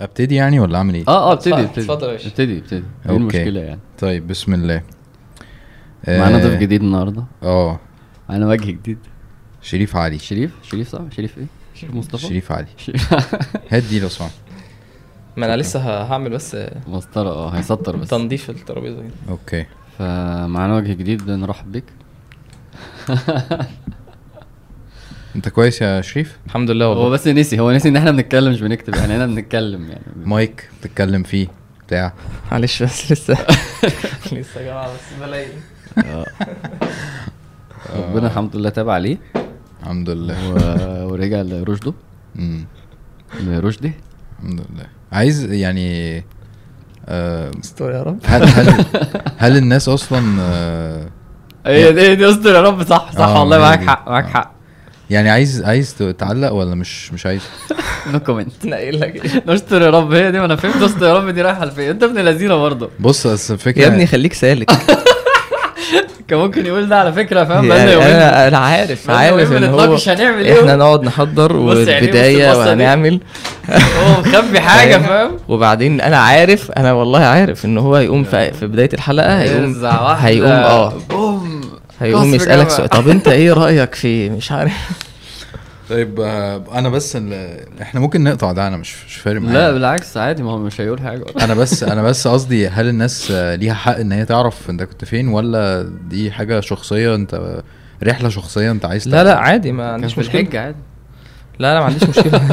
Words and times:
أبتدي 0.00 0.34
يعني 0.34 0.60
ولا 0.60 0.78
أعمل 0.78 0.94
إيه؟ 0.94 1.04
آه 1.08 1.30
آه 1.30 1.32
ابتدي 1.32 1.54
ابتدي. 1.54 1.80
اتفضل 1.80 2.06
يا 2.06 2.12
باشا. 2.12 2.28
ابتدي 2.28 2.58
ابتدي. 2.58 2.84
إيه. 3.08 3.16
المشكلة 3.16 3.60
يعني؟ 3.60 3.80
طيب 3.98 4.26
بسم 4.26 4.54
الله. 4.54 4.82
معانا 6.08 6.36
آه، 6.36 6.42
ضيف 6.48 6.60
جديد 6.60 6.82
النهارده. 6.82 7.24
آه. 7.42 7.80
معانا 8.28 8.46
وجه 8.48 8.70
جديد. 8.70 8.98
شريف 9.62 9.96
علي. 9.96 10.18
شريف؟ 10.18 10.50
شريف 10.62 10.88
صح؟ 10.88 11.00
شريف 11.16 11.38
إيه؟ 11.38 11.46
شريف 11.74 11.94
مصطفى. 11.94 12.26
شريف 12.26 12.52
علي. 12.52 12.66
شريف. 12.76 13.14
هات 13.72 13.82
دي 13.82 14.00
لو 14.00 14.08
سمحت. 14.08 14.32
ما 15.36 15.46
أنا 15.46 15.56
لسه 15.56 16.02
هعمل 16.02 16.30
بس 16.30 16.56
مسطرة 16.88 17.28
آه 17.30 17.48
هيسطر 17.50 17.96
بس. 17.96 18.08
تنظيف 18.08 18.50
الترابيزة. 18.50 19.02
أوكي. 19.28 19.66
فمعانا 19.98 20.76
وجه 20.76 20.92
جديد 20.92 21.30
نرحب 21.30 21.72
بيك. 21.72 21.84
انت 25.36 25.48
كويس 25.48 25.82
يا 25.82 26.00
شريف؟ 26.00 26.38
الحمد 26.46 26.70
لله 26.70 26.84
هو 26.84 26.90
والله 26.90 27.08
بس 27.08 27.28
نسي 27.28 27.60
هو 27.60 27.72
نسي 27.72 27.88
ان 27.88 27.96
إحنا 27.96 28.10
بنتكلم 28.10 28.52
مش 28.52 28.60
بنكتب 28.60 28.94
يعني 28.94 29.12
إحنا 29.12 29.26
بنتكلم 29.26 29.82
يعني. 29.88 30.02
مايك 30.24 30.68
بتتكلم 30.80 31.22
فيه 31.22 31.46
بتاع. 31.86 32.12
معلش 32.52 32.82
بس 32.82 33.12
لسه. 33.12 33.34
لسه 34.32 34.60
يا 34.60 34.66
جماعة 34.66 34.86
بس 34.94 35.00
بلاقي. 35.26 35.46
آه. 35.98 36.26
ربنا 37.96 38.26
الحمد 38.26 38.56
لله 38.56 38.68
تاب 38.70 38.88
عليه. 38.88 39.18
الحمد 39.82 40.10
لله. 40.10 40.50
و... 40.50 40.54
ورجع 41.12 41.40
لرشده. 41.40 41.94
مم. 42.34 42.66
لرشدي 43.40 43.92
الحمد 44.42 44.60
لله. 44.60 44.86
عايز 45.12 45.44
يعني 45.52 46.16
آه 47.08 47.50
استر 47.64 47.90
يا 47.92 48.02
رب. 48.02 48.18
هل 48.24 48.42
هل 48.48 48.84
هل 49.36 49.56
الناس 49.56 49.88
أصلا 49.88 50.36
آه 50.40 51.08
هي 51.66 51.92
دي 51.92 52.14
دي 52.14 52.30
استر 52.30 52.54
يا 52.54 52.60
رب. 52.62 52.82
صح 52.82 53.12
صح 53.12 53.28
والله 53.28 53.58
معاك. 53.58 53.82
حق 53.84 54.08
معاك. 54.08 54.26
حق. 54.26 54.55
يعني 55.10 55.30
عايز 55.30 55.62
عايز 55.62 55.94
تعلق 56.18 56.52
ولا 56.52 56.74
مش 56.74 57.12
مش 57.12 57.26
عايز؟ 57.26 57.40
no 58.12 58.20
comment 58.20 58.64
ناقل 58.64 59.00
لك 59.00 59.24
إيه؟ 59.24 59.42
نستر 59.54 59.82
يا 59.82 59.90
رب 59.90 60.12
هي 60.12 60.30
دي 60.30 60.38
ما 60.38 60.44
أنا 60.44 60.56
فهمت 60.56 60.82
استر 60.82 61.06
يا 61.06 61.14
رب 61.14 61.28
دي 61.28 61.42
رايحة 61.42 61.64
لفين؟ 61.64 61.88
أنت 61.90 62.02
ابن 62.02 62.18
لذينة 62.18 62.56
برضه. 62.56 62.90
بص 63.00 63.26
أصل 63.26 63.54
الفكرة 63.54 63.82
يا 63.82 63.86
ابني 63.86 64.06
خليك 64.06 64.32
سالك. 64.32 64.70
كان 66.28 66.38
ممكن 66.38 66.66
يقول 66.66 66.88
ده 66.88 66.96
على 66.98 67.12
فكرة 67.12 67.44
فاهم؟ 67.44 67.64
يعني 67.64 67.92
يومين 67.92 68.08
أنا 68.08 68.48
أنا 68.48 68.58
عارف 68.58 69.10
عارف 69.10 69.52
إن 69.52 69.64
هو 69.64 69.80
هنعمل 70.06 70.44
إيه؟ 70.44 70.60
إحنا 70.60 70.76
نقعد 70.76 71.02
نحضر 71.02 71.50
يعني 71.52 71.64
والبداية 71.64 72.50
بص 72.50 72.56
البصة 72.56 72.74
دي. 72.74 72.82
وهنعمل. 72.82 73.20
هو 73.70 74.20
مخبي 74.20 74.60
حاجة 74.60 74.98
فاهم؟ 74.98 75.30
وبعدين 75.48 76.00
أنا 76.00 76.16
عارف 76.16 76.70
أنا 76.70 76.92
والله 76.92 77.18
عارف 77.18 77.64
إن 77.64 77.78
هو 77.78 77.94
هيقوم 77.94 78.24
في, 78.24 78.52
في 78.52 78.66
بداية 78.66 78.88
الحلقة 78.94 79.38
هيقوم 79.40 79.86
هيقوم 80.18 80.50
آه. 80.50 80.92
هيقوم 82.00 82.34
يسألك. 82.34 82.70
سؤال. 82.70 82.88
طب 82.88 83.08
انت 83.08 83.28
إيه 83.28 83.52
رأيك 83.52 83.94
في 83.94 84.30
مش 84.30 84.52
عارف. 84.52 84.72
طيب 85.90 86.20
آه 86.20 86.64
أنا 86.72 86.88
بس 86.88 87.16
ال- 87.16 87.60
إحنا 87.82 88.00
ممكن 88.00 88.24
نقطع 88.24 88.52
ده 88.52 88.66
أنا 88.66 88.76
مش 88.76 89.04
مش 89.06 89.16
فارق 89.16 89.40
معايا. 89.40 89.58
لا 89.58 89.72
بالعكس 89.72 90.16
عادي 90.16 90.42
ما 90.42 90.50
هو 90.50 90.58
مش 90.58 90.80
هيقول 90.80 91.00
حاجة 91.00 91.24
أنا 91.40 91.54
بس 91.54 91.82
أنا 91.92 92.02
بس 92.02 92.28
قصدي 92.28 92.68
هل 92.68 92.88
الناس 92.88 93.30
ليها 93.30 93.74
حق 93.74 93.96
إن 93.96 94.12
هي 94.12 94.24
تعرف 94.24 94.70
أنت 94.70 94.82
كنت 94.82 95.04
فين 95.04 95.28
ولا 95.28 95.90
دي 96.08 96.30
حاجة 96.32 96.60
شخصية 96.60 97.14
أنت 97.14 97.62
رحلة 98.02 98.28
شخصية 98.28 98.70
أنت 98.70 98.84
عايز 98.84 99.08
لا 99.08 99.24
لا؟ 99.24 99.38
عادي 99.38 99.72
ما 99.72 99.92
عنديش 99.92 100.18
مشكلة. 100.18 100.60
عادي. 100.60 100.76
لا 101.58 101.74
لا 101.74 101.80
ما 101.80 101.86
عنديش 101.86 102.02
مشكلة. 102.08 102.40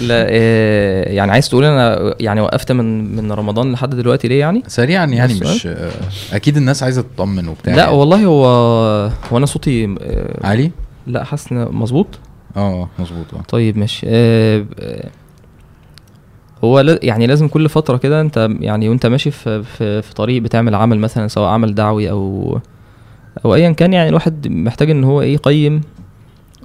لا 0.00 0.28
إيه، 0.28 1.16
يعني 1.16 1.32
عايز 1.32 1.48
تقول 1.48 1.64
أنا 1.64 2.14
يعني 2.20 2.40
وقفت 2.40 2.72
من 2.72 3.16
من 3.16 3.32
رمضان 3.32 3.72
لحد 3.72 3.94
دلوقتي 3.94 4.28
ليه 4.28 4.40
يعني؟ 4.40 4.62
سريعا 4.66 5.06
يعني 5.06 5.34
مش 5.34 5.66
آه، 5.66 5.90
أكيد 6.32 6.56
الناس 6.56 6.82
عايزة 6.82 7.02
تطمن 7.02 7.48
وبتاع. 7.48 7.74
لا 7.74 7.82
يعني. 7.84 7.96
والله 7.96 8.24
هو 8.24 8.46
هو 9.32 9.38
أنا 9.38 9.46
صوتي 9.46 9.96
آه، 10.00 10.46
علي؟ 10.46 10.70
لا 11.06 11.24
حاسس 11.24 11.52
مظبوط. 11.52 12.06
آه 12.56 12.88
مظبوط 12.98 13.26
طيب 13.48 13.78
ماشي. 13.78 14.06
آه، 14.08 14.64
آه، 14.80 15.08
هو 16.64 16.80
يعني 17.02 17.26
لازم 17.26 17.48
كل 17.48 17.68
فترة 17.68 17.96
كده 17.96 18.20
أنت 18.20 18.48
يعني 18.60 18.88
وأنت 18.88 19.06
ماشي 19.06 19.30
في, 19.30 19.62
في, 19.62 20.02
في 20.02 20.14
طريق 20.14 20.42
بتعمل 20.42 20.74
عمل 20.74 20.98
مثلا 20.98 21.28
سواء 21.28 21.48
عمل 21.50 21.74
دعوي 21.74 22.10
أو 22.10 22.58
أو 23.44 23.54
ايا 23.54 23.70
كان 23.70 23.92
يعني 23.92 24.08
الواحد 24.08 24.48
محتاج 24.48 24.90
إن 24.90 25.04
هو 25.04 25.20
إيه 25.22 25.34
يقيم 25.34 25.80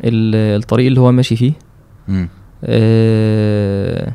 ال- 0.04 0.60
الطريق 0.62 0.88
اللي 0.88 1.00
هو 1.00 1.12
ماشي 1.12 1.36
فيه. 1.36 1.54
آه، 2.64 4.12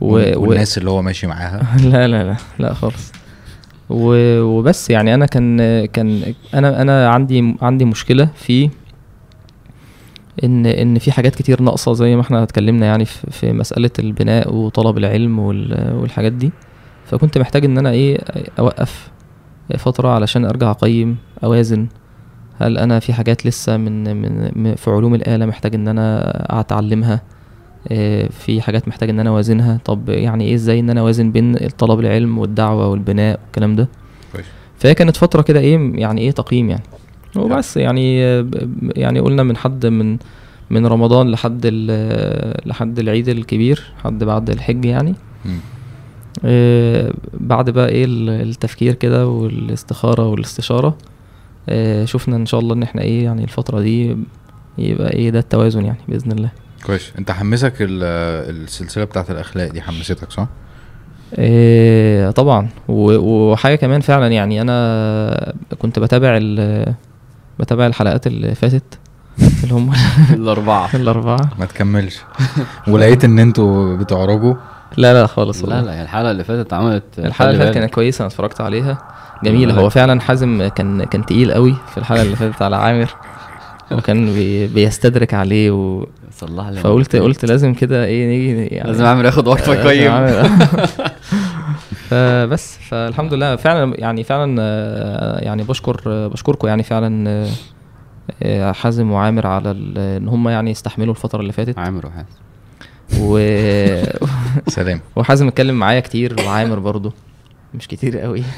و... 0.00 0.06
و... 0.18 0.40
والناس 0.48 0.78
اللي 0.78 0.90
هو 0.90 1.02
ماشي 1.02 1.26
معاها. 1.26 1.76
لا 1.90 2.08
لا 2.08 2.24
لا 2.24 2.36
لا 2.58 2.74
خالص. 2.74 3.12
و- 3.90 4.40
وبس 4.40 4.90
يعني 4.90 5.14
أنا 5.14 5.26
كان 5.26 5.84
كان 5.86 6.34
أنا 6.54 6.82
أنا 6.82 7.08
عندي 7.08 7.56
عندي 7.62 7.84
مشكلة 7.84 8.28
في 8.34 8.70
إن 10.44 10.66
إن 10.66 10.98
في 10.98 11.12
حاجات 11.12 11.34
كتير 11.34 11.62
ناقصة 11.62 11.92
زي 11.92 12.14
ما 12.16 12.20
إحنا 12.22 12.42
اتكلمنا 12.42 12.86
يعني 12.86 13.04
في, 13.04 13.30
في 13.30 13.52
مسألة 13.52 13.90
البناء 13.98 14.54
وطلب 14.54 14.98
العلم 14.98 15.38
وال- 15.38 15.92
والحاجات 15.94 16.32
دي. 16.32 16.50
فكنت 17.06 17.38
محتاج 17.38 17.64
إن 17.64 17.78
أنا 17.78 17.90
إيه 17.90 18.18
أوقف 18.58 19.10
فترة 19.78 20.08
علشان 20.08 20.44
أرجع 20.44 20.70
أقيم 20.70 21.16
أوازن. 21.44 21.86
هل 22.58 22.78
أنا 22.78 22.98
في 22.98 23.12
حاجات 23.12 23.46
لسه 23.46 23.76
من 23.76 24.16
من 24.60 24.74
في 24.74 24.90
علوم 24.90 25.14
الآلة 25.14 25.46
محتاج 25.46 25.74
إن 25.74 25.88
أنا 25.88 26.30
أتعلمها؟ 26.60 27.22
آه، 27.88 28.28
في 28.28 28.60
حاجات 28.60 28.88
محتاج 28.88 29.10
إن 29.10 29.20
أنا 29.20 29.30
أوازنها؟ 29.30 29.80
طب 29.84 30.08
يعني 30.08 30.44
إيه 30.44 30.54
إزاي 30.54 30.80
إن 30.80 30.90
أنا 30.90 31.00
أوازن 31.00 31.32
بين 31.32 31.56
طلب 31.78 32.00
العلم 32.00 32.38
والدعوة 32.38 32.88
والبناء 32.88 33.40
والكلام 33.44 33.76
ده؟ 33.76 33.88
كويس. 34.32 34.46
فهي 34.78 34.94
كانت 34.94 35.16
فترة 35.16 35.42
كده 35.42 35.60
إيه 35.60 35.92
يعني 36.00 36.20
إيه 36.20 36.30
تقييم 36.30 36.70
يعني. 36.70 36.82
وبس 37.36 37.76
يعني 37.76 38.18
يعني 38.96 39.20
قلنا 39.20 39.42
من 39.42 39.56
حد 39.56 39.86
من 39.86 40.18
من 40.70 40.86
رمضان 40.86 41.30
لحد 41.30 41.60
ال- 41.64 42.68
لحد 42.68 42.98
العيد 42.98 43.28
الكبير 43.28 43.92
لحد 44.00 44.24
بعد 44.24 44.50
الحج 44.50 44.84
يعني. 44.84 45.14
آه، 46.44 47.12
بعد 47.40 47.70
بقى 47.70 47.88
إيه 47.88 48.04
ال- 48.04 48.30
التفكير 48.48 48.94
كده 48.94 49.26
والاستخارة 49.28 50.28
والاستشارة. 50.28 50.96
شفنا 52.04 52.36
إن 52.36 52.46
شاء 52.46 52.60
الله 52.60 52.74
إن 52.74 52.82
إحنا 52.82 53.02
إيه 53.02 53.24
يعني 53.24 53.44
الفترة 53.44 53.80
دي 53.80 54.16
يبقى 54.78 55.12
إيه 55.12 55.30
ده 55.30 55.38
التوازن 55.38 55.84
يعني 55.84 55.98
بإذن 56.08 56.32
الله. 56.32 56.48
كويس. 56.86 57.12
أنت 57.18 57.30
حمسك 57.30 57.74
ال- 57.80 58.02
السلسلة 58.64 59.04
بتاعت 59.04 59.30
الأخلاق 59.30 59.70
دي 59.72 59.82
حمستك 59.82 60.30
صح؟ 60.32 60.46
إيه 61.38 62.30
طبعا. 62.30 62.68
وحاجة 62.88 63.74
كمان 63.74 64.00
فعلا 64.00 64.26
يعني 64.28 64.60
أنا 64.60 65.54
كنت 65.78 65.98
بتابع 65.98 66.36
ال- 66.40 66.94
بتابع 67.58 67.86
الحلقات 67.86 68.26
اللي 68.26 68.54
فاتت 68.54 68.98
اللي 69.62 69.74
هم 69.74 69.92
الأربعة. 70.34 70.90
الأربعة. 70.96 71.50
ما 71.58 71.64
تكملش. 71.66 72.20
ولقيت 72.88 73.24
إن 73.24 73.38
أنتوا 73.38 73.96
بتعرجوا 73.96 74.54
لا 74.96 75.12
لا 75.14 75.26
خالص 75.26 75.64
لا 75.64 75.82
لا 75.82 76.02
الحلقة 76.02 76.30
اللي 76.30 76.44
فاتت 76.44 76.72
عملت 76.72 77.02
الحلقة 77.18 77.50
اللي 77.50 77.62
فاتت 77.64 77.74
كانت. 77.74 77.94
كويسة 77.94 78.22
أنا 78.22 78.26
اتفرجت 78.26 78.60
عليها. 78.60 78.98
جميلة. 79.44 79.74
هو 79.74 79.90
فعلا 79.90 80.20
حازم 80.20 80.66
كان 80.68 81.04
كان 81.04 81.26
تقيل 81.26 81.52
قوي 81.52 81.76
في 81.90 81.98
الحلقة 81.98 82.22
اللي 82.22 82.36
فاتت 82.36 82.62
على 82.62 82.76
عامر 82.76 83.08
وكان 83.92 84.26
بي 84.34 84.66
بيستدرك 84.66 85.34
عليه 85.34 85.70
و... 85.70 86.06
صلح 86.32 86.68
لي 86.68 86.80
فقلت 86.80 87.16
قلت 87.16 87.44
لازم 87.44 87.74
كده 87.74 88.04
إيه 88.04 88.26
نيجي 88.26 88.66
يعني 88.76 88.88
لازم 88.90 89.04
اعمل 89.04 89.24
ياخد 89.24 89.48
وقفه 89.48 89.74
لازم 89.74 89.88
يقيم 89.88 90.12
أعمل- 90.12 90.48
فبس 92.08 92.78
فالحمد 92.88 93.34
لله. 93.34 93.56
فعلا 93.56 93.94
يعني 93.98 94.24
فعلا 94.24 94.62
يعني 95.42 95.62
بشكر 95.62 96.28
بشكركم 96.28 96.68
يعني 96.68 96.82
فعلا 96.82 97.46
آه، 98.42 98.72
حازم 98.72 99.10
وعامر 99.10 99.46
على 99.46 99.70
إن 99.70 100.28
هم 100.28 100.48
يعني 100.48 100.70
استحملوا 100.70 101.14
الفترة 101.14 101.40
اللي 101.40 101.52
فاتت. 101.52 101.78
عامر 101.78 102.06
وحاسس 102.06 102.45
و... 103.20 103.38
سلام. 104.68 105.00
وحازم 105.16 105.48
اتكلم 105.48 105.74
معايا 105.78 106.00
كتير 106.00 106.36
وعامر 106.46 106.78
برضو 106.78 107.12
مش 107.74 107.88
كتير 107.88 108.18
قوي. 108.18 108.42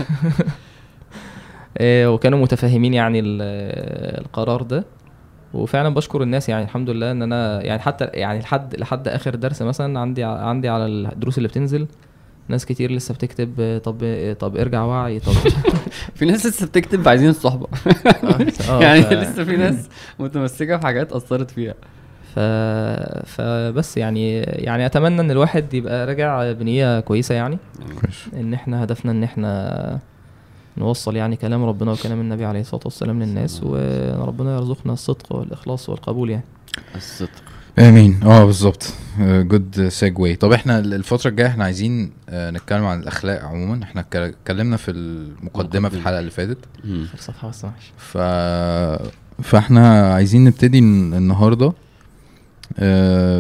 آه، 1.79 2.11
وكانوا 2.11 2.39
متفاهمين 2.39 2.95
يعني 2.95 3.21
ال- 3.21 4.19
القرار 4.21 4.63
ده. 4.63 4.85
وفعلا 5.55 5.95
بشكر 5.95 6.23
الناس 6.23 6.49
يعني 6.49 6.65
الحمد 6.65 6.91
لله 6.91 7.11
إن 7.13 7.23
أنا 7.23 7.63
يعني 7.65 7.81
حتى 7.83 8.05
يعني 8.05 8.39
لحد 8.41 8.77
لحد 8.77 9.09
آخر 9.09 9.35
درس 9.35 9.63
مثلا 9.63 10.01
عندي 10.01 10.25
عندي 10.25 10.69
على 10.69 10.87
الدروس 10.87 11.39
اللي 11.39 11.49
بتنزل. 11.49 11.87
ناس 12.49 12.67
كتير 12.67 12.93
لسه 12.93 13.15
بتكتب 13.15 13.55
آه، 13.61 13.79
طب 13.79 13.97
آه، 14.03 14.33
طب 14.33 14.57
ارجع 14.57 14.83
وعي 14.83 15.19
طب 15.21 15.33
في 16.17 16.25
ناس 16.25 16.47
لسه 16.47 16.67
بتكتب 16.67 17.09
عايزين 17.09 17.29
الصحبة. 17.29 17.67
يعني 18.69 19.01
لسه 19.01 19.45
في 19.45 19.57
ناس 19.57 19.89
متمسكة 20.19 20.77
في 20.77 20.83
حاجات 20.87 21.13
أثرت 21.13 21.51
فيها. 21.51 21.75
ف... 22.39 22.41
فبس 23.27 23.97
يعني 23.97 24.39
يعني 24.41 24.87
أتمنى 24.87 25.21
إن 25.21 25.31
الواحد 25.31 25.75
يبقى 25.75 26.07
راجع 26.07 26.53
بنية 26.53 27.01
كويسة 27.01 27.35
يعني. 27.35 27.59
إن 28.35 28.55
إحنا 28.55 28.85
هدفنا 28.85 29.13
إن 29.13 29.23
إحنا 29.23 29.99
نوصل 30.77 31.17
يعني 31.17 31.37
كلام 31.37 31.65
ربنا 31.65 31.93
وكلام 31.93 32.21
النبي 32.21 32.45
عليه 32.45 32.61
الصلاة 32.61 32.83
والسلام 32.85 33.23
للناس 33.23 33.61
وربنا 33.63 34.57
يرزقنا 34.57 34.93
الصدق 34.93 35.33
والإخلاص 35.37 35.89
والقبول 35.89 36.31
يعني. 36.31 36.45
الصدق. 36.97 37.31
آمين. 37.79 38.21
آه 38.25 38.45
بالظبط. 38.45 38.93
good 39.21 39.89
segue 39.89 40.37
طب 40.37 40.53
إحنا 40.53 40.79
الفترة 40.79 41.31
الجاية 41.31 41.47
إحنا 41.49 41.65
عايزين 41.65 42.13
آه، 42.29 42.51
نتكلم 42.51 42.85
عن 42.85 43.01
الأخلاق 43.01 43.45
عموما. 43.45 43.83
إحنا 43.83 44.01
اتك- 44.01 44.17
اتكلمنا 44.17 44.77
في 44.77 44.91
المقدمة 44.91 45.89
في. 45.89 45.97
الحلقة 45.97 46.19
اللي 46.19 46.31
فاتت. 46.31 46.59
في 46.83 47.15
الصفحه 47.15 47.51
ف 47.99 48.19
فإحنا 49.43 50.15
عايزين 50.15 50.45
نبتدي 50.45 50.79
الن- 50.79 51.15
النهارده 51.15 51.67
آه 51.67 51.75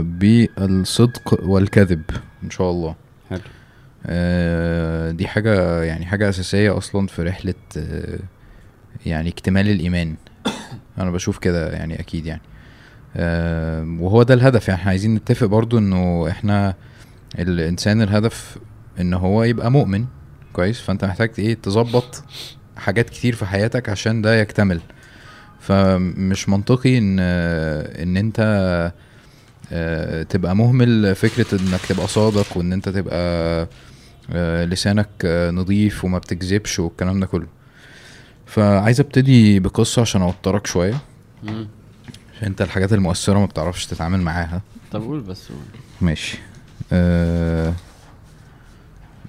بالصدق 0.00 1.38
والكذب 1.42 2.02
إن 2.44 2.50
شاء 2.50 2.70
الله. 2.70 2.94
حلو. 3.30 3.40
آه 4.06 5.10
دي 5.10 5.28
حاجة 5.28 5.82
يعني 5.82 6.06
حاجة 6.06 6.28
أساسية 6.28 6.78
أصلا 6.78 7.06
في 7.06 7.22
رحلة 7.22 7.54
آه 7.76 8.18
يعني 9.06 9.28
اكتمال 9.28 9.68
الإيمان. 9.68 10.16
أنا 10.98 11.10
بشوف 11.10 11.38
كده 11.38 11.70
يعني 11.72 12.00
أكيد 12.00 12.26
يعني. 12.26 12.42
آه 13.16 13.96
وهو 14.00 14.22
ده 14.22 14.34
الهدف. 14.34 14.68
يعني 14.68 14.80
إحنا 14.80 14.90
عايزين 14.90 15.14
نتفق 15.14 15.46
برضو 15.46 15.78
إنه 15.78 16.28
إحنا 16.30 16.74
الإنسان 17.38 18.02
الهدف 18.02 18.58
إن 19.00 19.14
هو 19.14 19.42
يبقى 19.44 19.70
مؤمن 19.70 20.06
كويس؟ 20.52 20.80
فأنت 20.80 21.04
محتاج 21.04 21.30
إيه؟ 21.38 21.54
تظبط 21.54 22.24
حاجات 22.76 23.10
كتير 23.10 23.34
في 23.34 23.46
حياتك 23.46 23.88
عشان 23.88 24.22
ده 24.22 24.34
يكتمل. 24.34 24.80
فمش 25.60 26.48
منطقي 26.48 26.98
إن 26.98 27.18
إن 27.20 28.16
أنت 28.16 28.36
آه، 28.40 28.92
تبقى 30.28 30.56
مهمل 30.56 31.14
فكرة 31.14 31.60
إنك 31.60 31.80
تبقى 31.88 32.08
صادق 32.08 32.56
وإن 32.56 32.72
أنت 32.72 32.88
تبقى 32.88 33.68
آه، 34.32 34.64
لسانك 34.64 35.08
آه، 35.24 35.50
نظيف 35.50 36.04
وما 36.04 36.18
بتكذبش 36.18 36.78
والكلام 36.78 37.20
ده 37.20 37.26
كله. 37.26 37.46
فعايز 38.46 39.00
أبتدي 39.00 39.60
بقصة 39.60 40.02
عشان 40.02 40.22
أوترك 40.22 40.66
شوية. 40.66 40.98
مم. 41.42 41.68
عشان 42.36 42.46
أنت 42.48 42.62
الحاجات 42.62 42.92
المؤثرة 42.92 43.38
ما 43.38 43.46
بتعرفش 43.46 43.86
تتعامل 43.86 44.20
معاها. 44.20 44.62
طب 44.92 45.02
قول 45.02 45.20
بس 45.20 45.48
قول. 45.48 45.58
ماشي. 46.00 46.38
آه 46.92 47.74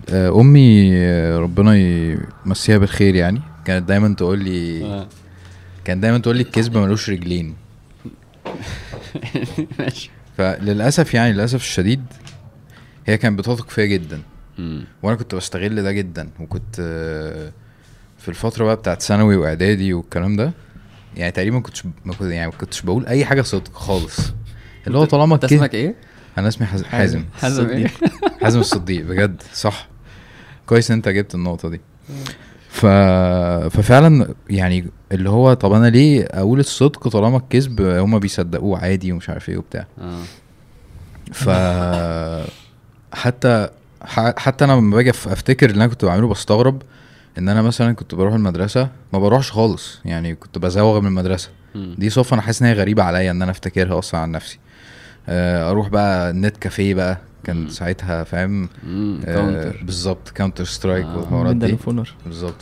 آه 0.10 0.42
أمي 0.42 0.92
آه، 0.98 1.40
ربنا 1.40 1.76
يمسيها 2.46 2.78
بالخير 2.78 3.16
يعني. 3.16 3.42
كانت 3.66 3.88
دايما 3.88 4.16
تقول 4.16 4.40
لي 4.40 4.86
آه. 4.86 5.08
كانت 5.86 6.02
دايما 6.02 6.18
تقول 6.18 6.36
لي 6.38 6.44
الكذب 6.44 6.78
ملوش 6.78 7.10
رجلين. 7.10 7.56
ماشي. 9.80 10.10
فللأسف 10.40 11.14
يعني 11.14 11.34
للأسف 11.34 11.62
الشديد 11.62 12.06
هي 13.06 13.18
كانت 13.18 13.40
بتثق 13.40 13.70
فيا 13.70 13.86
جدا. 13.86 14.22
مم. 14.58 14.86
وأنا 15.04 15.18
كنت 15.18 15.36
بستغل 15.36 15.84
ده 15.84 15.92
جدا. 15.92 16.30
وكنت 16.40 16.76
آه، 16.80 17.52
في 18.18 18.30
الفترة 18.30 18.66
بقى 18.66 18.76
بتاعت 18.76 19.02
ثانوي 19.02 19.36
وإعدادي 19.36 19.94
والكلام 19.94 20.36
ده 20.36 20.52
يعني 21.18 21.32
تقريبا 21.32 21.56
ما 21.56 21.62
كنتش 21.62 21.86
ما 22.06 22.14
كنت 22.14 22.32
يعني 22.32 22.48
ما 22.52 22.58
كنتش 22.58 22.82
بقول 22.82 23.06
أي 23.06 23.26
حاجة 23.26 23.42
صدق 23.42 23.74
خالص. 23.74 24.20
اللي 24.88 24.98
هو 24.98 25.06
طالما 25.06 25.36
أنت 25.36 25.44
اسمك 25.44 25.74
إيه؟ 25.74 25.96
أنا 26.38 26.48
اسمي 26.48 26.68
حازم. 26.68 26.86
حازم. 26.86 27.24
حازم 27.42 27.70
إيه؟ 27.70 27.88
حازم 28.42 28.60
الصديق 28.60 29.06
بجد. 29.06 29.42
صح. 29.54 29.88
كويس 30.66 30.92
إن 30.92 30.98
أنت 30.98 31.10
جبت 31.10 31.36
النقطة 31.36 31.70
دي. 31.70 31.82
ف... 32.80 32.86
ففعلا 33.78 34.34
يعني 34.50 34.86
اللي 35.12 35.30
هو 35.30 35.54
طب 35.54 35.72
أنا 35.72 35.88
ليه 35.88 36.24
أقول 36.32 36.60
الصدق 36.60 37.08
طالما 37.08 37.38
الكذب 37.38 37.82
هما 37.82 38.18
بيصدقوه 38.18 38.80
عادي 38.80 39.12
ومش 39.12 39.30
عارف 39.30 39.50
إيه 39.50 39.58
وبتاع. 39.58 39.86
آه. 40.02 40.22
ف 41.32 41.50
حتى 43.14 43.70
ح- 44.04 44.40
حتى 44.40 44.66
أنا 44.66 44.74
لما 44.74 44.96
باجي 44.96 45.10
أفتكر 45.10 45.70
اللي 45.70 45.78
أنا 45.84 45.88
كنت 45.88 46.06
بعمله 46.06 46.28
بستغرب 46.28 46.82
إن 47.38 47.50
أنا 47.50 47.62
مثلا 47.62 47.94
كنت 47.94 48.16
بروح 48.16 48.34
المدرسة 48.34 48.90
ما 49.14 49.20
بروحش 49.20 49.52
خالص 49.52 50.00
يعني 50.06 50.36
كنت 50.36 50.58
بزوغ 50.58 51.00
من 51.02 51.08
المدرسة. 51.08 51.50
مم. 51.76 51.96
دي 51.98 52.10
صفه 52.10 52.34
أنا 52.34 52.42
حاسس 52.42 52.62
إن 52.62 52.68
هي 52.68 52.74
غريبة 52.74 53.04
عليا 53.04 53.32
إن 53.32 53.42
أنا 53.42 53.52
أفتكرها 53.52 54.00
أصلا 54.00 54.20
عن 54.20 54.32
نفسي. 54.32 54.60
آه، 55.30 55.70
أروح 55.72 55.88
بقى 55.88 56.30
النت 56.30 56.58
كافيه 56.58 56.94
بقى 56.94 57.18
كان 57.50 57.58
مم. 57.62 57.70
ساعتها 57.70 58.24
فاهم. 58.24 58.70
آه، 59.26 59.74
بالظبط 59.82 60.30
كاونتر 60.30 60.64
سترايك 60.64 61.06
آه. 61.06 61.18
والحوارات 61.18 61.54
ميدل 61.56 61.68
دي. 61.68 61.78
بالظبط. 62.26 62.56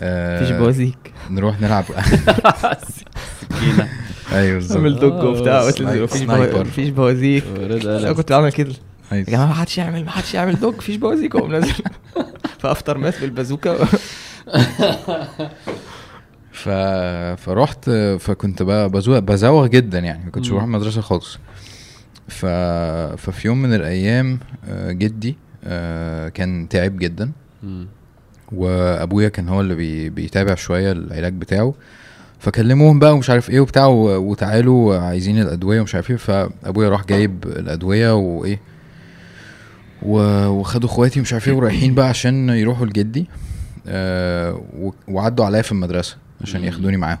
آه، 0.00 0.42
مفيش 0.42 0.56
بوازيك. 0.56 1.12
نروح 1.30 1.60
نلعب. 1.60 1.84
سكينة. 1.84 3.88
أيوه 4.32 4.54
بالظبط. 4.54 4.78
عامل 4.78 4.98
دوج 4.98 5.24
وبتاع 5.24 5.68
مفيش 6.60 6.88
بوازيك. 6.88 7.44
أنا. 7.56 8.12
كنت 8.12 8.32
بعمل 8.32 8.52
كده. 8.52 8.72
يا. 9.12 9.22
جماعة 9.22 9.46
ما 9.46 9.54
حدش 9.54 9.78
يعمل 9.78 10.04
ما 10.04 10.10
حدش 10.10 10.34
يعمل 10.34 10.60
دوج 10.60 10.74
مفيش 10.74 10.96
بوازيك 10.96 11.34
وأقوم 11.34 11.52
نازل. 11.52 11.74
فافتر 12.60 12.98
مات 12.98 13.20
بالبازوكا. 13.20 13.78
ف... 16.52 16.68
فرحت 17.38 17.90
فكنت 18.20 18.62
بقى 18.62 18.90
بزوغ 18.90 19.18
بزوغ 19.18 19.66
جدا 19.66 19.98
يعني. 19.98 20.24
ما 20.24 20.30
كنتش. 20.30 20.48
بروح 20.48 20.62
المدرسة 20.62 21.00
خالص. 21.00 21.38
ف... 22.28 22.46
ففي 23.16 23.48
يوم 23.48 23.62
من 23.62 23.74
الأيام 23.74 24.38
آه، 24.68 24.92
جدي 24.92 25.36
آه، 25.64 26.28
كان 26.28 26.68
تعب 26.68 26.96
جدا. 26.98 27.30
وأبويا 28.52 29.28
كان 29.28 29.48
هو 29.48 29.60
اللي 29.60 29.74
بي... 29.74 30.10
بيتابع 30.10 30.54
شوية 30.54 30.92
العلاج 30.92 31.32
بتاعه 31.34 31.74
فكلموهم 32.38 32.98
بقى 32.98 33.14
ومش 33.14 33.30
عارف 33.30 33.50
إيه 33.50 33.60
وبتاع 33.60 33.86
و... 33.86 34.30
وتعالوا 34.30 34.96
عايزين 34.98 35.38
الأدوية 35.40 35.80
ومش 35.80 35.94
عارف 35.94 36.10
إيه 36.10 36.16
فأبويا 36.16 36.88
راح 36.88 37.04
جايب 37.06 37.44
الأدوية 37.46 38.14
وإيه 38.14 38.60
و... 40.02 40.18
وخدوا 40.46 40.88
إخواتي 40.88 41.20
ومش 41.20 41.32
عارف 41.32 41.48
إيه 41.48 41.54
ورايحين 41.54 41.94
بقى 41.94 42.08
عشان 42.08 42.48
يروحوا 42.48 42.86
لجدي 42.86 43.26
آه 43.86 44.62
و... 44.78 44.90
وعدوا 45.08 45.44
عليا 45.44 45.62
في 45.62 45.72
المدرسة 45.72 46.16
عشان. 46.40 46.64
ياخدوني 46.64 46.96
معاهم 46.96 47.18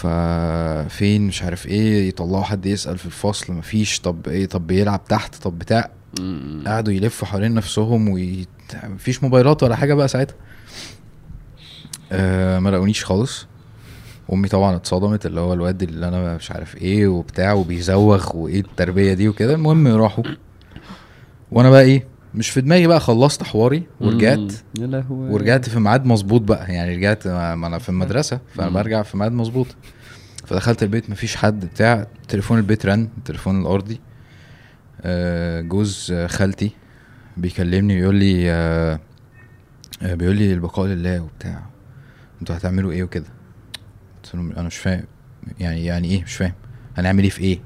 ففين 0.00 1.26
مش 1.26 1.42
عارف 1.42 1.66
إيه 1.66 2.08
يطلعوا 2.08 2.42
حد 2.44 2.66
يسأل 2.66 2.98
في 2.98 3.06
الفصل 3.06 3.52
مفيش 3.52 4.00
طب 4.00 4.28
إيه 4.28 4.46
طب 4.46 4.66
بيلعب 4.66 5.04
تحت 5.04 5.34
طب 5.36 5.58
بتاع. 5.58 5.90
قعدوا 6.66 6.92
يلفوا 6.92 7.28
حوالين 7.28 7.54
نفسهم 7.54 8.08
وي... 8.08 8.46
مفيش 8.84 9.22
موبايلات 9.22 9.62
ولا 9.62 9.76
حاجة 9.76 9.94
بقى 9.94 10.08
ساعتها. 10.08 10.34
آه 12.12 12.58
ما 12.58 12.70
لقونيش 12.70 13.04
خالص. 13.04 13.46
أمي 14.32 14.48
طبعا 14.48 14.76
اتصدمت 14.76 15.26
اللي 15.26 15.40
هو 15.40 15.52
الواد 15.52 15.82
اللي 15.82 16.08
أنا 16.08 16.36
مش 16.36 16.50
عارف 16.50 16.76
إيه 16.76 17.08
وبتاع 17.08 17.52
وبيزوغ 17.52 18.36
وإيه 18.36 18.60
التربية 18.60 19.14
دي 19.14 19.28
وكده. 19.28 19.54
المهم 19.54 19.88
راحوا. 19.88 20.24
وأنا 21.52 21.70
بقى 21.70 21.82
إيه 21.82 22.06
مش 22.34 22.50
في 22.50 22.60
دماغي 22.60 22.86
بقى 22.86 23.00
خلصت 23.00 23.42
حواري 23.42 23.82
ورجعت. 24.00 24.38
مم. 24.38 24.48
يا 24.80 24.86
لهوي. 24.86 25.30
ورجعت 25.30 25.68
في 25.68 25.80
ميعاد 25.80 26.04
مظبوط 26.06 26.40
بقى 26.40 26.72
يعني 26.74 26.96
رجعت 26.96 27.28
ما 27.28 27.66
أنا 27.66 27.78
في 27.78 27.88
المدرسة 27.88 28.40
فأنا. 28.54 28.70
برجع 28.70 29.02
في 29.02 29.16
ميعاد 29.16 29.32
مظبوط. 29.32 29.66
فدخلت 30.46 30.82
البيت 30.82 31.10
مفيش 31.10 31.36
حد 31.36 31.64
بتاع 31.64 32.06
تليفون 32.28 32.58
البيت 32.58 32.86
رن 32.86 33.08
التليفون 33.18 33.60
الأرضي. 33.60 34.00
آه، 35.02 35.60
جوز 35.60 36.12
خالتي 36.26 36.70
بيكلمني 37.36 38.00
بيقول 38.00 38.14
لي 38.14 38.50
آه، 38.50 39.00
بيقول 40.02 40.36
لي 40.36 40.52
البقاء 40.52 40.86
لله 40.86 41.20
وبتاع. 41.20 41.62
أنتوا 42.40 42.56
هتعملوا 42.56 42.92
إيه 42.92 43.02
وكده؟ 43.02 43.26
قلت 44.24 44.34
أنا 44.34 44.62
مش 44.62 44.76
فاهم 44.76 45.04
يعني 45.60 45.84
يعني 45.84 46.08
إيه؟ 46.08 46.22
مش 46.22 46.34
فاهم. 46.34 46.52
هنعمل 46.96 47.22
إيه 47.22 47.30
في 47.30 47.40
إيه؟ 47.40 47.58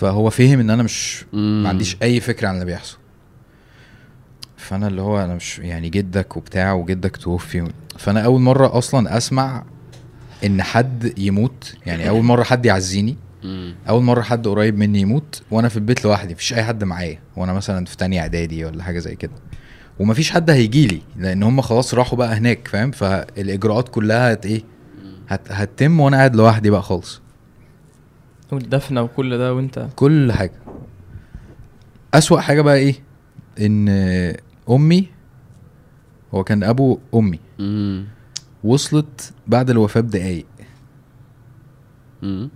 فهو 0.00 0.30
فهم 0.30 0.60
إن 0.60 0.70
أنا 0.70 0.82
مش 0.82 1.24
مم. 1.32 1.62
ما 1.62 1.68
عنديش 1.68 1.96
أي 2.02 2.20
فكرة 2.20 2.48
عن 2.48 2.54
اللي 2.54 2.64
بيحصل. 2.66 2.96
فأنا 4.56 4.86
اللي 4.88 5.02
هو 5.02 5.24
أنا 5.24 5.34
مش 5.34 5.58
يعني 5.58 5.88
جدك 5.88 6.36
وبتاع 6.36 6.72
وجدك 6.72 7.16
توفي 7.16 7.64
فأنا 7.98 8.20
أول 8.20 8.40
مرة 8.40 8.78
أصلا 8.78 9.16
أسمع 9.16 9.64
إن 10.44 10.62
حد 10.62 11.18
يموت 11.18 11.74
يعني 11.86 12.08
أول 12.08 12.22
مرة 12.24 12.42
حد 12.42 12.66
يعزيني. 12.66 13.16
أول 13.88 14.02
مرة 14.02 14.22
حد 14.22 14.48
قريب 14.48 14.78
مني 14.78 15.00
يموت 15.00 15.42
وأنا 15.50 15.68
في 15.68 15.76
البيت 15.76 16.04
لوحدي 16.04 16.34
مفيش 16.34 16.54
أي 16.54 16.64
حد 16.64 16.84
معايا 16.84 17.18
وأنا 17.36 17.52
مثلا 17.52 17.84
في 17.84 17.96
تانية 17.96 18.20
إعدادي 18.20 18.64
ولا 18.64 18.82
حاجة 18.82 18.98
زي 18.98 19.16
كده. 19.16 19.32
ومفيش 19.98 20.30
حد 20.30 20.50
هيجي 20.50 20.86
لي 20.86 21.02
لأن 21.16 21.42
هم 21.42 21.60
خلاص 21.60 21.94
راحوا 21.94 22.18
بقى 22.18 22.34
هناك 22.36 22.68
فاهم؟ 22.68 22.90
فالإجراءات 22.90 23.88
كلها 23.88 24.32
هت 24.32 24.46
إيه؟ 24.46 24.62
هت 25.28 25.52
هتتم 25.52 26.00
وأنا 26.00 26.16
قاعد 26.16 26.36
لوحدي 26.36 26.70
بقى 26.70 26.82
خالص. 26.82 27.20
والدفنه 28.52 29.02
وكل 29.02 29.38
ده 29.38 29.54
وانت 29.54 29.88
كل 29.96 30.32
حاجة. 30.32 30.52
أسوأ 32.14 32.40
حاجة 32.40 32.60
بقى 32.60 32.76
إيه؟ 32.76 32.94
إن 33.60 33.88
أمي 34.70 35.08
هو 36.34 36.44
كان 36.44 36.62
أبو 36.64 36.98
أمي. 37.14 37.40
مم. 37.58 38.04
وصلت 38.64 39.32
بعد 39.46 39.70
الوفاة 39.70 40.00
بدقايق. 40.00 40.46
مم. 42.22 42.50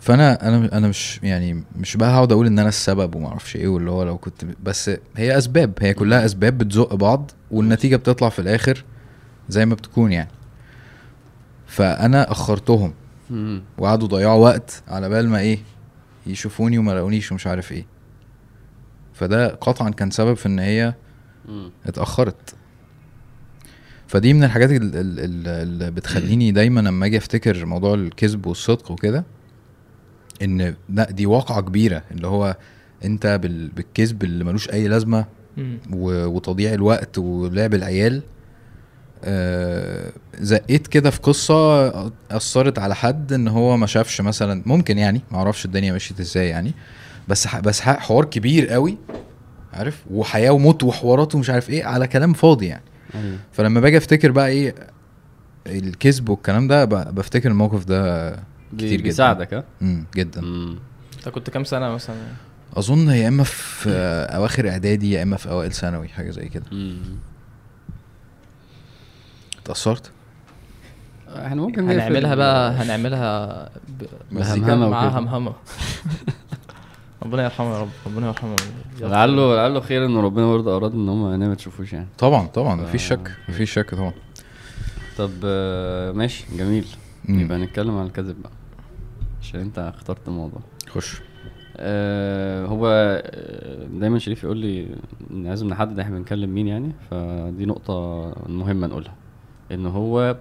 فأنا 0.00 0.48
أنا 0.48 0.76
أنا 0.78 0.88
مش 0.88 1.20
يعني 1.22 1.64
مش 1.76 1.96
بقى 1.96 2.10
هقعد 2.10 2.32
أقول 2.32 2.46
إن 2.46 2.58
أنا 2.58 2.68
السبب 2.68 3.14
وما 3.14 3.28
أعرفش 3.28 3.56
إيه 3.56 3.68
واللي 3.68 3.90
هو 3.90 4.02
لو 4.02 4.18
كنت 4.18 4.44
بس 4.62 4.90
هي 5.16 5.38
أسباب. 5.38 5.72
هي 5.80 5.94
كلها 5.94 6.24
أسباب 6.24 6.58
بتزق 6.58 6.94
بعض 6.94 7.30
والنتيجة 7.50 7.96
بتطلع 7.96 8.28
في 8.28 8.38
الآخر 8.38 8.84
زي 9.48 9.66
ما 9.66 9.74
بتكون 9.74 10.12
يعني. 10.12 10.30
فأنا 11.66 12.30
أخرتهم. 12.32 12.92
وقعدوا 13.78 14.08
ضيعوا 14.08 14.44
وقت 14.44 14.82
على 14.88 15.08
بال 15.08 15.28
ما 15.28 15.38
إيه 15.40 15.58
يشوفوني 16.26 16.78
وما 16.78 16.92
لقونيش 16.92 17.32
ومش 17.32 17.46
عارف 17.46 17.72
إيه. 17.72 17.86
فده 19.14 19.48
قطعا 19.48 19.90
كان 19.90 20.10
سبب 20.10 20.34
في 20.34 20.46
إن 20.46 20.58
هي. 20.58 20.94
اتأخرت. 21.86 22.54
فدي 24.08 24.32
من 24.34 24.44
الحاجات 24.44 24.70
ال- 24.70 24.76
ال- 24.82 25.20
ال- 25.20 25.48
اللي 25.48 25.90
بتخليني 25.90 26.52
دايما 26.52 26.80
لما 26.80 27.06
أجي 27.06 27.16
أفتكر 27.16 27.64
موضوع 27.66 27.94
الكذب 27.94 28.46
والصدق 28.46 28.90
وكده 28.90 29.24
إن 30.42 30.74
لا 30.88 31.10
دي 31.10 31.26
واقعة 31.26 31.60
كبيرة. 31.60 32.02
اللي 32.10 32.26
هو 32.26 32.56
أنت 33.04 33.26
بال- 33.42 33.68
بالكذب 33.68 34.24
اللي 34.24 34.44
ملوش 34.44 34.70
أي 34.70 34.88
لازمة 34.88 35.24
وتضييع 35.92 36.74
الوقت 36.74 37.18
ولعب 37.18 37.74
العيال 37.74 38.22
زقيت 40.40 40.86
كده 40.86 41.10
في 41.10 41.20
قصة 41.20 41.90
أثرت 42.30 42.78
على 42.78 42.94
حد 42.94 43.32
إن 43.32 43.48
هو 43.48 43.76
ما 43.76 43.86
شافش 43.86 44.20
مثلا 44.20 44.62
ممكن 44.66 44.98
يعني 44.98 45.20
ما 45.30 45.38
أعرفش 45.38 45.64
الدنيا 45.64 45.92
مشيت 45.92 46.20
إزاي 46.20 46.48
يعني 46.48 46.74
بس 47.28 47.48
بس 47.56 47.80
حوار 47.80 48.24
كبير 48.24 48.68
قوي 48.68 48.96
عارف؟ 49.72 50.04
وحياة 50.10 50.50
وموت 50.50 50.82
وحوارات 50.84 51.34
ومش 51.34 51.50
عارف 51.50 51.70
إيه 51.70 51.84
على 51.84 52.06
كلام 52.08 52.32
فاضي 52.32 52.66
يعني. 52.66 52.82
أيوة. 53.14 53.38
فلما 53.52 53.80
باجي 53.80 53.96
أفتكر 53.96 54.30
بقى 54.30 54.48
إيه 54.48 54.74
الكذب 55.66 56.28
والكلام 56.28 56.68
ده 56.68 56.84
ب- 56.84 57.14
بفتكر 57.14 57.50
الموقف 57.50 57.84
ده 57.84 58.30
كتير 58.76 58.90
جدا. 58.92 59.02
بيساعدك 59.02 59.54
ها؟ 59.54 59.64
جدا. 60.16 60.40
أنت 61.18 61.28
كنت 61.28 61.50
كام 61.50 61.64
سنة 61.64 61.88
مثلا؟ 61.90 62.16
أظن 62.76 63.08
يا 63.10 63.28
إما 63.28 63.44
في 63.44 63.90
أواخر 64.34 64.68
إعدادي 64.68 65.10
يا 65.12 65.22
إما 65.22 65.36
في 65.36 65.50
أوائل 65.50 65.72
ثانوي 65.72 66.08
حاجة 66.08 66.30
زي 66.30 66.48
كده. 66.48 66.64
مم. 69.66 69.72
اتأثرت 69.72 70.10
إحنا 71.28 71.62
ممكن 71.62 71.90
هنعملها 71.90 72.34
بقى 72.34 72.70
هنعملها 72.72 73.64
ب... 73.88 74.02
معاها 74.90 75.08
وكده. 75.08 75.18
همهمة 75.18 75.52
ربنا 77.22 77.44
يرحمه 77.44 77.74
يا 77.74 77.80
رب 77.80 77.88
ربنا 78.06 78.26
يرحمه 78.26 78.56
لعله 79.00 79.56
لعله 79.56 79.80
خير 79.80 80.06
إن 80.06 80.16
ربنا 80.16 80.46
برضه 80.46 80.76
أراد 80.76 80.92
إن 80.92 81.08
هم 81.08 81.38
ما 81.38 81.54
تشوفوش 81.54 81.92
يعني 81.92 82.06
طبعا 82.18 82.46
طبعا 82.46 82.74
مفيش. 82.74 83.08
شك 83.08 83.32
مفيش 83.48 83.72
شك 83.72 83.94
طبعا 83.94 84.12
طب 85.18 85.30
ماشي 86.16 86.44
جميل 86.56 86.86
مم. 87.24 87.40
يبقى 87.40 87.58
نتكلم 87.58 87.96
عن 87.98 88.06
الكذب 88.06 88.42
بقى 88.42 88.52
عشان 89.42 89.60
أنت 89.60 89.78
اخترت 89.78 90.28
الموضوع 90.28 90.60
خش 90.88 91.20
آه 91.76 92.66
هو 92.66 92.86
آه، 92.88 93.86
دايما 93.86 94.18
شريف 94.18 94.44
يقول 94.44 94.56
لي 94.58 94.86
إن 95.30 95.44
لازم 95.46 95.68
نحدد 95.68 96.00
إحنا 96.00 96.18
بنتكلم 96.18 96.50
مين 96.54 96.66
يعني 96.68 96.92
فدي 97.10 97.66
نقطة 97.66 98.32
مهمة 98.48 98.86
نقولها 98.86 99.14
إن 99.72 99.86
هو 99.86 100.36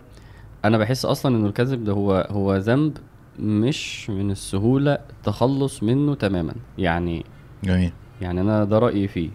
أنا 0.65 0.77
بحس 0.77 1.05
أصلا 1.05 1.35
إنه 1.37 1.47
الكذب 1.47 1.83
ده 1.83 1.93
هو 1.93 2.27
هو 2.31 2.55
ذنب 2.55 2.97
مش 3.39 4.09
من 4.09 4.31
السهولة 4.31 4.91
التخلص 5.09 5.83
منه 5.83 6.15
تماما. 6.15 6.53
يعني 6.77 7.25
جميل. 7.63 7.91
يعني 8.21 8.41
أنا 8.41 8.63
ده 8.63 8.79
رأيي 8.79 9.07
فيه. 9.07 9.29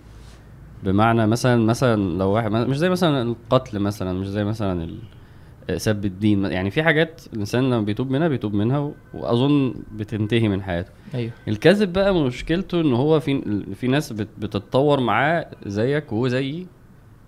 بمعنى 0.84 1.26
مثلا 1.26 1.64
مثلا 1.64 2.18
لو 2.18 2.30
واحد 2.30 2.52
مش 2.52 2.76
زي 2.78 2.88
مثلا 2.90 3.22
القتل 3.22 3.78
مثلا 3.78 4.12
مش 4.12 4.26
زي 4.28 4.44
مثلا 4.44 4.84
ال- 4.84 5.80
سب 5.80 6.04
الدين. 6.04 6.44
يعني 6.44 6.70
في 6.70 6.82
حاجات 6.82 7.22
الإنسان 7.32 7.64
لما 7.70 7.80
بيتوب 7.80 8.10
منها 8.10 8.28
بيتوب 8.28 8.54
منها 8.54 8.78
و- 8.78 8.92
وأظن 9.14 9.74
بتنتهي 9.96 10.48
من 10.48 10.62
حياته. 10.62 10.90
أيوه. 11.14 11.32
الكذب 11.48 11.92
بقى 11.92 12.14
مشكلته 12.14 12.80
إن 12.80 12.92
هو 12.92 13.20
في 13.20 13.42
في 13.74 13.86
ناس 13.88 14.12
بت- 14.12 14.28
بتتطور 14.38 15.00
معاه 15.00 15.46
زيك 15.66 16.12
وهو 16.12 16.28
زيي. 16.28 16.66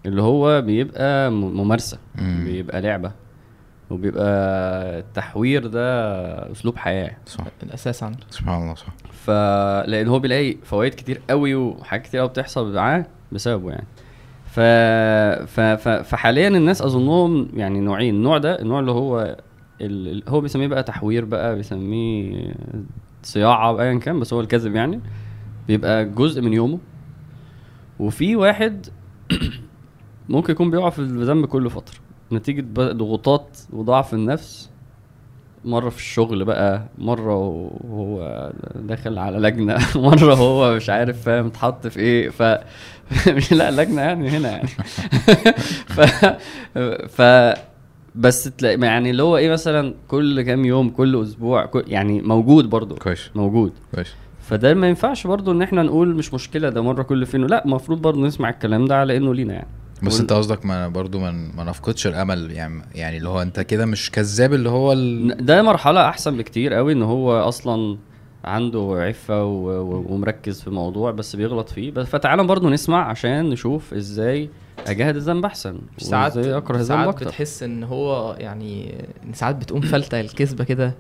اللي 0.06 0.23
هو 0.23 0.62
بيبقى 0.62 1.30
ممارسة 1.30 1.99
مم. 2.14 2.44
بيبقى 2.44 2.80
لعبة 2.80 3.12
وبيبقى 3.90 4.25
التحوير 4.99 5.66
ده 5.66 6.52
أسلوب 6.52 6.76
حياة. 6.76 7.16
صح. 7.26 7.44
الأساس 7.62 8.02
عنده. 8.02 8.18
سبحان 8.30 8.62
الله 8.62 8.75
صح. 8.75 8.87
فلان 9.12 10.09
هو 10.09 10.18
بيلاقي 10.18 10.56
فوائد 10.64 10.94
كتير 10.94 11.21
قوي 11.30 11.54
وحاجات 11.54 12.04
كتير 12.06 12.21
قوي 12.21 12.28
بتحصل 12.28 12.75
معاه 12.75 13.06
بسببه 13.32 13.71
يعني. 13.71 13.87
ف... 14.47 14.61
ف... 15.50 15.61
ف... 15.61 15.88
فحاليا 15.88 16.49
الناس 16.49 16.82
أظنهم 16.82 17.49
يعني 17.54 17.80
نوعين. 17.80 18.14
النوع 18.14 18.38
ده 18.38 18.61
النوع 18.61 18.80
اللي 18.80 18.90
هو 18.92 19.21
ال... 19.80 20.09
ال- 20.09 20.23
هو 20.28 20.40
بيسميه 20.40 20.66
بقى 20.66 20.82
تحوير 20.82 21.25
بقى 21.25 21.54
بيسميه 21.56 22.54
صياعة 23.23 23.80
ايا 23.80 23.99
كان 23.99 24.21
بس 24.21 24.32
هو 24.32 24.40
الكذب 24.40 24.75
يعني. 24.75 25.00
بيبقى 25.68 26.04
جزء 26.04 26.42
من 26.42 26.52
يومه. 26.52 26.78
وفي 27.99 28.37
واحد 28.37 28.87
ممكن 30.32 30.52
يكون 30.52 30.70
بيقع 30.70 30.90
في 30.90 30.98
الذنب 30.98 31.46
كل 31.46 31.70
فترة. 31.70 31.94
نتيجة 32.32 32.64
ضغوطات 32.78 33.58
وضعف 33.72 34.14
النفس 34.14 34.70
مرة 35.64 35.88
في 35.90 35.96
الشغل 35.96 36.44
بقى 36.44 36.82
مرة 36.98 37.36
وهو 37.36 38.50
داخل 38.74 39.18
على 39.18 39.38
لجنة 39.38 39.78
مرة 39.96 40.34
هو 40.34 40.74
مش 40.74 40.90
عارف 40.90 41.22
فاهم 41.22 41.46
اتحط 41.46 41.86
في 41.86 42.00
إيه 42.00 42.28
ف 42.28 42.42
مش 43.28 43.52
لا 43.58 43.70
لجنة 43.70 44.02
يعني 44.02 44.28
هنا 44.28 44.50
يعني. 44.50 44.68
ف 45.94 46.00
ف 47.20 47.22
بس 48.14 48.44
تلاقي 48.44 48.80
يعني 48.80 49.10
اللي 49.10 49.22
هو 49.22 49.36
إيه 49.36 49.50
مثلا 49.50 49.94
كل 50.08 50.42
كام 50.42 50.64
يوم 50.64 50.90
كل 50.90 51.22
أسبوع 51.22 51.66
كل 51.66 51.84
يعني 51.86 52.20
موجود 52.20 52.70
برضو 52.70 52.94
كويس. 52.94 53.30
موجود. 53.34 53.72
كويس. 53.94 54.14
فده 54.40 54.74
ما 54.74 54.88
ينفعش 54.88 55.26
برضو 55.26 55.52
إن 55.52 55.62
إحنا 55.62 55.82
نقول 55.82 56.14
مش 56.14 56.34
مشكلة 56.34 56.68
ده 56.68 56.82
مرة 56.82 57.02
كل 57.02 57.26
فين 57.26 57.46
لا 57.46 57.64
المفروض 57.64 58.02
برضو 58.02 58.26
نسمع 58.26 58.48
الكلام 58.50 58.84
ده 58.84 58.96
على 59.00 59.16
إنه 59.16 59.34
لينا 59.34 59.54
يعني. 59.54 59.68
بس 60.02 60.21
انت 60.21 60.32
قصدك 60.32 60.66
ما 60.66 60.88
برضو 60.88 61.18
ما, 61.21 61.30
ما 61.30 61.64
نفقدش 61.64 62.06
الامل 62.06 62.50
يعني 62.52 62.82
يعني 62.94 63.16
اللي 63.16 63.28
هو 63.28 63.42
انت 63.42 63.61
كده 63.61 63.87
مش 63.87 64.11
كذاب 64.11 64.54
اللي 64.54 64.68
هو 64.68 64.92
ال... 64.92 65.47
ده 65.47 65.62
مرحلة 65.62 66.09
أحسن 66.09 66.37
بكتير 66.37 66.75
قوي 66.75 66.92
إن 66.92 67.02
هو 67.02 67.32
أصلا 67.49 67.99
عنده 68.44 68.97
عفة 69.09 69.44
و- 69.44 69.80
و- 69.80 70.06
ومركز 70.09 70.61
في 70.61 70.66
الموضوع 70.68 71.11
بس 71.11 71.37
بيغلط 71.37 71.68
فيه. 71.68 71.90
بس 71.90 72.06
فتعالى 72.06 72.44
برضه 72.44 72.71
نسمع 72.71 73.09
عشان 73.09 73.50
نشوف 73.50 73.94
إزاي 73.94 74.50
أجاهد 74.87 75.16
الذنب 75.16 75.44
أحسن 75.44 75.78
ساعات 75.99 76.37
أكره 76.37 76.75
الذنب 76.76 76.88
ساعات 76.88 77.09
أكتر. 77.09 77.26
بتحس 77.26 77.62
إن 77.62 77.85
هو 77.85 78.37
يعني 78.40 78.94
ساعات 79.32 79.56
بتقوم 79.56 79.80
فلتة 79.80 80.21
الكذبة 80.21 80.64
كده. 80.64 80.94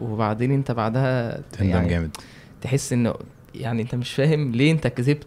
وبعدين 0.00 0.50
أنت 0.52 0.72
بعدها 0.72 1.40
تندم 1.52 1.70
يعني 1.70 1.88
جامد. 1.88 2.16
تحس 2.60 2.92
إنه 2.92 3.14
يعني 3.54 3.82
أنت 3.82 3.94
مش 3.94 4.12
فاهم 4.12 4.52
ليه 4.52 4.72
أنت 4.72 4.86
كذبت. 4.86 5.26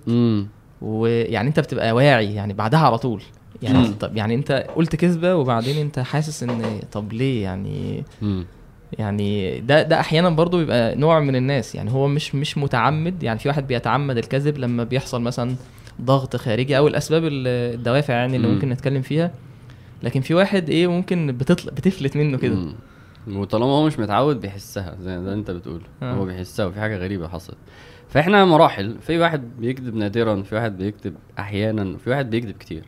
ويعني 0.81 1.48
انت 1.48 1.59
بتبقى 1.59 1.91
واعي 1.91 2.33
يعني 2.36 2.53
بعدها 2.53 2.79
على 2.79 2.98
طول 2.98 3.21
يعني 3.62 3.77
مم. 3.77 3.93
طب 4.00 4.17
يعني 4.17 4.36
انت 4.36 4.65
قلت 4.75 4.95
كذبة 4.95 5.36
وبعدين 5.36 5.77
انت 5.77 6.00
حاسس 6.00 6.43
ان 6.43 6.79
طب 6.91 7.13
ليه 7.13 7.43
يعني 7.43 8.03
مم. 8.21 8.45
يعني 9.00 9.59
ده 9.59 9.83
ده 9.83 10.00
أحيانا 10.00 10.29
برضو 10.29 10.57
بيبقى 10.57 10.95
نوع 10.95 11.19
من 11.19 11.36
الناس 11.36 11.75
يعني 11.75 11.91
هو 11.91 12.07
مش 12.07 12.36
مش 12.36 12.57
متعمد 12.57 13.24
يعني 13.24 13.39
في 13.39 13.48
واحد 13.48 13.67
بيتعمد 13.67 14.17
الكذب 14.17 14.57
لما 14.57 14.83
بيحصل 14.83 15.21
مثلا 15.21 15.55
ضغط 16.01 16.36
خارجي 16.36 16.77
أو 16.77 16.88
الأسباب 16.88 17.25
ال- 17.25 17.48
الدوافع 17.75 18.13
يعني 18.13 18.36
اللي 18.36 18.48
مم. 18.48 18.53
ممكن 18.53 18.69
نتكلم 18.69 19.01
فيها 19.01 19.31
لكن 20.03 20.21
في 20.21 20.33
واحد 20.33 20.69
إيه 20.69 20.88
ممكن 20.88 21.31
بتطلع 21.38 21.71
بتفلت 21.74 22.17
منه 22.17 22.38
كده. 22.38 22.57
وطالما 23.27 23.67
هو 23.67 23.86
مش 23.86 24.00
متعود 24.00 24.41
بيحسها 24.41 24.95
زي 25.01 25.17
ده 25.24 25.33
انت 25.33 25.51
بتقول 25.51 25.81
آه. 26.03 26.13
هو 26.13 26.25
بيحسها 26.25 26.65
وفي 26.65 26.79
حاجة 26.79 26.98
غريبة 26.98 27.27
حصلت 27.27 27.57
فاحنا 28.09 28.45
مراحل 28.45 28.99
في 28.99 29.17
واحد 29.19 29.41
بيكذب 29.59 29.95
نادرا 29.95 30.41
في 30.41 30.55
واحد 30.55 30.77
بيكذب 30.77 31.15
أحيانا 31.39 31.97
في 31.97 32.09
واحد 32.09 32.29
بيكذب 32.29 32.51
كتير. 32.57 32.83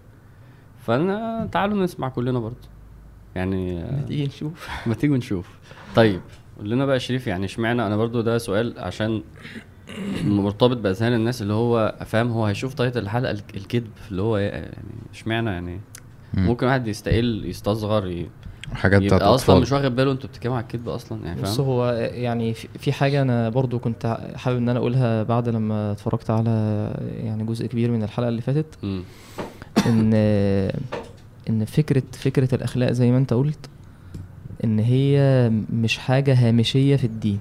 فأنا 0.79 1.49
تعالوا 1.51 1.83
نسمع 1.83 2.09
كلنا 2.09 2.39
برضه. 2.39 2.67
يعني 3.35 3.81
آه، 3.81 4.01
تيجي 4.01 4.25
نشوف. 4.25 4.69
ما 4.87 4.93
تيجي 4.93 5.13
نشوف. 5.13 5.49
طيب 5.95 6.21
قول 6.57 6.69
لنا 6.69 6.85
بقى 6.85 6.99
شريف 6.99 7.27
يعني 7.27 7.45
اشمعنى؟ 7.45 7.87
أنا 7.87 7.97
برضو 7.97 8.21
ده 8.21 8.37
سؤال 8.37 8.73
عشان 8.79 9.23
مرتبط 10.23 10.77
بأذهان 10.77 11.13
الناس 11.13 11.41
اللي 11.41 11.53
هو 11.53 11.95
فاهم 12.05 12.31
هو 12.31 12.45
هيشوف 12.45 12.73
تايتل 12.73 12.99
الحلقة 12.99 13.31
الك- 13.31 13.55
الكذب 13.57 13.91
اللي 14.11 14.21
هو 14.21 14.37
يعني 14.37 14.75
اشمعنى 15.13 15.49
يعني؟ 15.49 15.79
مم. 16.33 16.45
ممكن 16.45 16.67
واحد 16.67 16.87
يستقل 16.87 17.45
يستصغر 17.45 18.07
ي... 18.07 18.29
حاجات 18.73 19.01
بتاعت 19.01 19.21
يبقى 19.21 19.35
أصلا 19.35 19.59
مش 19.59 19.71
واخد 19.71 19.95
باله 19.95 20.11
أنتوا 20.11 20.29
بتتكلموا 20.29 20.57
على 20.57 20.63
الكذب 20.63 20.89
أصلا 20.89 21.25
يعني 21.25 21.41
بص 21.41 21.59
هو 21.59 21.91
يعني 22.13 22.53
في 22.53 22.67
في 22.79 22.91
حاجة 22.91 23.21
أنا 23.21 23.49
برضو 23.49 23.79
كنت 23.79 24.17
حابب 24.35 24.57
إن 24.57 24.69
أنا 24.69 24.79
أقولها 24.79 25.23
بعد 25.23 25.49
لما 25.49 25.91
اتفرجت 25.91 26.29
على 26.29 26.87
يعني 27.23 27.43
جزء 27.43 27.65
كبير 27.65 27.91
من 27.91 28.03
الحلقة 28.03 28.27
اللي 28.29 28.41
فاتت. 28.41 28.77
إن 29.85 30.13
إن 31.49 31.65
فكرة 31.65 32.03
فكرة 32.11 32.55
الأخلاق 32.55 32.91
زي 32.91 33.11
ما 33.11 33.17
أنت 33.17 33.33
قلت 33.33 33.69
إن 34.63 34.79
هي 34.79 35.49
مش 35.73 35.97
حاجة 35.97 36.47
هامشية 36.47 36.95
في 36.95 37.03
الدين. 37.07 37.39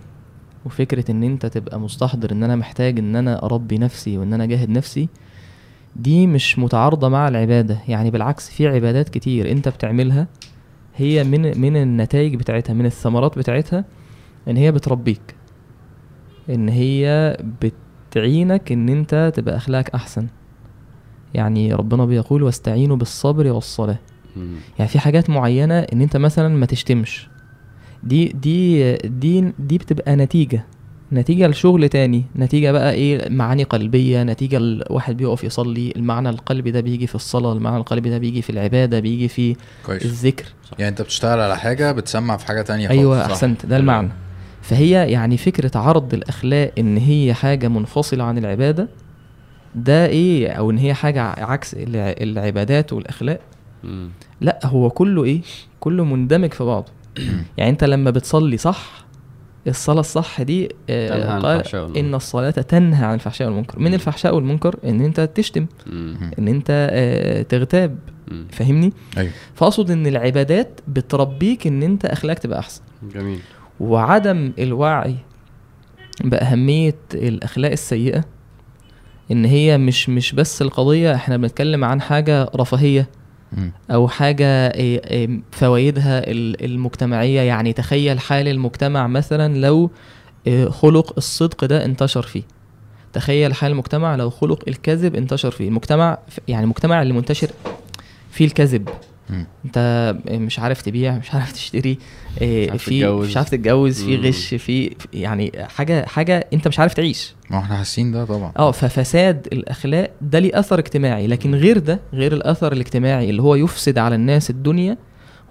وفكرة 0.67 1.11
إن 1.11 1.23
أنت 1.23 1.47
تبقى 1.47 1.81
مستحضر 1.81 2.33
إن 2.33 2.43
أنا 2.43 2.57
محتاج 2.57 2.99
إن 2.99 3.17
أنا 3.17 3.43
أربي 3.45 3.79
نفسي 3.79 4.19
وإن 4.19 4.33
أنا 4.33 4.45
أجاهد 4.45 4.71
نفسي 4.71 5.09
دي 5.97 6.27
مش 6.27 6.59
متعارضة 6.59 7.09
مع 7.09 7.29
العبادة. 7.29 7.79
يعني 7.89 8.11
بالعكس 8.11 8.51
في 8.51 8.69
عبادات 8.69 9.09
كتير 9.09 9.51
أنت 9.51 9.69
بتعملها 9.69 10.27
هي 11.01 11.25
من 11.25 11.61
من 11.61 11.77
النتائج 11.77 12.35
بتاعتها 12.35 12.73
من 12.73 12.87
الثمرات 12.87 13.39
بتاعتها 13.39 13.85
إن 14.49 14.57
هي 14.57 14.73
بتربيك. 14.73 15.35
إن 16.51 16.69
هي 16.69 17.37
بتعينك 17.63 18.73
إن 18.73 18.89
أنت 18.89 19.33
تبقى 19.35 19.57
أخلاقك 19.57 19.91
أحسن. 19.91 20.27
يعني 21.35 21.75
ربنا 21.75 22.05
بيقول 22.05 22.43
واستعينوا 22.43 22.97
بالصبر 22.97 23.47
والصلاة. 23.47 23.99
يعني 24.79 24.91
في 24.91 24.99
حاجات 24.99 25.31
معينة 25.31 25.79
إن 25.79 26.03
أنت 26.03 26.17
مثلا 26.17 26.49
ما 26.49 26.67
تشتمش. 26.67 27.29
دي 28.03 28.29
دي 28.29 28.93
دي 28.97 29.53
دي 29.59 29.79
بتبقى 29.79 30.17
نتيجة. 30.17 30.65
نتيجة 31.13 31.47
لشغل 31.49 31.89
تاني 31.89 32.25
نتيجة 32.37 32.73
بقى 32.73 32.93
إيه؟ 32.93 33.29
معاني 33.29 33.63
قلبية 33.63 34.23
نتيجة 34.23 34.57
الواحد 34.57 35.17
بيقف 35.17 35.45
يصلي 35.45 35.93
المعنى 35.97 36.29
القلبي 36.29 36.71
ده 36.71 36.81
بيجي 36.81 37.07
في 37.07 37.15
الصلاة 37.15 37.53
المعنى 37.53 37.77
القلبي 37.77 38.11
ده 38.11 38.19
بيجي 38.19 38.43
في 38.43 38.51
العبادة 38.51 39.01
بيجي 39.01 39.29
في 39.29 39.57
كويس. 39.87 40.05
الذكر. 40.05 40.45
يعني 40.79 40.89
أنت 40.91 41.03
بتشتغل 41.03 41.41
على 41.41 41.57
حاجة 41.59 41.93
بتسمع 41.93 42.37
في 42.37 42.47
حاجة 42.47 42.63
تانية 42.63 42.91
أيوه 42.91 43.19
خالص. 43.23 43.31
أحسنت. 43.33 43.67
ده 43.67 43.77
المعنى. 43.77 44.09
فهي 44.63 45.11
يعني 45.13 45.37
فكرة 45.37 45.71
عرض 45.79 46.15
الأخلاق 46.15 46.73
إن 46.79 46.97
هي 46.97 47.35
حاجة 47.35 47.69
منفصلة 47.69 48.25
عن 48.25 48.39
العبادة 48.39 48.89
ده 49.75 50.07
إيه؟ 50.07 50.51
أو 50.51 50.71
إن 50.71 50.79
هي 50.79 50.95
حاجة 50.95 51.23
عكس 51.23 51.75
الع- 51.75 52.15
العبادات 52.21 52.93
والأخلاق. 52.93 53.41
مم. 53.85 54.11
لا 54.41 54.59
هو 54.65 54.91
كله 54.91 55.25
إيه؟ 55.25 55.41
كله 55.81 56.05
مندمج 56.05 56.53
في 56.53 56.65
بعضه. 56.65 56.93
يعني 57.59 57.71
أنت 57.71 57.85
لما 57.85 58.11
بتصلي 58.11 58.57
صح 58.57 59.05
الصلاة 59.67 60.01
الصح 60.01 60.43
دي 60.43 60.69
آه، 60.91 61.09
تنهى 61.09 61.29
عن 61.33 61.41
قال 61.43 61.57
الفحشاء 61.59 61.83
والمنكر. 61.83 62.01
إن 62.01 62.15
الصلاة 62.15 62.51
تنهى 62.51 63.05
عن 63.05 63.15
الفحشاء 63.15 63.49
والمنكر 63.49 63.79
من 63.79 63.95
الفحشاء 63.95 64.35
والمنكر 64.35 64.77
إن 64.85 65.01
أنت 65.01 65.21
تشتم. 65.21 65.67
إن 66.39 66.49
أنت 66.49 66.89
آه، 66.93 67.43
تغتاب. 67.43 67.99
فاهمني؟ 68.51 68.93
أيوه 69.19 69.33
فأقصد 69.55 69.91
إن 69.91 70.07
العبادات 70.07 70.81
بتربيك 70.89 71.67
إن 71.67 71.83
أنت 71.83 72.05
أخلاقك 72.05 72.39
تبقى 72.39 72.59
أحسن 72.59 72.83
جميل 73.15 73.39
وعدم 73.81 74.53
الوعي 74.59 75.17
بأهمية 76.25 76.97
الأخلاق 77.15 77.71
السيئة 77.71 78.25
إن 79.31 79.45
هي 79.45 79.79
مش 79.79 80.09
مش 80.09 80.33
بس 80.33 80.63
القضية 80.63 81.15
إحنا 81.15 81.37
بنتكلم 81.37 81.85
عن 81.85 82.01
حاجة 82.01 82.51
رفاهية 82.57 83.01
مم. 83.01 83.20
أو 83.91 84.09
حاجة 84.09 84.47
إيه، 84.75 85.03
إيه، 85.11 85.41
فوائدها 85.53 86.31
ال- 86.31 86.65
المجتمعية. 86.65 87.41
يعني 87.41 87.73
تخيل 87.73 88.21
حال 88.21 88.49
المجتمع 88.49 89.07
مثلا 89.07 89.59
لو 89.59 89.91
إيه، 90.47 90.69
خلق 90.69 91.13
الصدق 91.17 91.65
ده 91.65 91.85
انتشر 91.85 92.23
فيه. 92.23 92.43
تخيل 93.13 93.55
حال 93.55 93.73
المجتمع 93.73 94.17
لو 94.17 94.31
خلق 94.31 94.63
الكذب 94.69 95.15
انتشر 95.15 95.51
فيه. 95.51 95.69
المجتمع 95.69 96.19
يعني 96.49 96.65
المجتمع 96.65 97.03
اللي 97.03 97.13
منتشر 97.13 97.51
فيه 98.31 98.45
الكذب. 98.45 98.89
أنت 99.65 100.15
مش 100.31 100.59
عارف 100.59 100.83
تبيع 100.83 101.19
مش 101.19 101.35
عارف 101.35 101.53
تشتري. 101.53 101.99
إيه، 102.41 102.71
في. 102.71 103.07
مش 103.07 103.37
عارف 103.37 103.49
تتجوز 103.49 104.05
في. 104.05 104.17
غش 104.17 104.55
في 104.55 104.97
يعني 105.13 105.53
حاجة 105.59 106.07
حاجة 106.07 106.47
أنت 106.53 106.69
مش 106.69 106.79
عارف 106.79 106.95
تعيش 106.95 107.35
ما 107.51 107.59
إحنا 107.59 107.77
حاسين 107.77 108.13
ده 108.13 108.25
طبعا 108.25 108.53
آه 108.59 108.71
ففساد 108.71 109.49
الأخلاق 109.53 110.11
ده 110.21 110.39
ليه 110.39 110.59
أثر 110.59 110.79
اجتماعي 110.79 111.27
لكن 111.27 111.55
غير 111.55 111.79
ده 111.79 112.01
غير 112.13 112.33
الأثر 112.33 112.73
الاجتماعي 112.73 113.31
اللي 113.31 113.43
هو 113.43 113.55
يفسد 113.55 113.99
على 113.99 114.15
الناس 114.15 114.51
الدنيا 114.51 114.97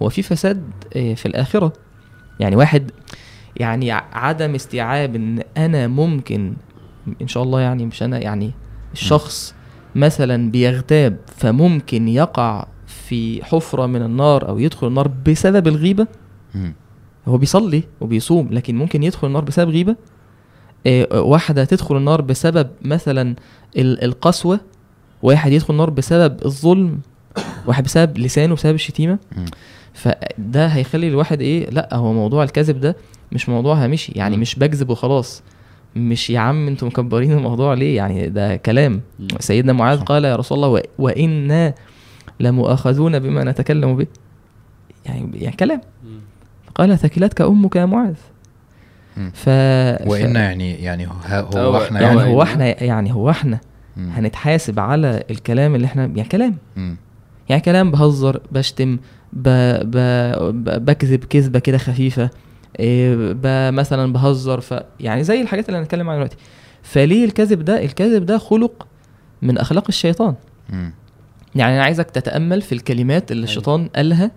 هو 0.01 0.09
في 0.09 0.21
فساد 0.21 0.63
آه، 0.95 1.13
في 1.13 1.25
الآخرة 1.25 1.73
يعني 2.39 2.55
واحد 2.55 2.91
يعني 3.57 3.91
عدم 3.91 4.55
استيعاب 4.55 5.15
إن 5.15 5.43
أنا 5.57 5.87
ممكن 5.87 6.53
إن 7.21 7.27
شاء 7.27 7.43
الله 7.43 7.61
يعني 7.61 7.85
مش 7.85 8.03
أنا 8.03 8.19
يعني 8.19 8.51
الشخص 8.93 9.55
مثلا 9.95 10.51
بيغتاب 10.51 11.17
فممكن 11.37 12.07
يقع 12.07 12.65
في 12.87 13.45
حفرة 13.45 13.85
من 13.85 14.01
النار 14.01 14.49
أو 14.49 14.59
يدخل 14.59 14.87
النار 14.87 15.07
بسبب 15.07 15.67
الغيبة. 15.67 16.07
هو 17.27 17.37
بيصلي 17.37 17.83
وبيصوم 18.01 18.47
لكن 18.51 18.75
ممكن 18.75 19.03
يدخل 19.03 19.27
النار 19.27 19.43
بسبب 19.43 19.69
غيبة 19.69 19.95
آه، 20.87 21.21
واحدة 21.21 21.63
تدخل 21.65 21.97
النار 21.97 22.21
بسبب 22.21 22.69
مثلا 22.81 23.35
ال- 23.77 24.03
القسوة 24.03 24.59
واحد 25.23 25.51
يدخل 25.51 25.73
النار 25.73 25.89
بسبب 25.89 26.45
الظلم 26.45 26.99
واحد 27.65 27.83
بسبب 27.83 28.17
لسانه 28.17 28.55
بسبب 28.55 28.75
الشتيمة 28.75 29.19
مم. 29.37 29.45
فده 29.93 30.67
هيخلي 30.67 31.07
الواحد 31.07 31.41
إيه 31.41 31.69
لأ 31.69 31.95
هو 31.95 32.13
موضوع 32.13 32.43
الكذب 32.43 32.79
ده 32.79 32.95
مش 33.31 33.49
موضوع 33.49 33.75
هامشي 33.83 34.11
يعني. 34.15 34.37
مش 34.37 34.55
بكذب 34.59 34.89
وخلاص 34.89 35.43
مش 35.95 36.29
يا 36.29 36.39
عم 36.39 36.67
أنتوا 36.67 36.87
مكبرين 36.87 37.31
الموضوع 37.31 37.73
ليه 37.73 37.95
يعني 37.97 38.29
ده 38.29 38.55
كلام. 38.55 39.01
سيدنا 39.39 39.73
معاذ. 39.73 39.99
قال 40.01 40.25
يا 40.25 40.35
رسول 40.35 40.55
الله 40.57 40.67
و- 40.69 40.81
وإنا 40.99 41.73
لمؤاخذون 42.39 43.19
بما 43.19 43.43
نتكلم 43.43 43.95
به 43.97 44.07
يعني 45.05 45.29
يعني 45.33 45.55
كلام. 45.55 45.81
قال 46.75 46.97
ثكلتك 46.99 47.41
أمك 47.41 47.75
يا 47.75 47.85
معاذ. 47.85 48.13
ف 49.33 49.47
وإن 50.07 50.33
ف... 50.33 50.35
يعني 50.35 50.73
يعني 50.83 51.07
هو, 51.07 51.11
هو- 51.27 51.57
هو 51.57 51.77
إحنا 51.83 52.01
يعني 52.01 52.19
يعني 52.19 52.33
هو 52.33 52.41
إحنا 52.43 52.83
يعني 52.83 53.13
هو 53.13 53.29
إحنا 53.29 53.59
مم. 53.97 54.09
هنتحاسب 54.09 54.79
على 54.79 55.23
الكلام 55.31 55.75
اللي 55.75 55.85
إحنا 55.87 56.01
يعني 56.05 56.23
كلام 56.29 56.55
مم. 56.75 56.97
يعني 57.49 57.61
كلام 57.61 57.91
بهزر 57.91 58.41
بشتم 58.51 58.97
ب... 59.33 59.49
ب... 59.83 59.97
ب... 60.63 60.85
بكذب 60.85 61.23
كذبة 61.23 61.59
كده 61.59 61.77
خفيفة 61.77 62.29
إيه 62.79 63.15
ب... 63.33 63.73
مثلا 63.73 64.13
بهزر 64.13 64.59
ف 64.61 64.73
يعني 64.99 65.23
زي 65.23 65.41
الحاجات 65.41 65.69
اللي 65.69 65.79
هنتكلم 65.79 66.09
عنها 66.09 66.17
دلوقتي 66.17 66.37
فليه 66.83 67.25
الكذب 67.25 67.65
ده 67.65 67.83
الكذب 67.83 68.25
ده 68.25 68.37
خلق 68.37 68.87
من 69.41 69.57
أخلاق 69.57 69.85
الشيطان 69.89 70.35
مم. 70.69 70.93
يعني 71.55 71.75
أنا 71.75 71.83
عايزك 71.83 72.11
تتأمل 72.11 72.61
في 72.61 72.71
الكلمات 72.71 73.31
اللي 73.31 73.39
أيوة. 73.41 73.49
الشيطان 73.49 73.87
قالها 73.95 74.31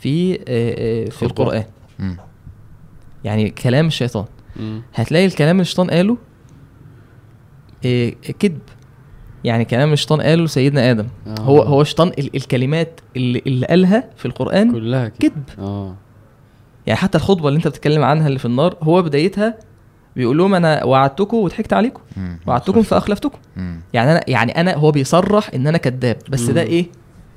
في 0.00 0.34
آه، 0.34 0.38
آه، 0.48 1.08
في 1.10 1.22
مم. 1.98 2.16
يعني 3.24 3.50
كلام 3.50 3.86
الشيطان. 3.86 4.24
هتلاقي 4.94 5.26
الكلام 5.26 5.50
اللي 5.50 5.60
الشيطان 5.60 5.90
قاله 5.90 6.16
إيه 7.84 8.14
كذب 8.38 8.58
يعني 9.44 9.64
كلام 9.64 9.92
الشيطان 9.92 10.20
قاله 10.20 10.44
لسيدنا 10.44 10.90
آدم 10.90 11.06
آه. 11.26 11.40
هو 11.40 11.62
هو 11.62 11.80
الشيطان 11.82 12.08
ال- 12.08 12.36
الكلمات 12.36 13.00
اللي, 13.16 13.42
اللي 13.46 13.66
قالها 13.66 14.04
في 14.16 14.26
القرآن 14.26 14.72
كلها 14.72 15.08
كذب 15.08 15.42
آه 15.58 15.94
يعني 16.86 17.00
حتى 17.00 17.18
الخطبة 17.18 17.48
اللي 17.48 17.56
انت 17.56 17.68
بتتكلم 17.68 18.02
عنها 18.04 18.26
اللي 18.28 18.38
في 18.38 18.44
النار 18.44 18.76
هو 18.82 19.02
بدايتها 19.02 19.58
بيقول 20.16 20.38
لهم 20.38 20.54
أنا 20.54 20.84
وعدتكم 20.84 21.36
وضحكت 21.36 21.72
عليكم. 21.72 22.00
وعدتكم 22.46 22.82
فأخلفتكم. 22.82 23.38
يعني 23.92 24.12
أنا 24.12 24.20
يعني 24.28 24.60
أنا 24.60 24.74
هو 24.74 24.90
بيصرح 24.90 25.50
إن 25.54 25.66
أنا 25.66 25.78
كذاب 25.78 26.16
بس 26.28 26.40
ده. 26.42 26.62
إيه 26.62 26.86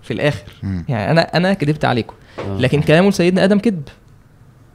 في 0.01 0.13
الآخر 0.13 0.51
مم. 0.63 0.85
يعني 0.89 1.11
أنا 1.11 1.21
أنا 1.21 1.53
كذبت 1.53 1.85
عليكم 1.85 2.13
آه. 2.13 2.20
لكن 2.59 2.81
كلامه 2.81 3.09
لسيدنا 3.09 3.43
آدم 3.43 3.59
كذب. 3.59 3.83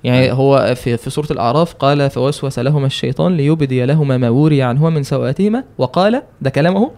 يعني 0.05 0.33
هو 0.33 0.75
في 0.77 0.97
في 0.97 1.11
سورة 1.11 1.27
الأعراف 1.31 1.75
قال 1.75 2.11
فوسوس 2.11 2.59
لهما 2.59 2.87
الشيطان 2.87 3.37
ليبدي 3.37 3.85
لهما 3.87 4.17
ما 4.17 4.29
وري 4.29 4.63
عنهما 4.63 4.91
من 4.91 5.03
سوآتهما 5.03 5.65
وقال 5.79 6.23
ده 6.41 6.51
كلامه 6.51 6.91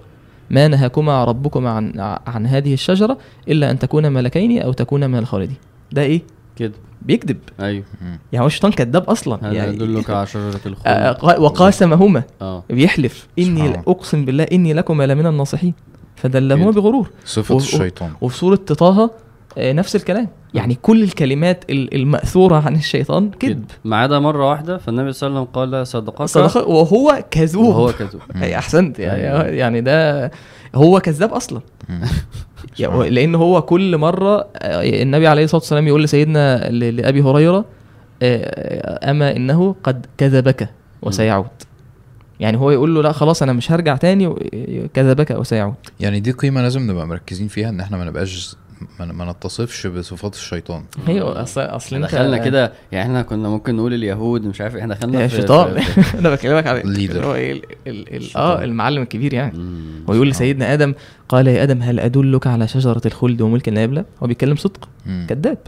ما 0.51 0.69
نهاكما 0.69 1.25
ربكما 1.25 1.71
عن 1.71 1.93
عن 2.27 2.47
هذه 2.47 2.75
الشجرة 2.75 3.19
إلا 3.49 3.71
أن 3.71 3.79
تكونا 3.79 4.09
ملكين 4.09 4.63
أو 4.63 4.73
تكونا 4.73 5.07
من 5.07 5.19
الخالدين. 5.19 5.57
ده 5.93 6.03
إيه؟ 6.03 6.23
كده 6.57 6.73
بيكذب. 7.03 7.37
أيوه. 7.61 7.85
يعني 8.33 8.43
هو 8.43 8.47
الشيطان 8.47 8.73
كذاب 8.73 9.11
أصلا. 9.11 9.39
هذا 9.43 9.53
يعني 9.53 9.75
يدلك 9.75 10.11
على 10.11 10.27
شجرة 10.27 10.61
الخلد 10.67 10.87
آه، 10.87 11.13
قا- 11.13 11.39
وقاسمهما. 11.39 12.23
آه. 12.43 12.65
بيحلف. 12.71 13.29
إني. 13.39 13.83
أقسم 13.87 14.25
بالله 14.25 14.45
إني 14.53 14.73
لكما 14.73 15.07
لمن 15.07 15.27
الناصحين. 15.27 15.75
فدلهما. 16.17 16.71
بغرور. 16.71 17.11
صفة 17.25 17.55
و- 17.55 17.59
الشيطان. 17.59 18.11
وفي 18.21 18.37
سورة 18.39 18.57
طه 18.57 18.87
آه، 19.05 19.11
نفس 19.59 19.97
الكلام. 19.97 20.29
يعني 20.55 20.75
كل 20.83 21.03
الكلمات 21.03 21.65
ال- 21.71 21.95
المأثورة 21.95 22.57
عن 22.67 22.75
الشيطان 22.77 23.31
كذب. 23.31 23.65
ما 23.85 23.97
عدا 23.97 24.19
مرة 24.19 24.49
واحدة 24.51 24.79
فالنبي 24.79 25.13
صلى 25.13 25.29
الله 25.29 25.39
عليه 25.41 25.49
وسلم 25.51 25.75
قال 25.75 25.87
صدقك. 25.87 26.25
صدق 26.25 26.69
وهو 26.69 27.25
كذوب. 27.31 27.65
وهو 27.65 27.93
كذوب. 27.93 28.21
أي 28.43 28.57
أحسنت. 28.59 28.99
يعني 28.99 29.23
أيوة. 29.31 29.43
يعني 29.47 29.81
ده 29.81 30.31
هو 30.75 31.01
كذاب. 31.01 31.39
يعني 32.79 33.11
لأن 33.11 33.35
هو 33.35 33.63
كل 33.63 33.97
مرة 33.99 34.49
آه، 34.57 35.03
النبي 35.03 35.27
عليه 35.27 35.45
الصلاة 35.45 35.61
والسلام 35.61 35.87
يقول 35.89 36.03
لسيدنا 36.03 36.71
ل- 36.71 36.97
لأبي 36.97 37.23
هريرة 37.23 37.65
آه، 38.23 39.11
أما 39.11 39.37
إنه 39.37 39.75
قد 39.85 40.07
كذبك 40.19 40.69
وسيعود. 41.03 41.47
يعني 42.41 42.57
هو 42.57 42.71
يقول 42.71 42.95
له 42.95 43.03
لا 43.03 43.13
خلاص 43.13 43.43
أنا 43.43 43.53
مش 43.53 43.73
هرجع 43.73 43.97
تاني 43.97 44.27
و- 44.27 44.39
كذبك 44.95 45.31
وسيعود. 45.31 45.75
يعني 46.01 46.21
دي 46.21 46.31
قيمة 46.33 46.63
لازم 46.63 46.91
نبقى 46.91 47.07
مركزين 47.07 47.49
فيها 47.49 47.69
إن 47.69 47.81
إحنا 47.81 47.97
ما 47.97 48.05
نبقاش 48.05 48.57
ما 49.01 49.05
ما 49.07 49.33
نتصفش 49.33 49.87
بصفات 49.87 50.35
الشيطان. 50.35 50.83
هي 51.07 51.21
اصل 51.21 51.61
أصل 51.61 51.97
إحنا 51.97 52.07
أنت 52.07 52.15
دخلنا 52.15 52.39
كده 52.39 52.73
يعني 52.93 53.05
إحنا 53.05 53.23
كنا 53.23 53.49
ممكن 53.49 53.77
نقول 53.77 53.95
اليهود 53.95 54.47
مش 54.47 54.61
عارف 54.61 54.77
إحنا 54.77 54.95
دخلنا 54.95 55.29
في- 55.29 55.37
شيطان. 55.37 55.81
في- 55.81 56.03
في- 56.03 56.19
أنا 56.19 56.31
بكلمك 56.31 56.67
على 56.67 56.83
Leader. 56.83 56.87
اللي 56.87 57.27
هو 57.27 57.35
إيه 57.35 57.53
ال- 57.53 57.63
ال- 57.87 58.15
ال- 58.17 58.23
شيطان. 58.23 58.43
آه 58.43 58.65
المعلم 58.65 59.03
الكبير 59.03 59.35
يعني. 59.35 59.59
مم. 59.59 60.05
ويقول 60.09 60.29
لسيدنا 60.31 60.73
آدم 60.73 60.95
قال 61.29 61.47
يا 61.47 61.63
آدم 61.63 61.83
هل 61.83 62.01
أدلك 62.01 62.47
على 62.47 62.69
شجرة 62.69 63.03
الخلد 63.07 63.41
وملك 63.43 63.69
لا 63.69 63.83
يبلى 63.83 64.05
هو 64.23 64.27
بيتكلم 64.27 64.57
صدق. 64.57 64.89
كذاب. 65.29 65.59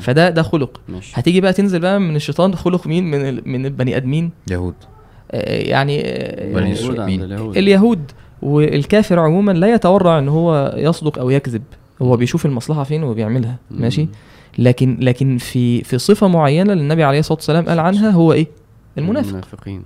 فده 0.00 0.30
ده 0.30 0.42
خلق. 0.42 0.80
ماشي. 0.88 1.12
هتيجي 1.14 1.40
بقى 1.40 1.52
تنزل 1.52 1.80
بقى 1.80 2.00
من 2.00 2.16
الشيطان 2.16 2.54
خلق 2.54 2.86
مين؟ 2.86 3.04
من 3.10 3.28
ال- 3.28 3.42
من 3.48 3.66
البني 3.66 3.96
آدمين؟ 3.96 4.30
يهود. 4.50 4.74
آه، 5.30 5.62
يعني 5.62 6.02
آه، 6.04 6.52
بني. 6.54 7.14
اليهود 7.58 8.10
والكافر 8.42 9.18
عموما 9.18 9.52
لا 9.52 9.74
يتورع 9.74 10.18
إن 10.18 10.28
هو 10.28 10.74
يصدق 10.76 11.18
أو 11.18 11.30
يكذب. 11.30 11.62
هو 12.02 12.16
بيشوف 12.16 12.46
المصلحة 12.46 12.84
فين 12.84 13.02
وبيعملها 13.04 13.56
مم. 13.70 13.80
ماشي؟ 13.82 14.08
لكن 14.58 14.96
لكن 15.00 15.38
في 15.38 15.82
في 15.84 15.98
صفة 15.98 16.28
معينة 16.28 16.72
اللي 16.72 16.82
النبي 16.82 17.04
عليه 17.04 17.18
الصلاة 17.18 17.36
والسلام 17.38 17.64
قال 17.68 17.78
عنها 17.80 18.10
هو 18.10 18.32
إيه؟ 18.32 18.46
المنافق. 18.98 19.28
المنافقين. 19.28 19.82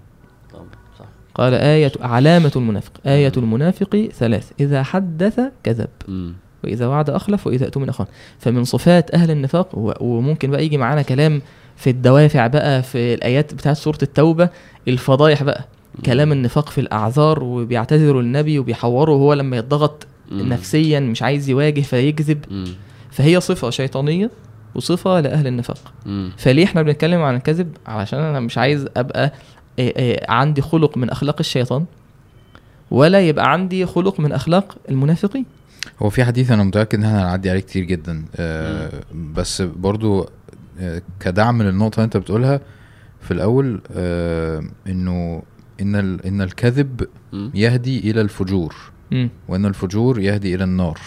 قال 1.35 1.55
آية 1.55 1.93
علامة 2.01 2.53
المنافق. 2.57 2.93
آية 3.07 3.33
المنافق 3.37 4.09
ثلاث. 4.15 4.51
إذا 4.61 4.83
حدث 4.83 5.41
كذب. 5.65 5.89
مم. 6.09 6.35
وإذا 6.65 6.87
وعد 6.87 7.11
أخلف 7.11 7.47
وإذا 7.47 7.67
أتمن 7.67 7.89
أخان 7.89 8.07
فمن 8.39 8.65
صفات 8.65 9.15
أهل 9.15 9.31
النفاق 9.31 9.79
و- 9.79 9.93
وممكن 10.01 10.51
بقى 10.51 10.65
يجي 10.65 10.79
معانا 10.79 11.03
كلام 11.03 11.43
في 11.77 11.91
الدوافع 11.91 12.47
بقى 12.47 12.83
في 12.83 13.15
الآيات 13.15 13.55
بتاعت 13.55 13.77
سورة 13.77 13.99
التوبة 14.03 14.49
الفضايح 14.89 15.43
بقى. 15.43 15.65
كلام 16.07 16.33
النفاق 16.33 16.69
في 16.69 16.81
الأعذار 16.81 17.43
وبيعتذروا 17.45 18.23
النبي 18.23 18.59
وبيحوروا 18.59 19.19
هو 19.19 19.33
لما 19.35 19.57
يتضغط 19.57 20.07
مم. 20.31 20.49
نفسيا 20.53 21.01
مش 21.01 21.23
عايز 21.23 21.49
يواجه 21.49 21.81
فيكذب 21.81 22.45
مم. 22.51 22.67
فهي 23.11 23.41
صفة 23.41 23.71
شيطانية 23.71 24.31
وصفة 24.75 25.21
لأهل 25.21 25.47
النفاق 25.47 25.93
مم. 26.07 26.33
فليه 26.39 26.65
إحنا 26.65 26.83
بنتكلم 26.83 27.21
عن 27.23 27.35
الكذب 27.37 27.77
علشان 27.87 28.19
أنا 28.19 28.41
مش 28.41 28.59
عايز 28.59 28.87
أبقى 28.97 29.33
إيه 29.79 29.97
إيه 29.97 30.31
عندي 30.31 30.63
خلق 30.63 30.97
من 30.99 31.11
أخلاق 31.11 31.37
الشيطان 31.41 31.85
ولا 32.91 33.21
يبقى 33.21 33.53
عندي 33.53 33.87
خلق 33.87 34.21
من 34.21 34.33
أخلاق 34.33 34.77
المنافقين 34.91 35.45
هو 36.03 36.11
في 36.11 36.25
حديث 36.25 36.51
أنا 36.51 36.63
متأكد 36.65 36.99
إن 36.99 37.05
إحنا 37.05 37.23
هنعدي 37.23 37.51
عليه 37.51 37.61
كتير 37.61 37.85
جدا 37.85 38.25
آه 38.37 38.91
بس 39.35 39.63
برضو 39.63 40.29
آه 40.81 41.03
كدعم 41.21 41.63
للنقطة 41.63 41.95
اللي 41.97 42.05
أنت 42.05 42.17
بتقولها 42.17 42.61
في 43.21 43.31
الأول 43.31 43.81
آه 43.97 44.63
إنه 44.87 45.43
إن 45.81 45.97
ال- 45.97 46.27
إن 46.27 46.41
الكذب. 46.41 47.07
يهدي 47.55 48.11
إلى 48.11 48.21
الفجور 48.21 48.75
وإن 49.49 49.67
الفجور 49.67 50.21
يهدي 50.21 50.55
إلى 50.55 50.65
النار. 50.65 50.99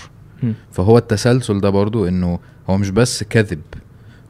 فهو 0.72 0.98
التسلسل 0.98 1.60
ده 1.60 1.70
برضو 1.70 2.08
إنه 2.08 2.40
هو 2.70 2.78
مش 2.78 2.90
بس 2.90 3.24
كذب 3.24 3.62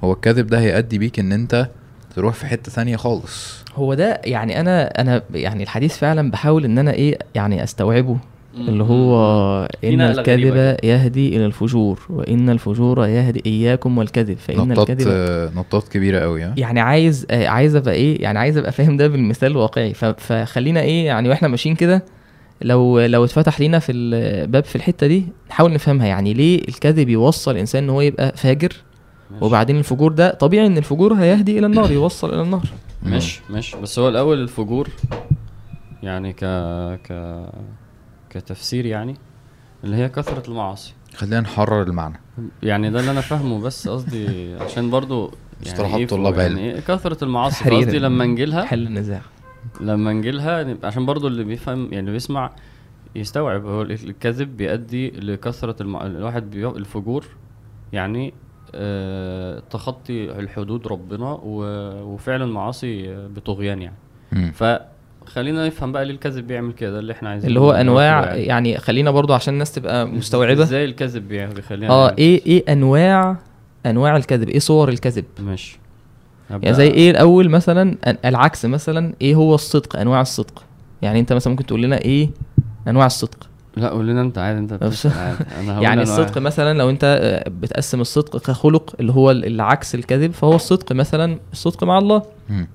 هو 0.04 0.14
الكذب 0.14 0.48
ده 0.48 0.60
هيؤدي 0.60 0.98
بيك 0.98 1.20
إن 1.20 1.32
أنت 1.32 1.70
تروح 2.16 2.34
في 2.34 2.46
حتة 2.46 2.72
ثانية 2.72 2.96
خالص. 2.96 3.66
هو 3.76 3.94
ده 3.94 4.22
يعني 4.26 4.60
أنا 4.60 5.02
أنا 5.02 5.22
يعني 5.34 5.64
الحديث 5.64 5.98
فعلا 5.98 6.32
بحاول 6.32 6.66
إن 6.66 6.78
أنا 6.78 6.94
إيه 6.94 7.20
يعني 7.36 7.64
أستوعبه 7.64 8.18
اللي 8.56 8.84
هو 8.84 9.16
إن 9.84 10.02
الكذب 10.02 10.78
يهدي 10.84 11.36
إلى 11.38 11.46
الفجور 11.46 12.00
وإن 12.10 12.50
الفجور 12.50 13.08
يهدي 13.08 13.44
إياكم 13.46 13.98
والكذب 13.98 14.38
فإن 14.38 14.68
نطاط 14.68 14.90
الكذب 14.90 15.08
نطاط 15.56 15.88
كبيرة 15.88 16.20
قوي 16.20 16.44
ها؟ 16.44 16.54
يعني 16.58 16.80
عايز 16.80 17.28
عايز 17.32 17.76
أبقى 17.76 17.94
إيه 17.94 18.22
يعني 18.22 18.40
عايز 18.40 18.58
أبقى 18.58 18.72
فاهم 18.72 18.98
ده 18.98 19.08
بالمثال 19.08 19.52
الواقعي. 19.52 19.94
فخلينا 20.18 20.82
إيه 20.82 21.06
يعني 21.06 21.30
وإحنا 21.30 21.48
ماشيين 21.48 21.76
كده 21.76 22.04
لو 22.62 23.00
لو 23.00 23.24
اتفتح 23.26 23.60
لينا 23.60 23.80
في 23.80 23.92
الباب 23.92 24.64
في 24.64 24.76
الحتة 24.76 25.08
دي 25.08 25.26
نحاول 25.50 25.74
نفهمها. 25.74 26.08
يعني 26.08 26.34
ليه 26.34 26.62
الكذب 26.68 27.10
يوصل 27.10 27.52
الإنسان 27.52 27.84
إن 27.84 27.90
هو 27.90 28.02
يبقى 28.02 28.38
فاجر؟ 28.38 28.74
ماشي. 29.32 29.46
وبعدين 29.46 29.78
الفجور 29.78 30.12
ده 30.12 30.34
طبيعي 30.34 30.66
إن 30.68 30.78
الفجور 30.78 31.14
هيهدي 31.14 31.60
إلى 31.60 31.66
النار 31.66 31.92
يوصل 31.92 32.34
إلى 32.34 32.42
النار. 32.42 32.64
ماشي 33.04 33.42
ماشي. 33.50 33.78
بس 33.78 34.00
هو 34.00 34.10
الأول 34.10 34.42
الفجور 34.42 34.90
يعني 36.04 36.34
ك 36.34 36.46
ك 37.10 37.40
كتفسير 38.30 38.86
يعني 38.86 39.16
اللي 39.84 39.96
هي 39.96 40.10
كثرة 40.10 40.44
المعاصي. 40.48 40.94
خلينا 41.16 41.40
نحرر 41.42 41.82
المعنى. 41.84 42.20
يعني 42.64 42.90
ده 42.92 43.00
اللي 43.00 43.12
أنا 43.12 43.22
فاهمه 43.22 43.60
بس 43.62 43.88
قصدي 43.88 44.54
عشان 44.56 44.90
برضو 44.90 45.32
يعني 45.66 45.74
مصطلحات 45.74 46.00
إيه 46.00 46.06
فوق- 46.08 46.20
طلاب 46.20 46.40
علم. 46.40 46.58
يعني 46.58 46.74
إيه 46.74 46.80
كثرة 46.80 47.24
المعاصي؟ 47.24 47.70
قصدي 47.70 48.00
لما 48.00 48.26
نجيلها 48.26 48.66
حل 48.66 48.88
النزاع. 48.88 49.22
لما 49.82 50.14
نجيلها 50.14 50.78
عشان 50.84 51.06
برضو 51.06 51.28
اللي 51.28 51.44
بيفهم 51.44 51.84
يعني 51.84 52.00
اللي 52.00 52.12
بيسمع 52.12 52.52
يستوعب. 53.16 53.66
هو 53.66 53.82
ال- 53.82 53.92
الكذب 53.92 54.58
بيؤدي 54.58 55.10
لكثرة 55.10 55.76
المع... 55.82 56.06
الواحد 56.06 56.50
بي... 56.52 56.68
الفجور 56.68 57.26
يعني 57.94 58.34
آه... 58.76 59.62
تخطي 59.70 60.32
الحدود 60.40 60.88
ربنا 60.88 61.32
و... 61.44 61.64
وفعل 62.14 62.42
المعاصي 62.42 63.16
بطغيان 63.36 63.82
يعني. 63.82 63.96
مم. 64.32 64.52
فخلينا 64.52 65.68
نفهم 65.68 65.92
بقى 65.92 66.06
ليه 66.06 66.14
الكذب 66.14 66.48
بيعمل 66.48 66.74
كده 66.74 66.92
ده 66.92 67.00
اللي 67.00 67.14
إحنا 67.14 67.30
عايزين 67.30 67.48
اللي 67.50 67.60
هو 67.60 67.72
أنواع 67.72 68.26
يعني. 68.26 68.44
يعني 68.44 68.78
خلينا 68.78 69.12
برضو 69.12 69.34
عشان 69.34 69.54
الناس 69.54 69.72
تبقى 69.72 70.08
مستوعبة. 70.08 70.64
إزاي 70.64 70.86
الكذب 70.86 71.28
بيعمل 71.28 71.54
بيخلينا 71.54 71.90
آه 71.94 72.16
إيه 72.18 72.46
إيه 72.46 72.74
أنواع 72.74 73.38
أنواع 73.86 74.18
الكذب؟ 74.18 74.50
إيه 74.50 74.60
صور 74.60 74.90
الكذب؟ 74.90 75.26
ماشي. 75.40 75.80
يعني 76.50 76.74
زي 76.74 76.88
إيه 76.88 77.12
الأول 77.12 77.50
مثلا 77.50 77.96
ال- 78.08 78.26
العكس 78.26 78.66
مثلا 78.66 79.14
إيه 79.22 79.36
هو 79.36 79.56
الصدق 79.56 79.98
أنواع 80.00 80.22
الصدق 80.22 80.64
يعني 81.02 81.20
أنت 81.20 81.34
مثلا 81.34 81.52
ممكن 81.52 81.66
تقول 81.66 81.82
لنا 81.82 81.98
إيه 81.98 82.30
أنواع 82.88 83.06
الصدق 83.06 83.50
لا 83.78 83.90
قول 83.90 84.08
لنا 84.08 84.22
أنت 84.22 84.38
عادي 84.38 84.60
أنت 84.60 84.72
عادي. 84.74 84.96
هقول 85.72 85.84
يعني. 85.84 86.02
الصدق 86.02 86.38
مثلا 86.38 86.78
لو 86.78 86.90
أنت 86.90 87.18
آه، 87.22 87.50
بتقسم 87.50 88.02
الصدق 88.02 88.38
كخلق 88.38 88.96
اللي 89.00 89.12
هو 89.14 89.32
ال- 89.32 89.46
العكس 89.46 89.96
الكذب 89.96 90.32
فهو 90.32 90.56
الصدق 90.56 90.92
مثلا 90.94 91.40
الصدق 91.52 91.84
مع 91.84 91.98
الله 91.98 92.22
مم. 92.50 92.68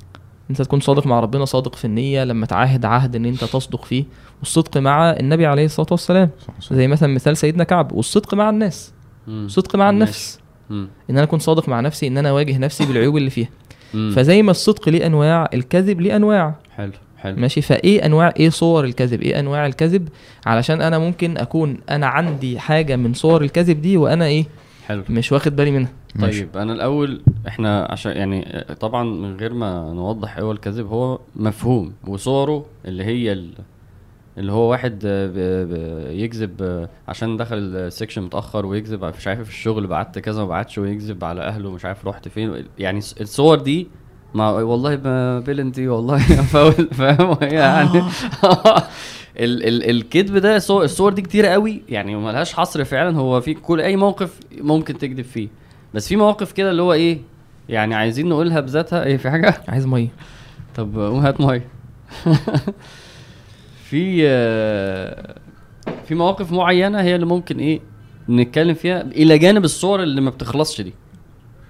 أنت 0.51 0.63
تكون 0.63 0.81
صادق 0.81 1.07
مع 1.07 1.21
ربنا 1.21 1.45
صادق 1.45 1.75
في 1.75 1.85
النية 1.85 2.25
لما 2.25 2.47
تعاهد 2.47 2.85
عهد 2.85 3.17
إن 3.17 3.25
أنت 3.25 3.45
تصدق 3.45 3.85
فيه 3.85 4.05
والصدق 4.41 4.79
مع 4.79 5.11
النبي 5.11 5.47
عليه 5.47 5.65
الصلاة 5.65 5.87
والسلام 5.91 6.31
صح 6.49 6.55
صح. 6.61 6.73
زي 6.75 6.89
مثلا 6.89 7.15
مثال 7.15 7.37
سيدنا 7.37 7.65
كعب 7.65 7.93
والصدق 7.93 8.35
مع 8.35 8.51
الناس 8.51 8.93
مم. 9.27 9.49
صدق 9.49 9.77
مع. 9.77 9.91
النفس 9.91 10.39
مم. 10.71 10.89
إن 11.11 11.15
أنا 11.17 11.23
أكون 11.25 11.39
صادق 11.39 11.69
مع 11.69 11.81
نفسي 11.81 12.07
إن 12.07 12.19
أنا 12.19 12.29
أواجه 12.31 12.59
نفسي 12.59 12.87
بالعيوب 12.87 13.17
اللي 13.17 13.31
فيها 13.31 13.49
مم. 13.95 14.13
فزي 14.17 14.43
ما 14.43 14.51
الصدق 14.51 14.89
ليه 14.89 15.07
أنواع 15.07 15.49
الكذب 15.55 16.01
ليه 16.01 16.17
أنواع. 16.17 16.55
حلو 16.77 16.93
حلو. 17.19 17.37
ماشي؟ 17.37 17.61
فإيه 17.63 18.07
أنواع 18.07 18.33
إيه 18.41 18.51
صور 18.51 18.85
الكذب؟ 18.85 19.23
إيه 19.23 19.41
أنواع 19.41 19.67
الكذب؟ 19.67 20.09
علشان 20.47 20.83
أنا 20.83 20.99
ممكن 20.99 21.39
أكون 21.39 21.77
أنا 21.91 22.07
عندي 22.07 22.59
حاجة 22.59 22.97
من 22.97 23.15
صور 23.15 23.43
الكذب 23.43 23.83
دي 23.83 23.97
وأنا 23.97 24.25
إيه؟ 24.25 24.45
حلو. 24.87 25.03
مش 25.11 25.33
واخد 25.33 25.57
بالي 25.57 25.71
منها. 25.71 25.91
ماشي. 26.15 26.41
طيب 26.41 26.57
أنا 26.57 26.73
الأول 26.73 27.21
إحنا 27.49 27.85
عشان 27.91 28.13
يعني 28.13 28.65
طبعا 28.81 29.05
من 29.05 29.37
غير 29.37 29.55
ما 29.55 29.93
نوضح 29.93 30.37
إيه 30.37 30.43
هو 30.45 30.53
الكذب 30.53 30.87
هو 30.87 31.19
مفهوم 31.37 31.93
وصوره 32.07 32.67
اللي 32.85 33.05
هي 33.05 33.33
ال- 33.33 33.51
اللي 34.39 34.53
هو 34.53 34.71
واحد 34.71 35.03
آه، 35.07 36.11
يكذب 36.11 36.63
آه، 36.63 36.89
عشان 37.09 37.37
دخل 37.37 37.57
ال 37.57 37.65
section 37.65 38.23
متأخر 38.23 38.67
ويكذب 38.67 39.05
مش 39.05 39.27
عارف 39.27 39.43
في 39.43 39.49
الشغل 39.51 39.87
بعت 39.87 40.19
كذا 40.19 40.41
وما 40.43 40.49
بعتش 40.51 40.79
ويكذب 40.79 41.25
على 41.25 41.41
أهله 41.43 41.71
مش 41.71 41.85
عارف 41.85 42.07
رحت 42.07 42.29
فين. 42.29 42.65
يعني 42.79 43.01
الص- 43.01 43.21
الصور 43.21 43.59
دي 43.59 43.89
ما 44.35 44.51
والله 44.51 44.97
ما 45.05 45.41
بلنتي 45.41 45.89
والله 45.89 46.19
فاول 46.53 46.89
فاهم؟ 46.93 47.37
يعني 47.43 47.99
ال 49.39 49.67
ال 49.67 49.91
الكذب 49.91 50.37
ده 50.37 50.59
صور 50.59 50.85
الصور 50.85 51.13
دي 51.13 51.23
كتير 51.23 51.47
قوي 51.47 51.83
يعني 51.89 52.17
ملهاش 52.17 52.53
حصر 52.55 52.85
فعلا. 52.85 53.17
هو 53.19 53.41
في 53.41 53.55
كل 53.55 53.81
أي 53.81 53.97
موقف 53.97 54.41
ممكن 54.61 54.99
تكذب 54.99 55.25
فيه. 55.25 55.49
بس 55.95 56.09
في 56.09 56.17
مواقف 56.17 56.53
كده 56.53 56.71
اللي 56.71 56.83
هو 56.83 56.93
إيه 56.93 57.19
يعني 57.69 57.95
عايزين 57.95 58.29
نقولها 58.29 58.61
بذاتها. 58.61 59.05
إيه 59.05 59.17
في 59.17 59.31
حاجة؟ 59.31 59.55
عايز 59.69 59.87
مية. 59.87 60.09
طب 60.77 60.99
قوم 60.99 61.19
هات 61.27 61.41
مية. 61.41 61.67
في 63.91 64.21
آه، 64.29 65.35
في 66.05 66.15
مواقف 66.15 66.53
معينة 66.53 67.01
هي 67.01 67.15
اللي 67.15 67.27
ممكن 67.27 67.59
إيه 67.59 67.81
نتكلم 68.29 68.75
فيها 68.75 69.01
إلى 69.03 69.39
جانب 69.39 69.65
الصور 69.65 70.03
اللي 70.03 70.21
ما 70.21 70.31
بتخلصش 70.31 70.81
دي. 70.81 70.95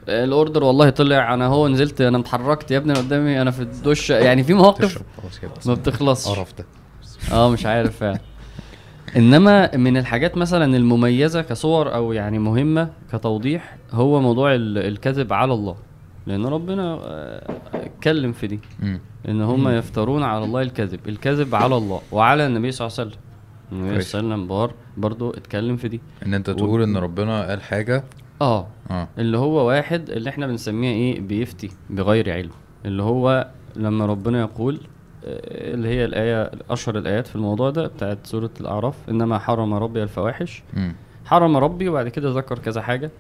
الأوردر 0.09 0.65
والله 0.65 0.91
طلع 0.91 1.35
أنا 1.35 1.47
هو 1.47 1.69
نزلت 1.69 2.01
أنا 2.01 2.19
اتحركت 2.19 2.71
يا 2.71 2.77
ابني 2.79 2.93
قدامي 2.93 3.43
أنا 3.43 3.51
في 3.51 3.61
الدش 3.63 4.11
يعني 4.11 4.45
في 4.45 4.55
مواقف 4.55 5.03
ما 5.69 5.75
بتخلصش. 5.75 6.29
ده 6.59 6.65
آه 7.33 7.51
مش 7.51 7.67
عارف 7.67 7.97
فعلا. 7.97 8.19
إنما 9.17 9.77
من 9.77 9.97
الحاجات 9.97 10.37
مثلا 10.37 10.77
المميزة 10.77 11.43
كصور 11.43 11.95
أو 11.95 12.13
يعني 12.13 12.39
مهمة 12.39 12.91
كتوضيح 13.13 13.77
هو 13.93 14.21
موضوع 14.21 14.55
ال- 14.55 14.79
الكذب 14.79 15.33
على 15.33 15.53
الله. 15.55 15.77
لأن 16.27 16.47
ربنا 16.47 16.99
آه، 17.03 17.55
اتكلم 17.75 18.33
في 18.33 18.47
دي. 18.47 18.61
مم. 18.83 19.01
إن 19.29 19.43
هم 19.43 19.69
يفترون 19.69 20.23
على 20.23 20.45
الله 20.45 20.63
الكذب. 20.63 21.01
الكذب 21.09 21.55
على 21.55 21.77
الله 21.77 22.01
وعلى 22.13 22.47
النبي 22.47 22.73
صلى 22.73 22.87
الله 22.87 22.99
عليه 22.99 23.11
وسلم. 23.11 23.21
النبي. 23.73 24.01
صلى 24.01 24.21
الله 24.21 24.33
عليه 24.33 24.43
وسلم 24.43 24.49
بار 24.49 24.73
برضه 24.97 25.31
اتكلم 25.31 25.77
في 25.77 25.89
دي. 25.89 26.01
إن 26.27 26.35
أنت 26.35 26.51
تقول 26.51 26.83
إن 26.83 26.97
ربنا 26.97 27.49
قال 27.49 27.63
حاجة؟ 27.63 28.05
آه. 28.43 28.67
آه. 28.91 29.09
اللي 29.19 29.39
هو 29.39 29.69
واحد 29.69 30.11
اللي 30.11 30.31
إحنا 30.31 30.47
بنسميه 30.47 30.93
إيه؟ 30.95 31.21
بيفتي 31.21 31.71
بغير 31.91 32.33
علم. 32.33 32.51
اللي 32.85 33.03
هو 33.03 33.49
لما 33.77 34.07
ربنا 34.07 34.41
يقول 34.41 34.81
آه، 35.25 35.75
اللي 35.75 35.89
هي 35.89 36.05
الآية 36.05 36.51
أشهر 36.71 36.99
الآيات 36.99 37.27
في 37.27 37.37
الموضوع 37.37 37.71
ده 37.71 37.87
بتاعت 37.87 38.19
سورة 38.27 38.51
الأعراف. 38.61 38.95
إنما 39.09 39.39
حرم 39.39 39.75
ربي 39.75 40.03
الفواحش 40.03 40.63
مم. 40.75 40.95
حرم 41.25 41.57
ربي 41.57 41.89
وبعد 41.89 42.09
كده 42.09 42.31
ذكر 42.31 42.59
كذا 42.59 42.83
حاجة. 42.83 43.11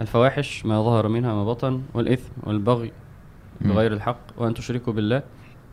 الفواحش 0.00 0.66
ما 0.66 0.82
ظهر 0.82 1.08
منها 1.08 1.34
ما 1.34 1.44
بطن 1.44 1.82
والإثم 1.94 2.30
والبغي. 2.42 2.92
بغير 3.60 3.92
الحق 3.92 4.18
وأن 4.38 4.54
تشركوا 4.54 4.92
بالله 4.92 5.22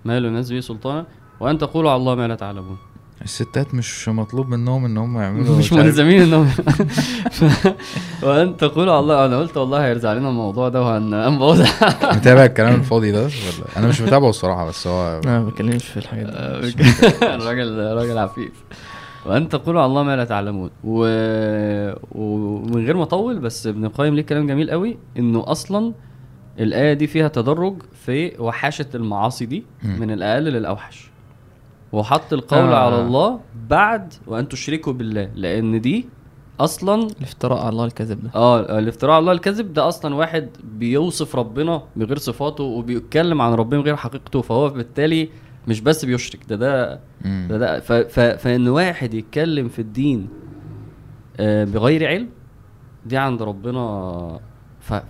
ما 0.06 0.20
لا 0.20 0.28
ينزل 0.28 0.56
به 0.56 0.62
سلطانا 0.62 1.06
وأن 1.40 1.58
تقولوا 1.58 1.92
على 1.92 2.00
الله 2.00 2.16
ما 2.16 2.28
لا 2.28 2.36
تعلمون. 2.36 2.78
الستات 3.22 3.74
مش 3.74 4.10
مطلوب 4.10 4.48
منهم 4.50 4.86
إن 4.86 4.98
هم 4.98 5.18
يعملوا 5.20 5.58
مش 5.60 5.74
ملزمين 5.74 6.22
انهم 6.22 6.50
وأن 8.24 8.58
تقولوا 8.58 8.94
على 8.94 9.00
الله 9.00 9.26
أنا 9.26 9.40
قلت 9.40 9.58
والله 9.58 9.86
هيرجع 9.86 10.14
لنا 10.14 10.30
الموضوع 10.30 10.70
ده 10.70 10.82
وهنبوظ 10.82 11.62
متابع 12.16 12.46
الكلام 12.46 12.76
الفاضي 12.76 13.12
ده؟ 13.12 13.22
ولا؟ 13.24 13.32
أنا 13.78 13.88
مش 13.88 14.02
متابعه 14.02 14.30
الصراحة 14.30 14.66
بس 14.68 14.88
هو 14.88 15.22
أنا 15.26 15.40
ما 15.40 15.46
بتكلمش 15.50 15.84
في 15.88 15.98
الحاجات 15.98 16.26
دي. 16.26 16.84
الراجل 17.26 17.94
راجل 17.98 18.18
عفيف. 18.18 18.52
وأن 19.26 19.50
تقولوا 19.50 19.82
على 19.82 19.90
الله 19.90 20.04
ما 20.04 20.16
لا 20.16 20.26
تعلمون 20.26 20.70
و... 20.84 21.06
ومن 22.12 22.86
غير 22.86 22.98
ما 22.98 23.04
أطول 23.04 23.40
بس 23.40 23.68
ابن 23.68 23.86
القيم 23.86 24.16
ليه 24.16 24.22
كلام 24.22 24.48
جميل 24.48 24.72
قوي 24.72 24.98
إنه 25.18 25.44
أصلا 25.48 25.94
الآية 26.60 26.94
دي 26.94 27.08
فيها 27.08 27.28
تدرج 27.28 27.82
في 28.06 28.42
وحاشه 28.42 28.86
المعاصي 28.96 29.46
دي. 29.46 29.64
من 29.84 30.12
الأقل 30.12 30.44
للأوحش 30.44 31.12
وحط 31.92 32.34
القول 32.34 32.60
آه. 32.74 32.86
على 32.86 33.02
الله 33.02 33.40
بعد 33.70 34.14
وأن 34.28 34.48
تشركوا 34.50 34.94
بالله 34.94 35.30
لأن 35.36 35.82
دي 35.82 36.06
أصلا 36.60 37.08
الافتراء 37.20 37.60
على 37.60 37.70
الله 37.70 37.86
الكذب 37.86 38.24
ده 38.24 38.30
آه 38.36 38.80
الافتراء 38.80 39.12
على 39.12 39.20
الله 39.22 39.32
الكذب 39.32 39.74
ده 39.74 39.88
أصلا 39.88 40.16
واحد 40.16 40.50
بيوصف 40.64 41.36
ربنا 41.36 41.84
بغير 41.96 42.18
صفاته 42.18 42.64
وبيتكلم 42.64 43.42
عن 43.42 43.54
ربنا 43.54 43.82
بغير 43.82 43.96
حقيقته 43.96 44.42
فهو 44.42 44.70
بالتالي 44.70 45.30
مش 45.68 45.82
بس 45.82 46.06
بيشرك 46.06 46.40
ده 46.50 46.56
ده 46.56 47.00
مم. 47.26 47.48
ده, 47.50 47.58
ده 47.58 47.80
ف 47.80 47.92
ف 47.94 48.20
فإن 48.20 48.68
واحد 48.68 49.14
يتكلم 49.14 49.70
في 49.70 49.80
الدين 49.80 50.28
آه 51.40 51.64
بغير 51.64 52.08
علم 52.08 52.30
دي 53.06 53.18
عند 53.18 53.42
ربنا 53.42 54.40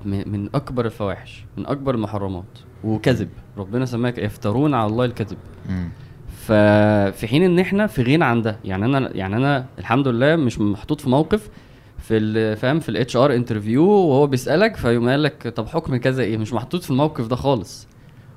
من 0.06 0.50
أكبر 0.56 0.86
الفواحش 0.86 1.46
من 1.58 1.66
أكبر 1.66 1.96
المحرمات. 1.96 2.44
وكذب. 2.84 3.30
ربنا 3.58 3.86
سماك 3.86 4.18
يفترون 4.18 4.74
على 4.74 4.92
الله 4.92 5.06
الكذب. 5.06 5.38
ففي 6.38 7.28
حين 7.28 7.44
إن 7.44 7.60
إحنا 7.60 7.88
في 7.88 8.04
غنى 8.04 8.24
عن 8.26 8.42
ده 8.42 8.58
يعني 8.66 8.86
أنا 8.86 9.16
يعني 9.16 9.36
أنا 9.36 9.66
الحمد 9.80 10.08
لله 10.08 10.36
مش 10.36 10.60
محطوط 10.60 11.02
في 11.02 11.10
موقف 11.10 11.50
في 12.00 12.56
فاهم 12.56 12.80
في 12.80 12.90
ال 12.89 13.15
HR 13.15 13.34
interview 13.36 13.84
وهو 13.90 14.28
بيسألك 14.28 14.76
فيقوم 14.76 15.10
قال 15.10 15.24
لك 15.24 15.48
طب 15.48 15.68
حكم 15.68 15.96
كذا 15.96 16.24
إيه؟ 16.24 16.38
مش 16.38 16.54
محطوط 16.54 16.84
في 16.84 16.92
الموقف 16.92 17.28
ده 17.28 17.36
خالص. 17.36 17.88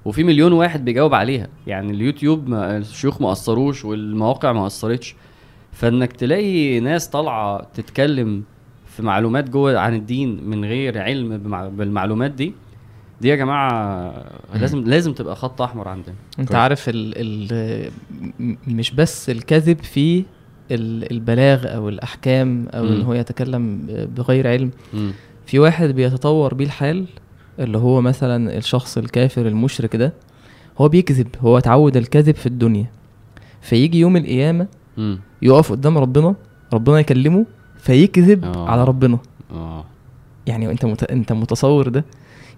وفي 0.04 0.24
مليون 0.24 0.52
واحد 0.52 0.84
بيجاوب 0.84 1.14
عليها 1.14 1.48
يعني 1.66 1.92
اليوتيوب 1.92 2.48
ما 2.48 2.76
الشيوخ 2.76 3.20
ما 3.22 3.32
اثروش 3.32 3.84
والمواقع 3.84 4.52
ما 4.52 4.66
اثرتش 4.66 5.14
فإنك 5.72 6.12
تلاقي 6.12 6.80
ناس 6.80 7.08
طالعة 7.08 7.66
تتكلم 7.74 8.42
في 8.86 9.02
معلومات 9.02 9.50
جوه 9.50 9.78
عن 9.78 9.94
الدين 9.94 10.44
من 10.44 10.64
غير 10.64 10.98
علم 10.98 11.38
بالمعلومات 11.76 12.30
دي 12.30 12.52
دي 13.20 13.28
يا 13.28 13.36
جماعة 13.36 14.14
لازم 14.54 14.84
لازم 14.84 15.12
تبقى 15.12 15.36
خط 15.36 15.62
أحمر 15.62 15.88
عندنا 15.88 16.14
انت. 16.38 16.54
عارف 16.54 16.88
ال 16.88 17.12
ال 17.16 17.90
م- 18.40 18.56
مش 18.66 18.90
بس 18.90 19.30
الكذب 19.30 19.78
في 19.82 20.24
ال- 20.70 21.12
البلاغ 21.12 21.74
أو 21.76 21.88
الأحكام 21.88 22.66
أو 22.74 22.84
إن. 22.84 23.02
هو 23.02 23.14
يتكلم 23.14 23.86
بغير 24.16 24.48
علم 24.48 24.70
مم. 24.94 25.12
في 25.46 25.58
واحد 25.58 25.88
بيتطور 25.88 26.54
بيه 26.54 26.64
الحال 26.64 27.04
اللي 27.58 27.78
هو 27.78 28.00
مثلا 28.00 28.56
الشخص 28.56 28.98
الكافر 28.98 29.46
المشرك 29.46 29.96
ده 29.96 30.12
هو 30.78 30.88
بيكذب 30.88 31.26
هو 31.40 31.58
اتعود 31.58 31.96
الكذب 31.96 32.34
في 32.34 32.46
الدنيا. 32.46 32.86
فيجي 33.60 34.00
يوم 34.00 34.16
القيامة 34.16 34.66
مم. 34.96 35.18
يقف 35.42 35.72
قدام 35.72 35.98
ربنا 35.98 36.34
ربنا 36.72 36.98
يكلمه 36.98 37.46
فيكذب 37.78 38.44
آه. 38.44 38.68
على 38.68 38.84
ربنا. 38.84 39.18
آه. 39.52 39.84
يعني 40.46 40.70
انت 40.70 40.84
مت... 40.84 41.02
انت 41.04 41.32
متصور 41.32 41.88
ده؟ 41.88 42.04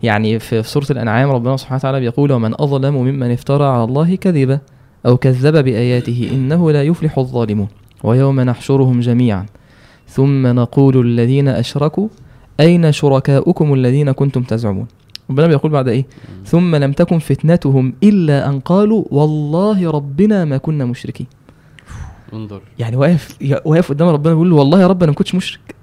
يعني 0.03 0.39
في 0.39 0.63
سورة 0.63 0.87
الأنعام 0.91 1.31
ربنا 1.31 1.57
سبحانه 1.57 1.77
وتعالى 1.79 2.01
بيقول 2.01 2.33
ومن 2.33 2.55
أظلم 2.61 2.95
ممن 2.95 3.31
افترى 3.31 3.65
على 3.65 3.85
الله 3.85 4.15
كذبا 4.15 4.59
أو 5.07 5.17
كذب 5.17 5.65
بآياته 5.65 6.31
إنه 6.33 6.71
لا 6.73 6.83
يفلح 6.83 7.19
الظالمون. 7.19 7.69
ويوم 8.05 8.41
نحشرهم 8.41 9.01
جميعا. 9.01 9.47
ثم 10.09 10.47
نقول 10.47 11.07
الذين 11.07 11.49
أشركوا 11.49 12.09
أين 12.61 12.93
شركاؤكم 12.93 13.75
الذين 13.75 14.13
كنتم 14.13 14.43
تزعمون؟ 14.43 14.87
ربنا 15.31 15.47
بيقول 15.47 15.71
بعد 15.71 15.89
إيه؟ 15.89 16.07
ثم 16.45 16.77
لم 16.77 16.93
تكن 16.93 17.19
فتنتهم 17.19 17.95
إلا 18.03 18.49
أن 18.49 18.61
قالوا 18.61 19.05
والله 19.11 19.91
ربنا 19.91 20.45
ما 20.45 20.57
كنا 20.57 20.85
مشركين. 20.85 21.27
انظر. 22.33 22.61
يعني 22.79 22.97
واقف 22.97 23.39
واقف 23.65 23.89
قدام 23.89 24.09
ربنا 24.09 24.35
بيقول 24.35 24.51
له 24.51 24.57
والله 24.57 24.81
يا 24.81 24.87
رب 24.87 25.03
أنا 25.03 25.13
ما 25.13 25.17
كنتش 25.17 25.35
مشرك. 25.35 25.75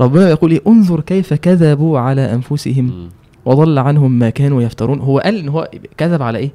ربنا 0.00 0.30
يقول 0.30 0.50
إيه؟ 0.50 0.60
انظر 0.66 1.00
كيف 1.00 1.34
كذبوا 1.34 1.98
على 1.98 2.34
أنفسهم 2.34 2.84
مم. 2.84 3.08
وضل 3.44 3.78
عنهم 3.78 4.18
ما 4.18 4.30
كانوا 4.30 4.62
يفترون. 4.62 5.00
هو 5.00 5.18
قال 5.18 5.38
إن 5.38 5.48
هو 5.48 5.70
كذب 5.96 6.22
على 6.22 6.38
إيه؟ 6.38 6.50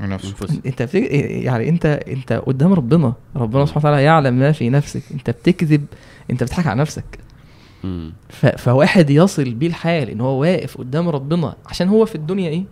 نفسه. 0.00 0.28
أنفسهم. 0.28 0.60
أنت 0.66 0.82
بتك... 0.82 1.10
يعني 1.12 1.68
أنت 1.68 1.86
أنت 1.86 2.32
قدام 2.32 2.72
ربنا. 2.72 3.12
ربنا 3.36 3.66
سبحانه 3.66 3.86
وتعالى 3.86 4.02
يعلم 4.02 4.34
ما 4.34 4.52
في 4.52 4.70
نفسك. 4.70 5.02
أنت 5.12 5.30
بتكذب 5.30 5.84
أنت 6.30 6.42
بتضحك 6.42 6.66
على 6.66 6.80
نفسك. 6.80 7.25
فواحد 8.58 9.10
يصل 9.10 9.54
بيه 9.54 9.66
الحال 9.66 10.10
إن 10.10 10.20
هو 10.20 10.40
واقف 10.40 10.78
قدام 10.78 11.08
ربنا 11.08 11.54
عشان 11.66 11.88
هو 11.88 12.04
في 12.04 12.14
الدنيا 12.14 12.50
إيه؟ 12.50 12.64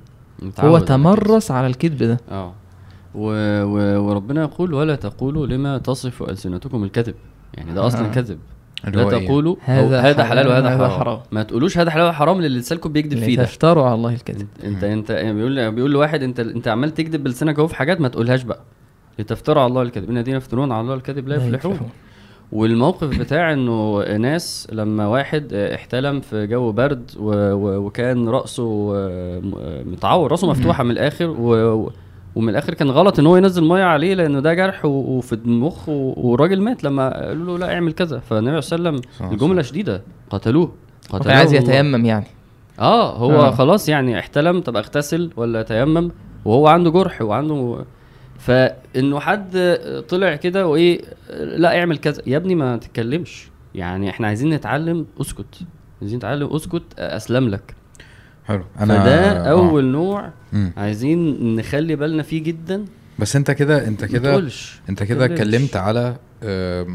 متعود 0.43 0.81
هو. 0.81 0.87
تمرس 0.87 1.51
على 1.51 1.67
الكذب 1.67 2.03
ده. 2.03 2.21
آه. 2.31 2.53
و... 3.15 3.29
و... 3.65 4.03
وربنا 4.09 4.43
يقول 4.43 4.75
ولا 4.75 4.95
تقولوا 4.95 5.47
لما 5.47 5.79
تصف 5.79 6.23
ألسنتكم 6.23 6.85
الكذب. 6.85 7.15
يعني 7.55 7.75
ده 7.75 7.87
أصلا 7.87 8.07
آه. 8.07 8.13
كذب. 8.13 8.39
لا 8.85 9.11
إيه؟ 9.11 9.27
تقولوا 9.27 9.57
هذا 9.61 10.01
هذا, 10.01 10.25
حلال 10.25 10.27
حلال 10.27 10.49
وهذا 10.49 10.77
حرام. 10.77 10.91
حرام. 10.91 11.19
ما 11.33 11.43
تقولوش 11.43 11.79
هذا 11.79 11.91
حلال 11.91 12.09
وحرام 12.09 12.37
اللي 12.37 12.59
لسانكم 12.59 12.93
بيكذب 12.93 13.19
فيه 13.19 13.37
ده. 13.37 13.45
تفتروا 13.45 13.85
على 13.85 13.95
الله 13.95 14.15
الكذب. 14.15 14.47
انت 14.65 14.85
انت 14.85 15.13
بيقول 15.13 15.73
بيقول 15.73 15.93
لواحد 15.93 16.23
انت 16.23 16.41
إنت 16.41 16.69
عمال 16.69 16.95
تكذب 16.95 17.25
بلسانك 17.25 17.59
أهو 17.59 17.67
في 17.67 17.77
حاجات 17.77 18.01
ما 18.01 18.09
تقولهاش 18.09 18.43
بقى. 18.43 18.61
لتفتروا 19.19 19.63
على 19.63 19.71
الله 19.71 19.83
الكذب. 19.83 20.11
إن 20.11 20.17
الذين 20.17 20.37
يفترون 20.37 20.73
على 20.73 20.81
الله 20.81 20.95
الكذب 20.95 21.29
لا 21.29 21.37
يفلحون. 21.37 21.79
والموقف 22.55 23.19
بتاع 23.19 23.53
إنه 23.53 24.03
ناس 24.17 24.69
لما 24.73 25.07
واحد 25.07 25.53
احتلم 25.53 26.21
في 26.21 26.47
جو 26.47 26.73
برد. 26.73 27.11
وكان 27.19 28.29
رأسه 28.29 28.93
آه، 28.97 29.41
متعور 29.87 30.31
رأسه 30.31 30.51
مفتوحة 30.51 30.85
من 30.85 30.91
الآخر 30.91 31.31
و... 31.39 31.91
ومن 32.35 32.49
الآخر 32.49 32.75
كان 32.75 32.91
غلط 32.91 33.19
إن 33.19 33.27
هو 33.27 33.37
ينزل 33.37 33.65
مية 33.65 33.83
عليه 33.85 34.15
لأنه 34.15 34.41
ده 34.41 34.55
جرح. 34.55 34.85
وفي 34.85 35.33
المخ. 35.33 35.89
والراجل 35.89 36.61
مات 36.61 36.85
لما 36.85 37.27
قالوا 37.27 37.59
له 37.59 37.67
لا 37.67 37.75
اعمل 37.75 37.93
كذا 37.93 38.19
فالنبي 38.19 38.61
صلى 38.61 38.79
الله 38.79 38.89
عليه 38.89 38.99
وسلم 38.99 39.31
الجملة 39.33 39.63
شديدة 39.63 40.03
قتلوه 40.31 40.73
كان 41.13 41.31
عايز 41.31 41.55
يتيمم 41.55 42.05
يعني 42.05 42.27
آه 42.81 43.17
هو 43.17 43.33
آه. 43.33 43.49
آه. 43.49 43.51
خلاص 43.51 43.89
يعني 43.89 44.19
احتلم 44.19 44.61
طب 44.61 44.77
اغتسل 44.77 45.31
ولا 45.37 45.61
يتيمم 45.61 46.11
وهو 46.45 46.67
عنده 46.67 46.91
جرح 46.91 47.23
وعنده 47.23 47.85
فإنه 48.39 49.21
حد 49.21 49.79
طلع 50.09 50.37
كده 50.37 50.67
وإيه 50.67 51.01
لأ 51.31 51.79
اعمل 51.81 51.99
كذا 51.99 52.23
يا 52.27 52.37
ابني 52.37 52.55
ما 52.55 52.77
تتكلمش 52.77 53.49
يعني 53.75 54.11
إحنا 54.11 54.27
عايزين 54.27 54.51
نتعلم 54.55 55.07
اسكت 55.21 55.61
عايزين 56.01 56.19
نتعلم 56.19 56.47
اسكت 56.57 56.83
أسلم 56.99 57.49
لك 57.49 57.75
حلو 58.45 58.65
أنا 58.81 59.01
فده 59.01 59.31
آه. 59.47 59.51
أول 59.51 59.85
نوع 59.85 60.31
مم. 60.53 60.73
عايزين 60.77 61.55
نخلي 61.57 61.97
بالنا 61.97 62.23
فيه 62.23 62.43
جدا 62.43 62.85
بس 63.19 63.37
أنت 63.37 63.51
كده 63.51 63.87
أنت 63.89 64.03
ما 64.03 64.09
كده 64.09 64.31
تقولش 64.31 64.81
أنت 64.89 65.03
كده. 65.03 65.25
اتكلمت 65.25 65.77
على 65.77 66.17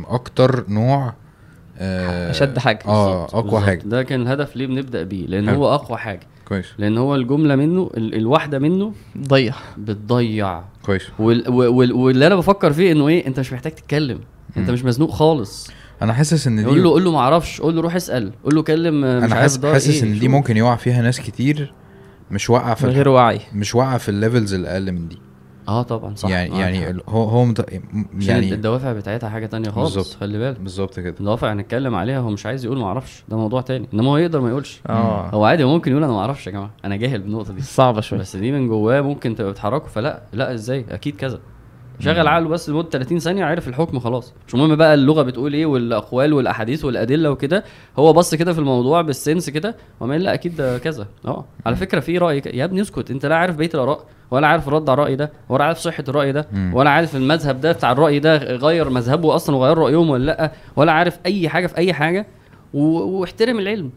أكتر 0.07 0.65
نوع 0.69 1.13
آه، 1.81 2.31
أشد 2.31 2.59
حاجة. 2.59 2.79
آه 2.85 3.05
بالظبط، 3.21 3.35
أقوى 3.35 3.43
بالظبط. 3.51 3.63
حاجة 3.63 3.81
ده 3.85 4.03
كان 4.03 4.21
الهدف 4.21 4.55
ليه 4.55 4.67
بنبدأ 4.67 5.03
بيه 5.03 5.27
لأن 5.27 5.47
حلو. 5.49 5.55
هو 5.65 5.73
أقوى 5.75 5.97
حاجة 5.97 6.19
كويس 6.45 6.65
لأن 6.77 6.97
هو 6.97 7.15
الجملة 7.15 7.55
منه 7.55 7.89
ال- 7.97 8.15
الواحدة 8.15 8.59
منه 8.59 8.93
ضيع 9.17 9.53
بتضيع 9.77 10.61
كويس. 10.89 11.07
وال... 11.19 11.49
وال... 11.49 11.93
واللي 11.93 12.27
أنا 12.27 12.35
بفكر 12.35 12.73
فيه 12.73 12.91
إنه 12.91 13.07
إيه 13.07 13.27
أنت 13.27 13.39
مش 13.39 13.53
محتاج 13.53 13.71
تتكلم. 13.71 14.19
أنت. 14.57 14.69
مش 14.69 14.83
مزنوق 14.83 15.11
خالص. 15.11 15.69
أنا 16.01 16.13
حاسس 16.13 16.47
إن 16.47 16.55
دي 16.55 16.65
قول 16.65 16.83
له 16.83 16.89
قول 16.89 17.03
له 17.03 17.11
ما 17.11 17.17
أعرفش 17.17 17.61
قول 17.61 17.75
له 17.75 17.81
روح 17.81 17.95
اسأل. 17.95 18.31
قول 18.43 18.55
له 18.55 18.63
كلم 18.63 19.01
مش 19.01 19.23
أنا 19.23 19.35
حاسس 19.35 19.65
حاسس 19.65 20.03
إيه، 20.03 20.03
إن 20.03 20.19
دي. 20.19 20.27
ممكن 20.27 20.57
يقع 20.57 20.75
فيها 20.75 21.01
ناس 21.01 21.19
كتير 21.19 21.73
مش 22.31 22.49
واقعة 22.49 22.75
في 22.75 22.87
غير 22.87 23.09
وعي. 23.09 23.39
مش 23.53 23.75
واقعة 23.75 23.97
في 23.97 24.09
الليفلز 24.09 24.53
الأقل 24.53 24.91
من 24.91 25.07
دي. 25.07 25.17
آه 25.69 25.81
طبعا 25.83 26.15
صح. 26.15 26.29
يعني 26.29 26.59
يعني 26.59 27.01
هو 27.09 27.23
هو 27.23 27.45
مت... 27.45 27.65
يعني 28.19 28.53
الدوافع 28.53 28.93
بتاعتها 28.93 29.29
حاجة 29.29 29.45
تانية 29.45 29.69
خالص 29.69 29.95
بالظبط. 29.95 30.17
خلي 30.19 30.37
بالك. 30.39 30.59
بالظبط 30.59 30.99
كده. 30.99 31.15
الدوافع 31.19 31.53
هنتكلم 31.53 31.95
عليها 31.95 32.19
هو 32.19 32.29
مش 32.29 32.45
عايز 32.45 32.65
يقول 32.65 32.77
ما 32.77 32.85
أعرفش. 32.85 33.23
ده 33.29 33.37
موضوع 33.37 33.61
تاني. 33.61 33.87
انما 33.93 34.11
هو 34.11 34.17
يقدر 34.17 34.41
ما 34.41 34.49
يقولش. 34.49 34.81
آه. 34.89 35.29
هو 35.29 35.45
عادي 35.45 35.65
ممكن 35.65 35.91
يقول 35.91 36.03
أنا 36.03 36.13
ما 36.13 36.19
أعرفش 36.19 36.47
يا 36.47 36.51
جماعة. 36.51 36.71
أنا 36.85 36.95
جاهل 36.95 37.19
بالنقطة 37.21 37.53
دي. 37.53 37.61
صعبة 37.61 38.01
شوية. 38.01 38.19
بس 38.19 38.35
دي 38.35 38.51
من 38.51 38.67
جواه 38.67 39.01
ممكن 39.01 39.35
تبقى 39.35 39.51
بتحركه 39.51 39.87
فلا 39.87 40.21
لا 40.33 40.53
إزاي؟ 40.53 40.85
أكيد 40.89 41.15
كذا. 41.15 41.39
شغل 41.99 42.27
عقله 42.27 42.47
بس 42.49 42.69
لمدة 42.69 42.89
30 42.89 43.19
ثانية 43.19 43.45
عرف 43.45 43.67
الحكم 43.67 43.99
خلاص. 43.99 44.33
مش 44.47 44.55
مهم 44.55 44.75
بقى 44.75 44.93
اللغة 44.93 45.21
بتقول 45.23 45.53
إيه 45.53 45.65
والأقوال 45.65 46.33
والأحاديث 46.33 46.85
والأدلة 46.85 47.31
وكده. 47.31 47.63
هو 47.99 48.13
بص 48.13 48.35
كده 48.35 48.53
في 48.53 48.59
الموضوع 48.59 49.01
بالسنس 49.01 49.49
كده 49.49 49.75
وما 49.99 50.17
لأ 50.17 50.33
أكيد 50.33 50.55
ده 50.55 50.77
كذا. 50.77 51.07
آه. 51.25 51.45
على 51.65 51.75
فكرة 51.75 51.99
في 51.99 52.17
رأي 52.17 52.41
ك- 52.41 52.53
يا 52.53 52.65
ابني 52.65 52.81
اسكت 52.81 53.11
أنت 53.11 53.25
لا 53.25 53.35
عارف 53.35 53.55
بقيه 53.55 53.69
الآراء 53.73 54.05
ولا 54.31 54.47
عارف 54.47 54.67
الرد 54.67 54.89
على 54.89 54.93
الرأي 55.01 55.15
ده 55.15 55.31
ولا 55.49 55.63
عارف 55.63 55.77
صحة 55.77 56.03
الرأي 56.09 56.31
ده. 56.31 56.47
ولا 56.73 56.89
عارف 56.89 57.15
المذهب 57.15 57.61
ده 57.61 57.71
بتاع 57.71 57.91
الرأي 57.91 58.19
ده 58.19 58.37
غير 58.37 58.89
مذهبه 58.89 59.35
أصلا 59.35 59.55
وغير 59.55 59.77
رأيهم 59.77 60.09
ولا 60.09 60.23
لأ 60.25 60.51
ولا 60.75 60.91
عارف 60.91 61.19
أي 61.25 61.49
حاجة 61.49 61.67
في 61.67 61.77
أي 61.77 61.93
حاجة. 61.93 62.27
و... 62.73 62.81
واحترم 63.19 63.59
العلم. 63.59 63.91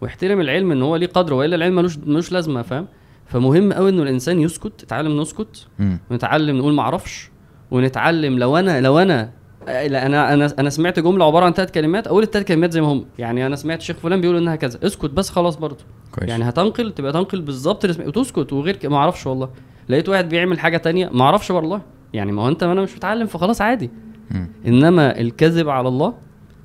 واحترم 0.00 0.40
العلم 0.40 0.72
إن 0.72 0.82
هو 0.82 0.96
ليه 0.96 1.06
قدر 1.06 1.34
وإلا 1.34 1.56
العلم 1.56 1.74
ملوش 1.76 1.98
ملوش 1.98 2.32
لازمة 2.32 2.62
فاهم؟ 2.62 2.86
فمهم 3.32 3.72
قوي 3.72 3.90
إنه 3.90 4.02
الإنسان 4.02 4.40
يسكت 4.40 4.82
يتعلم 4.82 5.20
نسكت. 5.20 5.66
ونتعلم 6.10 6.58
نقول 6.58 6.74
ما 6.74 6.82
أعرفش 6.82 7.30
ونتعلم 7.70 8.38
لو 8.38 8.56
أنا 8.56 8.80
لو 8.80 8.98
أنا 8.98 9.30
أنا 9.68 10.34
أنا 10.34 10.54
أنا 10.58 10.70
سمعت 10.70 10.98
جملة 10.98 11.24
عبارة 11.24 11.44
عن 11.44 11.52
ثلاث 11.52 11.70
كلمات 11.70 12.06
أقول 12.06 12.22
الثلاث 12.22 12.46
كلمات 12.46 12.72
زي 12.72 12.80
ما 12.80 12.86
هم. 12.86 13.04
يعني 13.18 13.46
أنا 13.46 13.56
سمعت 13.56 13.80
شيخ 13.80 13.96
فلان 13.96 14.20
بيقول 14.20 14.36
إنها 14.36 14.56
كذا. 14.56 14.78
اسكت 14.86 15.10
بس 15.10 15.30
خلاص 15.30 15.56
برضه. 15.56 15.84
كويس. 16.12 16.30
يعني 16.30 16.48
هتنقل 16.48 16.92
تبقى 16.92 17.12
تنقل 17.12 17.40
بالظبط 17.40 17.84
وتسكت 17.84 18.52
وغير 18.52 18.78
ما 18.84 18.96
أعرفش 18.96 19.26
والله. 19.26 19.48
لقيت 19.88 20.08
واحد 20.08 20.28
بيعمل 20.28 20.58
حاجة 20.58 20.76
تانية 20.76 21.10
ما 21.12 21.22
أعرفش 21.24 21.50
والله. 21.50 21.80
يعني 22.12 22.32
ما 22.32 22.42
هو 22.42 22.48
أنت 22.48 22.64
ما 22.64 22.72
أنا 22.72 22.82
مش 22.82 22.96
متعلم 22.96 23.26
فخلاص 23.26 23.60
عادي. 23.60 23.90
مم. 24.30 24.48
إنما 24.66 25.20
الكذب 25.20 25.68
على 25.68 25.88
الله 25.88 26.14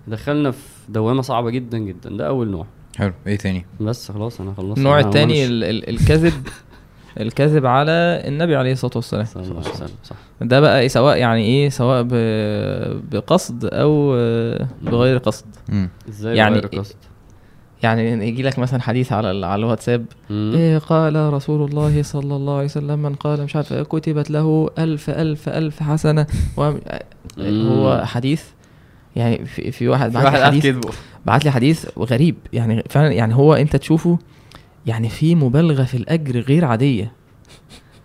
دخلنا 0.07 0.51
في 0.51 0.59
دوامة 0.89 1.21
صعبة 1.21 1.49
جدا 1.49 1.77
جدا. 1.77 2.09
ده 2.09 2.27
أول 2.27 2.47
نوع. 2.47 2.65
حلو. 2.97 3.13
إيه 3.27 3.35
تاني؟ 3.37 3.65
بس 3.81 4.11
خلاص 4.11 4.41
أنا 4.41 4.53
خلصت. 4.57 4.77
النوع 4.77 4.99
مش- 4.99 5.05
ال- 5.15 5.63
ال- 5.63 5.89
الكذب 5.89 6.33
الكذب 7.19 7.65
على 7.65 7.91
النبي 8.27 8.55
عليه 8.55 8.71
الصلاة 8.71 8.91
والسلام. 8.95 9.25
صلى 9.25 9.43
الله 9.43 9.59
عليه 9.59 9.69
وسلم 9.69 9.89
صح. 10.03 10.15
ده 10.41 10.59
بقى 10.59 10.79
إيه 10.81 10.87
سواء 10.87 11.17
يعني 11.17 11.43
إيه 11.45 11.69
سواء 11.69 12.03
ب- 12.03 13.09
بقصد 13.11 13.65
أو 13.65 14.15
آه، 14.15 14.67
بغير 14.81 15.17
قصد. 15.17 15.45
مم. 15.69 15.89
إزاي 16.09 16.37
يعني 16.37 16.55
يعني 16.55 16.67
قصد؟ 16.77 16.95
يعني 17.83 18.27
يجي 18.27 18.43
لك 18.43 18.59
مثلا 18.59 18.81
حديث 18.81 19.11
على 19.11 19.31
ال- 19.31 19.43
على 19.43 19.59
الواتساب. 19.59 20.05
مم. 20.29 20.51
إيه 20.55 20.77
قال 20.77 21.33
رسول 21.33 21.69
الله 21.69 22.03
صلى 22.03 22.35
الله 22.35 22.53
عليه 22.55 22.65
وسلم 22.65 22.99
من 22.99 23.15
قال 23.15 23.43
مش 23.43 23.55
عارف 23.55 23.73
إيه، 23.73 23.83
كتبت 23.83 24.31
له 24.31 24.69
ألف 24.79 25.09
ألف 25.09 25.49
ألف 25.49 25.83
حسنة. 25.83 26.27
و... 26.57 26.71
هو 27.39 28.01
حديث 28.05 28.43
يعني 29.15 29.45
في, 29.45 29.71
في 29.71 29.87
واحد 29.87 30.09
في 30.09 30.13
بعت 30.15 30.25
واحد 30.25 30.35
لي 30.35 30.39
قاعد 30.41 30.51
حديث. 30.51 30.63
كذبه 30.63 30.89
بعت 31.27 31.45
لي 31.45 31.51
حديث 31.51 31.85
غريب. 31.99 32.35
يعني 32.53 32.83
فعلا 32.89 33.11
يعني 33.11 33.35
هو 33.35 33.53
انت 33.53 33.75
تشوفه 33.75 34.19
يعني 34.85 35.09
في 35.09 35.35
مبالغة 35.35 35.83
في 35.83 35.97
الأجر 35.97 36.39
غير 36.39 36.65
عادية. 36.65 37.11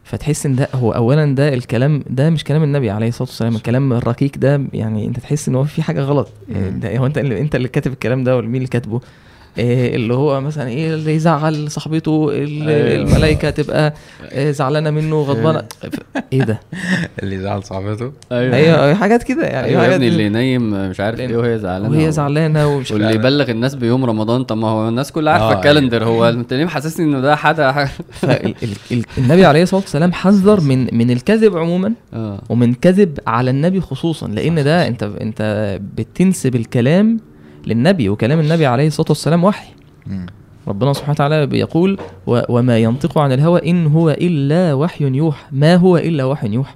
فتحس 0.04 0.46
إن 0.46 0.56
ده 0.56 0.68
هو 0.74 0.92
اولا 0.92 1.34
ده 1.34 1.54
الكلام 1.54 2.04
ده 2.10 2.30
مش 2.30 2.44
كلام 2.44 2.62
النبي 2.62 2.90
عليه 2.90 3.08
الصلاة 3.08 3.28
والسلام. 3.28 3.56
الكلام 3.56 3.92
الرقيق 3.92 4.30
ده 4.36 4.62
يعني 4.72 5.06
أنت 5.06 5.20
تحس 5.20 5.48
إن 5.48 5.54
هو 5.54 5.64
في 5.64 5.82
حاجة 5.82 6.00
غلط. 6.00 6.28
ده 6.48 6.96
هو 6.96 7.06
أنت 7.06 7.18
اللي 7.18 7.40
أنت 7.40 7.54
اللي 7.54 7.68
كاتب 7.68 7.92
الكلام 7.92 8.24
ده 8.24 8.36
ولا 8.36 8.46
مين 8.46 8.56
اللي 8.56 8.68
كاتبه؟ 8.68 9.00
اللي 9.58 10.14
هو 10.14 10.40
مثلا 10.40 10.68
إيه 10.68 10.94
اللي 10.94 11.14
يزعل 11.14 11.70
صاحبته 11.70 12.28
ال- 12.32 12.68
أيوة. 12.68 13.02
الملائكة 13.08 13.50
تبقى 13.50 13.94
آه، 14.32 14.50
زعلانة 14.50 14.90
منه 14.90 15.20
غضبانة. 15.22 15.62
إيه. 16.32 16.42
ده؟ 16.42 16.60
اللي 17.22 17.38
زعل 17.38 17.64
صاحبته؟ 17.64 18.12
أيوه. 18.32 18.94
حاجات 18.94 19.22
كده 19.22 19.46
يعني. 19.46 19.66
أيوه 19.68 19.84
يا 19.86 19.94
ابني 19.94 20.08
اللي 20.08 20.28
نايم 20.28 20.90
مش 20.90 21.00
عارف 21.00 21.20
إيه 21.20 21.36
وهي 21.36 21.58
زعلانة 21.58 21.90
وهي 21.90 22.12
زعلانة 22.12 22.66
ومش 22.68 22.90
واللي 22.90 23.14
يبلغ 23.14 23.50
الناس 23.50 23.74
بيوم 23.74 24.04
رمضان 24.04 24.44
طب 24.44 24.56
ما 24.56 24.68
هو 24.68 24.88
الناس 24.88 25.12
كلها 25.12 25.32
عارفة 25.32 25.52
آه، 25.52 25.54
الكالندر 25.58 26.04
هو 26.04 26.28
أنت 26.28 26.52
ليه 26.54 26.64
محسسني 26.64 27.06
إنه 27.06 27.20
ده 27.20 27.34
ال- 28.92 29.04
النبي 29.18 29.44
عليه 29.44 29.62
الصلاة 29.62 29.80
والسلام 29.80 30.12
حذر 30.12 30.60
من 30.60 30.86
من 30.98 31.10
الكذب 31.10 31.56
عموما 31.56 31.92
آه. 32.14 32.38
ومن 32.48 32.74
كذب 32.74 33.18
على 33.26 33.50
النبي 33.50 33.80
خصوصا 33.80 34.28
لأن 34.28 34.64
ده 34.64 34.86
انت 34.88 35.02
أنت 35.02 35.78
بتنسب 35.98 36.54
الكلام 36.56 37.20
للنبي 37.66 38.08
وكلام 38.08 38.40
النبي 38.40 38.66
عليه 38.66 38.86
الصلاة 38.86 39.06
والسلام 39.08 39.44
وحي 39.44 39.68
مم. 40.06 40.26
ربنا 40.68 40.92
سبحانه 40.92 41.12
وتعالى 41.12 41.46
بيقول 41.46 41.98
و 42.26 42.40
وما 42.48 42.78
ينطق 42.78 43.18
عن 43.18 43.32
الهوى 43.32 43.70
إن 43.70 43.86
هو 43.86 44.10
إلا 44.10 44.74
وحي 44.74 45.04
يوحى 45.04 45.44
ما 45.52 45.76
هو 45.76 45.96
إلا 45.96 46.24
وحي 46.24 46.48
يوحى. 46.48 46.74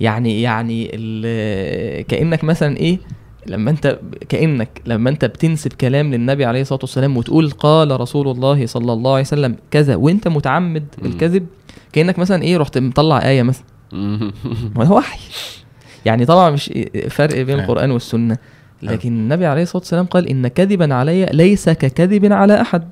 يعني 0.00 0.42
يعني 0.42 0.90
ال- 0.94 2.06
كأنك 2.06 2.44
مثلا 2.44 2.76
إيه 2.76 2.98
لما 3.46 3.70
أنت 3.70 3.98
كأنك 4.28 4.82
لما 4.86 5.10
أنت 5.10 5.24
بتنسب 5.24 5.72
كلام 5.72 6.14
للنبي 6.14 6.44
عليه 6.44 6.60
الصلاة 6.60 6.78
والسلام 6.82 7.16
وتقول 7.16 7.50
قال 7.50 8.00
رسول 8.00 8.28
الله 8.28 8.66
صلى 8.66 8.92
الله 8.92 9.10
عليه 9.12 9.20
وسلم 9.22 9.56
كذا 9.70 9.96
وأنت 9.96 10.28
متعمد 10.28 10.84
مم. 11.02 11.06
الكذب 11.10 11.46
كأنك 11.92 12.18
مثلا 12.18 12.42
إيه 12.42 12.56
رحت 12.56 12.78
مطلع 12.78 13.28
آية 13.28 13.42
مثلا. 13.42 13.64
ما 14.76 14.84
هو 14.84 14.96
وحي 14.98 15.18
يعني 16.04 16.26
طبعا 16.26 16.50
مش 16.50 16.72
فرق 17.10 17.42
بين. 17.42 17.60
القرآن 17.60 17.90
والسنة 17.90 18.36
لكن 18.82 19.12
النبي 19.12 19.46
عليه 19.46 19.62
الصلاة 19.62 19.82
والسلام 19.82 20.06
قال 20.06 20.28
إن 20.28 20.48
كذبا 20.48 20.94
علي 20.94 21.26
ليس 21.26 21.68
ككذب 21.68 22.32
على 22.32 22.60
أحد. 22.60 22.88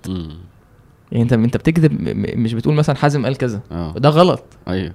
يعني 1.12 1.22
انت 1.22 1.32
أنت 1.32 1.56
بتكذب 1.56 1.92
مش 2.38 2.54
بتقول 2.54 2.74
مثلا 2.74 2.96
حازم 2.96 3.24
قال 3.24 3.36
كذا. 3.36 3.60
آه. 3.72 3.94
ده 3.96 4.08
غلط. 4.08 4.44
أيوه. 4.68 4.92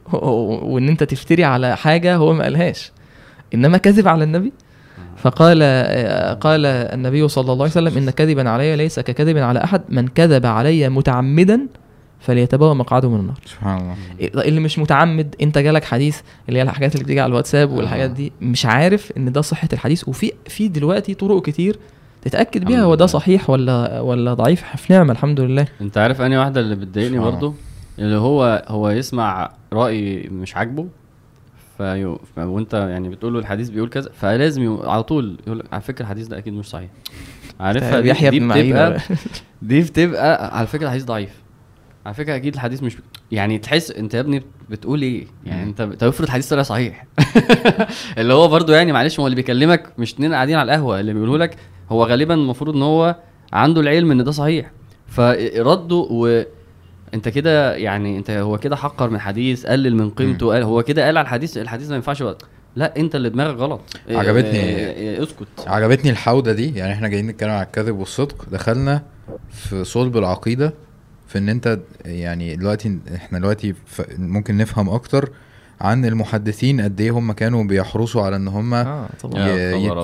وإن 0.63 0.89
أنت 0.89 1.03
تفتري 1.03 1.43
على 1.43 1.77
حاجة 1.77 2.15
هو 2.15 2.33
ما 2.33 2.43
قالهاش. 2.43 2.91
إنما 3.53 3.77
كذب 3.77 4.07
على 4.07 4.23
النبي. 4.23 4.53
فقال 5.17 5.59
آه، 5.61 6.33
قال 6.33 6.65
النبي 6.65 7.27
صلى 7.27 7.51
الله 7.51 7.63
عليه 7.63 7.71
وسلم 7.71 7.97
إن 7.97 8.09
كذبا 8.09 8.49
علي 8.49 8.75
ليس 8.75 8.99
ككذب 8.99 9.37
على 9.37 9.63
أحد. 9.63 9.81
من 9.89 10.07
كذب 10.07 10.45
علي 10.45 10.89
متعمدا 10.89 11.67
فليتبوأ 12.25 12.73
مقعده 12.73 13.09
من 13.09 13.19
النار. 13.19 13.39
سبحان 13.45 13.95
الله. 14.21 14.43
اللي 14.43 14.59
مش 14.59 14.79
متعمد 14.79 15.35
انت 15.41 15.57
جالك 15.57 15.83
حديث 15.83 16.19
اللي 16.49 16.59
هي 16.59 16.63
الحاجات 16.63 16.93
اللي 16.93 17.03
بتيجي 17.03 17.19
على 17.19 17.29
الواتساب 17.29 17.71
والحاجات 17.71 18.09
آه. 18.09 18.13
دي 18.13 18.31
مش 18.41 18.65
عارف 18.65 19.11
إن 19.17 19.31
ده 19.31 19.41
صحة 19.41 19.69
الحديث. 19.73 20.07
وفي 20.07 20.31
في 20.47 20.67
دلوقتي 20.67 21.13
طرق 21.13 21.41
كتير 21.41 21.79
تتأكد 22.21 22.63
بيها 22.65 22.83
هو 22.83 22.95
ده. 22.95 23.05
صحيح 23.05 23.49
ولا 23.49 23.99
ولا 23.99 24.33
ضعيف. 24.33 24.63
في 24.75 24.93
نعمة 24.93 25.11
الحمد 25.11 25.39
لله. 25.39 25.67
انت 25.81 25.97
عارف 25.97 26.21
أنهي 26.21 26.37
واحدة 26.37 26.61
اللي 26.61 26.75
بتضايقني. 26.75 27.19
برضو؟ 27.19 27.53
اللي 27.99 28.15
هو 28.17 28.65
هو 28.67 28.89
يسمع 28.89 29.51
رأي 29.73 30.29
مش 30.31 30.55
عاجبه 30.55 30.87
فيو 31.77 32.19
وانت 32.37 32.73
يعني 32.73 33.09
بتقول 33.09 33.33
له 33.33 33.39
الحديث 33.39 33.69
بيقول 33.69 33.89
كذا 33.89 34.09
فلازم 34.13 34.77
على 34.83 35.03
طول 35.03 35.37
يقول 35.47 35.59
لك 35.59 35.65
على 35.71 35.81
فكرة 35.81 36.03
الحديث 36.03 36.27
ده 36.27 36.37
أكيد 36.37 36.53
مش 36.53 36.65
صحيح. 36.65 36.89
عارفها؟ 37.59 37.99
دي, 37.99 38.09
يحيى 38.09 38.29
دي 38.29 38.39
معين 38.39 38.65
بتبقى 38.73 38.99
دي 39.61 39.81
بتبقى 39.81 40.57
على 40.57 40.67
فكرة 40.67 40.85
الحديث 40.85 41.03
ضعيف. 41.03 41.29
على 42.05 42.13
فكرة 42.13 42.35
أكيد 42.35 42.53
الحديث 42.53 42.83
مش 42.83 42.97
يعني 43.31 43.57
تحس 43.57 43.91
أنت 43.91 44.13
يا 44.13 44.19
ابني 44.19 44.43
بتقول 44.69 45.01
إيه؟ 45.01 45.27
يعني. 45.45 45.63
أنت 45.63 45.81
طب 45.81 46.07
افرض 46.07 46.25
الحديث 46.27 46.49
طلع 46.49 46.61
صحيح. 46.63 47.05
اللي 48.17 48.33
هو 48.33 48.47
برضو 48.47 48.71
يعني 48.73 48.91
معلش 48.91 49.19
ما 49.19 49.23
هو 49.23 49.27
اللي 49.27 49.35
بيكلمك 49.35 49.93
مش 49.97 50.13
اتنين 50.13 50.33
قاعدين 50.33 50.55
على 50.55 50.71
القهوة 50.71 50.99
اللي 50.99 51.13
بيقولوا 51.13 51.37
لك 51.37 51.55
هو 51.89 52.03
غالبا 52.03 52.33
المفروض 52.33 52.75
إن 52.75 52.81
هو 52.81 53.15
عنده 53.53 53.81
العلم 53.81 54.11
إن 54.11 54.23
ده 54.23 54.31
صحيح. 54.31 54.71
فرده 55.07 55.95
و 55.95 56.43
أنت 57.13 57.29
كده 57.29 57.75
يعني 57.75 58.17
أنت 58.17 58.29
هو 58.31 58.57
كده 58.57 58.75
حقر 58.75 59.09
من 59.09 59.19
حديث 59.19 59.65
قلل 59.65 59.95
من 59.95 60.09
قيمته 60.09 60.47
قال 60.53 60.63
هو 60.63 60.83
كده 60.83 61.05
قال 61.05 61.17
على 61.17 61.25
الحديث 61.25 61.57
الحديث 61.57 61.89
ما 61.89 61.95
ينفعش 61.95 62.23
بقى. 62.23 62.37
لا 62.75 62.97
أنت 62.97 63.15
اللي 63.15 63.29
دماغك 63.29 63.57
غلط. 63.57 63.81
إيه- 64.09 64.11
عجبتني. 64.11 64.51
إيه- 64.61 65.19
إيه- 65.19 65.21
اسكت. 65.23 65.47
عجبتني 65.67 66.11
الحودة 66.11 66.51
دي. 66.53 66.75
يعني 66.75 66.93
إحنا 66.93 67.07
جايين 67.07 67.27
نتكلم 67.27 67.49
على 67.49 67.65
الكذب 67.65 67.97
والصدق. 67.97 68.45
دخلنا 68.51 69.01
في 69.51 69.83
صلب 69.83 70.17
العقيدة. 70.17 70.73
في 71.35 71.41
إن 71.41 71.49
أنت 71.49 71.79
يعني 72.05 72.55
دلوقتي 72.55 72.97
إحنا 73.15 73.39
دلوقتي 73.39 73.73
ممكن 74.17 74.57
نفهم 74.57 74.89
أكتر 74.89 75.29
عن 75.81 76.05
المحدثين 76.05 76.81
قد 76.81 77.01
إيه 77.01 77.11
هم 77.11 77.31
كانوا 77.31 77.63
بيحرصوا 77.63 78.21
على 78.21 78.35
إن 78.35 78.47
هم 78.47 78.73
آه 78.73 79.09
طبعا. 79.21 79.49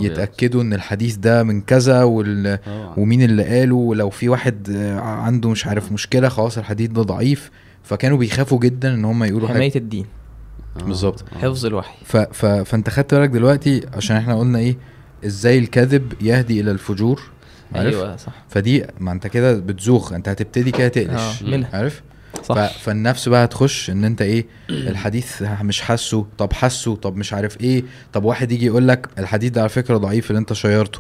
يتأكدوا 0.02 0.62
إن 0.62 0.74
الحديث 0.74 1.16
ده 1.16 1.44
من 1.44 1.62
كذا 1.62 2.04
وال... 2.04 2.60
طبعا. 2.66 2.94
ومين 2.98 3.22
اللي 3.22 3.44
قاله 3.44 3.76
ولو 3.76 4.10
في 4.10 4.30
واحد 4.30 4.70
آه، 4.70 5.00
عنده 5.00 5.50
مش 5.50 5.68
عارف 5.68 5.92
مشكلة 5.92 6.30
خلاص 6.30 6.58
الحديث 6.58 6.90
ده 6.90 7.02
ضعيف 7.02 7.52
فكانوا 7.84 8.18
بيخافوا 8.18 8.60
جدا 8.60 8.94
إن 8.94 9.06
هم 9.06 9.24
يقولوا 9.24 9.48
حماية 9.48 9.76
الدين 9.76 10.06
آه. 10.80 10.84
بالظبط. 10.84 11.24
آه. 11.34 11.38
حفظ 11.38 11.66
الوحي 11.66 11.98
ف... 12.06 12.18
ف... 12.18 12.46
فأنت 12.46 12.90
خدت 12.90 13.14
بالك 13.16 13.30
دلوقتي 13.30 13.86
عشان 13.94 14.16
إحنا 14.18 14.40
قلنا 14.40 14.60
إيه 14.60 14.78
إزاي 15.26 15.58
الكذب 15.60 16.14
يهدي 16.22 16.62
إلى 16.62 16.72
الفجور 16.72 17.22
عارف؟ 17.76 17.96
أيوه 17.96 18.16
صح. 18.16 18.34
فدي 18.50 18.86
ما 19.00 19.12
أنت 19.12 19.28
كده 19.28 19.54
بتزوغ 19.54 20.16
أنت 20.16 20.30
هتبتدي 20.30 20.72
كده 20.72 20.88
تقلش. 20.88 21.44
منها. 21.44 21.70
عارف؟ 21.74 22.02
صح. 22.44 22.78
فالنفس 22.78 23.30
بقى 23.30 23.44
هتخش 23.46 23.90
إن 23.90 24.04
أنت 24.04 24.22
إيه 24.22 24.46
الحديث 24.70 25.42
مش 25.62 25.82
حاسه 25.82 26.26
طب 26.38 26.54
حاسه 26.54 26.96
طب 26.96 27.16
مش 27.18 27.34
عارف 27.34 27.62
إيه 27.62 27.84
طب 28.14 28.24
واحد 28.24 28.52
يجي 28.52 28.66
يقول 28.66 28.88
لك 28.88 29.08
الحديث 29.20 29.52
ده 29.52 29.62
على 29.62 29.70
فكرة 29.70 29.98
ضعيف 29.98 30.32
اللي 30.32 30.40
أنت 30.40 30.54
شيرته. 30.54 31.00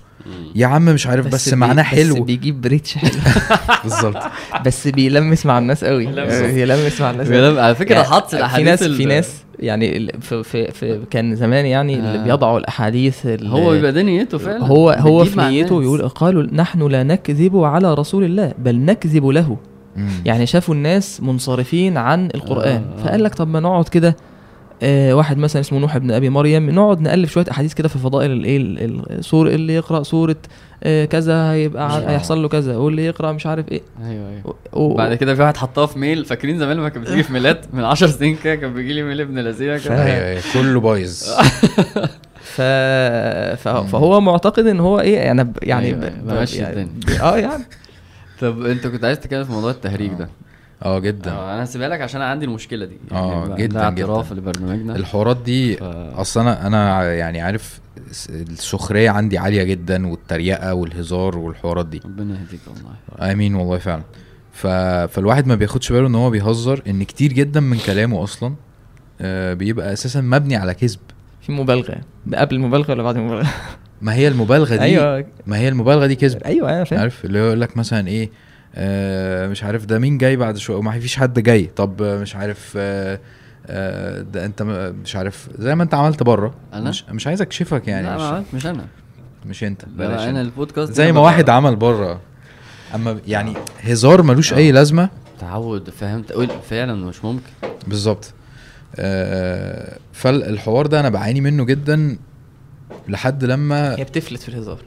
يا 0.56 0.67
عم 0.67 0.86
مش 0.86 1.08
عارف 1.08 1.28
بس, 1.28 1.50
بي- 1.50 1.56
معناه 1.56 1.84
بس 1.84 1.89
حلو 1.89 2.24
بيجيب 2.24 2.65
ريتش 2.65 2.98
حلو 2.98 3.12
بالظبط 3.84 4.24
بس 4.65 4.88
بيلمس 4.88 5.46
مع 5.46 5.58
الناس 5.58 5.84
قوي 5.84 6.06
بيلمس. 6.06 6.34
يلمس 6.34 7.02
مع 7.02 7.12
الناس 7.12 7.28
بيلم- 7.28 7.60
على 7.60 7.76
فكرة 7.76 7.96
يعني 7.96 8.08
حط 8.08 8.30
في 8.30 8.38
الأحاديث 8.38 8.67
ناس 8.67 8.84
ال- 8.84 8.96
في 8.96 9.06
ناس 9.06 9.34
يعني 9.60 9.98
ال- 9.98 10.22
في 10.22 10.44
في, 10.44 10.72
في 10.72 11.00
كان 11.12 11.36
زمان 11.36 11.65
يعني 11.65 11.96
اللي 12.00 12.20
آه. 12.20 12.24
بيضعوا 12.24 12.60
الأحاديث 12.60 13.26
ال- 13.26 13.48
هو 13.48 13.72
بيبقى 13.72 13.91
ده 13.91 14.02
نيته 14.02 14.38
فعلا 14.38 14.65
هو 14.65 14.89
هو 14.89 15.26
في 15.26 15.39
نيته. 15.39 15.84
يقول 15.84 16.10
قالوا 16.10 16.44
نحن 16.54 16.88
لا 16.88 17.04
نكذب 17.04 17.58
على 17.58 17.94
رسول 17.94 18.24
الله 18.24 18.54
بل 18.60 18.76
نكذب 18.80 19.26
له 19.28 19.58
مم. 19.95 20.10
يعني 20.25 20.45
شافوا 20.45 20.75
الناس 20.75 21.21
منصرفين 21.21 21.97
عن 21.97 22.30
القرآن 22.36 22.84
آه، 22.97 22.99
آه. 22.99 23.04
فقال 23.04 23.23
لك 23.23 23.36
طب 23.36 23.47
ما 23.47 23.60
نقعد 23.60 23.88
كده 23.88 24.15
آه 24.84 25.13
واحد 25.13 25.38
مثلا 25.38 25.60
اسمه 25.62 25.80
نوح 25.80 25.97
بن 25.97 26.12
أبي 26.12 26.30
مريم 26.30 26.69
نقعد 26.69 27.01
نألف 27.01 27.32
شوية 27.32 27.45
أحاديث 27.51 27.73
كده 27.73 27.88
في 27.88 27.99
فضائل 27.99 28.32
الايه 28.32 28.58
ال- 28.58 29.12
السور 29.12 29.47
اللي 29.47 29.73
يقرأ 29.75 30.04
سورة 30.04 30.36
آه 30.84 31.06
كذا 31.06 31.51
هيبقى 31.51 31.84
آه. 31.97 32.10
هيحصل 32.12 32.41
له 32.41 32.47
كذا 32.47 32.77
واللي 32.77 33.06
يقرأ 33.06 33.32
مش 33.32 33.45
عارف 33.45 33.69
إيه 33.71 33.82
أيوه 34.04 34.30
أيوه 34.30 34.41
و- 34.73 34.80
و- 34.84 34.93
بعد 34.95 35.13
كده 35.13 35.36
في 35.36 35.41
واحد 35.41 35.58
حطها 35.58 35.86
في 35.86 35.99
ميل 35.99 36.25
فاكرين 36.25 36.60
زمان 36.60 36.77
لما 36.77 36.89
كانت 36.89 37.06
بتيجي 37.08 37.23
في 37.23 37.34
ميلات 37.34 37.65
من 37.73 37.84
10 37.84 38.08
سنين 38.08 38.38
كده 38.43 38.56
كان 38.56 38.73
بيجي 38.73 38.93
لي 38.93 39.04
ميل 39.04 39.21
ابن 39.21 39.39
لذيذه 39.39 39.77
ف- 39.77 39.86
كده 39.88 40.06
أيوه 40.06 40.27
أيوة، 40.27 40.41
كله 40.54 40.80
بايظ 40.80 41.23
ف... 42.56 42.62
فهو 43.91 44.21
معتقد 44.21 44.67
إن 44.67 44.80
هو 44.80 44.99
إيه 44.99 45.34
ب... 45.34 45.54
يعني 45.63 45.86
أيوة، 45.88 45.99
ب... 45.99 46.04
أيوة، 46.04 46.15
ب... 46.23 46.27
بمشي 46.39 46.58
يعني 46.58 46.82
الدنيا. 46.82 47.21
آه 47.21 47.38
يعني 47.38 47.63
طب 48.41 48.65
انت 48.65 48.88
كنت 48.88 49.04
عايز 49.06 49.19
تتكلم 49.19 49.43
في 49.43 49.51
موضوع 49.51 49.71
التهريج 49.71 50.12
ده. 50.13 50.30
آه. 50.84 50.99
جدا. 50.99 51.32
آه 51.32 51.54
أنا 51.54 51.63
هسيبها 51.63 51.88
لك 51.89 52.01
عشان 52.01 52.21
أنا 52.21 52.30
عندي 52.32 52.45
المشكلة 52.45 52.86
دي. 52.86 52.97
آه، 53.12 53.47
ده- 53.47 53.56
جداً، 53.56 53.84
اعتراف. 53.84 54.34
لبرنامجنا 54.34 54.95
الحوارات 54.95 55.38
دي 55.38 55.75
ف- 55.77 55.84
أصلا 55.84 56.43
أنا 56.43 56.67
أنا 56.67 57.13
يعني 57.13 57.41
عارف 57.41 57.80
السخرية 58.30 59.10
عندي 59.10 59.38
عالية 59.38 59.63
جدا 59.63 60.08
والتريقة 60.08 60.73
والهزار 60.73 61.38
والحوارات 61.38 61.86
دي. 61.86 62.01
ربنا 62.06 62.39
يهديك 62.39 62.60
والله. 62.67 63.32
آمين 63.32 63.56
والله 63.56 63.77
فعلا. 63.77 64.04
ف... 64.54 64.67
فالواحد 65.13 65.47
ما 65.47 65.56
بياخدش 65.56 65.91
باله 65.91 66.08
إن 66.08 66.15
هو 66.15 66.30
بيهزر 66.30 66.82
إن 66.88 67.04
كتير 67.04 67.34
جدا 67.34 67.60
من 67.60 67.77
كلامه 67.77 68.23
أصلا 68.23 68.56
آه 69.21 69.54
بيبقى 69.54 69.93
أساسا 69.93 70.21
مبني 70.21 70.56
على 70.56 70.73
كذب. 70.73 70.99
في 71.41 71.51
مبالغة. 71.51 71.95
قبل 72.34 72.56
المبالغة 72.56 72.91
ولا 72.91 73.04
بعد 73.04 73.17
المبالغة؟ 73.17 73.47
ما 74.02 74.14
هي 74.14 74.28
المبالغة 74.28 74.76
دي؟ 74.76 74.82
أيوه. 74.82 75.26
ما 75.48 75.58
هي 75.58 75.68
المبالغة 75.70 76.06
دي 76.06 76.16
كذب 76.16 76.44
أيوه 76.44 76.70
أنا 76.76 76.84
فاهم. 76.84 77.00
عارف 77.00 77.26
اللي 77.26 77.40
هو 77.40 77.46
يقول 77.46 77.62
لك 77.62 77.78
مثلا 77.78 78.08
إيه 78.08 78.30
آه 78.76 79.48
مش 79.48 79.64
عارف 79.64 79.86
ده 79.86 80.00
مين 80.00 80.18
جاي 80.18 80.36
بعد 80.36 80.58
شوية؟ 80.58 80.78
وما 80.78 80.99
فيش 80.99 81.16
حد 81.18 81.39
جاي. 81.39 81.66
طب 81.76 82.02
آه، 82.02 82.18
مش 82.22 82.36
عارف 82.36 82.74
آه 82.78 83.20
آه 83.68 84.22
ده 84.22 84.45
أنت 84.45 84.62
مش 85.04 85.16
عارف 85.16 85.49
زي 85.60 85.76
ما 85.76 85.84
أنت 85.84 85.93
عملت 85.93 86.24
بره. 86.24 86.54
أنا؟ 86.74 86.89
مش, 86.89 87.06
مش 87.10 87.28
عايز 87.28 87.41
اكشفك 87.41 87.88
يعني 87.88 88.08
لا 88.08 88.16
مش, 88.16 88.22
ما 88.22 88.28
عملت- 88.28 88.54
مش 88.54 88.66
أنا. 88.66 88.86
مش 89.45 89.64
أنت. 89.64 89.82
لا 89.97 90.08
بلاش 90.08 90.28
أنا. 90.28 90.41
البودكاست 90.41 90.93
زي 90.93 91.12
ما 91.12 91.20
واحد 91.20 91.49
عمل 91.49 91.76
بره. 91.76 92.20
أما 92.95 93.18
يعني 93.28 93.54
هزار 93.84 94.22
ملوش 94.22 94.54
أي 94.54 94.72
لازمة. 94.72 95.10
تعود 95.39 95.89
فهمت. 95.89 96.32
قول 96.32 96.49
فعلا 96.70 96.95
مش 96.95 97.26
ممكن. 97.26 97.49
بالظبط. 97.88 98.34
آه 98.95 99.97
فالحوار 100.14 100.88
ده 100.88 100.99
أنا 100.99 101.10
بعاني 101.10 101.41
منه 101.41 101.64
جدا. 101.66 102.18
لحد 103.08 103.43
لما 103.43 103.95
هي 103.99 104.04
بتفلت 104.04 104.41
في 104.41 104.49
الهزار. 104.49 104.78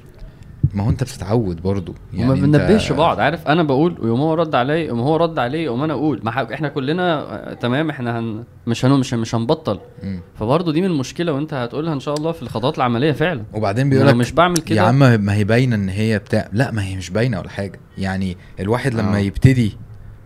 ما 0.75 0.85
هو 0.85 0.91
انت 0.91 1.03
بتتعود 1.05 1.63
برضو. 1.63 1.95
يعني 2.15 2.33
انت- 2.33 2.41
بننبهش 2.41 2.93
بعض 2.93 3.21
عارف؟ 3.21 3.49
أنا 3.49 3.63
بقول 3.63 3.97
ويوم 4.01 4.21
هو 4.21 4.35
رد 4.35 4.55
عليا 4.55 4.77
يوم 4.77 5.01
هو 5.01 5.17
رد 5.17 5.39
عليا 5.39 5.61
يوم 5.61 5.83
أنا 5.83 5.93
أقول 5.93 6.21
ما 6.23 6.55
إحنا 6.55 6.69
كلنا 6.69 7.21
آه، 7.51 7.55
تمام 7.55 7.91
إحنا 7.91 8.19
هن 8.19 8.45
مش 8.67 8.85
هن 8.85 8.91
مش, 9.01 9.15
مش 9.15 9.35
هنبطل. 9.35 9.79
مم. 10.03 10.21
فبرضه 10.39 10.73
دي 10.73 10.81
من 10.81 10.87
المشكلة 10.87 11.33
وانت 11.33 11.55
هتقولها 11.55 11.93
ان 11.95 12.01
شاء 12.01 12.15
الله 12.15 12.33
في 12.33 12.43
الخطوات 12.43 12.77
العملية 12.79 13.13
فعلا. 13.13 13.43
وبعدين 13.53 13.91
بيقول 13.91 14.05
بيقول 14.07 14.19
مش 14.19 14.33
بعمل 14.33 14.59
يا 14.59 14.65
كده 14.65 14.83
عم 14.83 14.99
ما 14.99 15.35
هي 15.35 15.45
باينة 15.45 15.77
إن 15.77 15.89
هي 15.89 16.19
بتاع 16.19 16.49
لا 16.53 16.71
ما 16.71 16.85
هي 16.85 16.97
مش 16.97 17.11
باينة 17.11 17.39
ولا 17.41 17.49
حاجة. 17.49 17.81
يعني 17.99 18.37
الواحد 18.61 18.95
لما 18.95 19.17
آه. 19.17 19.21
يبتدي 19.21 19.77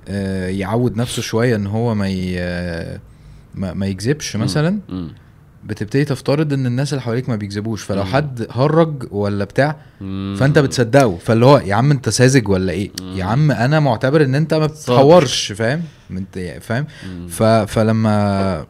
آه، 0.09 0.49
يعود 0.49 0.97
نفسه 0.97 1.23
شوية 1.23 1.57
إن 1.57 1.67
هو 1.67 1.95
ما 1.95 2.09
ي... 2.09 2.35
آه، 2.39 3.01
ما, 3.55 3.75
ما 3.75 3.87
يكذبش 3.87 4.37
مثلا 4.37 4.79
مم. 4.89 5.11
بتبتدي 5.69 6.05
تفترض 6.05 6.53
إن 6.53 6.67
الناس 6.67 6.93
اللي 6.93 7.03
حواليك 7.03 7.29
ما 7.29 7.37
بيكذبوش 7.37 7.83
فلو 7.83 8.03
مم. 8.03 8.09
حد 8.09 8.47
هرج 8.51 9.13
ولا 9.13 9.45
بتاع 9.45 9.77
مم. 10.01 10.37
فأنت 10.39 10.59
بتصدقه. 10.59 11.17
فاللي 11.17 11.47
هو 11.47 11.59
يا 11.59 11.75
عم 11.75 11.91
أنت 11.91 12.09
ساذج 12.09 12.49
ولا 12.49 12.73
إيه؟ 12.73 12.91
مم. 13.01 13.17
يا 13.17 13.25
عم 13.25 13.51
أنا 13.51 13.81
معتبر 13.81 14.25
إن 14.25 14.35
أنت 14.35 14.55
ما 14.55 14.67
بتحورش 14.67 15.53
فاهم؟ 15.53 15.83
أنت 16.11 16.39
فاهم. 16.61 16.87
ف... 17.29 17.43
فلما 17.43 18.67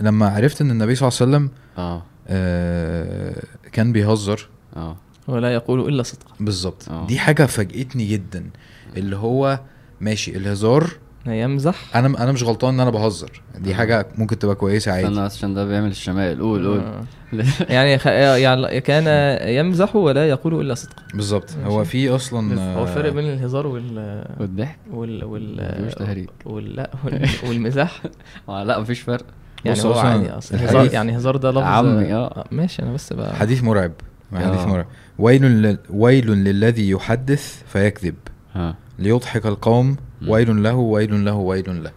لما 0.00 0.28
عرفت 0.28 0.60
إن 0.60 0.70
النبي 0.70 0.94
صلى 0.94 1.08
الله 1.08 1.18
عليه 1.20 1.30
وسلم 1.30 1.50
آه. 1.78 2.02
آه 2.28 3.42
كان 3.72 3.92
بيهزر. 3.92 4.48
آه. 4.76 4.96
ولا 5.28 5.54
يقول 5.54 5.88
إلا 5.88 6.02
صدقا. 6.02 6.34
بالظبط. 6.40 6.88
آه. 6.88 7.06
دي 7.06 7.18
حاجة 7.18 7.46
فاجئتني 7.46 8.06
جدا. 8.06 8.50
اللي 8.96 9.16
هو 9.16 9.60
ماشي 10.00 10.36
الهزار 10.36 10.90
يمزح 11.26 11.96
أنا 11.96 12.22
أنا 12.22 12.32
مش 12.32 12.42
غلطان 12.42 12.74
إن 12.74 12.80
أنا 12.80 12.90
بهزر. 12.90 13.30
دي 13.58 13.70
آه. 13.70 13.74
حاجة 13.74 14.06
ممكن 14.18 14.38
تبقى 14.38 14.54
كويسة 14.54 14.92
عادي. 14.92 15.06
استنى 15.08 15.20
عشان 15.20 15.54
ده 15.54 15.64
بيعمل 15.64 15.90
الشمال 15.90 16.40
قول 16.40 16.66
قول. 16.66 16.78
آه. 16.80 17.04
يعني 17.68 17.98
خ... 17.98 18.06
يعني 18.06 18.80
كان 18.80 19.38
يمزح 19.48 19.96
ولا 19.96 20.28
يقول 20.28 20.60
إلا 20.60 20.74
صدقا 20.74 21.02
بالظبط. 21.14 21.50
هو. 21.64 21.84
في 21.84 22.08
أصلا 22.08 22.74
هو 22.78 22.82
الفرق 22.82 23.06
آه، 23.06 23.10
بين 23.14 23.24
الهزار 23.32 23.66
وال 23.66 24.24
والضحك؟ 24.40 24.78
وال 24.92 25.24
وال 25.24 25.56
مفيهوش 25.74 25.94
تهريج. 25.94 26.28
وال 26.46 26.76
لا 26.76 26.90
وال- 27.04 27.28
والمزاح 27.48 28.02
آه 28.48 28.64
لا 28.64 28.80
مفيش 28.80 29.00
فرق. 29.00 29.24
يعني 29.64 29.82
هو 29.82 29.92
عادي 29.98 30.30
أصلا 30.30 30.64
هزار 30.70 30.92
يعني 30.92 31.16
هزار 31.16 31.36
ده 31.36 31.50
لفظ 31.50 31.62
عمي، 31.62 32.14
آه. 32.14 32.44
ماشي 32.50 32.82
أنا 32.82 32.92
بس 32.92 33.12
بقى 33.12 33.36
حديث 33.36 33.62
مرعب. 33.64 33.92
حديث 34.34 34.60
آه. 34.60 34.66
مرعب. 34.66 34.86
ويل 35.18 35.42
لل... 35.42 35.78
ويل 35.90 36.26
للذي 36.30 36.90
يحدث 36.90 37.62
فيكذب. 37.72 38.14
ليضحك 38.98 39.46
القوم. 39.46 39.96
ويل 40.28 40.62
له 40.62 40.74
ويل 40.74 41.24
له 41.24 41.34
ويل 41.34 41.84
له. 41.84 41.90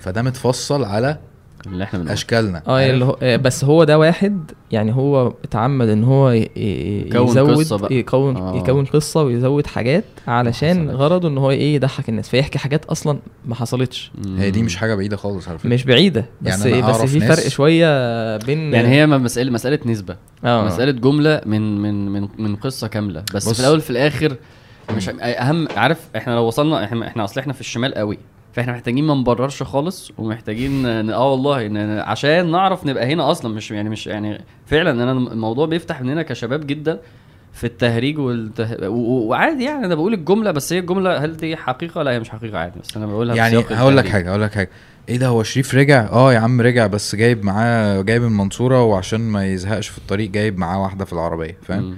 فده 0.00 0.22
متفصل 0.22 0.84
على 0.84 1.18
اللي 1.66 1.84
إحنا 1.84 1.98
بنقول 1.98 2.12
أشكالنا 2.12 2.62
آه؟ 2.66 2.90
اللي 2.90 3.04
هو 3.04 3.18
آه، 3.22 3.36
بس 3.36 3.64
هو 3.64 3.84
ده 3.84 3.98
واحد 3.98 4.50
يعني 4.72 4.94
هو 4.94 5.32
اتعمد 5.44 5.88
إن 5.88 6.04
هو 6.04 6.30
يزود 6.30 7.38
قصة 7.58 7.76
بقى. 7.78 7.94
يكون 7.94 8.36
آه. 8.36 8.56
يكون 8.56 8.84
قصة 8.84 9.22
ويزود 9.22 9.66
حاجات 9.66 10.04
علشان. 10.28 10.90
غرضه 10.90 11.28
إن 11.28 11.38
هو 11.38 11.50
إيه 11.50 11.74
يضحك 11.74 12.08
الناس 12.08 12.28
فيحكي 12.28 12.58
حاجات 12.58 12.84
أصلا 12.84 13.18
ما 13.46 13.54
حصلتش 13.54 14.10
مم. 14.26 14.36
هي 14.38 14.50
دي 14.50 14.62
مش 14.62 14.76
حاجة 14.76 14.94
بعيدة 14.94 15.16
خالص 15.16 15.48
على 15.48 15.58
فكرة 15.58 15.70
مش 15.70 15.84
بعيدة 15.84 16.24
بس 16.42 16.66
يعني 16.66 16.82
بس 16.82 16.96
في 16.96 17.20
فرق 17.20 17.48
شوية 17.48 18.36
بين 18.36 18.74
يعني 18.74 18.88
هي 18.88 19.06
ما 19.06 19.18
مسألة 19.18 19.50
مسألة 19.50 19.78
نسبة 19.86 20.16
آه 20.44 20.64
مسألة 20.66 20.92
جملة 20.92 21.40
من 21.46 21.78
من 21.82 22.08
من 22.08 22.28
من 22.38 22.56
قصة 22.56 22.86
كاملة 22.88 23.24
بس 23.34 23.48
بص. 23.48 23.54
في 23.54 23.60
الأول 23.60 23.80
في 23.80 23.90
الآخر 23.90 24.36
مش 24.96 25.08
أهم 25.22 25.68
عارف 25.76 26.08
إحنا 26.16 26.32
لو 26.32 26.44
وصلنا 26.44 26.84
إحنا 26.84 27.06
إحنا 27.08 27.24
أصل 27.24 27.40
إحنا 27.40 27.52
في 27.52 27.60
الشمال 27.60 27.94
قوي 27.94 28.18
فاحنا 28.52 28.72
محتاجين 28.72 29.04
ما 29.04 29.14
نبررش 29.14 29.62
خالص 29.62 30.12
ومحتاجين 30.18 30.82
ن- 31.06 31.10
آه 31.10 31.30
والله 31.32 31.68
ن- 31.68 31.98
عشان 31.98 32.50
نعرف 32.50 32.86
نبقى 32.86 33.12
هنا 33.12 33.30
أصلا 33.30 33.54
مش 33.54 33.70
يعني 33.70 33.88
مش 33.88 34.06
يعني 34.06 34.44
فعلا 34.66 34.90
أنا 34.90 35.12
الموضوع 35.12 35.66
بيفتح 35.66 36.00
مننا 36.02 36.22
كشباب 36.22 36.66
جدا 36.66 37.00
في 37.52 37.64
التهريج 37.64 38.18
والته... 38.18 38.88
و- 38.88 38.94
و- 38.94 39.26
وعادي 39.28 39.64
يعني 39.64 39.86
أنا 39.86 39.94
بقول 39.94 40.14
الجملة 40.14 40.50
بس 40.50 40.72
هي 40.72 40.78
الجملة 40.78 41.16
هل 41.24 41.36
دي 41.36 41.56
حقيقة؟ 41.56 42.02
لا 42.02 42.10
هي 42.10 42.20
مش 42.20 42.30
حقيقة 42.30 42.58
عادي 42.58 42.80
بس 42.80 42.96
أنا 42.96 43.06
بقولها 43.06 43.36
يعني 43.36 43.58
هقول 43.70 43.96
لك. 43.96 44.08
حاجة 44.08 44.28
هقول 44.30 44.42
لك 44.42 44.54
حاجة. 44.54 44.70
إيه 45.08 45.16
ده 45.16 45.26
هو 45.26 45.42
شريف 45.42 45.74
رجع؟ 45.74 46.08
آه 46.12 46.32
يا 46.32 46.38
عم 46.38 46.60
رجع 46.60 46.86
بس 46.86 47.14
جايب 47.14 47.44
معاه 47.44 48.00
جايب 48.02 48.24
المنصورة 48.24 48.82
وعشان 48.82 49.20
ما 49.20 49.46
يزهقش 49.46 49.88
في 49.88 49.98
الطريق 49.98 50.30
جايب 50.30 50.58
معاه 50.58 50.82
واحدة 50.82 51.04
في 51.04 51.12
العربية 51.12 51.56
فاهم؟ 51.62 51.96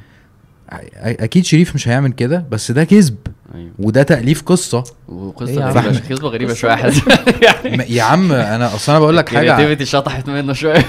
أكيد 0.96 1.44
شريف 1.44 1.74
مش 1.74 1.88
هيعمل 1.88 2.12
كده 2.12 2.44
بس 2.50 2.70
ده 2.70 2.84
كذب. 2.84 3.16
أيوه. 3.54 3.70
وده 3.78 4.02
تأليف 4.02 4.42
قصة. 4.42 4.78
إيه 4.78 5.14
وقصه 5.14 5.64
عم؟ 5.64 5.70
غريبة 5.78 6.00
قصة 6.10 6.28
غريبة 6.28 6.54
شوية. 6.54 6.70
يعني 7.42 7.94
يا 7.94 8.02
عم 8.02 8.32
أنا 8.32 8.74
أصل 8.74 8.92
أنا 8.92 9.00
بقول 9.00 9.16
لك 9.16 9.28
حاجة 9.28 9.40
كرياتيفيتي 9.40 9.84
شطحت 9.84 10.30
منه 10.30 10.52
شوية. 10.52 10.84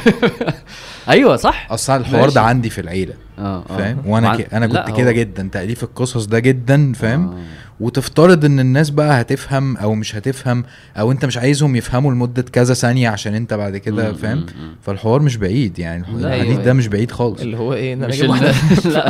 أيوه 1.10 1.36
صح. 1.36 1.68
أصل 1.72 1.96
الحوار. 1.96 2.30
ده 2.30 2.42
عندي 2.42 2.70
في 2.70 2.82
العيلة. 2.82 3.14
آه 3.40 3.64
آه. 3.70 3.78
فاهم؟ 3.78 4.02
وأنا 4.06 4.36
ك... 4.36 4.54
أنا 4.54 4.68
كنت 4.68 4.98
كده 4.98 5.12
جدا. 5.12 5.50
تأليف 5.52 5.84
القصص 5.84 6.26
ده 6.26 6.40
جدا 6.40 6.94
فاهم؟ 6.94 7.28
آه. 7.28 7.38
وتفترض 7.82 8.46
إن 8.46 8.60
الناس 8.60 8.90
بقى 8.90 9.22
هتفهم 9.22 9.78
أو 9.78 9.96
مش 9.96 10.16
هتفهم 10.16 10.64
أو 10.98 11.12
أنت 11.12 11.26
مش 11.26 11.38
عايزهم 11.38 11.76
يفهموا 11.76 12.12
لمدة 12.12 12.42
كذا 12.42 12.74
ثانية 12.74 13.10
عشان 13.10 13.36
أنت 13.36 13.54
بعد 13.54 13.78
كده 13.78 14.14
فاهم. 14.14 14.46
فالحوار 14.82 15.22
مش 15.22 15.38
بعيد 15.38 15.80
يعني 15.80 16.06
لا، 16.18 16.36
الحديث 16.36 16.52
أيوة. 16.52 16.64
ده 16.64 16.74
مش 16.74 16.88
بعيد 16.88 17.12
خالص 17.12 17.42
اللي 17.42 17.58
هو 17.58 17.74
إيه 17.74 17.94
إن 17.94 18.04
أنا 18.04 18.08
مش 18.14 18.22
لا 18.86 19.10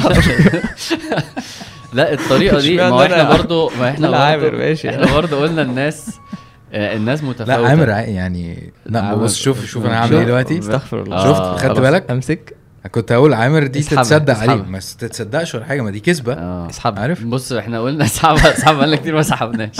لا 1.93 2.13
الطريقة 2.13 2.59
دي 2.59 2.75
ما 2.77 3.05
إحنا؟ 3.05 3.29
برضو 3.37 3.69
ما 3.79 3.89
إحنا 3.89 4.17
عامر، 4.17 4.43
برضو 4.43 4.57
ماشي. 4.57 4.89
إحنا 4.89 5.13
برضو 5.15 5.39
قلنا 5.39 5.61
الناس 5.61 6.09
آه، 6.73 6.95
الناس 6.95 7.23
متفاوتة 7.23 7.61
لا 7.61 7.67
عامر 7.69 7.89
يعني 7.89 8.73
لا 8.85 9.15
بص 9.15 9.35
شوف 9.35 9.65
شوف 9.65 9.85
أنا. 9.85 9.93
هعمل 9.99 10.15
إيه 10.15 10.23
دلوقتي 10.23 10.59
استغفر 10.59 11.01
الله 11.01 11.15
آه، 11.17 11.33
شفت 11.33 11.61
خدت 11.63 11.71
خلاص. 11.71 11.79
بالك 11.79 12.11
أمسك 12.11 12.53
كنت 12.91 13.11
هقول 13.11 13.33
عامر 13.33 13.67
دي 13.67 13.79
اسحبها، 13.79 14.03
تتصدق 14.03 14.33
عليه 14.33 14.53
اسحبها. 14.53 14.69
ما 14.69 14.79
تتصدقش 14.79 15.55
ولا 15.55 15.65
حاجة 15.65 15.81
ما 15.81 15.91
دي 15.91 15.99
كذبة. 15.99 16.33
آه 16.33 16.69
اسحبها. 16.69 17.01
عارف 17.01 17.23
بص 17.25 17.51
إحنا 17.51 17.79
قلنا 17.81 18.03
اسحبها 18.11 18.53
اسحبها 18.53 18.77
بقالنا 18.77 18.95
كتير 18.95 19.15
ما 19.15 19.21
سحبناش. 19.21 19.75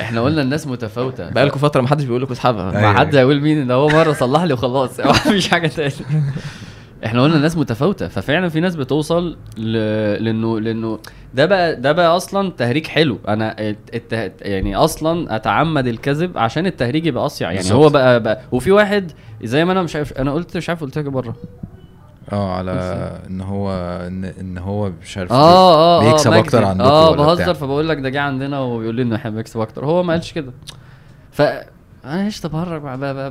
إحنا 0.00 0.20
قلنا 0.20 0.42
الناس 0.42 0.66
متفاوتة. 0.66 1.30
بقالكم 1.30 1.58
فترة 1.58 1.80
ما 1.80 1.88
حدش 1.88 2.04
بيقول 2.04 2.22
لكم 2.22 2.32
اسحبها. 2.32 2.70
أيوة. 2.78 2.92
ما 2.92 2.98
حد 2.98 3.16
هيقول 3.16 3.40
مين 3.40 3.66
ده 3.66 3.74
هو 3.74 3.88
مرة 3.88 4.12
صلح 4.12 4.42
لي 4.42 4.52
وخلاص. 4.54 5.00
مفيش 5.26 5.48
حاجة 5.48 5.66
تاني. 5.68 5.92
إحنا 7.04 7.22
قلنا 7.22 7.36
الناس 7.36 7.56
متفاوتة 7.56 8.08
ففعلا 8.08 8.48
في 8.48 8.60
ناس 8.60 8.76
بتوصل 8.76 9.36
ل... 9.56 9.72
لإنه 10.24 10.60
لإنه 10.60 10.98
ده 11.34 11.46
بقى 11.46 11.76
ده 11.80 11.92
بقى 11.92 12.16
أصلا 12.16 12.50
تهريج 12.50 12.86
حلو. 12.86 13.18
أنا 13.28 13.56
الت... 13.94 14.32
يعني 14.42 14.76
أصلا 14.76 15.36
أتعمد 15.36 15.86
الكذب 15.86 16.38
عشان 16.38 16.66
التهريج 16.66 17.06
يبقى 17.06 17.26
أصيع. 17.26 17.48
يعني 17.48 17.58
بالظبط. 17.62 17.76
هو 17.82 17.88
بقى, 17.88 18.22
بقى 18.22 18.40
وفي 18.52 18.70
واحد 18.72 19.12
زي 19.42 19.64
ما 19.64 19.72
أنا 19.72 19.82
مش 19.82 19.96
عارف 19.96 20.12
أنا 20.12 20.32
قلت 20.32 20.56
مش 20.56 20.68
عارف 20.68 20.80
قلت 20.80 20.98
لك 20.98 21.04
بره. 21.04 21.36
آه 22.32 22.52
على 22.54 22.70
ان 23.30 23.40
هو 23.40 23.70
ان, 24.06 24.24
إن 24.24 24.58
هو 24.58 24.90
مش 25.02 25.18
عارف 25.18 25.32
آه 25.32 25.36
آه 25.36 26.02
آه 26.02 26.10
بيكسب 26.12 26.32
أكتر 26.32 26.58
بكذب. 26.58 26.68
عندكم 26.68 26.86
آه 26.88 27.16
بهزر. 27.16 27.54
فبقول 27.54 27.88
لك 27.88 27.98
ده 27.98 28.08
جه 28.08 28.20
عندنا 28.20 28.60
وبيقول 28.60 28.94
لي 28.94 29.02
إنه 29.02 29.16
إحنا 29.16 29.30
بنكسب 29.30 29.60
أكتر. 29.60 29.84
هو 29.86 30.02
ما 30.02 30.12
قالش 30.12 30.32
كده. 30.32 30.52
ف 31.32 31.42
أنا 32.04 32.24
إيش 32.24 32.40
تبهرج 32.40 32.82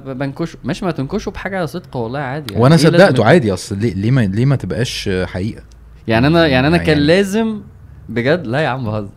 بنكشه. 0.05 0.57
ماشي 0.63 0.85
ما 0.85 0.91
تنكشه 0.91 1.29
بحاجة 1.31 1.65
صدق 1.65 1.97
والله 1.97 2.19
عادي 2.19 2.51
يعني. 2.53 2.63
وأنا 2.63 2.75
إيه 2.75 2.81
صدقته 2.81 3.25
عادي 3.25 3.53
أصل 3.53 3.77
ليه 3.77 3.93
ليه 3.93 4.11
ما 4.11 4.21
ليه 4.21 4.45
ما 4.45 4.55
تبقاش 4.55 5.09
حقيقة؟ 5.25 5.61
يعني 6.07 6.27
أنا 6.27 6.47
يعني 6.47 6.67
أنا 6.67 6.77
كان 6.77 6.87
يعني- 6.87 6.99
لازم 7.01 7.61
بجد 8.09 8.47
لا 8.47 8.59
يا 8.59 8.67
عم 8.67 8.83
بهزر. 8.85 9.09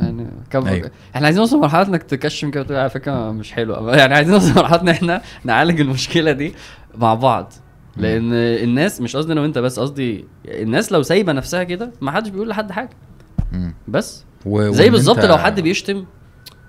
يعني 0.00 0.26
كم 0.50 0.66
أيوة. 0.66 0.90
إحنا 1.14 1.26
عايزين 1.26 1.40
نوصل 1.40 1.56
لمرحلة 1.56 1.88
إنك 1.88 2.02
تكشم 2.02 2.50
كده 2.50 2.60
وتقول 2.62 2.78
على 2.78 2.90
فكرة 2.90 3.30
مش 3.32 3.52
حلوة. 3.52 3.96
يعني 3.96 4.14
عايزين 4.14 4.34
نوصل 4.34 4.50
لمرحلة 4.50 4.80
إن 4.80 4.88
إحنا 4.88 5.22
نعالج 5.44 5.80
المشكلة 5.80 6.32
دي 6.32 6.54
مع 6.98 7.14
بعض. 7.14 7.52
لأن 7.96 8.32
الناس 8.32 9.00
مش 9.00 9.16
قصدي 9.16 9.32
أنا 9.32 9.40
وأنت 9.40 9.58
بس 9.58 9.80
قصدي 9.80 10.24
الناس 10.46 10.92
لو 10.92 11.02
سايبة 11.02 11.32
نفسها 11.32 11.62
كده 11.64 11.92
ما 12.00 12.10
حدش 12.10 12.28
بيقول 12.30 12.48
لحد 12.48 12.72
حاجة. 12.72 12.90
بس. 13.88 14.24
و... 14.46 14.70
زي 14.72 14.90
بالظبط 14.90 15.24
لو 15.24 15.36
حد 15.38 15.60
بيشتم 15.60 16.04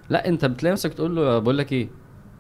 لا 0.10 0.28
أنت 0.28 0.46
بتلاقي 0.46 0.74
نفسك 0.74 0.94
تقول 0.94 1.16
له 1.16 1.40
بقول 1.40 1.58
لك 1.58 1.72
إيه؟ 1.74 1.88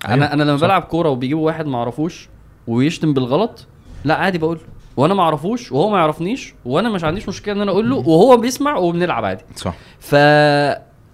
أنا 0.07 0.33
أنا 0.33 0.43
لما 0.43 0.57
صح. 0.57 0.63
بلعب 0.65 0.81
كورة 0.81 1.09
وبيجيبوا 1.09 1.45
واحد 1.45 1.65
ما 1.65 1.77
أعرفوش 1.77 2.29
ويشتم 2.67 3.13
بالغلط 3.13 3.67
لا 4.05 4.15
عادي 4.15 4.37
بقول. 4.37 4.55
له 4.57 4.63
وأنا 4.97 5.13
ما 5.13 5.21
أعرفوش 5.23 5.71
وهو 5.71 5.89
ما 5.89 5.97
يعرفنيش 5.97 6.53
وأنا 6.65 6.89
مش 6.89 7.03
عنديش 7.03 7.29
مشكلة 7.29 7.53
إن 7.55 7.61
أنا 7.61 7.71
أقول 7.71 7.89
له 7.89 7.95
وهو 7.95 8.37
بيسمع 8.37 8.77
وبنلعب 8.77 9.25
عادي. 9.25 9.43
صح. 9.55 9.75
ف 9.99 10.15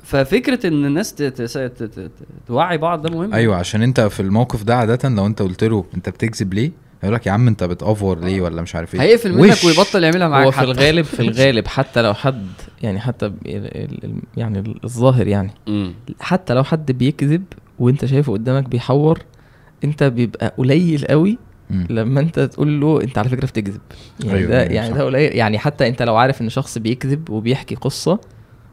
ففكرة 0.04 0.68
إن 0.68 0.86
الناس. 0.86 1.16
توعي 2.48 2.78
بعض 2.78 3.02
ده 3.02 3.10
مهم. 3.10 3.34
أيوه 3.34 3.56
عشان 3.56 3.82
أنت 3.82 4.02
في 4.02 4.20
الموقف 4.20 4.64
ده 4.64 4.76
عادة 4.76 5.10
لو 5.10 5.26
أنت 5.26 5.42
قلت 5.42 5.64
له 5.64 5.86
أنت 5.96 6.10
بتكذب 6.10 6.54
ليه 6.54 6.72
هيقول 7.02 7.16
لك 7.16 7.28
يا 7.28 7.32
عم 7.32 7.48
انت 7.48 7.64
بتأفور 7.64 8.20
ليه 8.20 8.42
ولا 8.42 8.62
مش 8.62 8.76
عارف 8.76 8.96
إيه 8.96 9.02
هيقفل 9.02 9.34
منك. 9.34 9.58
ويبطل 9.66 10.04
يعملها 10.04 10.28
معاك 10.28 10.46
هو 10.46 10.52
في. 10.52 10.62
الغالب 10.62 11.06
في 11.06 11.20
الغالب 11.20 11.68
حتى 11.68 12.02
لو 12.02 12.14
حد 12.14 12.48
يعني 12.84 13.00
حتى 13.00 13.34
يعني 14.38 14.64
الظاهر 14.84 15.28
يعني. 15.28 15.52
حتى 16.20 16.54
لو 16.54 16.64
حد 16.64 16.92
بيكذب 16.92 17.44
وانت 17.80 18.06
شايفه 18.06 18.34
قدامك 18.34 18.70
بيحور 18.70 19.20
انت 19.84 20.04
بيبقى 20.04 20.54
قليل 20.58 21.06
قوي. 21.06 21.38
لما 21.90 22.20
انت 22.20 22.40
تقول 22.40 22.82
له 22.82 23.02
انت 23.02 23.18
على 23.18 23.30
فكرة 23.30 23.46
بتكذب 23.46 23.82
يعني 24.24 24.38
أيوة، 24.38 24.50
ده 24.50 24.62
أيوة، 24.62 24.74
يعني 24.74 24.90
صح. 24.90 24.98
ده 24.98 25.04
قليل 25.04 25.36
يعني 25.36 25.60
حتى 25.60 25.88
انت 25.88 26.02
لو 26.02 26.16
عارف 26.16 26.42
ان 26.42 26.50
شخص 26.50 26.78
بيكذب 26.78 27.30
وبيحكي 27.30 27.76
قصة 27.76 28.20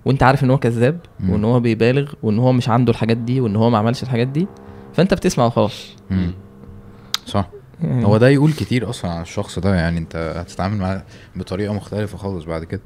وانت 0.05 0.23
عارف 0.23 0.45
ان 0.45 0.51
هو 0.51 0.59
كذاب. 0.59 0.99
وان 1.29 1.45
هو 1.45 1.61
بيبالغ 1.61 2.13
وان 2.23 2.39
هو 2.39 2.53
مش 2.53 2.69
عنده 2.69 2.93
الحاجات 2.93 3.17
دي 3.17 3.41
وان 3.41 3.57
هو 3.57 3.71
ما 3.71 3.79
عملش 3.79 4.03
الحاجات 4.03 4.29
دي 4.29 4.47
فانت 4.95 5.15
بتسمع 5.15 5.47
وخلاص. 5.47 5.97
صح 7.27 7.51
يعني 7.83 8.05
هو 8.07 8.17
ده 8.17 8.29
يقول 8.29 8.53
كتير 8.53 8.91
أصلا 8.91 9.11
عن 9.11 9.23
الشخص 9.23 9.59
ده 9.59 9.75
يعني 9.75 9.99
أنت 9.99 10.17
هتتعامل 10.37 10.77
معاه 10.77 11.03
بطريقة 11.37 11.75
مختلفة 11.75 12.19
خالص 12.19 12.45
بعد 12.45 12.65
كده. 12.65 12.81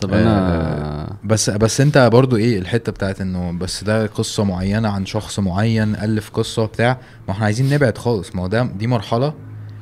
طب 0.00 0.12
آه، 0.12 0.16
أنا 0.22 1.16
بس 1.24 1.50
بس 1.50 1.80
أنت 1.80 1.98
برضو 2.12 2.36
إيه 2.36 2.58
الحتة 2.58 2.92
بتاعت 2.92 3.20
إنه 3.20 3.52
بس 3.52 3.84
ده 3.84 4.06
قصة 4.06 4.44
معينة 4.44 4.88
عن 4.88 5.06
شخص 5.06 5.38
معين 5.38 5.94
الف 5.94 6.30
قصة 6.30 6.66
بتاع 6.66 6.98
ما 7.28 7.34
إحنا 7.34 7.44
عايزين 7.44 7.74
نبعد 7.74 7.98
خالص. 7.98 8.34
ما 8.36 8.42
هو 8.42 8.46
ده 8.46 8.62
دي 8.62 8.86
مرحلة. 8.86 9.28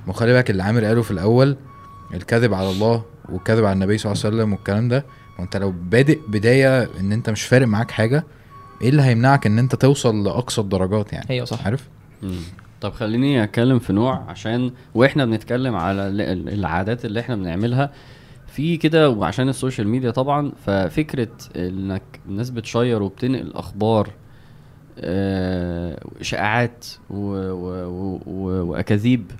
ما 0.06 0.08
هو 0.08 0.12
خلي 0.12 0.32
بالك 0.32 0.50
اللي 0.50 0.62
عامر 0.62 0.84
قاله 0.84 1.02
في 1.02 1.10
الأول 1.10 1.56
الكذب 2.14 2.54
على 2.54 2.70
الله 2.70 3.02
والكذب 3.28 3.64
على 3.64 3.72
النبي 3.72 3.98
صلى 3.98 4.12
الله 4.12 4.24
عليه 4.24 4.36
وسلم 4.36 4.52
والكلام 4.52 4.88
ده 4.88 5.04
ما 5.38 5.44
أنت 5.44 5.56
لو 5.56 5.70
بادئ 5.70 6.18
بداية 6.28 6.88
إن 7.00 7.12
أنت 7.12 7.30
مش 7.30 7.42
فارق 7.42 7.66
معاك 7.66 7.90
حاجة 7.90 8.24
إيه 8.82 8.88
اللي 8.88 9.02
هيمنعك 9.02 9.46
إن 9.46 9.58
أنت 9.58 9.74
توصل 9.74 10.24
لأقصى 10.24 10.60
الدرجات 10.60 11.12
يعني؟ 11.12 11.30
أيوه 11.30 11.44
صح. 11.46 11.64
عارف. 11.64 11.88
طب 12.84 12.92
خليني 12.92 13.44
أتكلم 13.44 13.78
في 13.78 13.92
نوع 13.92 14.14
عشان 14.28 14.70
وإحنا 14.94 15.24
بنتكلم 15.24 15.74
على 15.74 16.08
ال- 16.08 16.20
ال- 16.20 16.48
العادات 16.48 17.04
اللي 17.04 17.20
إحنا 17.20 17.36
بنعملها 17.36 17.90
في 18.46 18.76
كده 18.76 19.10
وعشان 19.10 19.48
ال 19.48 19.54
social 19.54 19.88
media 19.88 20.10
طبعا 20.10 20.52
ففكرة 20.66 21.28
إنك 21.56 22.02
الناس 22.28 22.50
بتشير 22.50 23.02
وبتنقل 23.02 23.52
أخبار 23.54 24.10
آه، 24.98 25.98
و- 27.10 28.20
و- 28.26 28.64
وأكاذيب. 28.70 29.30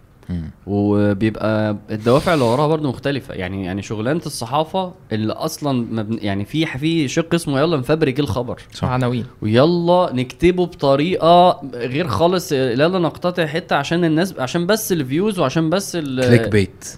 وبيبقى 0.67 1.77
الدوافع 1.91 2.35
اللي 2.35 2.45
وراها 2.45 2.67
برضه 2.67 2.89
مختلفة. 2.89 3.35
يعني 3.35 3.65
يعني 3.65 3.83
شغلانة 3.83 4.21
الصحافة 4.27 4.93
اللي 5.13 5.33
أصلا 5.33 5.87
مبن... 5.93 6.19
يعني 6.23 6.45
في 6.45 6.67
في 6.67 7.09
شق 7.09 7.35
اسمه 7.35 7.61
يلا 7.61 7.77
نفبرك 7.77 8.21
الخبر؟ 8.21 8.61
صح. 8.73 8.89
عناوين. 8.89 9.25
ويلا 9.43 10.11
نكتبه 10.13 10.67
بطريقة 10.67 11.61
غير 11.75 12.09
خالص 12.09 12.53
يلا 12.53 12.99
نقتطع 12.99 13.47
حتة 13.47 13.77
عشان 13.77 14.05
الناس 14.05 14.39
عشان 14.39 14.67
بس 14.67 14.93
ال 14.93 15.00
views 15.00 15.39
وعشان 15.39 15.71
بس 15.71 15.97
ال 15.97 16.21
click 16.29 16.49
bait. 16.49 16.97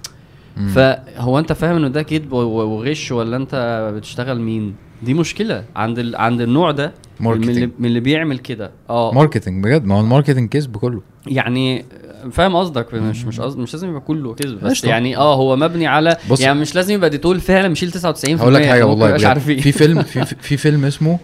فهو 0.74 1.38
أنت 1.38 1.52
فاهم 1.52 1.76
إنه 1.76 1.88
ده 1.88 2.02
كذب 2.02 2.32
وغش 2.32 3.12
ولا 3.12 3.36
أنت 3.36 3.90
بتشتغل 3.96 4.40
مين؟ 4.40 4.74
دي 5.02 5.14
مشكلة 5.14 5.64
عند 5.76 5.98
ال... 5.98 6.16
عند 6.16 6.40
النوع 6.40 6.70
ده 6.70 6.92
من 7.20 7.32
اللي, 7.32 7.46
marketing 7.46 7.72
من 7.78 7.86
اللي 7.86 8.00
بيعمل 8.00 8.38
كده. 8.38 8.70
آه. 8.90 9.12
marketing 9.12 9.64
بجد. 9.64 9.84
ما 9.84 9.94
هو 9.96 10.00
ال 10.00 10.05
marketing 10.05 10.48
كسب 10.48 10.76
كله. 10.76 11.02
يعني 11.26 11.84
فاهم 12.32 12.56
قصدك 12.56 12.94
مش 12.94 13.24
مش 13.24 13.40
قصد 13.40 13.58
مش 13.58 13.74
لازم 13.74 13.88
يبقى 13.88 14.00
كله 14.00 14.34
كذب 14.34 14.60
بس. 14.60 14.84
يعني 14.84 15.16
آه 15.16 15.34
هو 15.34 15.56
مبني 15.56 15.86
على 15.86 16.16
بص- 16.30 16.40
يعني 16.40 16.60
مش 16.60 16.74
لازم 16.74 16.94
يبقى 16.94 17.10
ديتول 17.10 17.40
فعلا 17.40 17.68
مشيل 17.68 17.92
99% 17.92 17.96
هقول 18.40 18.54
لك 18.54 18.64
حاجة 18.66 18.84
ممكن 18.86 18.90
والله 19.02 19.16
بجد. 19.16 19.24
عارفين 19.24 19.60
في 19.60 19.72
فيلم 19.72 20.02
في, 20.12 20.24
في 20.24 20.56
فيلم 20.56 20.84
اسمه. 20.84 21.18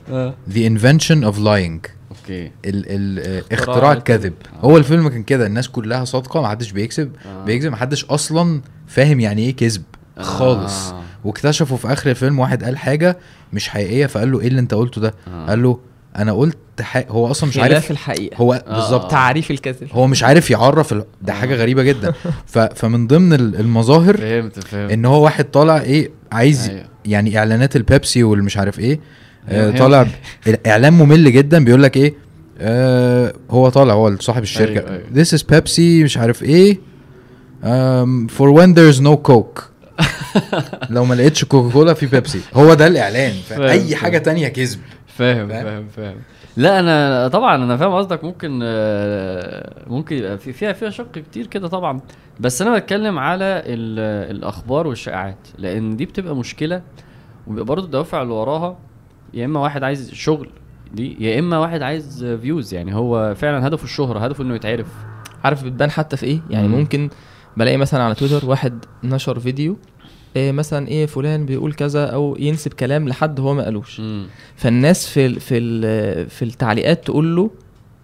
The 0.55 0.59
Invention 0.79 1.25
of 1.33 1.37
Lying 1.39 1.91
okay 2.11 2.51
اختراع 3.53 3.93
الكذب 3.93 4.33
آه. 4.63 4.67
هو 4.67 4.77
الفيلم 4.77 5.09
كان 5.09 5.23
كده 5.23 5.47
الناس 5.47 5.69
كلها 5.69 6.05
صادقة 6.05 6.41
ما 6.43 6.49
حدش 6.49 6.73
بيكذب 6.73 7.13
آه. 7.27 7.45
بيكذب 7.45 7.71
ما 7.71 7.77
حدش 7.77 8.05
أصلا 8.05 8.61
فاهم 8.87 9.21
يعني 9.21 9.43
إيه 9.43 9.57
كذب 9.57 9.83
خالص 10.19 10.91
آه. 10.91 11.03
واكتشفوا 11.25 11.77
في 11.77 11.93
آخر 11.93 12.11
الفيلم 12.11 12.39
واحد 12.39 12.65
قال 12.65 12.79
حاجة 12.79 13.19
مش 13.53 13.69
حقيقية 13.69 14.07
فقال 14.07 14.33
له 14.33 14.41
إيه 14.41 14.49
اللي 14.49 14.61
أنت 14.61 14.75
قلته 14.75 15.01
ده 15.01 15.15
آه. 15.29 15.47
قال 15.47 15.63
له 15.63 15.79
أنا 16.17 16.33
قلت 16.33 16.59
ح... 16.81 17.05
هو 17.09 17.31
أصلا 17.31 17.49
مش 17.49 17.59
عارف 17.59 17.91
الحقيقة 17.91 18.37
هو 18.37 18.53
آه. 18.67 18.75
بالظبط 18.77 19.11
تعريف 19.11 19.51
الكذب 19.51 19.89
هو 19.93 20.07
مش 20.07 20.23
عارف 20.25 20.51
يعرف 20.51 20.93
ال... 20.93 21.05
ده 21.23 21.33
حاجة 21.33 21.55
آه. 21.55 21.57
غريبة 21.57 21.83
جدا 21.83 22.13
ف... 22.53 22.59
فمن 22.59 23.07
ضمن 23.07 23.33
ال- 23.33 23.61
المظاهر 23.61 24.17
فهمت 24.17 24.59
فهمت 24.65 24.93
إن 24.93 25.05
هو 25.05 25.25
واحد 25.25 25.45
طالع 25.45 25.81
إيه 25.81 26.11
عايز 26.33 26.69
أيوه. 26.69 26.85
يعني 27.05 27.39
إعلانات 27.39 27.77
البيبسي 27.77 28.23
والمش 28.23 28.57
عارف 28.57 28.79
إيه 28.79 29.01
آه 29.49 29.65
أيوه. 29.67 29.77
طالع 29.79 30.07
إعلان 30.67 30.93
ممل 30.93 31.33
جدا 31.33 31.65
بيقول 31.65 31.83
لك 31.83 31.97
إيه 31.97 32.15
آه 32.59 33.33
هو 33.51 33.69
طالع 33.69 33.95
هو 33.95 34.17
صاحب 34.21 34.43
الشركة 34.43 34.81
أيوه، 34.81 34.91
أيوه. 34.91 35.25
this 35.25 35.29
is 35.29 35.43
Pepsi 35.43 35.79
مش 35.81 36.19
عارف 36.19 36.43
إيه 36.43 36.79
um, 37.63 38.29
for 38.39 38.51
when 38.59 38.75
there's 38.75 39.01
no 39.01 39.17
coke 39.31 39.73
لو 40.91 41.05
ما 41.05 41.15
لقيتش 41.15 41.45
كوكا 41.45 41.95
في 41.95 42.07
بيبسي 42.07 42.41
هو 42.55 42.75
ده 42.75 42.87
الإعلان 42.87 43.33
فأي 43.49 43.97
حاجة. 43.97 44.19
تانية 44.19 44.49
كذب 44.49 44.79
فاهم 45.23 45.49
فاهم؟ 45.49 45.89
فاهم 45.89 46.17
لا 46.57 46.81
أنا 46.81 47.29
طبعا 47.29 47.55
أنا 47.57 47.77
فاهم 47.77 47.93
قصدك. 47.93 48.25
ممكن 48.25 48.61
آه، 48.63 49.83
ممكن 49.87 50.17
يبقى 50.17 50.39
في 50.39 50.53
فيها 50.53 50.73
فيها 50.73 50.91
شق 50.91 51.13
كتير 51.13 51.47
كده 51.47 51.69
طبعا. 51.69 52.01
بس 52.41 52.63
أنا 52.63 52.79
بتكلم 52.79 53.19
على 53.19 53.45
ال- 53.45 54.31
الأخبار 54.37 54.87
والشائعات 54.87 55.49
لأن 55.59 55.97
دي 55.97 56.07
بتبقى 56.07 56.37
مشكلة 56.37 56.83
وبيبقى 57.47 57.65
برضه 57.65 57.85
الدوافع 57.85 58.23
اللي 58.23 58.33
وراها 58.35 58.77
يا 59.35 59.45
إما 59.45 59.61
واحد 59.61 59.83
عايز 59.83 60.13
شغل 60.13 60.49
دي 60.95 61.17
يا 61.25 61.39
إما 61.39 61.59
واحد 61.59 61.83
عايز 61.83 62.25
فيوز 62.25 62.75
يعني 62.75 62.95
هو 62.95 63.35
فعلا 63.35 63.67
هدفه 63.67 63.85
الشهرة 63.85 64.19
هدفه 64.19 64.45
إنه 64.45 64.55
يتعرف. 64.55 64.87
عارف 65.45 65.65
بتبان 65.65 65.91
حتى 65.91 66.17
في 66.17 66.27
إيه؟ 66.27 66.41
يعني 66.51 66.69
مم. 66.69 66.75
ممكن 66.79 67.09
بلاقي 67.57 67.77
مثلا 67.77 68.03
على 68.03 68.15
تويتر 68.15 68.47
واحد 68.51 68.85
نشر 69.05 69.39
فيديو 69.41 69.77
إيه 70.37 70.53
مثلا 70.53 70.89
إيه 70.89 71.07
فلان 71.07 71.47
بيقول 71.47 71.73
كذا 71.73 72.07
أو 72.07 72.37
ينسب 72.41 72.73
كلام 72.73 73.09
لحد 73.09 73.41
هو 73.41 73.55
ما 73.55 73.65
قالوش. 73.65 74.01
مم. 74.01 74.27
فالناس 74.57 75.09
في 75.09 75.27
ال 75.27 75.41
في 75.41 75.59
ال 75.59 76.31
في 76.31 76.45
التعليقات 76.45 77.05
تقول 77.05 77.37
له 77.37 77.51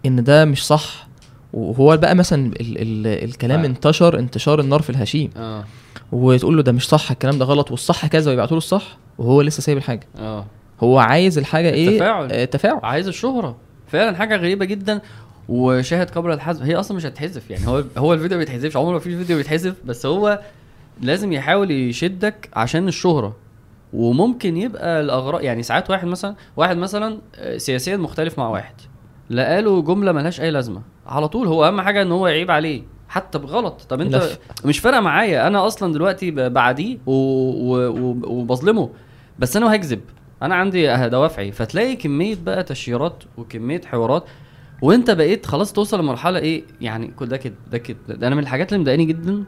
إن 0.06 0.24
ده 0.24 0.44
مش 0.44 0.66
صح. 0.66 1.08
وهو 1.52 1.96
بقى 1.96 2.14
مثلا 2.14 2.46
ال 2.46 2.78
ال 2.78 3.24
الكلام 3.24 3.60
آه. 3.60 3.66
انتشر 3.66 4.18
انتشار 4.18 4.60
النار 4.60 4.82
في 4.82 4.90
الهشيم. 4.90 5.30
آه. 5.36 5.64
وتقول 6.12 6.56
له 6.56 6.62
ده 6.62 6.72
مش 6.72 6.88
صح 6.88 7.10
الكلام 7.10 7.38
ده 7.38 7.44
غلط 7.44 7.70
والصح 7.70 8.06
كذا 8.06 8.30
ويبعتوا 8.30 8.52
له 8.52 8.58
الصح 8.58 8.98
وهو 9.18 9.42
لسه 9.42 9.60
سايب 9.60 9.78
الحاجة. 9.78 10.06
آه. 10.18 10.46
هو 10.80 10.98
عايز 10.98 11.38
الحاجة 11.38 11.70
إيه؟ 11.70 11.88
التفاعل. 11.88 12.32
آه 12.32 12.44
تفاعل 12.44 12.80
عايز 12.82 13.08
الشهرة. 13.08 13.56
فعلا 13.86 14.16
حاجة 14.16 14.36
غريبة 14.36 14.64
جدا 14.64 15.00
وشاهد 15.48 16.10
قبل 16.10 16.32
الحذف 16.32 16.62
هي 16.62 16.74
أصلا 16.76 16.96
مش 16.96 17.06
هتحذف 17.06 17.50
يعني 17.50 17.66
هو 17.66 17.84
هو 17.96 18.14
الفيديو 18.14 18.38
ما 18.38 18.44
بيتحذفش 18.44 18.76
عمره 18.76 18.92
ما 18.92 18.98
في 18.98 19.16
فيديو 19.16 19.36
بيتحذف 19.36 19.74
بس 19.84 20.06
هو 20.06 20.40
لازم 21.02 21.32
يحاول 21.32 21.70
يشدك 21.70 22.48
عشان 22.54 22.88
الشهرة. 22.88 23.36
وممكن 23.92 24.56
يبقى 24.56 25.00
الاغراض 25.00 25.42
يعني 25.42 25.62
ساعات 25.62 25.90
واحد 25.90 26.06
مثلا 26.06 26.34
واحد 26.56 26.76
مثلا 26.76 27.18
آه، 27.34 27.56
سياسيا 27.56 27.96
مختلف 27.96 28.38
مع 28.38 28.48
واحد. 28.48 28.74
لقاله 29.30 29.82
جملة 29.82 30.12
ملهاش 30.12 30.40
أي 30.40 30.50
لازمة. 30.50 30.82
على 31.06 31.28
طول 31.28 31.46
هو 31.46 31.64
أهم 31.66 31.80
حاجة 31.80 32.02
إن 32.02 32.12
هو 32.12 32.26
يعيب 32.28 32.50
عليه 32.50 32.82
حتى 33.08 33.38
بغلط. 33.38 33.82
طب 33.88 34.00
أنت 34.00 34.14
لف. 34.14 34.38
مش 34.64 34.78
فارقة 34.78 35.00
معايا. 35.00 35.46
أنا 35.46 35.66
أصلا 35.66 35.92
دلوقتي 35.92 36.30
بعديه. 36.48 36.98
وبظلمه. 37.06 38.90
بس 39.38 39.56
أنا 39.56 39.74
هكذب. 39.74 40.00
أنا 40.42 40.54
عندي 40.54 40.96
أه- 40.96 41.00
دوافعي. 41.00 41.52
فتلاقي 41.52 41.96
كمية 41.96 42.36
بقى 42.44 42.62
تشييرات 42.62 43.22
وكمية 43.38 43.80
حوارات 43.86 44.24
وأنت 44.82 45.10
بقيت 45.10 45.46
خلاص 45.46 45.72
توصل 45.72 46.00
لمرحلة 46.00 46.38
إيه؟ 46.38 46.62
يعني 46.80 47.06
كل 47.06 47.26
ده 47.26 47.36
كده 47.36 47.54
ده 47.70 47.78
كده. 47.78 47.98
ده 48.08 48.26
أنا 48.26 48.34
من 48.34 48.42
الحاجات 48.42 48.68
اللي 48.72 48.80
مضايقاني 48.82 49.04
جدا 49.04 49.44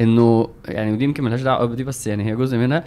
انه 0.00 0.48
يعني 0.64 0.92
ودي 0.92 1.04
يمكن 1.04 1.24
ملهاش 1.24 1.42
دعوة 1.42 1.66
بدي 1.66 1.84
بس 1.84 2.06
يعني 2.06 2.30
هي 2.30 2.36
جزء 2.36 2.56
منها. 2.56 2.84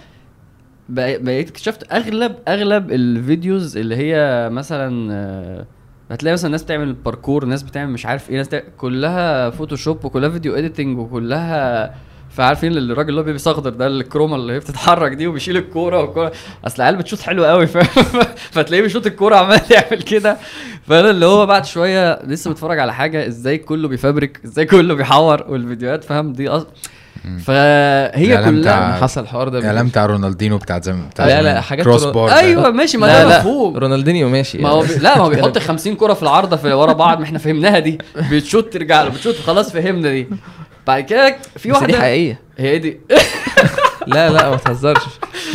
بقيت 0.90 1.50
اكتشفت 1.50 1.94
أغلب 1.94 2.36
أغلب 2.48 2.92
ال 2.92 3.04
videos 3.04 3.78
اللي 3.78 3.96
هي 3.96 4.50
مثلا 4.52 5.14
آه، 5.14 5.66
هتلاقي 6.12 6.34
مثلا 6.34 6.52
ناس 6.52 6.64
بتعمل 6.64 6.94
باركور 6.94 7.46
ناس 7.46 7.64
بتعمل 7.64 7.92
مش 7.92 8.06
عارف 8.06 8.30
إيه 8.30 8.38
ناس 8.38 8.48
بتعمل 8.48 8.64
كلها 8.78 9.50
Photoshop 9.50 10.06
وكلها 10.06 10.30
video 10.30 10.56
editing 10.56 10.98
وكلها 10.98 11.96
فعارفين 12.30 12.78
الراجل 12.78 13.10
اللي 13.10 13.20
هو 13.22 13.24
بيلبس 13.24 13.48
اخضر 13.48 13.70
ده 13.70 13.88
ال 13.88 13.95
chroma 13.95 14.36
اللي 14.36 14.54
هي 14.54 14.60
بتتحرك 14.60 15.12
دي 15.12 15.28
وبيشيل 15.28 15.58
الكورة 15.58 16.02
والكوره 16.02 16.32
أصل 16.66 16.76
العيال 16.76 16.96
بتشوط 16.96 17.20
حلو 17.20 17.46
قوي. 17.46 17.68
فتلاقيه 18.54 18.82
بيشوط 18.82 19.06
الكورة 19.06 19.36
عمال 19.36 19.62
يعمل 19.72 20.02
كده. 20.02 20.38
فأنا 20.88 21.10
اللي 21.10 21.26
هو 21.26 21.46
بعد 21.46 21.66
شوية 21.66 22.24
لسه 22.24 22.52
متفرج 22.52 22.80
على 22.80 22.94
حاجة 22.94 23.28
إزاي 23.28 23.58
كله 23.58 23.88
بيفبرك 23.88 24.42
إزاي 24.46 24.66
كله 24.66 24.94
بيحور 24.94 25.46
والفيديوهات 25.48 26.04
فاهم؟ 26.04 26.34
دي 26.34 26.50
أص... 26.50 26.68
فهي 27.46 28.44
كلها 28.46 28.94
حصل 29.02 29.22
الحوار 29.22 29.50
ده 29.50 29.60
الإعلان 29.60 29.88
بتاع 29.88 30.06
رونالدينو 30.06 30.58
بتاع 30.58 30.80
زمان 30.80 31.10
بتاع 31.10 31.26
لا، 31.28 31.42
لا،. 31.42 31.62
حاجات 31.62 31.86
cross 31.86 32.04
ro- 32.04 32.12
bar. 32.12 32.32
أيوه 32.32 32.70
ماشي 32.72 32.98
ما 32.98 33.06
لا 33.06 33.24
ده 33.24 33.30
لا 33.30 33.40
مفهوم 33.40 33.78
رونالدينيو 33.78 34.30
ماشي 34.30 34.58
ما 34.58 34.70
هو 34.70 34.82
بي... 34.82 34.96
لا 34.96 35.18
ما 35.18 35.24
هو 35.24 35.30
بيحط 35.30 35.58
50 35.58 35.96
كرة 35.96 36.14
في 36.14 36.24
العارضة 36.24 36.58
في 36.58 36.74
ورا 36.74 36.94
بعض 36.94 37.18
ما 37.20 37.24
إحنا 37.26 37.40
فهمناها 37.40 37.80
دي 37.80 37.98
بتشوت 38.32 38.74
ترجع 38.74 39.04
له 39.04 39.10
بتشوت 39.10 39.36
خلاص 39.36 39.72
فهمنا 39.72 40.10
دي 40.12 40.28
بعد 40.88 41.04
كده 41.04 41.36
في 41.58 41.72
بس 41.72 41.84
دي 41.84 41.94
حقيقية 41.98 42.40
هي 42.58 42.80
دي 42.80 43.00
لا 44.08 44.30
لا 44.30 44.50
ما 44.50 44.56
تهزرش 44.56 45.02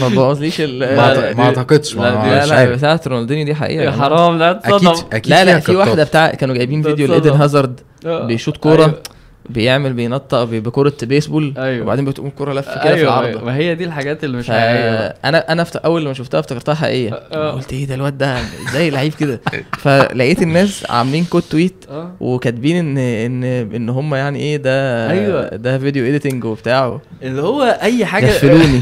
ما 0.01 0.09
تبوظليش 0.09 0.61
ال 0.61 0.97
ما 1.37 1.45
أعتقدش 1.45 1.97
ما 1.97 2.03
لا، 2.03 2.47
لا. 2.47 2.65
بتاعت 2.77 3.09
رونالدينيو 3.09 3.45
دي 3.45 3.55
حقيقة 3.55 3.83
يا 3.85 3.91
جماعة. 3.91 4.09
حرام 4.09 4.39
لا 4.39 4.51
أكيد 4.51 4.73
تصدم 4.79 5.07
أكيد 5.13 5.33
لا 5.33 5.45
لا 5.45 5.61
في. 5.61 5.77
واحدة 5.77 6.05
بتاع 6.05 6.31
كانوا 6.31 6.55
جايبين 6.55 6.83
فيديو. 6.83 7.07
لإيدن 7.07 7.31
هازارد 7.31 7.81
آه. 8.07 8.27
بيشوط 8.27 8.57
كورة 8.57 8.85
أيوة. 8.85 9.03
بيعمل 9.49 9.93
بينطق 9.93 10.45
بكرة 10.45 10.93
بيسبول 11.03 11.55
أيوة. 11.59 11.83
وبعدين 11.83 12.05
بتقوم 12.05 12.27
الكوره 12.27 12.53
لف 12.53 12.69
كده 12.69 12.81
في 12.81 12.89
أيوه 12.89 13.01
العارضه 13.03 13.29
أيوة. 13.29 13.45
ما 13.45 13.57
هي 13.57 13.75
دي 13.75 13.85
الحاجات 13.85 14.25
اللي 14.25 14.37
مش 14.37 14.51
أنا 14.51 15.53
أنا 15.53 15.65
فت... 15.65 15.77
أول 15.77 16.05
لما 16.05 16.15
شفتها 16.15 16.41
افتكرتها 16.41 16.75
حقيقيه 16.75 17.11
آه. 17.33 17.51
قلت 17.51 17.73
إيه 17.73 17.87
ده 17.87 17.95
الواد 17.95 18.19
ده؟ 18.19 18.39
إزاي 18.69 18.91
لعيب 18.91 19.15
كده؟ 19.15 19.41
فلقيت 19.79 20.43
الناس 20.43 20.91
عاملين 20.91 21.25
quote 21.25 21.43
tweet 21.43 21.85
أه. 21.91 22.13
وكاتبين 22.21 22.77
إن 22.77 22.99
إن 22.99 23.45
إن 23.75 23.89
هم 23.89 24.15
يعني 24.15 24.39
إيه 24.39 24.57
ده 24.57 25.11
أيوة. 25.11 25.49
ده 25.49 25.79
video 25.79 26.07
editing 26.07 26.45
وبتاع. 26.45 26.99
اللي 27.23 27.43
هو 27.43 27.63
أي 27.83 28.07
حاجة. 28.07 28.27
غفلوني 28.27 28.81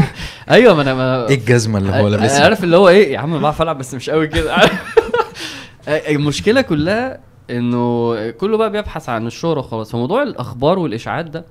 أيوه 0.50 0.74
ما 0.74 0.82
أنا 0.82 0.94
ما 0.94 1.28
إيه 1.28 1.34
الجزمة 1.34 1.78
اللي 1.78 1.90
هو 1.92 2.08
لابسها؟ 2.08 2.44
عارف 2.44 2.64
اللي 2.64 2.76
هو 2.76 2.88
إيه؟ 2.88 3.12
يا 3.12 3.18
عم 3.18 3.38
بعرف 3.38 3.62
ألعب 3.62 3.78
بس 3.78 3.94
مش 3.94 4.10
قوي 4.10 4.26
كده. 4.26 4.56
المشكلة 6.08 6.60
كلها 6.60 7.18
إنه 7.50 8.30
كله 8.30 8.56
بقى 8.56 8.70
بيبحث 8.70 9.08
عن 9.08 9.26
الشهرة 9.26 9.58
وخلاص. 9.58 9.92
فموضوع 9.92 10.22
الأخبار 10.22 10.78
والإشاعات 10.78 11.24
ده 11.24 11.44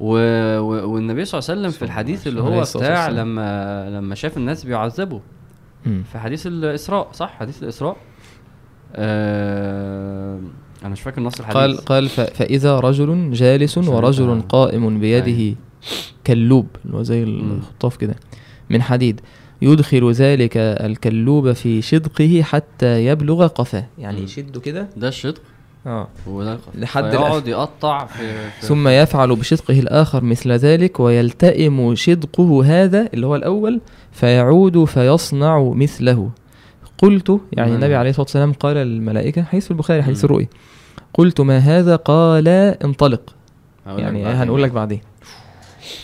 و... 0.00 0.16
و... 0.58 0.92
والنبي 0.92 1.24
صلى 1.24 1.38
الله 1.38 1.50
عليه 1.50 1.60
وسلم 1.60 1.70
في 1.78 1.84
الحديث 1.84 2.26
اللي 2.26 2.42
هو 2.42 2.60
بتاع. 2.60 3.08
لما 3.08 3.90
لما 3.90 4.14
شاف 4.14 4.36
الناس 4.36 4.64
بيعذبوا. 4.64 5.20
في 5.84 6.18
حديث 6.18 6.46
الإسراء 6.46 7.08
صح؟ 7.12 7.30
حديث 7.30 7.62
الإسراء. 7.62 7.96
آه... 8.94 10.40
أنا 10.82 10.92
مش 10.92 11.00
فاكر 11.00 11.22
نص 11.22 11.40
الحديث. 11.40 11.56
قال 11.56 11.76
قال 11.76 12.08
ف- 12.08 12.20
فإذا 12.20 12.80
رجل 12.80 13.32
جالس 13.32 13.78
ورجل 13.78 14.42
قائم 14.48 15.00
بيده 15.00 15.56
كلوب 16.26 16.66
اللي 16.84 16.96
هو 16.96 17.02
زي 17.02 17.22
الخطاف 17.22 17.96
كده 17.96 18.14
من 18.70 18.82
حديد. 18.82 19.20
يدخل 19.62 20.12
ذلك 20.12 20.56
الكلوب 20.56 21.52
في 21.52 21.82
شدقه 21.82 22.42
حتى 22.42 23.06
يبلغ 23.06 23.46
قفاه. 23.46 23.86
يعني. 23.98 24.22
يشده 24.22 24.60
كده. 24.60 24.88
ده 24.96 25.08
الشدق؟ 25.08 25.40
آه. 25.86 26.08
وده 26.26 26.58
لحد 26.74 27.14
يقعد 27.14 27.48
يقطع 27.48 28.06
في, 28.06 28.50
في 28.60 28.66
ثم 28.66 28.88
يفعل 28.88 29.36
بشدقه 29.36 29.78
الآخر 29.80 30.24
مثل 30.24 30.52
ذلك 30.52 31.00
ويلتئم 31.00 31.94
شدقه 31.94 32.64
هذا 32.64 33.08
اللي 33.14 33.26
هو 33.26 33.36
الأول 33.36 33.80
فيعود 34.12 34.84
فيصنع 34.84 35.72
مثله. 35.74 36.30
قلت 36.98 37.40
يعني 37.52 37.70
مم. 37.70 37.76
النبي 37.76 37.94
عليه 37.94 38.10
الصلاة 38.10 38.24
والسلام 38.24 38.52
قال 38.52 38.76
للملائكة 38.76 39.42
حديث 39.42 39.64
في 39.64 39.70
البخاري 39.70 40.02
حديث. 40.02 40.24
الرؤيا. 40.24 40.46
قلت 41.14 41.40
ما 41.40 41.58
هذا؟ 41.58 41.96
قال 41.96 42.48
انطلق. 42.48 43.34
يعني. 43.86 44.24
هنقول 44.24 44.62
لك 44.62 44.70
بعدين. 44.70 45.00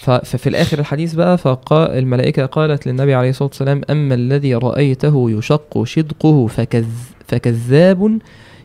ففي 0.02 0.46
الآخر 0.48 0.78
الحديث 0.78 1.14
بقى 1.14 1.38
فقال 1.38 1.90
الملائكة 1.90 2.46
قالت 2.46 2.86
للنبي 2.86 3.14
عليه 3.14 3.30
الصلاة 3.30 3.48
والسلام 3.48 3.80
أما 3.90 4.14
الذي 4.14 4.54
رأيته 4.54 5.30
يشق 5.30 5.84
شدقه 5.84 6.46
فكذ 6.46 6.84
فكذاب 7.28 8.18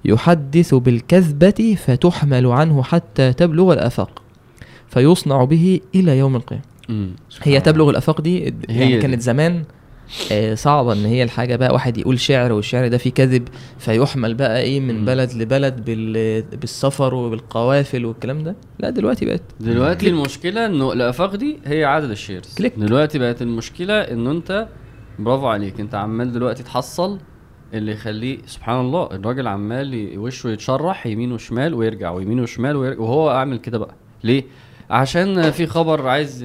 يحدث 0.06 0.74
بالكذبة 0.74 1.78
فتحمل 1.86 2.46
عنه 2.48 2.84
حتى 2.84 3.34
تبلغ 3.34 3.74
الآفاق 3.74 4.22
فيصنع 4.90 5.44
به 5.44 5.80
إلى 5.96 6.18
يوم 6.18 6.36
القيامة. 6.36 6.64
هي 7.44 7.62
تبلغ 7.62 7.90
الآفاق 7.90 8.22
دي 8.22 8.46
هي 8.70 8.90
يعني. 8.90 9.02
كانت 9.02 9.22
زمان 9.22 9.64
آه، 10.32 10.54
صعبة 10.56 10.94
إن 10.94 11.06
هي 11.06 11.24
الحاجة 11.24 11.56
بقى 11.56 11.74
واحد 11.74 11.98
يقول 11.98 12.20
شعر 12.20 12.52
والشعر 12.54 12.88
ده 12.88 12.98
فيه 12.98 13.10
كذب 13.12 13.48
فيحمل 13.80 14.34
بقى 14.34 14.62
إيه 14.62 14.80
من. 14.80 15.06
بلد 15.06 15.34
لبلد 15.34 15.86
بال- 15.86 16.42
بالسفر 16.42 17.14
وبالقوافل 17.16 18.06
والكلام 18.06 18.44
ده. 18.44 18.56
لا 18.80 18.90
دلوقتي 18.90 19.26
بقت 19.26 19.42
دلوقتي 19.60 20.10
المشكلة 20.10 20.66
إنه 20.66 20.94
الافاق 20.94 21.36
دي 21.36 21.58
هي 21.66 21.86
عدد 21.86 22.10
shares. 22.10 22.56
click. 22.58 22.74
دلوقتي 22.78 23.20
بقت 23.20 23.42
المشكلة 23.42 23.94
انه 24.02 24.32
أنت 24.32 24.68
برافو 25.20 25.48
عليك 25.48 25.80
أنت 25.80 25.96
عمال 25.96 26.32
دلوقتي 26.32 26.64
تحصل 26.64 27.20
اللي 27.74 27.92
يخليه 27.92 28.38
سبحان 28.46 28.80
الله 28.80 29.10
الراجل 29.12 29.48
عمال 29.48 30.18
وشه 30.20 30.50
يتشرح 30.50 31.08
يمين 31.08 31.32
وشمال 31.32 31.74
ويرجع 31.74 32.12
ويمين 32.12 32.40
وشمال 32.40 32.76
ويرجع 32.76 33.00
وهو 33.00 33.32
أعمل 33.32 33.58
كده 33.58 33.78
بقى. 33.78 33.96
ليه؟ 34.24 34.44
عشان 34.90 35.52
في 35.52 35.66
خبر 35.68 36.08
عايز 36.08 36.44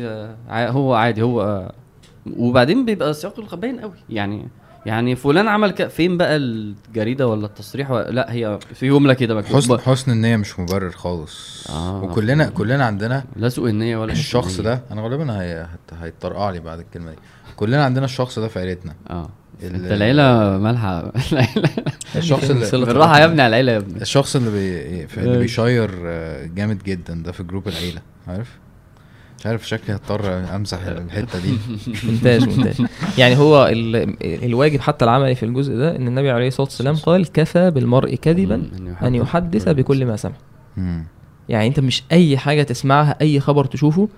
ع- 0.48 0.68
هو 0.70 0.94
عادي 0.94 1.22
هو 1.22 1.72
وبعدين 2.36 2.84
بيبقى 2.84 3.14
سياق 3.14 3.54
باين 3.54 3.80
قوي. 3.80 3.92
يعني 4.08 4.48
يعني 4.86 5.16
فلان 5.16 5.48
عمل 5.48 5.70
كده 5.70 5.88
فين 5.88 6.16
بقى 6.16 6.36
الجريدة 6.36 7.28
ولا 7.28 7.46
التصريح 7.46 7.90
ولا 7.90 8.10
لا 8.10 8.32
هي 8.32 8.58
في 8.74 8.88
جملة 8.88 9.14
كده 9.14 9.34
مكتوب 9.34 9.56
حسن 9.56 9.78
حسن 9.80 10.12
النية 10.12 10.36
مش 10.36 10.60
مبرر 10.60 10.90
خالص. 10.90 11.66
آه. 11.70 12.02
وكلنا 12.02 12.48
كلنا 12.48 12.84
عندنا 12.84 13.24
لا 13.36 13.48
سوء 13.48 13.70
النية 13.70 13.96
ولا 13.96 14.12
حسن 14.12 14.20
الشخص 14.20 14.58
النية. 14.58 14.74
ده 14.74 14.82
أنا 14.90 15.02
غالبا 15.02 15.42
هي... 15.42 15.66
هيطرقع 16.02 16.50
لي 16.50 16.60
بعد 16.60 16.78
الكلمة 16.78 17.10
دي. 17.10 17.16
كلنا 17.56 17.84
عندنا 17.84 18.04
الشخص 18.04 18.38
ده 18.38 18.48
في 18.48 18.58
عيلتنا. 18.58 18.94
آه. 19.10 19.28
ال- 19.62 19.74
أنت 19.74 19.92
العيلة 19.92 20.58
مالها؟ 20.58 21.12
العيلة. 21.32 21.70
الشخص 22.16 22.50
اللي 22.50 22.86
بالراحه 22.86 23.18
يا 23.18 23.24
ابني 23.24 23.42
على 23.42 23.48
العيلة 23.48 23.72
يا 23.72 23.76
ابني. 23.78 24.02
الشخص 24.02 24.36
اللي 24.36 24.50
بي... 24.50 25.06
اللي 25.20 25.38
بي 25.38 25.53
share 25.53 25.90
آه، 26.04 26.46
جامد 26.46 26.82
جدا 26.82 27.14
ده 27.14 27.32
في 27.32 27.42
جروب 27.42 27.68
العيلة 27.68 28.00
عارف؟ 28.28 28.58
مش 29.40 29.46
عارف 29.46 29.68
شكلي 29.68 29.94
هضطر 29.96 30.54
امسح 30.56 30.78
الحتة 30.86 31.38
دي. 31.40 31.58
ممتاز 32.10 32.44
ممتاز. 32.44 32.82
يعني 33.18 33.36
هو 33.38 33.66
ال- 33.66 34.16
الواجب 34.44 34.80
حتى 34.80 35.04
العملي 35.04 35.34
في 35.34 35.42
الجزء 35.42 35.76
ده 35.76 35.96
إن 35.96 36.08
النبي 36.08 36.30
عليه 36.30 36.48
الصلاة 36.48 36.66
والسلام 36.66 36.94
قال 36.96 37.32
كفى 37.32 37.70
بالمرء 37.70 38.14
كذبا 38.14 38.62
إن 39.02 39.14
يحدث 39.14 39.68
بكل 39.68 40.06
ما 40.06 40.16
سمع. 40.16 40.32
يعني 41.48 41.66
أنت 41.66 41.80
مش 41.80 42.02
أي 42.12 42.38
حاجة 42.38 42.62
تسمعها 42.62 43.16
أي 43.20 43.40
خبر 43.40 43.64
تشوفه. 43.64 44.08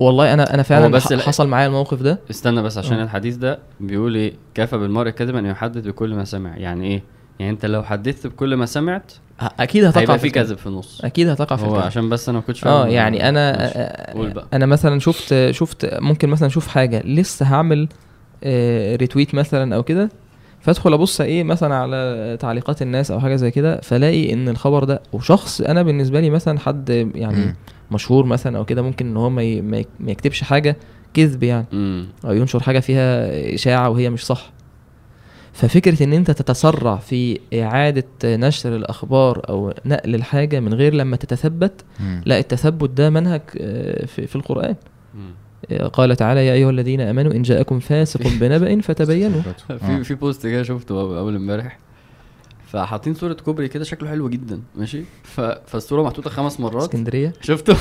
والله 0.00 0.32
أنا 0.34 0.54
أنا 0.54 0.62
فعلا 0.62 0.88
بس 0.88 1.12
حصل 1.12 1.48
معايا 1.48 1.66
الموقف 1.66 2.02
ده. 2.02 2.18
استنى 2.30 2.62
بس 2.62 2.78
عشان 2.78 2.96
آه. 2.98 3.04
الحديث 3.04 3.36
ده 3.36 3.58
بيقول 3.80 4.14
إيه؟ 4.14 4.32
كفى 4.54 4.78
بالمرء 4.78 5.10
كذبا 5.10 5.38
أن 5.38 5.46
يحدث 5.46 5.86
بكل 5.86 6.14
ما 6.14 6.24
سمع. 6.24 6.56
يعني 6.56 6.86
إيه؟ 6.86 7.02
يعني 7.38 7.52
أنت 7.52 7.66
لو 7.66 7.82
حدثت 7.82 8.26
بكل 8.26 8.54
ما 8.56 8.66
سمعت 8.66 9.12
أكيد 9.40 9.84
هتقع 9.84 10.16
في. 10.16 10.30
كذب 10.30 10.56
في 10.58 10.66
النص 10.66 11.00
أكيد 11.04 11.28
هتقع 11.28 11.56
في 11.56 11.62
هو 11.64 11.70
الكذب. 11.74 11.86
عشان 11.86 12.08
بس 12.08 12.28
أنا 12.28 12.38
ما 12.38 12.44
كنتش 12.44 12.64
آه 12.66 12.88
يعني 12.88 13.28
أنا. 13.28 13.54
آه، 13.60 14.14
بقى 14.32 14.46
أنا 14.52 14.66
مثلا 14.66 15.00
شفت 15.00 15.50
شفت 15.50 15.94
ممكن 16.00 16.28
مثلا 16.28 16.46
أشوف 16.48 16.66
حاجة 16.68 17.02
لسه 17.06 17.46
هعمل 17.46 17.88
آه، 18.44 18.96
ريتويت 18.96 19.34
مثلا 19.34 19.76
أو 19.76 19.82
كده 19.82 20.08
فأدخل 20.60 20.92
أبص 20.92 21.20
إيه 21.20 21.44
مثلا 21.44 21.74
على 21.74 22.36
تعليقات 22.40 22.82
الناس 22.82 23.10
أو 23.10 23.20
حاجة 23.20 23.36
زي 23.36 23.50
كده 23.50 23.80
فلاقي 23.80 24.32
إن 24.32 24.48
الخبر 24.48 24.84
ده 24.84 25.00
وشخص 25.12 25.60
أنا 25.60 25.82
بالنسبة 25.82 26.20
لي 26.20 26.30
مثلا 26.30 26.58
حد 26.58 27.10
يعني 27.14 27.36
مم. 27.36 27.54
مشهور 27.90 28.26
مثلا 28.26 28.58
أو 28.58 28.64
كده 28.64 28.82
ممكن 28.82 29.06
إن 29.06 29.16
هو 29.16 29.30
ما 29.30 29.84
يكتبش 30.06 30.42
حاجة 30.42 30.76
كذب 31.14 31.42
يعني 31.42 31.66
امم 31.72 32.06
أو 32.24 32.32
ينشر 32.34 32.60
حاجة 32.60 32.78
فيها 32.80 33.28
إشاعة 33.54 33.90
وهي 33.90 34.10
مش 34.10 34.26
صح 34.26 34.50
ففكرة 35.56 36.02
إن 36.02 36.12
أنت 36.12 36.30
تتسرع 36.30 36.96
في 36.96 37.40
إعادة 37.54 38.04
نشر 38.24 38.76
الأخبار 38.76 39.42
أو 39.48 39.72
نقل 39.84 40.14
الحاجة 40.14 40.60
من 40.60 40.74
غير 40.74 40.94
لما 40.94 41.16
تتثبت 41.16 41.84
مم. 42.00 42.22
لا 42.26 42.38
التثبت 42.38 42.90
ده 42.90 43.10
منهج 43.10 43.40
آه، 43.60 44.06
في, 44.06 44.26
في 44.26 44.36
القرآن. 44.36 44.74
مم. 45.14 45.30
آه، 45.70 45.86
قال 45.86 46.16
تعالى 46.16 46.46
يا 46.46 46.52
أيها 46.52 46.70
الذين 46.70 47.00
آمنوا 47.00 47.32
إن 47.32 47.42
جاءكم 47.42 47.78
فاسق 47.78 48.20
بنبأ 48.40 48.80
فتبينوا. 48.80 49.40
آه. 49.70 49.76
في 49.76 50.04
في 50.04 50.14
post 50.14 50.46
كده 50.46 50.62
شفته 50.62 50.94
أول 51.18 51.36
امبارح. 51.36 51.78
فحاطين 52.66 53.14
صورة 53.14 53.32
كوبري 53.32 53.68
كده 53.68 53.84
شكله 53.84 54.08
حلو 54.08 54.28
جدا 54.28 54.60
ماشي؟ 54.74 55.02
ف... 55.22 55.40
فالصورة 55.40 56.02
محطوطة 56.02 56.30
خمس 56.30 56.60
مرات. 56.60 56.82
اسكندرية. 56.82 57.32
شفته؟ 57.40 57.76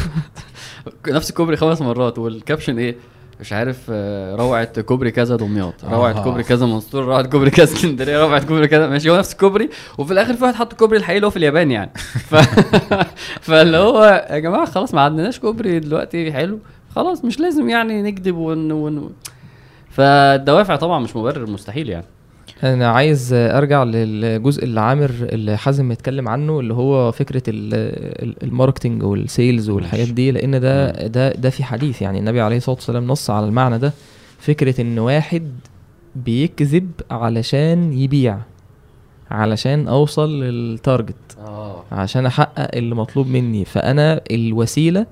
نفس 1.07 1.29
الكوبري 1.29 1.57
خمس 1.57 1.81
مرات 1.81 2.19
وال 2.19 2.32
caption 2.32 2.77
إيه؟ 2.79 2.95
مش 3.39 3.53
عارف 3.53 3.85
آه، 3.89 4.35
روعة 4.35 4.81
كوبري 4.81 5.11
كذا 5.11 5.35
دمياط 5.35 5.85
روعة 5.85 6.11
آه. 6.11 6.23
كوبري 6.23 6.43
كذا 6.43 6.65
منصور 6.65 7.05
روعة 7.05 7.23
كوبري 7.23 7.49
كذا 7.49 7.63
اسكندرية 7.63 8.23
روعة 8.23 8.45
كوبري 8.45 8.67
كذا 8.67 8.87
ماشي 8.87 9.09
هو 9.09 9.17
نفس 9.17 9.33
الكوبري 9.33 9.69
وفي 9.97 10.13
الآخر 10.13 10.33
في 10.33 10.43
واحد 10.43 10.55
حط 10.55 10.71
الكوبري 10.71 10.97
الحقيقي 10.97 11.17
اللي 11.17 11.27
هو 11.27 11.31
في 11.31 11.37
اليابان 11.37 11.71
يعني. 11.71 11.91
ف... 12.29 12.35
فاللي 13.47 13.77
هو 13.77 14.27
يا 14.29 14.39
جماعة 14.39 14.65
خلاص 14.65 14.93
ما 14.93 15.01
عندناش 15.01 15.39
كوبري 15.39 15.79
دلوقتي 15.79 16.31
حلو 16.31 16.59
خلاص 16.95 17.25
مش 17.25 17.39
لازم 17.39 17.69
يعني 17.69 18.01
نكذب 18.01 18.37
ون... 18.37 18.71
ون... 18.71 19.13
فالدوافع 19.89 20.75
طبعا 20.75 20.99
مش 20.99 21.15
مبرر 21.15 21.49
مستحيل 21.49 21.89
يعني. 21.89 22.05
أنا 22.73 22.87
عايز 22.91 23.33
آه، 23.33 23.57
أرجع 23.57 23.83
للجزء 23.83 24.63
اللي 24.63 24.79
عامر 24.81 25.09
اللي 25.21 25.57
حازم 25.57 25.91
اتكلم 25.91 26.27
عنه 26.29 26.59
اللي 26.59 26.73
هو 26.73 27.11
فكرة 27.11 27.43
ال- 27.47 27.73
ال- 28.23 28.43
ال 28.43 28.49
marketing 28.49 29.03
وال 29.03 29.22
sales 29.22 29.69
والحاجات. 29.69 30.07
دي 30.07 30.31
لأن 30.31 30.59
ده 30.59 30.91
ده 31.07 31.31
ده 31.31 31.49
في 31.49 31.63
حديث. 31.63 32.01
يعني 32.01 32.19
النبي 32.19 32.41
عليه 32.41 32.57
الصلاة 32.57 32.75
والسلام 32.75 33.07
نص 33.07 33.29
على 33.29 33.45
المعنى 33.45 33.77
ده 33.79 33.93
فكرة 34.39 34.81
إن 34.81 34.99
واحد 34.99 35.49
بيكذب 36.15 36.91
علشان 37.11 37.93
يبيع 37.93 38.37
علشان 39.31 39.87
أوصل 39.87 40.43
للتارجت 40.43 41.37
آه. 41.47 41.83
عشان 41.91 42.25
أحقق 42.25 42.75
اللي 42.75 42.95
مطلوب 42.95 43.27
مني. 43.27 43.65
فأنا 43.65 44.21
الوسيلة 44.31 45.05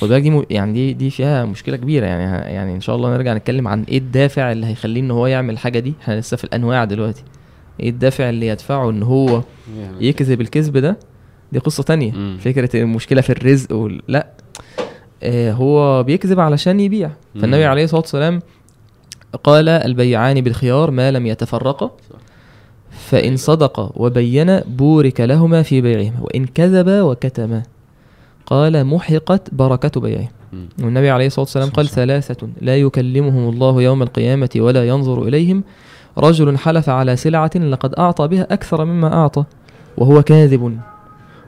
خد 0.00 0.08
بالك 0.08 0.22
دي 0.22 0.42
يعني 0.50 0.72
دي 0.72 0.92
دي 0.92 1.10
فيها 1.10 1.44
مشكلة 1.44 1.76
كبيرة 1.76 2.06
يعني 2.06 2.54
يعني 2.54 2.74
إن 2.74 2.80
شاء 2.80 2.96
الله 2.96 3.14
نرجع 3.16 3.34
نتكلم 3.34 3.68
عن 3.68 3.82
إيه 3.82 3.98
الدافع 3.98 4.52
اللي 4.52 4.66
هيخليه 4.66 5.00
إن 5.00 5.10
هو 5.10 5.26
يعمل 5.26 5.54
الحاجة 5.54 5.78
دي. 5.78 5.94
إحنا 6.02 6.20
لسه 6.20 6.36
في 6.36 6.44
الأنواع 6.44 6.84
دلوقتي. 6.84 7.22
إيه 7.80 7.90
الدافع 7.90 8.28
اللي 8.28 8.46
يدفعه 8.46 8.90
إن 8.90 9.02
هو 9.02 9.42
يكذب 10.00 10.40
الكذب 10.40 10.76
ده؟ 10.76 10.96
دي 11.52 11.58
قصة 11.58 11.82
تانية. 11.82 12.12
مم. 12.12 12.36
فكرة 12.40 12.82
المشكلة 12.82 13.20
في 13.20 13.30
الرزق 13.30 13.72
وال... 13.72 14.02
لأ. 14.08 14.26
آه 15.22 15.52
هو 15.52 16.02
بيكذب 16.02 16.40
علشان 16.40 16.80
يبيع. 16.80 17.10
فالنبي 17.34 17.64
مم. 17.64 17.70
عليه 17.70 17.84
الصلاة 17.84 18.00
والسلام 18.00 18.40
قال 19.44 19.68
البيعان 19.68 20.40
بالخيار 20.40 20.90
ما 20.90 21.10
لم 21.10 21.26
يتفرقا. 21.26 21.90
فإن 22.90 23.36
صدقا 23.36 23.92
وبينا 23.96 24.64
بورك 24.66 25.20
لهما 25.20 25.62
في 25.62 25.80
بيعهما 25.80 26.20
وإن 26.20 26.46
كذبا 26.46 27.02
وكتما. 27.02 27.62
قال 28.46 28.84
محقت 28.86 29.54
بركة 29.54 30.00
بيعهم 30.00 30.28
مم. 30.52 30.68
والنبي 30.82 31.10
عليه 31.10 31.26
الصلاة 31.26 31.44
والسلام 31.44 31.70
قال. 31.70 31.88
ثلاثة 31.88 32.48
لا 32.60 32.76
يكلمهم 32.76 33.48
الله 33.48 33.82
يوم 33.82 34.02
القيامة 34.02 34.50
ولا 34.56 34.88
ينظر 34.88 35.22
إليهم. 35.22 35.64
رجل 36.18 36.58
حلف 36.58 36.88
على 36.88 37.16
سلعة 37.16 37.50
لقد 37.56 37.94
أعطى 37.94 38.28
بها 38.28 38.46
أكثر 38.50 38.84
مما 38.84 39.14
أعطى 39.14 39.44
وهو 39.96 40.22
كاذب. 40.22 40.78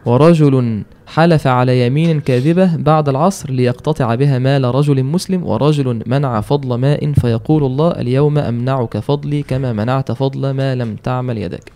ورجل 0.06 0.82
حلف 1.06 1.46
على 1.46 1.86
يمين 1.86 2.20
كاذبة 2.20 2.76
بعد 2.76 3.08
العصر 3.08 3.50
ليقتطع 3.50 4.14
بها 4.14 4.38
مال 4.38 4.64
رجل 4.64 5.02
مسلم. 5.02 5.46
ورجل 5.46 6.02
منع 6.06 6.40
فضل 6.40 6.74
ماء 6.74 7.12
فيقول 7.12 7.64
الله 7.64 7.90
اليوم 7.90 8.38
أمنعك 8.38 8.98
فضلي 8.98 9.42
كما 9.42 9.72
منعت 9.72 10.12
فضل 10.12 10.50
ما 10.50 10.74
لم 10.74 10.96
تعمل 10.96 11.38
يدك. 11.38 11.72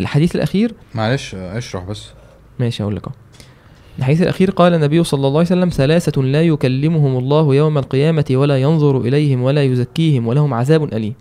الحديث 0.00 0.36
الأخير؟ 0.36 0.74
معلش 0.94 1.34
اشرح 1.34 1.84
بس. 1.84 2.08
ماشي 2.58 2.82
هقول 2.82 2.96
لك 2.96 3.08
الحديث 3.98 4.22
الأخير 4.22 4.50
قال 4.50 4.74
النبي 4.74 5.04
صلى 5.04 5.18
الله 5.18 5.38
عليه 5.38 5.48
وسلم 5.48 5.68
ثلاثة 5.68 6.22
لا 6.22 6.42
يكلمهم 6.42 7.18
الله 7.18 7.54
يوم 7.54 7.78
القيامة 7.78 8.24
ولا 8.30 8.58
ينظر 8.62 9.00
إليهم 9.00 9.42
ولا 9.42 9.62
يزكيهم 9.64 10.26
ولهم 10.26 10.54
عذاب 10.54 10.94
أليم. 10.94 11.14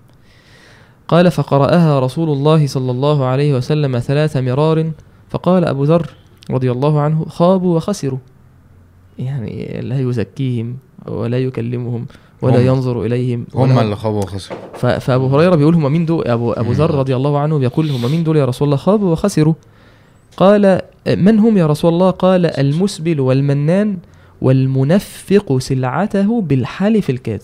قال 1.08 1.32
فقرأها 1.32 2.00
رسول 2.00 2.30
الله 2.30 2.68
صلى 2.68 2.92
الله 2.92 3.26
عليه 3.26 3.54
وسلم 3.56 4.00
ثلاث 4.00 4.38
مرار 4.38 4.92
فقال 5.30 5.66
أبو 5.66 5.84
ذر 5.84 6.10
رضي 6.52 6.72
الله 6.72 7.00
عنه 7.02 7.26
خابوا 7.26 7.76
وخسروا. 7.76 8.20
يعني 9.20 9.82
لا 9.82 10.00
يزكيهم 10.00 10.78
ولا 11.08 11.40
يكلمهم 11.40 12.06
ولا 12.42 12.58
هم- 12.62 12.68
ينظر 12.68 13.06
إليهم 13.06 13.46
هم 13.56 13.80
اللي 13.80 13.96
خابوا 13.96 14.24
وخسروا. 14.24 14.60
فأبو 15.00 15.28
هريرة 15.28 15.56
بيقول 15.56 15.76
هم 15.76 15.92
مين 15.92 16.06
دول 16.06 16.28
ابو 16.28 16.52
أبو. 16.52 16.72
ذر 16.72 16.96
رضي 16.96 17.16
الله 17.16 17.40
عنه 17.40 17.58
بيقول 17.58 17.90
هم 17.90 18.12
مين 18.12 18.24
دول 18.24 18.38
يا 18.38 18.46
رسول 18.46 18.66
الله 18.66 18.78
خابوا 18.78 19.12
وخسروا. 19.12 19.54
قال 20.38 20.82
من 21.08 21.40
هم 21.40 21.58
يا 21.58 21.68
رسول 21.68 21.94
الله؟ 21.94 22.10
قال 22.10 22.46
المسبل 22.46 23.20
والمنان 23.20 23.98
والمنفق 24.42 25.58
سلعته 25.58 26.42
بالحلف 26.42 27.10
الكاذب 27.10 27.42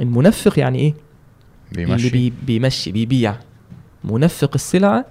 المنفق 0.00 0.58
يعني 0.58 0.78
إيه؟ 0.78 0.94
اللي 1.72 1.86
بيمشي. 1.86 2.10
بي 2.10 2.32
بيمشي 2.46 2.92
بيبيع. 2.92 3.34
منفق 4.04 4.50
السلعة 4.54 5.06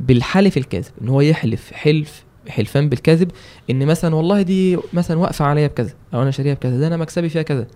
بالحلف 0.00 0.56
الكاذب 0.56 0.90
إن 1.02 1.08
هو 1.08 1.20
يحلف 1.20 1.72
حلف 1.72 2.24
حلفان 2.48 2.88
بالكذب 2.88 3.30
إن 3.70 3.86
مثلا 3.86 4.14
والله 4.14 4.42
دي 4.42 4.78
مثلا 4.92 5.18
واقفة 5.18 5.44
عليا 5.44 5.66
بكذا 5.66 5.92
أو 6.14 6.22
أنا 6.22 6.30
شاريها 6.30 6.54
بكذا 6.54 6.78
ده 6.78 6.86
أنا 6.86 6.96
مكسبي 6.96 7.28
فيها 7.28 7.42
كذا. 7.42 7.66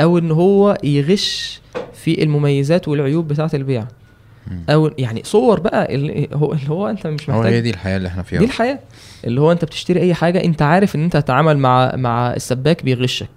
أو 0.00 0.18
إن 0.18 0.30
هو 0.30 0.78
يغش 0.84 1.60
في 1.92 2.22
المميزات 2.22 2.88
والعيوب 2.88 3.28
بتاعة 3.28 3.50
البيع. 3.54 3.86
أو 4.70 4.90
يعني 4.98 5.22
صور 5.24 5.60
بقى 5.60 5.94
اللي 5.94 6.28
هو 6.34 6.52
اللي 6.52 6.68
هو 6.70 6.88
أنت 6.88 7.06
مش 7.06 7.30
هو 7.30 7.38
محتاج. 7.38 7.52
هي 7.54 7.60
دي 7.60 7.70
الحياة 7.70 7.96
اللي 7.96 8.08
إحنا 8.08 8.22
فيها. 8.22 8.38
دي 8.38 8.44
الحياة. 8.44 8.78
اللي 9.24 9.40
هو 9.40 9.52
أنت 9.52 9.64
بتشتري 9.64 10.00
أي 10.00 10.14
حاجة 10.14 10.44
أنت 10.44 10.62
عارف 10.62 10.96
إن 10.96 11.04
أنت 11.04 11.16
هتتعامل 11.16 11.58
مع 11.58 11.96
مع 11.96 12.32
السباك 12.34 12.84
بيغشك. 12.84 13.28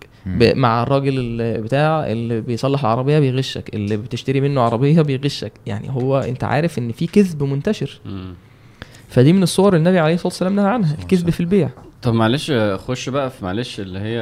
مع 0.56 0.84
الراجل 0.84 1.20
اللي 1.20 1.62
بتاع 1.62 2.12
اللي 2.12 2.42
بيصلح 2.42 2.80
العربية 2.86 3.20
بيغشك. 3.20 3.76
اللي 3.76 3.98
بتشتري 3.98 4.42
منه 4.42 4.62
عربية 4.62 5.02
بيغشك. 5.02 5.52
يعني 5.66 5.90
هو 5.90 6.20
أنت 6.20 6.44
عارف 6.44 6.80
إن 6.80 6.92
في 6.92 7.08
كذب 7.08 7.44
منتشر. 7.44 8.00
مم. 8.06 8.34
فدي 9.10 9.34
من 9.34 9.44
الصور 9.44 9.76
اللي 9.76 9.78
النبي 9.78 10.00
عليه 10.00 10.14
الصلاة 10.14 10.28
والسلام 10.28 10.56
نهى 10.56 10.66
عنها 10.66 10.96
الكذب 11.00 11.30
في 11.30 11.40
البيع. 11.40 11.70
طب 12.02 12.14
معلش 12.14 12.52
خش 12.76 13.10
بقى 13.10 13.30
في 13.30 13.46
معلش 13.46 13.80
اللي 13.80 14.00
هي 14.00 14.20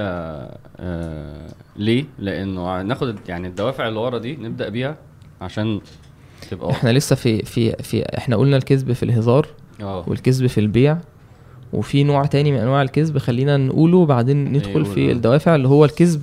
آه 0.79 1.47
ليه؟ 1.75 2.05
لأنه 2.19 2.81
ناخد 2.81 3.15
يعني 3.29 3.47
الدوافع 3.47 3.87
اللي 3.87 3.99
ورا 3.99 4.17
دي 4.17 4.35
نبدأ 4.35 4.69
بيها 4.69 4.95
عشان 5.41 5.81
تبقى 6.45 6.65
واضحة. 6.67 6.79
إحنا 6.79 6.89
لسه 6.89 7.15
في 7.15 7.41
في 7.41 7.71
في 7.83 8.17
إحنا 8.17 8.35
قلنا 8.35 8.57
الكذب 8.57 8.91
في 8.91 9.03
الهزار 9.03 9.47
آه 9.81 10.03
والكذب 10.07 10.47
في 10.47 10.59
البيع 10.59 10.97
وفي 11.73 12.03
نوع 12.03 12.25
تاني 12.25 12.51
من 12.51 12.57
أنواع 12.57 12.81
الكذب 12.81 13.17
خلينا 13.17 13.57
نقوله 13.57 13.97
وبعدين 13.97 14.53
ندخل 14.53 14.73
قول 14.73 14.85
في. 14.85 15.11
الدوافع 15.11 15.55
اللي 15.55 15.67
هو 15.67 15.85
الكذب 15.85 16.21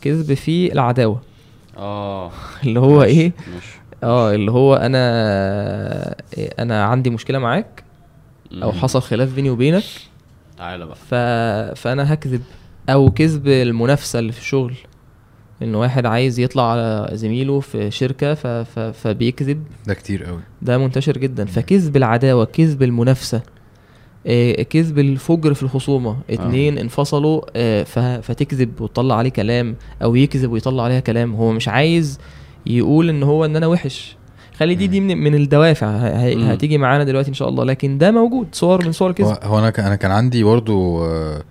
كذب 0.00 0.34
في 0.34 0.72
العداوة 0.72 1.20
آه 1.76 2.30
اللي 2.64 2.80
هو 2.80 2.98
ماشي، 2.98 3.10
إيه 3.20 3.32
ماشي. 3.54 3.80
آه 4.04 4.34
اللي 4.34 4.50
هو 4.50 4.74
أنا 4.74 6.14
أنا 6.58 6.84
عندي 6.84 7.10
مشكلة 7.10 7.38
معاك 7.38 7.84
أو. 8.62 8.72
حصل 8.72 9.02
خلاف 9.02 9.34
بيني 9.34 9.50
وبينك 9.50 9.84
تعالى 10.58 10.86
بقى 10.86 10.96
ف... 10.96 11.14
فأنا 11.80 12.12
هكذب 12.12 12.42
أو 12.88 13.10
كذب 13.10 13.48
المنافسة 13.48 14.18
اللي 14.18 14.32
في 14.32 14.38
الشغل 14.38 14.74
إن 15.62 15.74
واحد 15.74 16.06
عايز 16.06 16.40
يطلع 16.40 16.70
على 16.70 17.10
زميله 17.12 17.60
في 17.60 17.90
شركة 17.90 18.34
ف... 18.34 18.46
ف... 18.46 18.78
فبيكذب. 18.78 19.62
ده 19.86 19.94
كتير 19.94 20.24
قوي 20.24 20.40
ده 20.62 20.78
منتشر 20.78 21.18
جدا. 21.18 21.44
فكذب 21.44 21.96
العداوة 21.96 22.44
كذب 22.44 22.82
المنافسة 22.82 23.42
آه، 24.26 24.62
كذب 24.62 24.98
الفجر 24.98 25.54
في 25.54 25.62
الخصومة. 25.62 26.16
اتنين 26.30 26.78
انفصلوا 26.78 27.40
آه، 27.56 27.82
ف... 27.82 27.98
فتكذب 27.98 28.80
وتطلع 28.80 29.14
عليه 29.14 29.30
كلام 29.30 29.76
أو 30.02 30.16
يكذب 30.16 30.52
ويطلع 30.52 30.82
عليها 30.82 31.00
كلام. 31.00 31.34
هو 31.34 31.52
مش 31.52 31.68
عايز 31.68 32.18
يقول 32.66 33.08
إن 33.08 33.22
هو 33.22 33.44
إن 33.44 33.56
أنا 33.56 33.66
وحش. 33.66 34.16
خلي 34.56 34.74
دي 34.74 34.86
دي 34.86 35.00
من, 35.00 35.18
من 35.18 35.34
الدوافع. 35.34 35.88
هتيجي 36.52 36.78
معانا 36.78 37.04
دلوقتي 37.04 37.28
إن 37.28 37.34
شاء 37.34 37.48
الله. 37.48 37.64
لكن 37.64 37.98
ده 37.98 38.10
موجود. 38.10 38.48
صور 38.52 38.84
من 38.86 38.92
صور 38.92 39.10
الكذب 39.10 39.36
هو 39.42 39.58
أنا 39.58 39.70
كان 39.70 39.86
أنا 39.86 39.96
كان 39.96 40.10
عندي 40.10 40.44
برضو 40.44 41.04
آه، 41.04 41.42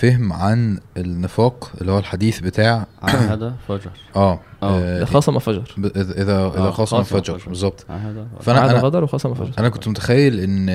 فهم 0.00 0.32
عن 0.32 0.78
النفاق 0.96 1.72
اللي 1.80 1.92
هو 1.92 1.98
الحديث 1.98 2.40
بتاع 2.40 2.86
عهد 3.02 3.54
فجر. 3.68 3.90
آه 4.16 4.40
آه. 4.62 4.78
آه، 4.80 4.98
ده 4.98 5.04
خصم 5.04 5.38
فجر. 5.38 5.74
ب- 5.76 5.86
اذا 5.86 6.22
اذا 6.22 6.32
آه، 6.36 6.70
خصم 6.70 6.84
خصم 7.02 7.02
فجر 7.02 7.38
فجر. 7.38 7.48
بالظبط. 7.48 7.86
فانا 8.40 8.70
أنا 8.70 8.78
غدر 8.80 9.04
وخصم 9.04 9.34
فجر. 9.34 9.50
أنا 9.58 9.68
كنت 9.68 9.88
متخيل 9.88 10.40
إن 10.40 10.66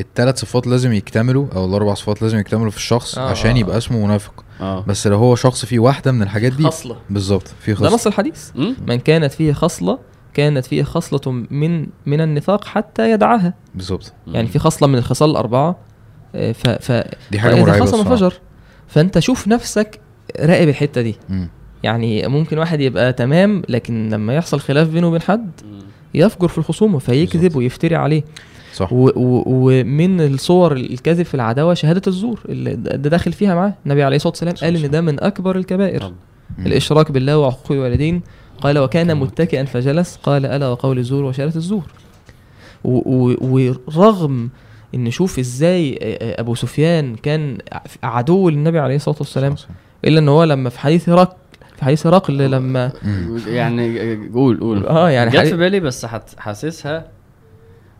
الثلاث 0.00 0.40
صفات 0.40 0.66
لازم 0.66 0.92
يكتملوا 0.92 1.46
أو 1.56 1.64
الأربع 1.64 1.94
صفات 1.94 2.22
لازم 2.22 2.38
يكتملوا 2.38 2.70
في 2.70 2.76
الشخص 2.76 3.18
آه، 3.18 3.30
عشان 3.30 3.50
آه. 3.50 3.58
يبقى 3.58 3.76
اسمه 3.78 4.04
منافق. 4.06 4.44
آه. 4.60 4.84
بس 4.88 5.06
لو 5.06 5.16
هو 5.18 5.34
شخص 5.34 5.64
فيه 5.64 5.78
واحدة 5.78 6.12
من 6.12 6.22
الحاجات 6.22 6.52
دي 6.52 6.64
خصلة. 6.64 6.96
بالظبط 7.10 7.48
في 7.60 7.70
ده 7.72 7.76
خصلة. 7.76 7.94
نص 7.94 8.06
الحديث؟ 8.06 8.50
من 8.88 8.96
كانت 8.96 9.32
فيه 9.32 9.52
خصلة 9.52 9.98
كانت 10.34 10.66
فيه 10.66 10.82
خصلة 10.82 11.32
من 11.50 11.86
من 12.06 12.20
النفاق 12.20 12.64
حتى 12.64 13.10
يدعها. 13.10 13.54
بالظبط. 13.74 14.12
يعني 14.26 14.48
في 14.48 14.58
خصلة 14.58 14.88
من 14.88 14.98
الخصال 14.98 15.30
الأربعة 15.30 15.76
آه، 16.34 16.52
ف 16.52 16.68
ف 16.68 16.92
دي 17.30 17.38
حاجة 17.40 17.54
مرعبة 17.62 17.84
خصم. 17.84 18.04
فجر 18.04 18.34
فانت 18.94 19.18
شوف 19.18 19.48
نفسك 19.48 20.00
راقب 20.40 20.68
الحتة 20.68 21.02
دي. 21.02 21.16
مم. 21.28 21.48
يعني 21.82 22.28
ممكن 22.28 22.58
واحد 22.58 22.80
يبقى 22.80 23.12
تمام 23.12 23.62
لكن 23.68 24.08
لما 24.08 24.34
يحصل 24.34 24.60
خلاف 24.60 24.88
بينه 24.88 25.08
وبين 25.08 25.22
حد. 25.22 25.50
يفجر 26.14 26.48
في 26.48 26.58
الخصومة 26.58 26.98
فيكذب. 26.98 27.56
ويفتري 27.56 27.96
عليه. 27.96 28.22
صح. 28.74 28.88
ومن 28.92 30.20
الصور 30.20 30.72
الكذب 30.76 31.22
في 31.22 31.34
العداوة 31.34 31.74
شهادة 31.74 32.02
الزور 32.06 32.40
اللي 32.48 32.74
ده 32.76 33.08
داخل 33.08 33.32
فيها 33.32 33.54
معاه. 33.54 33.74
النبي 33.86 34.02
عليه 34.02 34.16
الصلاة 34.16 34.30
والسلام 34.32 34.54
قال 34.54 34.84
إن 34.84 34.90
ده 34.90 35.00
من 35.00 35.20
أكبر 35.22 35.56
الكبائر. 35.56 36.12
الإشراك 36.58 37.12
بالله 37.12 37.38
وعقوق 37.38 37.72
الوالدين. 37.72 38.22
قال 38.60 38.78
وكان 38.78 39.16
متكئا 39.16 39.64
فجلس. 39.64 40.18
قال 40.22 40.46
ألا 40.46 40.68
وقول 40.68 40.98
الزور 40.98 41.24
وشهادة 41.24 41.56
الزور. 41.56 41.84
و- 42.84 43.26
و- 43.26 43.74
ورغم 43.96 44.48
إن 44.94 45.10
شوف 45.10 45.38
إزاي 45.38 45.98
أبو 46.20 46.54
سفيان 46.54 47.16
كان 47.16 47.58
عدو 48.02 48.48
للنبي 48.48 48.78
عليه 48.78 48.96
الصلاة 48.96 49.16
والسلام. 49.18 49.54
إلا 50.04 50.18
إن 50.18 50.28
هو 50.28 50.44
لما 50.44 50.70
في 50.70 50.80
حديث 50.80 51.08
هرقل 51.08 51.36
في 51.76 51.84
حديث 51.84 52.06
هرقل 52.06 52.50
لما. 52.50 52.92
يعني 53.46 54.16
قول 54.34 54.60
قول 54.60 54.86
آه 54.86 55.10
يعني 55.10 55.30
جت 55.30 55.38
في 55.46 55.56
بالي 55.56 55.80
بس 55.80 56.06
حاسسها 56.38 57.06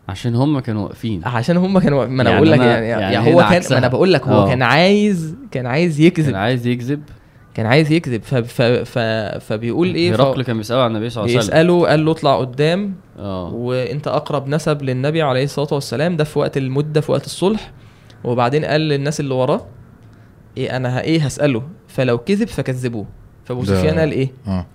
عشان 0.09 0.35
هم 0.35 0.59
كانوا 0.59 0.83
واقفين 0.83 1.21
عشان 1.25 1.57
هم 1.57 1.79
كانوا 1.79 2.05
ما 2.05 2.21
أنا 2.21 2.29
يعني 2.29 2.41
بقول 2.41 2.51
لك 2.51 2.59
أنا- 2.59 2.63
يعني, 2.63 2.87
يعني 2.87 3.13
يعني, 3.13 3.33
هو 3.35 3.39
كان 3.49 3.61
ما. 3.71 3.77
أنا 3.77 3.87
بقول 3.87 4.13
لك 4.13 4.27
هو 4.27 4.43
آه. 4.43 4.47
كان 4.47 4.61
عايز 4.61 5.35
كان 5.51 5.65
عايز 5.65 5.97
كان 5.97 6.05
يكذب 6.07 6.35
عايز 6.35 6.67
يكذب 6.67 7.01
كان 7.55 7.65
عايز 7.65 7.91
يكذب. 7.91 8.23
ف 8.23 8.35
ف 8.35 8.61
ف 8.61 8.99
فبيقول 9.45 9.95
إيه؟ 9.95 10.15
هرقل 10.15 10.43
كان 10.43 10.57
بيسأله 10.57 10.81
عن 10.83 10.91
النبي 10.91 11.09
صلى 11.09 11.21
الله 11.23 11.31
عليه 11.35 11.39
وسلم. 11.43 11.55
يساله 11.57 11.87
قال 11.87 12.05
له 12.05 12.11
اطلع 12.11 12.39
قدام 12.39 12.93
آه. 13.19 13.53
وأنت 13.53 14.07
أقرب 14.07 14.47
نسب 14.47 14.81
للنبي 14.81 15.21
عليه 15.21 15.43
الصلاة 15.43 15.67
والسلام. 15.73 16.17
ده 16.17 16.23
في 16.23 16.39
وقت 16.39 16.57
المدة 16.57 17.01
في 17.01 17.11
وقت 17.11 17.25
الصلح. 17.25 17.71
وبعدين 18.23 18.65
قال 18.65 18.81
للناس 18.81 19.19
اللي 19.19 19.33
وراه 19.33 19.61
إيه 20.57 20.75
أنا 20.75 20.97
ه- 20.97 21.01
إيه 21.01 21.21
هسأله؟ 21.25 21.63
فلو 21.87 22.17
كذب 22.17 22.47
فكذبوه. 22.47 23.05
فأبو 23.45 23.65
سفيان 23.65 23.99
قال 23.99 24.11
إيه؟ 24.11 24.31
آه. 24.47 24.65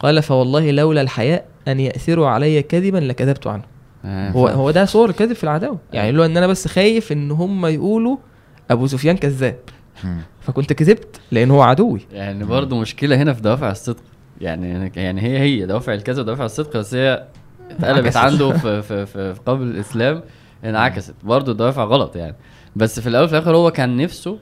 قال 0.00 0.22
فوالله 0.22 0.70
لولا 0.70 1.00
الحياء 1.00 1.44
أن 1.68 1.80
يأثروا 1.80 2.28
علي 2.28 2.62
كذبا 2.62 2.98
لكذبت 2.98 3.46
عنه. 3.46 3.62
آه، 4.04 4.30
هو 4.30 4.46
ف- 4.46 4.50
هو 4.50 4.70
ده 4.70 4.84
صور 4.84 5.08
الكذب 5.10 5.32
في 5.32 5.44
العداوة. 5.44 5.78
يعني 5.92 6.12
لو 6.12 6.24
إن 6.24 6.36
أنا 6.36 6.46
بس 6.46 6.68
خايف 6.68 7.12
إن 7.12 7.30
هم 7.30 7.66
يقولوا 7.66 8.16
أبو 8.70 8.86
سفيان 8.86 9.16
كذاب. 9.16 9.56
فكنت 10.40 10.72
كذبت 10.72 11.20
لأن 11.32 11.50
هو 11.50 11.62
عدوي. 11.62 12.00
يعني 12.12 12.44
برضه 12.44 12.80
مشكلة 12.80 13.16
هنا 13.16 13.32
في 13.32 13.42
دوافع 13.42 13.70
الصدق. 13.70 14.02
يعني 14.40 14.92
يعني 14.96 15.20
هي 15.20 15.38
هي 15.38 15.66
دوافع 15.66 15.94
الكذب 15.94 16.18
ودوافع 16.18 16.44
الصدق 16.44 16.76
بس 16.76 16.94
هي 16.94 17.26
اتقلبت. 17.70 18.16
عنده 18.16 18.52
في 18.52 18.82
في 18.82 19.06
في, 19.06 19.34
في 19.34 19.40
قبل 19.46 19.62
الإسلام 19.62 20.22
انعكست. 20.64 21.14
برضه 21.24 21.52
دوافع 21.52 21.84
غلط 21.84 22.16
يعني. 22.16 22.36
بس 22.76 23.00
في 23.00 23.08
الأول 23.08 23.24
وفي 23.24 23.32
الآخر 23.32 23.56
هو 23.56 23.70
كان 23.70 23.96
نفسه. 23.96 24.38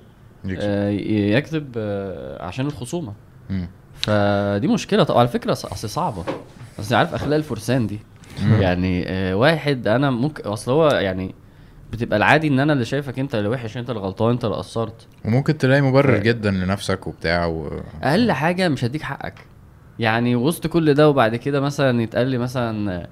آه، 0.58 0.88
يكذب 0.90 1.72
آه، 1.76 2.44
عشان 2.44 2.66
الخصومة. 2.66 3.12
فدي 3.94 4.68
مشكلة. 4.68 5.02
طبعا 5.02 5.18
على 5.18 5.28
فكرة 5.28 5.52
أصل 5.52 5.88
صعبة. 5.88 6.24
أصل 6.80 6.94
عارف 6.94 7.14
أخلاق 7.14 7.36
الفرسان 7.36 7.86
دي. 7.86 7.98
يعني 8.60 9.04
آه، 9.08 9.36
واحد 9.36 9.88
أنا 9.88 10.10
ممكن 10.10 10.44
أصل 10.44 10.72
هو 10.72 10.88
يعني 10.88 11.34
بتبقى 11.92 12.16
العادي 12.16 12.48
إن 12.48 12.60
أنا 12.60 12.72
اللي 12.72 12.84
شايفك 12.84 13.18
أنت 13.18 13.34
اللي 13.34 13.48
وحش 13.48 13.76
أنت 13.76 13.90
اللي 13.90 14.00
غلطان 14.00 14.30
أنت 14.30 14.44
اللي 14.44 14.56
قصرت. 14.56 15.06
وممكن 15.24 15.58
تلاقي 15.58 15.80
مبرر 15.82 16.18
ف- 16.20 16.22
جدا 16.22 16.50
لنفسك 16.50 17.06
وبتاع 17.06 17.46
و... 17.46 17.80
أقل 18.02 18.32
حاجة 18.32 18.68
مش 18.68 18.84
هديك 18.84 19.02
حقك. 19.02 19.34
يعني 19.98 20.36
وسط 20.36 20.66
كل 20.66 20.94
ده 20.94 21.08
وبعد 21.08 21.36
كده 21.36 21.60
مثلا 21.60 22.02
يتقال 22.02 22.26
لي 22.26 22.38
مثلا 22.38 23.06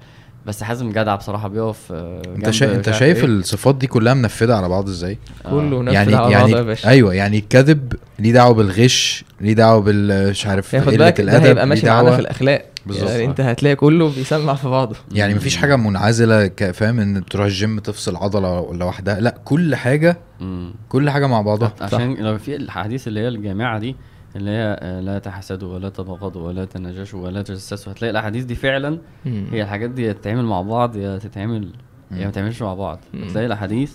بس 0.47 0.63
حازم 0.63 0.89
جدع 0.89 1.15
بصراحة 1.15 1.47
بيقف 1.47 1.91
آه، 1.91 2.21
انت 2.35 2.49
شا... 2.49 2.75
انت 2.75 2.91
شايف 2.91 3.17
إيه. 3.17 3.25
الصفات 3.25 3.75
دي 3.75 3.87
كلها 3.87 4.13
منفذة 4.13 4.55
على 4.55 4.69
بعض 4.69 4.89
إزاي 4.89 5.17
آه. 5.45 5.49
كله 5.49 5.83
نفذ 5.83 5.93
يعني 5.93 6.15
على 6.15 6.31
يعني 6.31 6.43
بعضه 6.43 6.57
يا 6.57 6.63
باشا 6.63 6.89
أيوه 6.89 7.13
يعني 7.13 7.37
الكذب 7.37 7.93
ليه 8.19 8.33
دعوة 8.33 8.53
بالغش 8.53 9.25
ليه 9.41 9.53
دعوة 9.53 9.81
بال 9.81 10.29
مش 10.29 10.47
عارف 10.47 10.75
قلة 10.75 10.97
بالك 10.97 11.21
ده 11.21 11.43
هيبقى 11.43 11.67
ماشي 11.67 11.85
معانا 11.85 12.11
في 12.11 12.19
الأخلاق 12.19 12.65
بالظبط. 12.85 13.09
يعني 13.09 13.25
انت 13.25 13.41
هتلاقي 13.41 13.75
كله 13.75 14.09
بيسمع 14.09 14.53
في 14.53 14.67
بعضه 14.67 14.95
يعني 15.11 15.35
مفيش 15.35 15.57
حاجة 15.57 15.75
منعزلة 15.75 16.49
فاهم 16.73 16.99
إن 16.99 17.25
تروح 17.25 17.45
الجيم 17.45 17.79
تفصل 17.79 18.15
عضلة 18.15 18.73
لوحدها 18.73 19.19
لا 19.19 19.37
كل 19.45 19.75
حاجة 19.75 20.17
مم. 20.39 20.73
كل 20.89 21.09
حاجة 21.09 21.27
مع 21.27 21.41
بعضها 21.41 21.73
عشان 21.81 22.15
لو 22.15 22.37
في 22.37 22.55
الحديث 22.55 23.07
اللي 23.07 23.19
هي 23.19 23.27
الجامعة 23.27 23.79
دي 23.79 23.95
اللي 24.37 24.51
هي 24.51 24.77
آه، 24.81 24.99
لا 24.99 25.19
تحسدوا 25.19 25.73
ولا 25.75 25.89
تبغضوا 25.89 26.47
ولا 26.47 26.65
تناجشوا 26.65 27.23
ولا 27.25 27.41
تجسسوا. 27.41 27.91
هتلاقي 27.93 28.11
الأحاديث 28.11 28.43
دي 28.43 28.55
فعلا 28.55 28.99
مم. 29.25 29.47
هي 29.51 29.61
الحاجات 29.63 29.89
دي 29.89 30.13
تتعمل 30.13 30.43
مع 30.45 30.61
بعض 30.61 30.95
يا 30.95 31.17
تتعمل 31.17 31.73
يا 32.11 32.25
ما 32.25 32.31
تتعملش 32.31 32.61
مع 32.61 32.73
بعض. 32.73 32.99
مم. 33.13 33.27
تلاقي 33.27 33.45
الأحاديث 33.45 33.93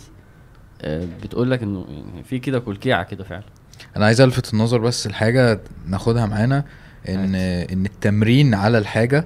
آه، 0.82 1.06
بتقول 1.22 1.50
لك 1.50 1.62
إنه 1.62 1.84
يعني 1.88 2.22
في 2.22 2.38
كده 2.38 2.58
كلكيعة 2.58 3.02
كده 3.04 3.24
فعلا. 3.24 3.42
أنا 3.96 4.06
عايز 4.06 4.20
ألفت 4.20 4.54
النظر 4.54 4.78
بس 4.78 5.06
الحاجة 5.06 5.60
ناخدها 5.86 6.26
معانا 6.26 6.64
إن 7.08 7.34
إن 7.34 7.86
التمرين 7.86 8.54
على 8.54 8.78
الحاجة 8.78 9.24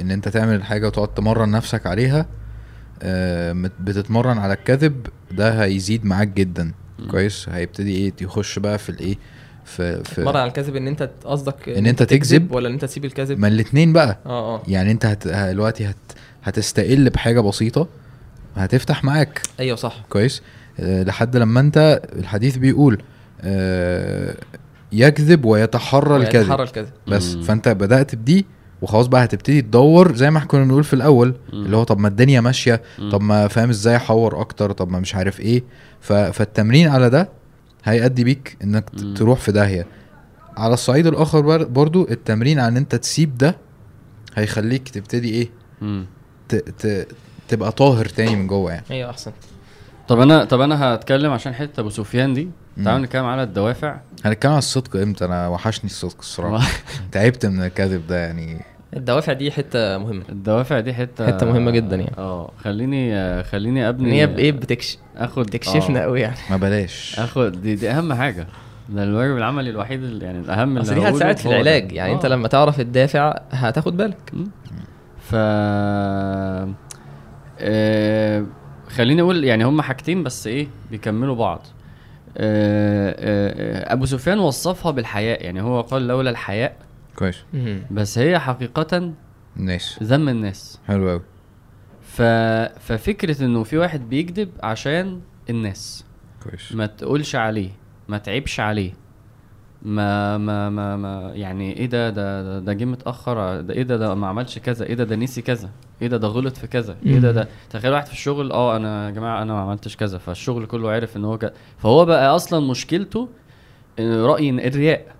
إن 0.00 0.10
أنت 0.10 0.28
تعمل 0.28 0.54
الحاجة 0.54 0.86
وتقعد 0.86 1.08
تمرن 1.14 1.50
نفسك 1.50 1.86
عليها 1.86 2.26
آه، 3.02 3.52
بتتمرن 3.80 4.38
على 4.38 4.52
الكذب 4.52 5.06
ده 5.30 5.64
هيزيد 5.64 6.04
معاك 6.06 6.28
جدا. 6.28 6.72
مم. 6.98 7.10
كويس؟ 7.10 7.48
هيبتدي 7.48 7.96
إيه؟ 7.96 8.12
يخش 8.20 8.58
بقى 8.58 8.78
في 8.78 8.88
الإيه؟ 8.88 9.16
في 9.68 10.04
في 10.04 10.24
مرة 10.24 10.38
على 10.38 10.48
الكذب 10.48 10.76
إن 10.76 10.88
أنت 10.88 11.10
قصدك 11.24 11.68
إن 11.68 11.86
أنت 11.86 12.02
تكذب 12.02 12.52
ولا 12.52 12.68
إن 12.68 12.72
أنت 12.72 12.84
تسيب 12.84 13.04
الكذب؟ 13.04 13.38
ما 13.38 13.48
الاتنين 13.48 13.92
بقى. 13.92 14.18
آه 14.26 14.54
آه. 14.56 14.62
يعني 14.68 14.90
أنت 14.92 15.06
هت... 15.06 15.28
دلوقتي 15.28 15.86
هت... 15.86 15.96
هتستقل 16.42 17.10
بحاجة 17.10 17.40
بسيطة 17.40 17.88
هتفتح 18.56 19.04
معاك. 19.04 19.42
أيوه 19.60 19.76
صح. 19.76 20.04
كويس؟ 20.08 20.42
أه 20.80 21.02
لحد 21.02 21.36
لما 21.36 21.60
أنت 21.60 22.00
الحديث 22.18 22.56
بيقول 22.56 23.02
أه 23.40 24.34
يكذب 24.92 25.44
ويتحرى 25.44 26.16
الكذب. 26.16 26.42
يتحرى 26.42 26.62
الكذب. 26.62 26.90
بس. 27.08 27.34
مم. 27.34 27.42
فأنت 27.42 27.68
بدأت 27.68 28.14
بدي 28.14 28.46
وخلاص 28.82 29.06
بقى 29.06 29.24
هتبتدي 29.24 29.62
تدور 29.62 30.14
زي 30.16 30.30
ما 30.30 30.38
إحنا 30.38 30.48
كنا 30.48 30.64
بنقول 30.64 30.84
في 30.84 30.94
الأول 30.94 31.34
مم. 31.52 31.64
اللي 31.64 31.76
هو 31.76 31.84
طب 31.84 31.98
ما 31.98 32.08
الدنيا 32.08 32.40
ماشية 32.40 32.82
مم. 32.98 33.10
طب 33.10 33.20
ما 33.20 33.48
فاهم 33.48 33.68
إزاي 33.68 33.96
أحور 33.96 34.40
أكتر 34.40 34.72
طب 34.72 34.90
ما 34.90 35.00
مش 35.00 35.14
عارف 35.14 35.40
إيه. 35.40 35.62
ف... 36.00 36.12
فالتمرين 36.12 36.88
على 36.88 37.10
ده 37.10 37.28
هيأدي 37.84 38.24
بيك 38.24 38.56
إنك 38.64 38.84
مم. 39.02 39.14
تروح 39.14 39.38
في 39.40 39.52
داهية. 39.52 39.86
على 40.56 40.74
الصعيد 40.74 41.06
الأخر 41.06 41.40
بر- 41.40 41.64
برضو 41.64 42.08
التمرين 42.10 42.58
على 42.58 42.68
إن 42.68 42.76
أنت 42.76 42.94
تسيب 42.94 43.38
ده 43.38 43.56
هيخليك 44.34 44.88
تبتدي 44.88 45.30
إيه. 45.30 45.48
ت... 46.48 46.54
ت... 46.54 47.08
تبقى 47.48 47.72
طاهر 47.72 48.04
تاني 48.06 48.36
من 48.36 48.46
جوه 48.46 48.72
يعني. 48.72 48.84
أيوه 48.90 49.10
أحسن. 49.10 49.32
طب 50.08 50.20
أنا 50.20 50.44
طب 50.44 50.60
أنا 50.60 50.94
هتكلم 50.94 51.32
عشان 51.32 51.54
حتة 51.54 51.80
أبو 51.80 51.90
سفيان 51.90 52.34
دي. 52.34 52.48
تعالوا 52.84 53.06
نتكلم 53.06 53.24
على 53.24 53.42
الدوافع. 53.42 54.00
هنتكلم 54.24 54.50
على 54.52 54.58
الصدق 54.58 54.96
إمتى؟ 54.96 55.24
أنا 55.24 55.48
وحشني 55.48 55.90
الصدق 55.90 56.16
الصراحة. 56.18 56.68
تعبت 57.12 57.46
من 57.46 57.62
الكذب 57.62 58.06
ده 58.06 58.16
يعني. 58.26 58.60
الدوافع 58.96 59.32
دي 59.32 59.50
حتة 59.50 59.98
مهمة. 59.98 60.22
الدوافع 60.28 60.80
دي 60.80 60.94
حتة 60.94 61.26
حتة 61.26 61.46
مهمة 61.46 61.70
جدا 61.70 61.96
يعني. 61.96 62.12
آه 62.18 62.50
خليني 62.64 63.14
آه، 63.16 63.42
خليني 63.42 63.82
إن 63.82 63.86
ابني 63.86 64.20
هي 64.20 64.26
بايه 64.26 64.52
بتكش 64.52 64.98
اخد 65.16 65.46
بتكشفنا 65.46 66.00
آه. 66.00 66.02
قوي 66.02 66.20
يعني. 66.20 66.36
ما 66.50 66.56
بلاش. 66.56 67.18
اخد 67.18 67.62
دي, 67.62 67.74
دي 67.74 67.90
أهم 67.90 68.12
حاجة. 68.14 68.46
ده 68.88 69.02
الواجب 69.04 69.36
العملي 69.36 69.70
الوحيد 69.70 70.02
اللي 70.02 70.24
يعني 70.24 70.38
الأهم 70.38 70.78
اللي 70.78 70.94
دي 70.94 71.08
هتساعد 71.08 71.36
في. 71.36 71.46
العلاج 71.48 71.92
يعني. 71.92 72.12
أنت 72.12 72.24
آه. 72.24 72.28
لما 72.28 72.48
تعرف 72.48 72.80
الدافع 72.80 73.40
هتاخد 73.50 73.96
بالك. 73.96 74.32
ف 75.20 75.34
آه... 77.60 78.44
خليني 78.88 79.22
أقول 79.22 79.44
يعني 79.44 79.64
هم 79.64 79.82
حاجتين 79.82 80.22
بس 80.22 80.46
إيه 80.46 80.68
بيكملوا 80.90 81.34
بعض. 81.34 81.66
آه... 82.36 83.14
آه... 83.18 83.92
أبو 83.92 84.06
سفيان 84.06 84.38
وصفها 84.38 84.92
بالحياء 84.92 85.44
يعني. 85.44 85.62
هو 85.62 85.80
قال 85.80 86.08
لولا 86.08 86.30
الحياء 86.30 86.76
كويس. 87.18 87.44
بس 87.90 88.18
هي 88.18 88.38
حقيقة 88.38 89.12
الناس. 89.56 89.98
ذم 90.02 90.28
الناس. 90.28 90.80
حلو 90.86 91.10
قوي 91.10 91.22
ف... 92.02 92.22
ففكرة 92.80 93.44
إنه 93.44 93.62
في 93.62 93.78
واحد 93.78 94.08
بيكذب 94.08 94.48
عشان 94.62 95.20
الناس. 95.50 96.04
كويس. 96.42 96.72
ما 96.72 96.86
تقولش 96.86 97.34
عليه 97.36 97.70
ما 98.08 98.18
تعيبش 98.18 98.60
عليه. 98.60 98.92
ما 99.82 100.38
ما 100.38 100.70
ما, 100.70 100.96
ما 100.96 101.32
يعني 101.34 101.76
إيه 101.76 101.86
ده؟ 101.86 102.10
ده 102.10 102.58
ده, 102.58 102.72
جه 102.72 102.84
متأخر. 102.84 103.60
ده 103.60 103.74
إيه 103.74 103.82
ده؟ 103.82 103.96
ده 103.96 104.14
ما 104.14 104.26
عملش 104.26 104.58
كذا. 104.58 104.86
إيه 104.86 104.94
ده؟ 104.94 105.04
ده 105.04 105.16
نسي 105.16 105.42
كذا. 105.42 105.70
إيه 106.02 106.08
ده؟ 106.08 106.16
ده 106.16 106.28
غلط 106.28 106.56
في 106.56 106.66
كذا. 106.66 106.96
إيه 107.06 107.18
ده. 107.18 107.32
ده 107.32 107.48
تخيل 107.70 107.92
واحد 107.92 108.06
في 108.06 108.12
الشغل 108.12 108.52
آه 108.52 108.76
أنا 108.76 109.06
يا 109.06 109.10
جماعة 109.10 109.42
أنا 109.42 109.52
ما 109.52 109.60
عملتش 109.60 109.96
كذا. 109.96 110.18
فالشغل 110.18 110.66
كله 110.66 110.90
عرف 110.90 111.16
إن 111.16 111.24
هو 111.24 111.38
كذا 111.38 111.52
فهو 111.78 112.04
بقى 112.04 112.36
أصلا 112.36 112.66
مشكلته 112.70 113.28
إن 113.98 114.20
رأي 114.24 114.50
الرياء. 114.50 115.17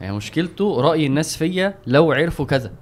يعني 0.00 0.16
مشكلته 0.16 0.80
رأي 0.80 1.06
الناس 1.06 1.36
فيا 1.36 1.74
لو 1.86 2.12
عرفوا 2.12 2.46
كذا. 2.46 2.72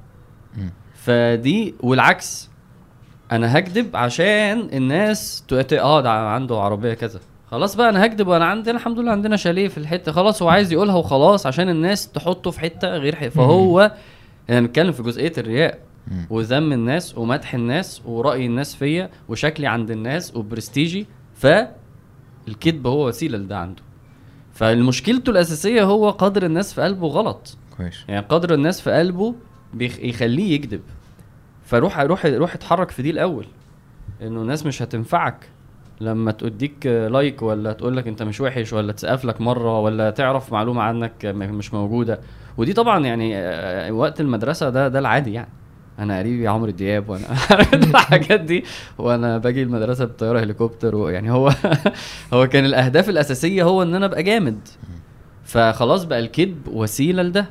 فدي 0.95 1.75
والعكس 1.81 2.51
أنا 3.33 3.59
هكذب 3.59 3.97
عشان 3.97 4.69
الناس 4.73 5.45
تقت... 5.49 5.73
آه 5.73 6.01
ده 6.01 6.11
عنده 6.11 6.61
عربية 6.61 6.95
كذا. 6.95 7.21
خلاص 7.51 7.77
بقى 7.77 7.89
أنا 7.89 8.07
هكذب 8.07 8.29
وأنا 8.29 8.45
عندنا 8.45 8.77
الحمد 8.77 8.99
لله 8.99 9.13
عندنا 9.13 9.37
شاليه 9.37 9.69
في 9.69 9.79
الحتة 9.79 10.13
خلاص 10.13 10.43
هو 10.43 10.49
عايز 10.49 10.73
يقولها 10.73 10.95
وخلاص 10.95 11.47
عشان 11.47 11.69
الناس 11.69 12.09
تحطه 12.13 12.51
في 12.51 12.61
حتة 12.61 12.89
غير 12.89 13.17
حتة 13.17 13.31
فهو 13.31 13.93
إحنا 14.51 14.61
بنتكلم 14.61 14.93
في 14.93 15.03
جزئية 15.03 15.33
الرياء. 15.39 15.79
وذم 16.31 16.73
الناس 16.73 17.19
ومدح 17.19 17.55
الناس 17.55 18.03
ورأي 18.05 18.47
الناس 18.47 18.75
فيا 18.75 19.11
وشكلي 19.29 19.67
عند 19.67 19.91
الناس 19.91 20.37
وبرستيجي. 20.37 21.07
فالكذب 21.35 22.87
هو 22.87 23.09
وسيلة 23.09 23.39
لده 23.39 23.59
عنده. 23.59 23.83
فالمشكلته 24.57 25.31
الأساسية 25.31 25.83
هو 25.83 26.11
قدر 26.11 26.47
الناس 26.47 26.75
في 26.75 26.81
قلبه 26.83 27.07
غلط. 27.07 27.57
كويس. 27.77 28.05
يعني 28.09 28.27
قدر 28.29 28.55
الناس 28.55 28.81
في 28.81 28.91
قلبه 28.91 29.35
بيخ... 29.75 29.99
يخليه 29.99 30.55
يكذب. 30.55 30.81
فروح 31.65 32.01
روح 32.01 32.27
روح 32.27 32.55
اتحرك 32.55 32.91
في 32.91 33.03
دي 33.03 33.11
الأول. 33.11 33.47
إنه 34.23 34.43
الناس 34.43 34.67
مش 34.67 34.83
هتنفعك 34.83 35.49
لما 36.01 36.33
تديك 36.33 36.87
لايك 36.87 37.43
ولا 37.43 37.73
تقول 37.73 37.97
لك 37.97 38.07
أنت 38.09 38.23
مش 38.23 38.41
وحش 38.41 38.73
ولا 38.73 38.93
تسقف 38.93 39.25
لك 39.25 39.41
مرة 39.41 39.81
ولا 39.81 40.11
تعرف 40.11 40.53
معلومة 40.53 40.83
عنك 40.83 41.27
مش 41.27 41.75
موجودة. 41.75 42.21
ودي 42.57 42.73
طبعا 42.73 43.07
يعني 43.07 43.91
وقت 43.91 44.21
المدرسة 44.21 44.71
ده 44.71 44.89
ده 44.89 44.99
العادي 44.99 45.33
يعني. 45.33 45.49
أنا 45.99 46.19
قريبي 46.19 46.49
عمرو 46.49 46.71
دياب 46.71 47.09
وأنا 47.09 47.25
الحاجات 47.75 48.41
دي. 48.41 48.65
وأنا 48.99 49.39
باجي 49.39 49.63
المدرسة 49.63 50.05
بطيارة 50.05 50.41
هليكوبتر 50.41 50.97
ويعني 50.97 51.31
هو 51.31 51.51
هو 52.33 52.47
كان 52.47 52.65
الأهداف 52.65 53.09
الأساسية 53.09 53.63
هو 53.63 53.83
إن 53.83 53.95
أنا 53.95 54.07
أبقى 54.07 54.23
جامد. 54.23 54.59
فخلاص 55.45 56.05
بقى 56.05 56.19
الكذب 56.19 56.69
وسيلة 56.73 57.23
لده 57.23 57.47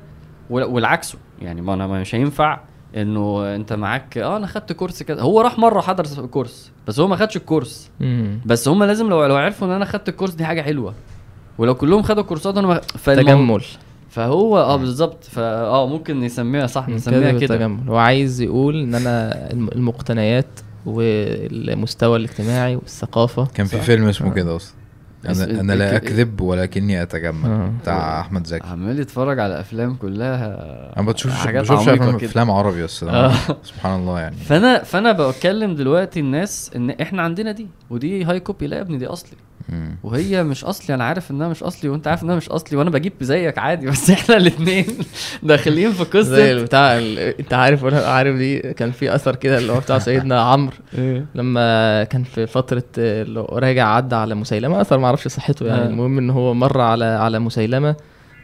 وال- 0.49 0.63
والعكسه 0.63 1.17
يعني 1.41 1.61
ما 1.61 1.73
أنا 1.73 1.87
مش 1.87 2.15
هينفع 2.15 2.59
إنه 2.95 3.55
أنت 3.55 3.73
معاك 3.73 4.17
آه 4.17 4.37
أنا 4.37 4.47
خدت 4.47 4.73
كورس 4.73 5.03
كده 5.03 5.21
هو 5.21 5.41
راح 5.41 5.59
مرة 5.59 5.81
حضر 5.81 6.25
كورس 6.25 6.71
بس 6.87 6.99
هو 6.99 7.07
ما 7.07 7.15
خدش 7.15 7.37
الكورس. 7.37 7.89
بس 8.45 8.67
هم 8.67 8.83
لازم 8.83 9.09
لو 9.09 9.25
لو 9.25 9.35
عرفوا 9.35 9.67
إن 9.67 9.71
أنا 9.71 9.85
خدت 9.85 10.09
الكورس 10.09 10.33
دي 10.33 10.45
حاجة 10.45 10.61
حلوة. 10.61 10.93
ولو 11.57 11.75
كلهم 11.75 12.01
خدوا 12.01 12.23
كورسات 12.23 12.57
أنا 12.57 12.67
ما 12.67 12.81
فالمو- 12.81 13.15
تجمل. 13.21 13.61
فهو 14.15 14.57
آه 14.57 14.75
بالظبط. 14.75 15.23
فا 15.23 15.61
آه 15.61 15.87
ممكن 15.87 16.19
نسميها 16.19 16.67
صح 16.67 16.89
نسميها 16.89 17.31
كده. 17.31 17.65
هو 17.87 17.97
عايز 17.97 18.41
يقول 18.41 18.81
إن 18.83 18.95
أنا 18.95 19.31
الم- 19.51 19.69
المقتنيات 19.75 20.47
والمستوى 20.85 22.17
الاجتماعي 22.17 22.75
والثقافة. 22.75 23.45
كان 23.45 23.65
في؟ 23.65 23.77
فيلم 23.81 24.05
اسمه 24.07 24.31
آه. 24.31 24.33
كده 24.33 24.55
أصلا. 24.55 24.75
أنا 25.29 25.43
أنا 25.61 25.73
لا 25.73 25.95
أكذب 25.95 26.41
ولكني 26.41 27.01
أتجمل. 27.01 27.49
آه. 27.49 27.71
بتاع 27.81 28.19
أحمد 28.19 28.47
زكي. 28.47 28.67
عمال 28.67 28.99
يتفرج 28.99 29.39
على 29.39 29.59
أفلام 29.59 29.95
كلها. 29.95 30.47
أنا 30.99 31.05
بشوف 31.11 31.31
حاجات 31.33 31.63
بشوفش 31.63 31.87
أفلام 32.23 32.51
عربي 32.51 32.83
بس. 32.83 33.03
آه. 33.03 33.31
سبحان 33.69 33.99
الله 33.99 34.19
يعني. 34.19 34.35
فأنا 34.35 34.83
فأنا 34.83 35.11
بتكلم 35.11 35.75
دلوقتي 35.75 36.19
الناس 36.19 36.71
إن 36.75 36.89
إحنا 36.89 37.21
عندنا 37.21 37.51
دي 37.51 37.67
ودي 37.89 38.23
high 38.23 38.39
copy 38.39 38.67
لا 38.67 38.77
يا 38.77 38.81
ابني 38.81 38.97
دي 38.97 39.07
أصلي. 39.07 39.37
وهي 40.03 40.43
مش 40.43 40.63
أصلي 40.65 40.95
أنا 40.95 41.03
عارف 41.03 41.31
إنها 41.31 41.47
مش 41.47 41.63
أصلي 41.63 41.89
وأنت 41.89 42.07
عارف 42.07 42.23
إنها 42.23 42.35
مش 42.35 42.49
أصلي 42.49 42.77
وأنا 42.79 42.89
بجيب 42.89 43.13
زيك 43.21 43.57
عادي 43.57 43.87
بس 43.87 44.09
إحنا 44.09 44.37
الاثنين 44.37 44.85
داخلين 45.43 45.91
في 45.91 46.23
زي 46.23 46.53
قصه 46.53 46.63
بتاع 46.63 46.97
أنت 47.39 47.53
عارف 47.53 47.83
وأنا 47.83 47.97
عارف 47.99 48.35
دي 48.35 48.59
كان 48.59 48.91
في 48.91 49.15
أثر 49.15 49.35
كده 49.35 49.57
اللي 49.57 49.73
هو 49.73 49.79
بتاع 49.79 49.99
سيدنا 49.99 50.41
عمرو 50.41 50.73
إيه؟ 50.97 51.25
لما 51.35 52.03
كان 52.03 52.23
في 52.23 52.47
فترة 52.47 52.83
اللي 52.97 53.45
راجع 53.49 53.87
عدى 53.87 54.15
على 54.15 54.35
مسيلمة 54.35 54.81
أثر 54.81 54.97
ما 54.97 55.05
أعرفش 55.05 55.27
صحته 55.27 55.65
يعني 55.65 55.81
آه. 55.83 55.87
المهم 55.87 56.17
إن 56.17 56.29
هو 56.29 56.53
مر 56.53 56.81
على 56.81 57.05
على 57.05 57.39
مسيلمة 57.39 57.95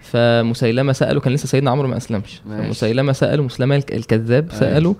فمسيلمة 0.02 0.94
سأله 0.94 1.20
كان 1.20 1.34
لسه 1.34 1.48
سيدنا 1.48 1.72
عمرو 1.72 1.88
ما 1.88 1.98
أسلمش. 1.98 2.42
فمسيلمة 2.50 3.12
سأله 3.14 3.44
مسلمة 3.44 3.76
الك- 3.76 3.92
الكذاب. 3.94 4.48
سأله 4.52 4.96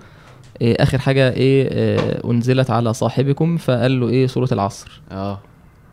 إيه 0.62 0.76
آخر 0.84 0.98
حاجة 0.98 1.30
إيه 1.34 1.70
آه، 1.72 2.32
أنزلت 2.32 2.70
على 2.70 2.94
صاحبكم 2.94 3.58
فقال 3.58 4.00
له 4.00 4.10
إيه 4.10 4.28
سوره 4.28 4.50
العصر 4.52 5.02
آه 5.12 5.40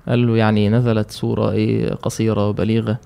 قال 0.08 0.26
له 0.26 0.36
يعني 0.36 0.68
نزلت 0.68 1.10
سورة 1.10 1.50
إيه 1.50 1.94
قصيرة 1.94 2.48
وبليغة 2.48 2.98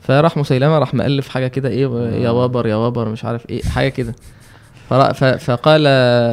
فراح 0.00 0.36
مسيلمة 0.36 0.78
راح 0.78 0.94
مألف 0.94 1.28
حاجة 1.28 1.46
كده 1.46 1.68
إيه 1.68 1.86
يا 2.22 2.28
آه. 2.28 2.32
وابر 2.32 2.66
يا 2.66 2.74
وابر 2.74 3.08
مش 3.08 3.24
عارف 3.24 3.50
إيه 3.50 3.62
حاجة 3.62 3.88
كده 3.88 4.14
فقال 5.38 5.82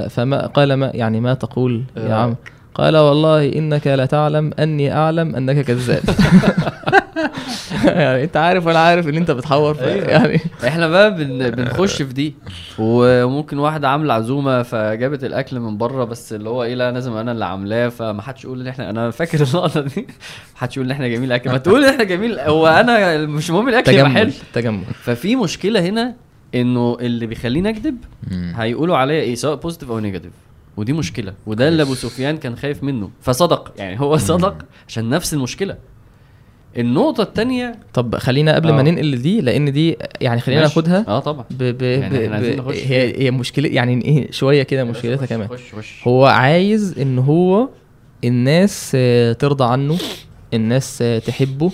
فما 0.10 0.48
قال 0.48 0.74
ما 0.74 0.92
يعني 0.94 1.20
ما 1.20 1.34
تقول 1.34 1.84
يا 1.98 2.14
آه. 2.14 2.14
عم 2.14 2.36
قال 2.76 2.98
والله 2.98 3.54
إنك 3.54 3.88
لتعلم 3.88 4.52
أني 4.60 4.94
أعلم 4.94 5.36
أنك 5.36 5.66
كذاب 5.66 6.04
يعني 7.86 8.24
انت 8.24 8.38
عارف 8.38 8.66
وأنا 8.68 8.80
عارف 8.80 9.08
ان 9.08 9.16
انت 9.16 9.32
بتحور 9.32 9.74
في 9.74 9.84
أيوة. 9.86 10.06
يعني 10.08 10.40
إحنا 10.68 10.88
بقى 10.88 11.16
بن... 11.16 11.50
بنخش 11.50 12.02
في 12.02 12.14
دي. 12.14 12.36
وممكن 12.80 13.58
واحدة 13.60 13.90
عامله 13.90 14.14
عزومة 14.14 14.64
فجابت 14.64 15.24
الأكل 15.24 15.60
من 15.60 15.78
بره 15.78 16.04
بس 16.04 16.34
اللي 16.34 16.50
هو 16.50 16.64
إيه 16.64 16.76
لا 16.76 16.92
لازم 16.92 17.14
أنا 17.18 17.32
اللي 17.32 17.46
عاملاه 17.46 17.90
فما 17.90 18.22
حدش 18.22 18.44
يقول 18.46 18.62
إن 18.62 18.68
إحنا 18.68 18.90
أنا 18.90 19.12
فاكر 19.12 19.42
اللقطة 19.48 19.82
دي. 19.82 20.02
ما 20.02 20.06
حدش 20.56 20.78
يقول 20.78 20.86
إن 20.88 20.92
إحنا 20.92 21.08
جميل 21.08 21.24
الأكل. 21.24 21.50
ما 21.52 21.58
تقول 21.58 21.84
إن 21.84 21.90
إحنا 21.90 22.04
جميل 22.04 22.40
هو 22.40 22.68
أنا 22.68 23.18
مش 23.26 23.50
مهم 23.52 23.70
الأكل 23.70 23.94
يبقى 23.94 24.10
حلو. 24.10 24.32
تجمل. 24.32 24.44
تجمل 24.54 24.84
ففي 25.04 25.36
مشكلة 25.36 25.80
هنا 25.80 26.14
إنه 26.56 26.98
اللي 27.02 27.26
بيخليني 27.26 27.70
أكذب. 27.70 27.98
هيقولوا 28.32 28.98
عليا 28.98 29.22
إيه 29.22 29.36
سواء 29.36 29.56
positive 29.56 29.92
أو 29.92 30.00
negative 30.00 30.32
ودي 30.78 30.94
مشكلة. 30.94 31.34
وده 31.46 31.68
اللي 31.68 31.84
أبو 31.84 31.94
سفيان 31.96 32.38
كان 32.38 32.56
خايف 32.56 32.84
منه. 32.84 33.10
فصدق. 33.22 33.74
يعني 33.78 34.00
هو 34.00 34.18
صدق 34.18 34.56
عشان 34.88 35.10
نفس 35.10 35.34
المشكلة. 35.34 35.76
النقطة 36.78 37.24
الثانية 37.24 37.76
طب 37.94 38.16
خلينا 38.18 38.56
قبل 38.56 38.72
ما 38.74 38.80
آه. 38.80 38.84
ننقل 38.84 39.12
لدي 39.12 39.42
لأن 39.42 39.72
دي 39.72 39.98
يعني 40.22 40.40
خلينا 40.42 40.62
ناخدها 40.62 41.06
آه 41.08 41.20
طبعا. 41.20 41.46
ب 41.52 41.64
ب 41.64 41.82
يعني 41.82 42.28
ب 42.28 42.62
ب 42.62 42.70
هي 42.70 43.22
هي 43.26 43.32
مشكلة 43.32 43.70
يعني 43.70 44.06
إيه 44.06 44.32
شوية 44.32 44.64
كده 44.64 44.84
مشكلتها 44.84 45.24
خش- 45.26 45.30
كمان. 45.30 45.48
خش 45.48 45.74
خش. 45.78 46.02
هو 46.08 46.26
عايز 46.26 47.00
إن 47.00 47.20
هو 47.20 47.70
الناس 48.24 48.92
ترضى 49.40 49.64
عنه 49.64 49.98
الناس 50.54 51.04
تحبه 51.28 51.72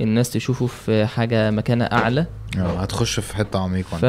الناس 0.00 0.30
تشوفه 0.30 0.66
في 0.66 1.06
حاجة 1.06 1.50
مكانة 1.50 1.84
أعلى. 1.84 2.26
آه 2.58 2.80
هتخش 2.80 3.20
في 3.20 3.36
حتة 3.36 3.58
عميقة 3.58 3.96
ف. 3.96 4.04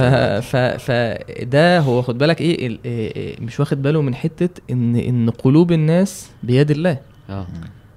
ف 0.45 0.55
فده 0.55 1.79
هو 1.79 2.01
خد 2.01 2.17
بالك 2.17 2.41
إيه 2.41 2.67
ال- 2.67 2.77
إيه- 2.77 2.85
إيه، 3.17 3.35
مش 3.41 3.59
واخد 3.59 3.81
باله 3.81 4.01
من 4.01 4.15
حتة 4.15 4.61
ان 4.71 4.95
إن 4.95 5.29
قلوب 5.29 5.71
الناس 5.71 6.29
بيد 6.43 6.71
الله. 6.71 6.97
آه. 7.29 7.47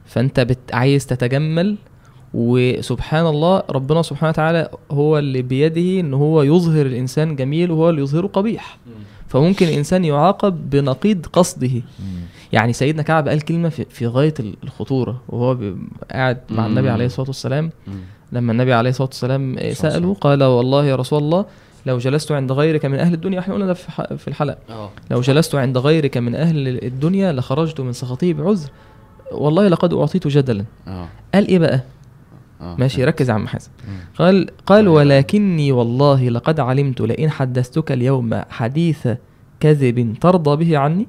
فأنت 0.06 0.40
بت 0.40 0.58
عايز 0.72 1.06
تتجمل 1.06 1.76
وسبحان 2.34 3.26
الله 3.26 3.62
ربنا 3.70 4.02
سبحانه 4.02 4.28
وتعالى 4.30 4.68
هو 4.90 5.18
اللي 5.18 5.42
بيده 5.42 6.00
إن 6.00 6.14
هو 6.14 6.42
يظهر 6.42 6.86
الإنسان 6.86 7.36
جميل 7.36 7.70
وهو 7.70 7.90
اللي 7.90 8.02
يظهره 8.02 8.26
قبيح. 8.26 8.78
فممكن 9.28 9.66
الإنسان 9.66 10.04
يعاقب 10.04 10.70
بنقيض 10.70 11.26
قصده. 11.26 11.70
يعني 12.52 12.72
سيدنا 12.72 13.02
كعب 13.02 13.28
قال 13.28 13.40
كلمة 13.42 13.68
في, 13.68 14.06
غاية 14.06 14.34
ال- 14.40 14.54
الخطورة 14.64 15.20
وهو 15.28 15.58
قاعد 16.10 16.38
مع. 16.50 16.66
النبي 16.66 16.90
عليه 16.90 17.06
الصلاة 17.06 17.26
والسلام. 17.28 17.70
لما 18.32 18.52
النبي 18.52 18.72
عليه 18.72 18.90
الصلاة 18.90 19.08
والسلام 19.08 19.56
سأله 19.72 20.14
قال 20.14 20.42
والله 20.44 20.84
يا 20.84 20.96
رسول 20.96 21.18
الله 21.22 21.44
لو 21.86 21.98
جلست 21.98 22.32
عند 22.32 22.52
غيرك 22.52 22.84
من 22.86 22.98
أهل 22.98 23.14
الدنيا 23.14 23.38
إحنا 23.38 23.54
قلنا 23.54 23.66
ده 23.66 23.74
في 24.16 24.28
الحلقة. 24.28 24.58
آه. 24.70 24.90
لو 25.10 25.20
جلست 25.20 25.54
عند 25.54 25.78
غيرك 25.78 26.16
من 26.16 26.34
أهل 26.34 26.84
الدنيا 26.84 27.32
لخرجت 27.32 27.80
من 27.80 27.92
سخطه 27.92 28.32
بعذر 28.32 28.70
والله 29.32 29.68
لقد 29.68 29.94
أعطيت 29.94 30.26
جدلا. 30.28 30.64
آه. 30.88 31.08
قال 31.34 31.46
إيه 31.48 31.58
بقى؟ 31.58 31.80
ماشي 32.60 33.04
ركز 33.04 33.30
يا 33.30 33.34
عم 33.34 33.48
حسن. 33.48 33.70
مم. 33.88 33.94
قال 34.18 34.46
قال 34.66 34.88
ولكني 34.88 35.72
والله 35.72 36.28
لقد 36.28 36.60
علمت 36.60 37.00
لئن 37.00 37.30
حدثتك 37.30 37.92
اليوم 37.92 38.42
حديث 38.50 39.08
كذب 39.60 40.14
ترضى 40.20 40.64
به 40.64 40.78
عني. 40.78 41.06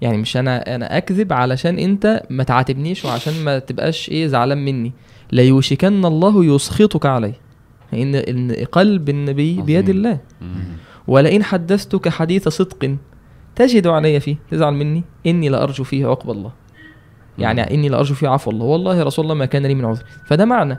يعني 0.00 0.18
مش 0.18 0.36
أنا 0.36 0.74
أنا 0.74 0.96
أكذب 0.96 1.32
علشان 1.32 1.78
أنت 1.78 2.22
ما 2.30 2.44
تعاتبنيش 2.44 3.04
وعشان 3.04 3.44
ما 3.44 3.58
تبقاش 3.58 4.08
إيه 4.08 4.26
زعلان 4.26 4.64
مني. 4.64 4.92
ليوشكن 5.32 6.04
الله 6.04 6.44
يسخطك 6.44 7.06
علي 7.06 7.34
إن 7.94 8.14
إن 8.14 8.52
قلب 8.72 9.08
النبي 9.08 9.62
بيد 9.62 9.84
عظيم. 9.84 9.96
الله. 9.96 10.18
مم. 10.40 10.64
ولئن 11.06 11.42
حدثتك 11.42 12.08
حديث 12.08 12.48
صدق 12.48 12.96
تجد 13.56 13.86
علي 13.86 14.20
فيه. 14.20 14.36
تزعل 14.50 14.74
مني؟ 14.74 15.04
إني 15.26 15.48
لأرجو 15.48 15.84
فيه 15.84 16.06
عقب 16.06 16.30
الله. 16.30 16.52
يعني. 17.38 17.74
إني 17.74 17.88
لارجو 17.88 18.14
فيه 18.14 18.28
عفو 18.28 18.50
الله. 18.50 18.64
والله 18.64 18.96
يا 18.96 19.02
رسول 19.02 19.22
الله 19.24 19.34
ما 19.34 19.44
كان 19.46 19.66
لي 19.66 19.74
من 19.74 19.84
عذر. 19.84 20.02
فده 20.26 20.44
معنى. 20.44 20.78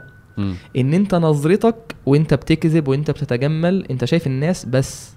إن 0.78 0.94
أنت 0.94 1.16
نظرتك 1.16 1.96
وأنت 2.06 2.34
بتكذب 2.34 2.88
وأنت 2.88 3.12
بتتجمل 3.12 3.86
أنت 3.92 4.06
شايف 4.06 4.28
الناس 4.28 4.66
بس. 4.66 5.16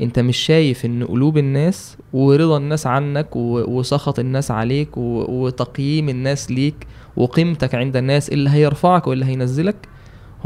أنت 0.00 0.18
مش 0.18 0.36
شايف 0.36 0.84
إن 0.86 1.04
قلوب 1.04 1.38
الناس 1.38 1.96
ورضا 2.12 2.56
الناس 2.56 2.86
عنك 2.86 3.36
وسخط 3.36 4.18
الناس 4.18 4.50
عليك 4.50 4.88
وتقييم 4.96 6.08
الناس 6.08 6.50
ليك 6.50 6.86
وقيمتك 7.16 7.74
عند 7.74 7.96
الناس 7.96 8.28
اللي 8.28 8.50
هيرفعك 8.50 9.06
واللي 9.06 9.24
هينزلك 9.24 9.76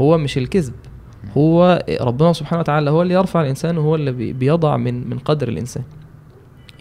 هو 0.01 0.17
مش 0.17 0.37
الكذب. 0.37 0.73
هو 1.37 1.85
ربنا 2.01 2.33
سبحانه 2.33 2.59
وتعالى 2.59 2.89
هو 2.91 3.01
اللي 3.01 3.13
يرفع 3.13 3.41
الإنسان 3.41 3.77
وهو 3.77 3.95
اللي 3.95 4.11
بي- 4.11 4.33
بيضع 4.33 4.77
من 4.77 5.09
من 5.09 5.17
قدر 5.19 5.47
الإنسان. 5.49 5.83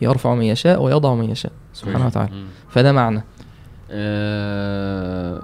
يرفع 0.03 0.35
من 0.35 0.43
يشاء 0.43 0.83
ويضع 0.83 1.15
من 1.15 1.31
يشاء. 1.31 1.53
سبحانه 1.73 2.07
وتعالى. 2.07 2.31
فده 2.69 2.93
معنى. 2.93 3.25
آه، 3.93 5.43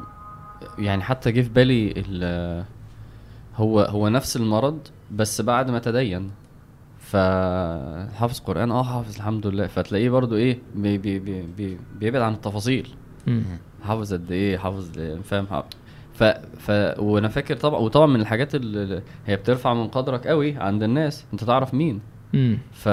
يعني 0.78 1.02
حتى 1.02 1.32
جه 1.32 1.40
في 1.40 1.48
بالي 1.48 1.94
ال- 1.96 2.64
هو 3.56 3.80
هو 3.80 4.08
نفس 4.08 4.36
المرض 4.36 4.78
بس 5.12 5.40
بعد 5.40 5.70
ما 5.70 5.78
تدين. 5.78 6.30
فحافظ 6.98 8.38
قرآن 8.40 8.70
آه 8.70 8.82
حافظ 8.82 9.16
الحمد 9.16 9.46
لله. 9.46 9.66
فتلاقيه 9.66 10.10
برضو 10.10 10.36
إيه 10.36 10.58
بي 10.74 10.98
بي 10.98 11.18
بي 11.18 11.42
بي 11.56 11.78
بيبعد 12.00 12.22
عن 12.22 12.32
التفاصيل. 12.32 12.88
حافظ 13.84 14.12
قد 14.14 14.32
إيه 14.32 14.58
حافظ 14.58 14.90
فاهم؟ 15.24 15.46
ف 16.14 16.24
ف 16.58 16.70
وأنا 16.98 17.28
فاكر 17.28 17.56
طبعا 17.56 17.80
وطبعا 17.80 18.06
من 18.06 18.20
الحاجات 18.20 18.54
اللي 18.54 19.02
هي 19.26 19.36
بترفع 19.36 19.74
من 19.74 19.88
قدرك 19.88 20.26
قوي 20.26 20.56
عند 20.56 20.82
الناس. 20.82 21.24
أنت 21.32 21.44
تعرف 21.44 21.74
مين. 21.74 22.00
ف 22.72 22.86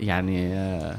يعني 0.00 0.54
آه، 0.54 0.96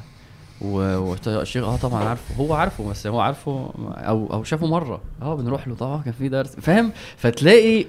والشيخ 0.63 1.63
آه 1.63 1.75
طبعا 1.77 2.03
عارفه 2.03 2.35
هو 2.35 2.53
عارفه 2.53 2.89
بس 2.89 3.07
هو 3.07 3.19
عارفه 3.19 3.69
أو 3.97 4.27
أو 4.33 4.43
شافه 4.43 4.67
مرة 4.67 5.01
آه 5.21 5.35
بنروح 5.35 5.67
له 5.67 5.75
طبعا 5.75 6.01
كان 6.01 6.13
في 6.13 6.29
درس 6.29 6.55
فاهم 6.55 6.91
فتلاقي 7.17 7.85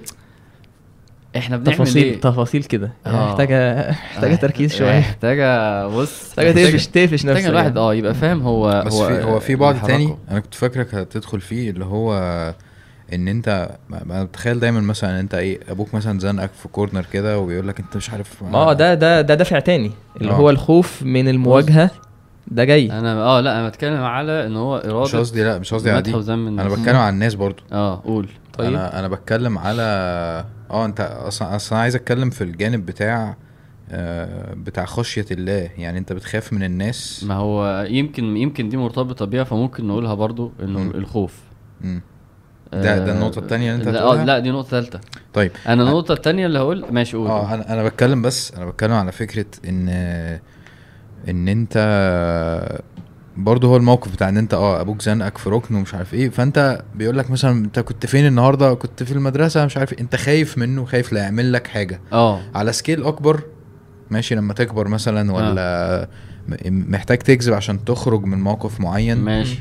إحنا 1.37 1.57
بنعمل 1.57 1.75
تفاصيل 1.77 2.03
إيه 2.03 2.19
تفاصيل 2.21 2.63
كده 2.63 2.91
يعني 3.05 3.17
آه. 3.17 3.29
محتاجة 3.29 3.89
محتاجة 3.91 4.33
آه، 4.33 4.35
تركيز 4.35 4.75
شوية 4.75 4.99
محتاجة 4.99 5.87
بص 5.87 6.29
محتاجة 6.29 6.51
تقفش 6.51 6.87
تقفش 6.87 7.13
محتاجة 7.25 7.33
نفسك 7.37 7.49
الواحد 7.49 7.65
يعني. 7.75 7.79
آه 7.79 7.93
يبقى 7.95 8.13
فاهم 8.13 8.41
هو 8.41 8.83
بس 8.85 8.93
هو 8.93 9.07
في 9.07 9.23
هو 9.23 9.39
في 9.39 9.55
بعد. 9.55 9.81
تاني 9.87 10.15
أنا 10.31 10.39
كنت 10.39 10.53
فاكرك 10.53 10.95
هتدخل 10.95 11.41
فيه 11.41 11.69
اللي 11.69 11.85
هو 11.85 12.13
إن 13.13 13.27
أنت 13.27 13.69
ما- 13.89 14.03
ما 14.05 14.23
بتخيل 14.23 14.59
دايما 14.59 14.79
مثلا 14.81 15.19
أنت 15.19 15.33
إيه 15.35 15.59
أبوك 15.69 15.93
مثلا 15.93 16.19
زنقك 16.19 16.49
في 16.61 16.67
كورنر 16.67 17.05
كده 17.13 17.39
وبيقول 17.39 17.67
لك 17.67 17.79
أنت 17.79 17.97
مش 17.97 18.09
عارف 18.09 18.43
ما 18.43 18.57
آه 18.57 18.73
ده 18.73 18.93
ده 18.93 19.21
ده 19.21 19.35
دافع 19.35 19.59
تاني 19.59 19.91
اللي 20.21 20.31
آه. 20.31 20.35
هو 20.35 20.49
الخوف 20.49 21.03
من 21.03 21.27
المواجهة 21.27 21.91
ده 22.47 22.63
جاي 22.63 22.91
أنا 22.99 23.13
آه 23.23 23.41
لا 23.41 23.59
أنا 23.59 23.69
بتكلم 23.69 24.03
على 24.03 24.45
إن 24.47 24.55
هو 24.55 24.77
إرادة 24.77 25.01
مش 25.03 25.15
قصدي 25.15 25.43
لا 25.43 25.59
مش 25.59 25.73
قصدي 25.73 25.91
على 25.91 26.01
دي 26.01 26.13
أنا. 26.13 26.67
بتكلم 26.69 26.95
على 26.95 27.09
الناس 27.13 27.33
برضو 27.35 27.63
آه 27.71 28.01
قول 28.05 28.29
طيب. 28.57 28.67
أنا 28.67 28.99
أنا 28.99 29.07
بتكلم 29.07 29.57
على 29.57 29.81
آه 30.71 30.85
أنت 30.85 31.01
أصلا 31.01 31.55
أصلا 31.55 31.79
عايز 31.79 31.95
أتكلم 31.95 32.29
في 32.29 32.43
الجانب 32.43 32.85
بتاع 32.85 33.35
آه 33.91 34.53
بتاع 34.53 34.85
خشية 34.85 35.25
الله 35.31 35.69
يعني 35.77 35.97
أنت 35.97 36.13
بتخاف 36.13 36.53
من 36.53 36.63
الناس 36.63 37.23
ما 37.23 37.33
هو 37.35 37.85
يمكن 37.89 38.37
يمكن 38.37 38.69
دي 38.69 38.77
مرتبطة 38.77 39.25
بيها 39.25 39.43
فممكن 39.43 39.87
نقولها 39.87 40.13
برضو 40.13 40.51
إنه 40.63 40.79
مم. 40.79 40.91
الخوف 40.91 41.33
مم. 41.81 42.01
ده- 42.73 42.97
ده 43.05 43.11
النقطة 43.13 43.39
التانية 43.39 43.75
اللي 43.75 43.83
أنت 43.89 43.95
لا؟ 43.95 44.01
آه 44.03 44.23
لا 44.23 44.39
دي 44.39 44.51
نقطة 44.51 44.67
ثالثه 44.69 44.99
طيب 45.33 45.51
أنا 45.67 45.83
النقطة 45.83 46.13
الثانية 46.13 46.45
اللي 46.45 46.59
هقول 46.59 46.85
ماشي 46.91 47.17
قول 47.17 47.27
آه 47.27 47.53
أنا 47.53 47.73
أنا 47.73 47.83
بتكلم 47.83 48.21
بس 48.21 48.53
أنا 48.53 48.65
بتكلم 48.65 48.91
على 48.93 49.11
فكرة 49.11 49.45
إن 49.69 49.89
ان 51.29 51.47
انت 51.47 51.77
برضه 53.37 53.67
هو 53.67 53.77
الموقف 53.77 54.11
بتاع 54.13 54.29
ان 54.29 54.37
انت 54.37 54.53
آه 54.53 54.81
أبوك 54.81 55.01
زنقك 55.01 55.37
في 55.37 55.49
ركن 55.49 55.75
ومش 55.75 55.93
عارف 55.95 56.13
إيه 56.13 56.29
فانت 56.29 56.83
بيقول 56.95 57.17
لك 57.17 57.31
مثلا 57.31 57.51
انت 57.65 57.79
كنت 57.79 58.05
فين 58.05 58.27
النهارده؟ 58.27 58.73
كنت 58.73 59.03
في 59.03 59.11
المدرسة 59.11 59.65
مش 59.65 59.77
عارف 59.77 59.93
إيه. 59.93 59.99
انت 59.99 60.15
خايف 60.15 60.57
منه 60.57 60.85
خايف 60.85 61.13
لا 61.13 61.21
يعمل 61.21 61.53
لك 61.53 61.67
حاجة. 61.67 62.01
آه. 62.13 62.41
على 62.55 62.73
سكيل 62.73 63.03
أكبر 63.03 63.41
ماشي 64.11 64.35
لما 64.35 64.53
تكبر 64.53 64.87
مثلا 64.87 65.31
ولا 65.31 66.07
م- 66.47 66.91
محتاج 66.91 67.17
تكذب 67.17 67.53
عشان 67.53 67.85
تخرج 67.85 68.23
من 68.25 68.41
موقف 68.41 68.79
معين. 68.81 69.17
ماشي. 69.17 69.59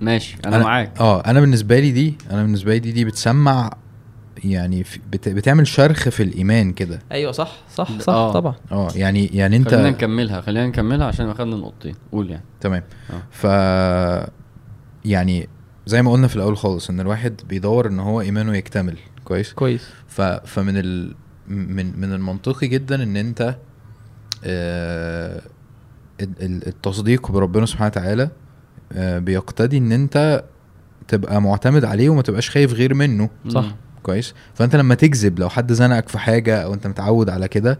ماشي 0.00 0.36
أنا, 0.46 0.58
معاك. 0.58 0.92
آه 1.00 1.20
أنا 1.20 1.40
بالنسبة 1.40 1.80
لي 1.80 1.90
دي 1.90 2.14
أنا 2.30 2.42
بالنسبة 2.42 2.72
لي 2.72 2.78
دي 2.78 2.92
دي 2.92 3.04
بتسمع 3.04 3.70
يعني 4.44 4.84
بتعمل 5.12 5.66
شرخ 5.66 6.08
في 6.08 6.22
الإيمان 6.22 6.72
كده. 6.72 6.98
أيوه 7.12 7.32
صح 7.32 7.52
صح 7.74 7.98
صح 8.00 8.12
آه. 8.12 8.32
طبعا. 8.32 8.54
آه 8.72 8.88
يعني 8.96 9.26
يعني 9.26 9.56
أنت 9.56 9.68
خلينا 9.70 9.90
نكملها 9.90 10.40
خلينا 10.40 10.66
نكملها 10.66 11.06
عشان 11.06 11.28
اخدنا 11.28 11.54
النقطتين 11.56 11.94
قول 12.12 12.30
يعني. 12.30 12.44
تمام. 12.60 12.82
آه. 13.10 13.22
ف 13.30 13.46
يعني 15.04 15.48
زي 15.86 16.02
ما 16.02 16.12
قلنا 16.12 16.28
في 16.28 16.36
الأول 16.36 16.56
خالص 16.56 16.90
إن 16.90 17.00
الواحد 17.00 17.40
بيدور 17.48 17.86
إن 17.88 18.00
هو 18.00 18.20
إيمانه 18.20 18.56
يكتمل. 18.56 18.96
كويس؟ 19.24 19.52
كويس. 19.52 19.88
ف 20.08 20.20
فمن 20.22 20.76
ال 20.76 21.14
من 21.48 22.00
من 22.00 22.12
المنطقي 22.12 22.66
جدا 22.66 23.02
إن 23.02 23.16
أنت 23.16 23.56
آه 24.44 25.42
ال- 26.20 26.42
ال- 26.42 26.66
التصديق 26.66 27.30
بربنا 27.30 27.66
سبحانه 27.66 27.86
وتعالى 27.86 28.30
آه 28.92 29.18
بيقتضي 29.18 29.78
إن 29.78 29.92
أنت 29.92 30.44
تبقى 31.08 31.42
معتمد 31.42 31.84
عليه 31.84 32.08
وما 32.10 32.22
تبقاش 32.22 32.50
خايف 32.50 32.72
غير 32.72 32.94
منه. 32.94 33.30
صح. 33.48 33.74
كويس. 34.02 34.34
فأنت 34.54 34.76
لما 34.76 34.94
تكذب 34.94 35.38
لو 35.38 35.48
حد 35.48 35.72
زنقك 35.72 36.08
في 36.08 36.18
حاجة 36.18 36.62
أو 36.62 36.74
أنت 36.74 36.86
متعود 36.86 37.30
على 37.30 37.48
كده 37.48 37.78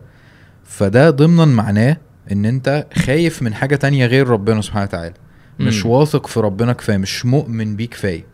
فده 0.65 1.11
ضمنا 1.11 1.45
معناه 1.45 1.97
إن 2.33 2.45
أنت 2.45 2.87
خايف 2.97 3.43
من 3.43 3.55
حاجة 3.55 3.77
تانية 3.77 4.07
غير 4.07 4.29
ربنا 4.29 4.61
سبحانه 4.61 4.85
وتعالى. 4.85 5.15
مش. 5.61 5.87
واثق 5.87 6.27
في 6.27 6.41
ربنا 6.41 6.73
كفاية 6.73 6.97
مش 6.97 7.27
مؤمن 7.27 7.77
بيه 7.77 7.89
كفاية. 7.89 8.25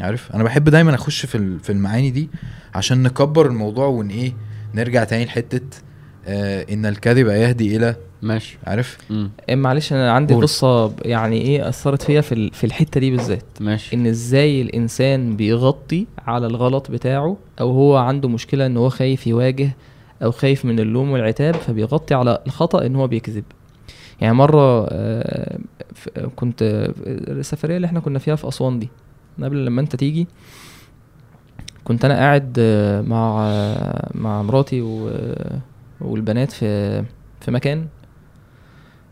عارف؟ 0.00 0.32
أنا 0.32 0.44
بحب 0.44 0.68
دايما 0.68 0.94
أخش 0.94 1.26
في 1.26 1.58
في 1.58 1.72
المعاني 1.72 2.10
دي 2.10 2.30
عشان 2.74 3.02
نكبر 3.02 3.46
الموضوع 3.46 3.86
ون 3.86 4.08
إيه 4.08 4.32
نرجع 4.74 5.04
تاني 5.04 5.24
لحتة 5.24 5.60
آه 6.28 6.66
إن 6.72 6.86
الكذب 6.86 7.26
يهدي 7.26 7.76
إلى 7.76 7.96
ماشي. 8.22 8.58
عارف. 8.66 8.98
إيه 9.48 9.56
معلش 9.56 9.92
أنا 9.92 10.12
عندي 10.12 10.34
قول. 10.34 10.42
قصة 10.42 10.92
يعني 11.04 11.40
إيه 11.42 11.68
أثرت 11.68 12.02
فيا 12.02 12.20
في 12.20 12.32
ال- 12.32 12.52
في 12.52 12.64
الحتة 12.64 13.00
دي 13.00 13.10
بالذات. 13.10 13.42
ماشي. 13.60 13.96
إن 13.96 14.06
إزاي 14.06 14.62
الإنسان 14.62 15.36
بيغطي 15.36 16.06
على 16.26 16.46
الغلط 16.46 16.90
بتاعه 16.90 17.36
أو 17.60 17.70
هو 17.70 17.96
عنده 17.96 18.28
مشكلة 18.28 18.66
إن 18.66 18.76
هو 18.76 18.88
خايف 18.88 19.26
يواجه 19.26 19.70
أو 20.22 20.30
خايف 20.30 20.64
من 20.64 20.80
اللوم 20.80 21.10
والعتاب 21.10 21.54
فبيغطي 21.54 22.14
على 22.14 22.38
الخطأ 22.46 22.86
إن 22.86 22.96
هو 22.96 23.06
بيكذب. 23.06 23.44
يعني 24.20 24.34
مرة 24.34 24.86
آه، 24.90 25.58
كنت 26.36 26.62
آه، 26.62 26.92
السفرية 27.06 27.76
اللي 27.76 27.86
إحنا 27.86 28.00
كنا 28.00 28.18
فيها 28.18 28.36
في 28.36 28.48
أسوان 28.48 28.78
دي 28.78 28.88
قبل 29.42 29.64
لما 29.66 29.80
أنت 29.80 29.96
تيجي 29.96 30.26
كنت 31.84 32.04
أنا 32.04 32.14
قاعد 32.14 32.56
آه، 32.58 33.00
مع 33.00 33.50
مع 34.14 34.42
مراتي 34.42 34.80
و- 34.82 35.10
والبنات 36.00 36.52
في 36.52 37.02
في 37.40 37.50
مكان. 37.50 37.86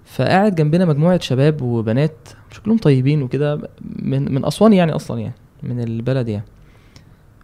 فقاعد 0.04 0.54
جنبنا 0.54 0.84
مجموعة 0.84 1.20
شباب 1.20 1.62
وبنات 1.62 2.16
شكلهم 2.50 2.78
طيبين 2.78 3.22
وكده 3.22 3.60
من 3.96 4.34
من 4.34 4.44
أسوان 4.44 4.72
يعني 4.72 4.92
أصلا 4.92 5.20
يعني 5.20 5.34
من 5.62 5.80
البلد 5.82 6.28
يعني. 6.28 6.44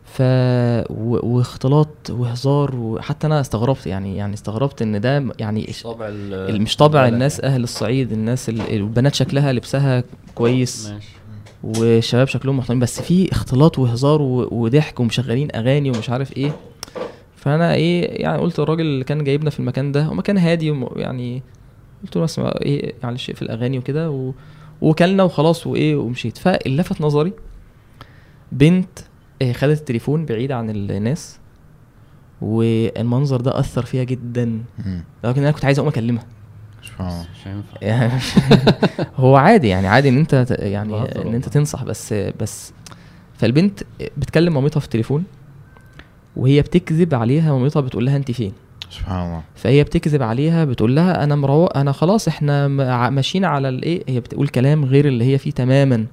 ف 0.04 0.22
و... 0.90 1.26
واختلاط 1.36 2.10
وهزار 2.10 2.76
وحتى 2.76 3.26
أنا 3.26 3.40
استغربت 3.40 3.86
يعني 3.86 4.16
يعني 4.16 4.34
استغربت 4.34 4.82
إن 4.82 5.00
ده 5.00 5.24
يعني 5.38 5.66
إيش- 5.66 5.82
طبع 5.82 6.06
ال- 6.08 6.62
مش 6.62 6.76
طبع 6.76 7.08
الناس 7.08 7.40
أهل 7.40 7.62
الصعيد 7.62 8.12
الناس 8.12 8.48
ال- 8.48 8.60
البنات 8.76 9.14
شكلها 9.14 9.52
لبسها 9.52 10.04
كويس. 10.34 10.88
ماشي. 10.90 11.08
والشباب 11.62 12.26
شكلهم 12.26 12.58
محترمين. 12.58 12.80
بس 12.82 13.00
في 13.00 13.32
اختلاط 13.32 13.78
وهزار 13.78 14.22
و... 14.22 14.48
وضحك 14.50 15.00
ومشغلين 15.00 15.48
أغاني 15.54 15.90
ومش 15.90 16.10
عارف 16.10 16.36
إيه. 16.36 16.52
فأنا 17.42 17.74
إيه 17.74 18.22
يعني 18.22 18.38
قلت 18.38 18.58
الراجل 18.58 18.80
اللي 18.80 19.04
كان 19.04 19.24
جايبنا 19.24 19.50
في 19.50 19.60
المكان 19.60 19.92
ده 19.92 20.02
هو 20.04 20.14
مكان 20.14 20.38
هادي. 20.38 20.74
يعني 20.96 21.42
قلت 22.02 22.16
له 22.16 22.22
بس 22.22 22.38
ما- 22.38 22.62
إيه 22.62 22.94
معلش 23.02 23.30
في 23.30 23.42
الأغاني 23.42 23.78
وكده 23.78 24.10
و... 24.10 24.32
وكلنا 24.80 25.22
وخلاص 25.22 25.66
وإيه 25.66 25.96
ومشيت 25.96 26.38
فاللي 26.38 26.76
لفت 26.82 27.00
نظري 27.00 27.32
بنت 28.52 28.98
آه، 29.42 29.52
خدت 29.52 29.78
التليفون 29.78 30.26
بعيد 30.26 30.52
عن 30.52 30.70
الناس 30.70 31.38
والمنظر 32.40 33.40
ده 33.40 33.58
أثر 33.58 33.84
فيها 33.84 34.04
جدا. 34.04 34.62
لكن 35.24 35.40
أنا 35.42 35.50
كنت 35.50 35.64
عايز 35.64 35.78
أقوم 35.78 35.88
أكلمها 35.90 36.24
مش 36.82 37.46
هينفع 37.48 37.76
يعني 37.88 38.12
هو 39.16 39.36
عادي 39.36 39.68
يعني 39.68 39.86
عادي 39.86 40.08
إن 40.08 40.16
أنت 40.18 40.56
يعني 40.58 40.96
إن. 40.96 41.34
أنت 41.34 41.48
تنصح 41.48 41.84
بس 41.84 42.12
بس 42.12 42.72
فالبنت 43.38 43.80
بتكلم 44.16 44.54
مامتها 44.54 44.80
في 44.80 44.86
التليفون 44.86 45.24
وهي 46.36 46.62
بتكذب 46.62 47.14
عليها 47.14 47.52
مامتها 47.52 47.80
بتقول 47.80 48.06
لها 48.06 48.16
أنت 48.16 48.30
فين؟ 48.30 48.52
سبحان 48.90 49.26
الله. 49.26 49.42
فهي 49.54 49.84
بتكذب 49.84 50.22
عليها 50.22 50.64
بتقول 50.64 50.96
لها 50.96 51.24
أنا 51.24 51.36
مروق 51.36 51.76
أنا 51.76 51.92
خلاص 51.92 52.28
إحنا 52.28 52.68
ماشيين 53.08 53.44
على 53.44 53.68
الايه 53.68 54.02
هي 54.08 54.20
بتقول 54.20 54.48
كلام 54.48 54.84
غير 54.84 55.08
اللي 55.08 55.24
هي 55.24 55.38
فيه 55.38 55.50
تماما. 55.50 56.06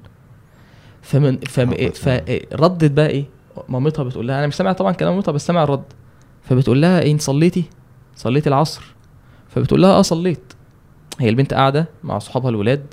فمن 1.01 1.37
فم 1.37 1.71
حبة 1.71 1.89
فردت 1.89 2.91
بقى 2.91 3.07
إيه 3.09 3.25
مامتها 3.69 4.03
بتقول 4.03 4.27
لها 4.27 4.39
أنا 4.39 4.47
مش 4.47 4.55
سامع 4.55 4.71
طبعا 4.71 4.91
كلام 4.91 5.13
مامتها 5.13 5.31
بس 5.31 5.45
سامع 5.47 5.63
الرد. 5.63 5.83
فبتقول 6.43 6.81
لها 6.81 6.99
إيه 6.99 7.11
انت 7.11 7.21
صليتي؟ 7.21 7.63
صليتي 8.15 8.49
العصر. 8.49 8.81
فبتقول 9.49 9.81
لها 9.81 9.89
آه 9.89 10.01
صليت. 10.01 10.53
هي 11.19 11.29
البنت 11.29 11.53
قاعدة 11.53 11.89
مع 12.03 12.19
صحابها 12.19 12.49
الولاد 12.49 12.85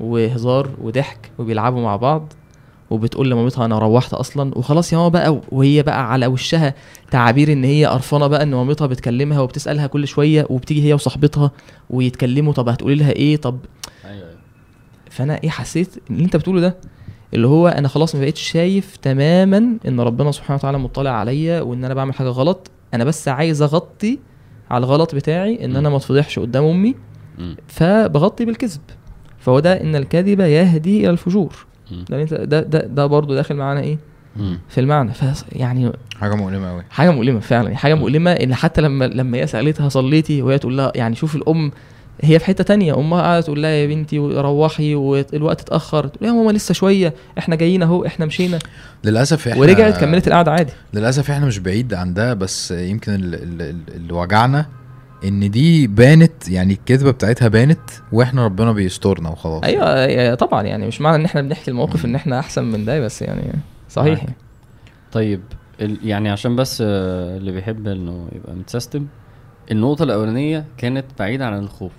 وهزار 0.00 0.70
وضحك 0.82 1.30
وبيلعبوا 1.38 1.82
مع 1.82 1.96
بعض. 1.96 2.32
وبتقول 2.90 3.30
لمامتها 3.30 3.64
أنا 3.64 3.78
روحت 3.78 4.14
أصلا. 4.14 4.58
وخلاص 4.58 4.92
يا 4.92 4.98
ماما 4.98 5.08
بقى 5.08 5.40
وهي 5.52 5.82
بقى 5.82 6.12
على 6.12 6.26
وشها 6.26 6.74
تعابير 7.10 7.52
إن 7.52 7.64
هي 7.64 7.86
قرفانة 7.86 8.26
بقى 8.26 8.42
إن 8.42 8.50
مامتها 8.50 8.86
بتكلمها 8.86 9.40
وبتسألها 9.40 9.86
كل 9.86 10.08
شوية 10.08 10.46
وبتيجي 10.50 10.88
هي 10.88 10.92
وصاحبتها 10.94 11.50
ويتكلموا 11.90 12.52
طب 12.52 12.68
هتقولي 12.68 12.94
لها 12.94 13.10
إيه؟ 13.12 13.36
طب 13.36 13.58
أيوه 14.04 14.16
أيوه. 14.16 14.30
فأنا 15.10 15.40
إيه 15.44 15.50
حسيت 15.50 15.88
اللي 16.10 16.24
أنت 16.24 16.36
بتقوله 16.36 16.60
ده؟ 16.60 16.76
اللي 17.34 17.46
هو 17.46 17.68
أنا 17.68 17.88
خلاص 17.88 18.14
ما 18.14 18.20
بقتش 18.20 18.42
شايف 18.52 18.96
تماما 18.96 19.76
إن 19.88 20.00
ربنا 20.00 20.32
سبحانه 20.32 20.56
وتعالى 20.58 20.78
مطلع 20.78 21.10
عليا 21.10 21.60
وإن 21.60 21.84
أنا 21.84 21.94
بعمل 21.94 22.14
حاجة 22.14 22.28
غلط. 22.28 22.70
أنا 22.94 23.04
بس 23.04 23.28
عايز 23.28 23.62
أغطي 23.62 24.18
على 24.70 24.84
الغلط 24.84 25.14
بتاعي 25.14 25.64
إن 25.64 25.76
أنا 25.76 25.88
ما 25.88 25.96
اتفضحش 25.96 26.38
قدام 26.38 26.64
أمي. 26.64 26.94
فبغطي 27.66 28.44
بالكذب. 28.44 28.80
فهو 29.38 29.60
ده 29.60 29.80
إن 29.80 29.96
الكذب 29.96 30.40
يهدي 30.40 31.00
إلى 31.00 31.10
الفجور. 31.10 31.66
ده 32.10 32.22
أنت 32.22 32.34
ده 32.34 32.60
ده, 32.60 32.78
ده 32.86 33.06
برضه 33.06 33.34
داخل 33.34 33.54
معانا 33.56 33.80
إيه؟ 33.80 33.98
مم. 34.36 34.58
في 34.68 34.80
المعنى. 34.80 35.12
ف 35.14 35.24
يعني 35.52 35.92
حاجة 36.20 36.34
مؤلمة 36.34 36.70
قوي 36.70 36.82
حاجة 36.90 37.10
مؤلمة 37.10 37.40
فعلا. 37.40 37.76
حاجة 37.76 37.94
مؤلمة 37.94 38.30
إن 38.32 38.54
حتى 38.54 38.80
لما 38.80 39.04
لما 39.04 39.38
هي 39.38 39.46
سألتها 39.46 39.88
صليتي 39.88 40.42
وهي 40.42 40.58
تقول 40.58 40.76
لها 40.76 40.92
يعني 40.94 41.14
شوف 41.16 41.36
الأم 41.36 41.72
هي 42.22 42.38
في 42.38 42.44
حتة 42.44 42.64
تانية. 42.64 42.94
أمها 42.98 43.22
قاعدة 43.22 43.40
تقول 43.40 43.62
لها 43.62 43.70
يا 43.70 43.86
بنتي 43.86 44.18
روحي 44.18 44.94
والوقت 44.94 45.60
اتأخر. 45.60 46.06
تقول 46.06 46.28
لها 46.28 46.36
يا 46.36 46.42
ماما 46.42 46.52
لسه 46.56 46.74
شوية 46.74 47.14
إحنا 47.38 47.56
جايين 47.56 47.82
أهو 47.82 48.06
إحنا 48.06 48.26
مشينا. 48.26 48.58
للأسف 49.04 49.48
إحنا 49.48 49.60
ورجعت 49.60 50.00
كملت 50.00 50.28
القعدة 50.28 50.52
عادي. 50.52 50.72
للأسف 50.94 51.30
إحنا 51.30 51.46
مش 51.46 51.58
بعيد 51.58 51.94
عن 51.94 52.14
ده 52.14 52.34
بس 52.34 52.70
يمكن 52.70 53.14
ال- 53.14 53.34
ال- 53.34 53.62
ال- 53.62 53.94
اللي 53.96 54.12
وجعنا 54.12 54.66
إن 55.24 55.50
دي 55.50 55.86
بانت 55.86 56.48
يعني 56.48 56.72
الكذبة 56.74 57.10
بتاعتها 57.10 57.48
بانت 57.48 57.80
وإحنا 58.12 58.44
ربنا 58.44 58.72
بيسترنا 58.72 59.28
وخلاص. 59.30 59.64
أيوه 59.64 60.04
أيوة 60.04 60.34
طبعا 60.34 60.62
يعني 60.62 60.86
مش 60.86 61.00
معنى 61.00 61.16
إن 61.16 61.24
إحنا 61.24 61.40
بنحكي 61.42 61.70
الموقف 61.70 62.04
إن 62.04 62.14
إحنا 62.14 62.38
أحسن 62.38 62.64
من 62.64 62.84
ده 62.84 63.00
بس 63.00 63.22
يعني 63.22 63.52
صحيح. 63.88 64.24
طيب 65.12 65.40
ال- 65.80 65.98
يعني 66.08 66.28
عشان 66.28 66.56
بس 66.56 66.82
آه، 66.86 67.36
اللي 67.36 67.52
بيحب 67.52 67.88
إنه 67.88 68.28
يبقى 68.32 68.54
متسيستم 68.54 69.06
النقطة 69.70 70.02
الأولانية 70.02 70.64
كانت 70.78 71.04
بعيدة 71.18 71.46
عن 71.46 71.58
الخوف. 71.58 71.92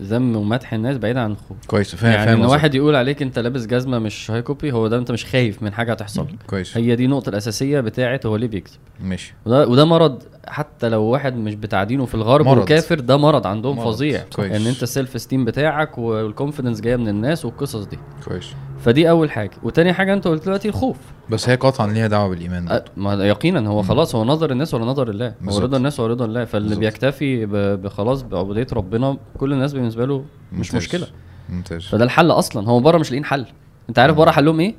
ذم 0.00 0.36
ومدح 0.36 0.74
الناس 0.74 0.96
بعيدة 0.98 1.22
عن 1.22 1.30
الخوف 1.30 1.56
كويس 1.66 1.94
فاهم 1.94 2.12
يعني 2.12 2.26
فاهم 2.26 2.42
إن. 2.42 2.46
واحد 2.48 2.74
يقول 2.74 2.96
عليك 2.96 3.22
أنت 3.22 3.38
لابس 3.38 3.66
جزمة 3.66 3.98
مش 3.98 4.30
high 4.30 4.42
copy 4.42 4.72
هو 4.72 4.88
ده 4.88 4.98
أنت 4.98 5.10
مش 5.10 5.24
خايف 5.24 5.62
من 5.62 5.72
حاجة 5.72 5.92
هتحصل 5.92 6.26
كويس 6.46 6.76
هي 6.76 6.96
دي 6.96 7.04
النقطة 7.04 7.28
الأساسية 7.30 7.80
بتاعت 7.80 8.26
هو 8.26 8.36
ليه 8.36 8.46
بيكذب 8.48 8.76
ماشي 9.00 9.34
وده 9.46 9.68
وده 9.68 9.84
مرض 9.84 10.22
حتى 10.46 10.88
لو 10.88 11.02
واحد 11.02 11.36
مش 11.36 11.54
بتاع 11.54 11.84
دينه 11.84 12.04
في 12.06 12.14
الغرب 12.14 12.46
مرض. 12.46 12.62
وكافر 12.62 13.00
ده 13.00 13.16
مرض 13.16 13.46
عندهم 13.46 13.76
مرض. 13.76 13.86
فظيع 13.86 14.24
كويس. 14.36 14.52
إن 14.52 14.66
أنت 14.66 14.82
ال 14.82 14.88
self 14.88 15.14
esteem 15.14 15.44
بتاعك 15.44 15.98
وال 15.98 16.12
confidence 16.12 16.80
جاية 16.80 16.96
من 16.96 17.08
الناس 17.08 17.44
والقصص 17.44 17.84
دي 17.84 17.98
كويس 18.24 18.46
فدي 18.84 19.10
أول 19.10 19.30
حاجة 19.30 19.50
وتاني 19.62 19.92
حاجة 19.92 20.14
أنت 20.14 20.28
قلت 20.28 20.44
دلوقتي 20.44 20.68
الخوف 20.68 20.96
بس 21.30 21.48
هي 21.48 21.54
قطعا 21.56 21.92
ليها 21.92 22.06
دعوة 22.06 22.28
بالإيمان. 22.28 22.68
أه، 22.68 22.84
ما 22.96 23.14
يقينا 23.26 23.68
هو. 23.68 23.82
خلاص 23.82 24.14
هو 24.14 24.24
نظر 24.24 24.50
الناس 24.50 24.74
ولا 24.74 24.84
نظر 24.84 25.08
الله 25.10 25.34
هو. 25.48 25.58
رضا 25.58 25.76
الناس 25.76 26.00
ولا 26.00 26.10
رضا 26.12 26.24
الله 26.24 26.44
فاللي 26.44 26.68
بالظبط. 26.68 26.84
بيكتفي 26.84 27.46
ب- 27.46 27.82
بخلاص 27.82 28.22
بعبودية 28.22 28.66
ربنا 28.72 29.16
كل 29.38 29.52
الناس 29.52 29.72
بالنسبة 29.72 30.06
له 30.06 30.24
مش 30.52 30.56
ممتاز. 30.58 30.74
مشكلة 30.76 31.06
ممتاز 31.48 31.82
فده 31.82 32.04
الحل 32.04 32.30
أصلا 32.30 32.68
هو 32.68 32.80
بره 32.80 32.98
مش 32.98 33.10
لاقيين 33.10 33.24
حل 33.24 33.46
أنت 33.88 33.98
عارف 33.98 34.16
بره 34.16 34.30
حلهم 34.30 34.60
إيه 34.60 34.74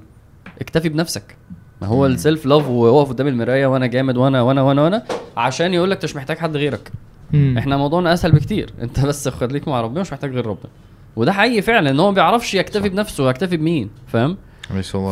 اكتفي 0.62 0.90
بنفسك 0.90 1.36
ما 1.82 1.88
هو. 1.88 2.06
السيلف 2.06 2.46
لاف 2.46 2.68
ووقف 2.70 3.10
قدام 3.10 3.28
المراية 3.28 3.68
وأنا 3.68 3.86
جامد 3.88 4.18
وأنا 4.18 4.42
وأنا 4.42 4.62
وأنا 4.62 4.82
وأنا 4.82 5.04
عشان 5.38 5.74
يقول 5.74 5.92
لك 5.92 6.04
مش 6.04 6.16
محتاج 6.16 6.38
حد 6.38 6.58
غيرك 6.58 6.92
مم. 7.34 7.58
إحنا 7.58 7.78
موضوعنا 7.78 8.14
أسهل 8.14 8.32
بكتير 8.32 8.74
أنت 8.82 9.00
بس 9.06 9.28
خليك 9.28 9.68
مع 9.68 9.82
ربنا 9.82 10.02
مش 10.02 10.14
محتاج 10.14 10.32
غير 10.34 10.46
ربنا 10.46 10.70
وده 11.16 11.32
حقيقي 11.32 11.62
فعلا 11.62 11.90
إن 11.90 12.00
هو 12.00 12.10
ما 12.10 12.16
بيعرفش 12.16 12.54
يكتفي 12.54 12.90
بنفسه 12.90 13.30
يكتفي 13.30 13.58
بمين؟ 13.58 13.90
فاهم؟ 14.08 14.38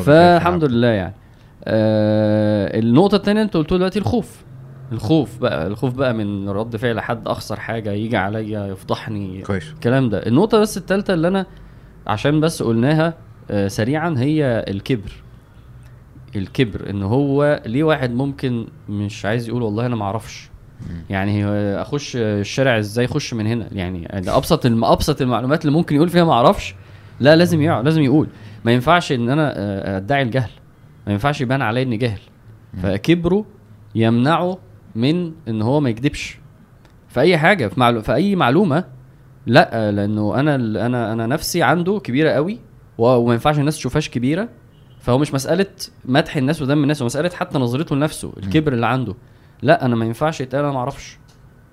فالحمد 0.04 0.64
لله 0.64 0.88
يعني. 0.88 1.14
آه 1.66 2.80
النقطة 2.80 3.16
الثانية 3.16 3.42
أنت 3.42 3.58
قلت 3.58 3.74
دلوقتي 3.74 4.00
الخوف. 4.00 4.44
الخوف 4.92 5.38
بقى 5.38 5.68
الخوف 5.68 5.94
بقى 5.94 6.14
من 6.14 6.50
رد 6.50 6.76
فعل 6.76 7.00
حد 7.00 7.28
أخسر 7.28 7.60
حاجة 7.60 7.92
يجي 7.92 8.18
عليا 8.18 8.68
يفضحني. 8.68 9.42
كويس. 9.42 9.72
الكلام 9.72 10.10
ده. 10.10 10.28
النقطة 10.28 10.60
بس 10.60 10.78
الثالثه 10.78 11.14
اللي 11.14 11.28
أنا 11.28 11.46
عشان 12.08 12.40
بس 12.40 12.64
قلناها 12.64 13.14
آه 13.52 13.68
سريعا 13.68 14.16
هي 14.18 14.66
الكبر. 14.68 15.12
الكبر 16.36 16.90
إن 16.90 17.04
هو 17.04 17.62
ليه 17.66 17.84
واحد 17.84 18.12
ممكن 18.12 18.68
مش 18.90 19.26
عايز 19.26 19.48
يقول 19.50 19.62
والله 19.62 19.86
أنا 19.86 19.96
ما 19.96 20.06
أعرفش. 20.06 20.50
يعني 21.10 21.46
أخش 21.82 22.16
الشارع 22.16 22.80
إزاي 22.80 23.06
اخش 23.06 23.34
من 23.34 23.48
هنا؟ 23.48 23.68
يعني 23.72 24.08
أبسط. 24.10 24.66
أبسط 24.66 25.22
المعلومات 25.22 25.66
اللي 25.66 25.78
ممكن 25.78 25.96
يقول 25.96 26.10
فيها 26.10 26.24
ما 26.24 26.34
أعرفش. 26.34 26.76
لا 27.20 27.36
لازم 27.36 27.62
يقع 27.62 27.82
لازم 27.82 28.02
يقول. 28.02 28.28
ما 28.66 28.72
ينفعش 28.72 29.12
إن 29.12 29.30
أنا 29.30 29.54
آه، 29.58 29.98
أدعي 29.98 30.22
الجهل. 30.22 30.50
ما 31.08 31.14
ينفعش 31.14 31.42
يبان 31.42 31.62
عليا 31.62 31.84
إني 31.84 31.98
جاهل. 31.98 32.20
فكبره 32.84 33.46
يمنعه 33.96 34.58
من 34.96 35.32
إن 35.48 35.62
هو 35.62 35.80
ما 35.80 35.90
يكذبش. 35.90 36.40
في 37.10 37.20
أي 37.20 37.38
حاجة 37.38 37.68
في, 37.68 37.80
معلو... 37.80 38.02
في 38.02 38.14
أي 38.14 38.36
معلومة 38.36 38.86
لا 39.46 39.92
لأنه 39.92 40.40
أنا 40.40 40.56
أنا 40.56 41.14
أنا 41.14 41.28
نفسي 41.28 41.64
عنده 41.64 42.00
كبيرة 42.00 42.30
قوي 42.32 42.60
وما 42.98 43.34
ينفعش 43.34 43.60
الناس 43.60 43.78
تشوفهاش 43.78 44.10
كبيرة. 44.10 44.50
فهو 45.00 45.18
مش 45.18 45.34
مسألة 45.34 45.66
مدح 46.06 46.38
الناس 46.38 46.62
وذم 46.62 46.84
الناس 46.84 47.02
هو 47.02 47.06
مسألة 47.06 47.30
حتى 47.30 47.58
نظرته 47.58 47.96
لنفسه 47.96 48.34
الكبر 48.38 48.74
اللي 48.74 48.88
عنده. 48.88 49.16
لا 49.64 49.86
أنا 49.86 49.96
ما 49.96 50.06
ينفعش 50.06 50.42
يتقال 50.42 50.64
أنا 50.64 50.74
ما 50.74 50.80
أعرفش. 50.80 51.18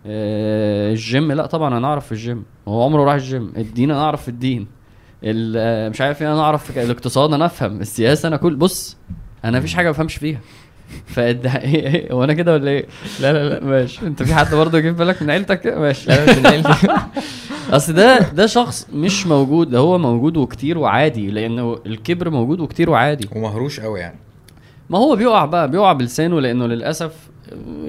آه، 0.06 0.90
الجيم 0.90 1.32
لا 1.32 1.46
طبعا 1.46 1.76
أنا 1.78 1.86
أعرف 1.86 2.06
في 2.06 2.12
الجيم. 2.12 2.44
هو 2.68 2.82
عمره 2.82 3.04
راح 3.04 3.14
الجيم. 3.14 3.52
الدين 3.56 3.90
أنا 3.90 4.00
أعرف 4.02 4.22
في 4.22 4.28
الدين. 4.28 4.66
ال- 5.24 5.54
آه، 5.58 5.88
مش 5.88 6.00
عارف 6.00 6.22
إيه 6.22 6.32
أنا 6.32 6.40
أعرف 6.40 6.72
في 6.72 6.82
الاقتصاد 6.82 7.32
أنا 7.32 7.46
أفهم. 7.46 7.80
السياسة 7.80 8.26
أنا 8.28 8.36
كل 8.36 8.56
بص 8.56 8.96
أنا 9.44 9.58
مفيش 9.58 9.74
حاجة 9.74 9.86
ما 9.86 9.92
بفهمش 9.92 10.14
فيها. 10.16 10.40
فالد- 11.06 11.46
إيه 11.46 11.86
إيه 11.94 12.12
هو 12.12 12.24
أنا 12.24 12.32
كده 12.32 12.52
ولا 12.52 12.70
إيه؟ 12.70 12.86
لا 13.20 13.32
لا 13.32 13.48
لا 13.48 13.64
ماشي. 13.64 14.06
أنت 14.06 14.22
في 14.22 14.34
حد 14.34 14.54
برضه 14.54 14.78
جه 14.78 14.90
في 14.90 14.96
بالك 14.98 15.22
من 15.22 15.30
عيلتك؟ 15.30 15.66
ماشي. 15.66 16.08
لا 16.10 16.38
من 16.40 16.46
عيلتي. 16.46 16.88
أصل 17.76 17.92
ده 17.92 18.18
ده 18.18 18.46
شخص 18.46 18.88
مش 18.94 19.26
موجود. 19.26 19.70
ده 19.70 19.78
هو 19.78 19.98
موجود 19.98 20.36
وكتير 20.36 20.78
وعادي 20.78 21.30
لأنه 21.30 21.78
الكبر 21.86 22.30
موجود 22.30 22.60
وكتير 22.60 22.90
وعادي. 22.90 23.28
ومهروش 23.36 23.80
قوي 23.80 24.00
يعني. 24.00 24.18
ما 24.90 24.98
هو 24.98 25.16
بيقع 25.16 25.44
بقى 25.44 25.70
بيقع 25.70 25.92
بلسانه 25.92 26.40
لأنه 26.40 26.66
للأسف 26.66 27.12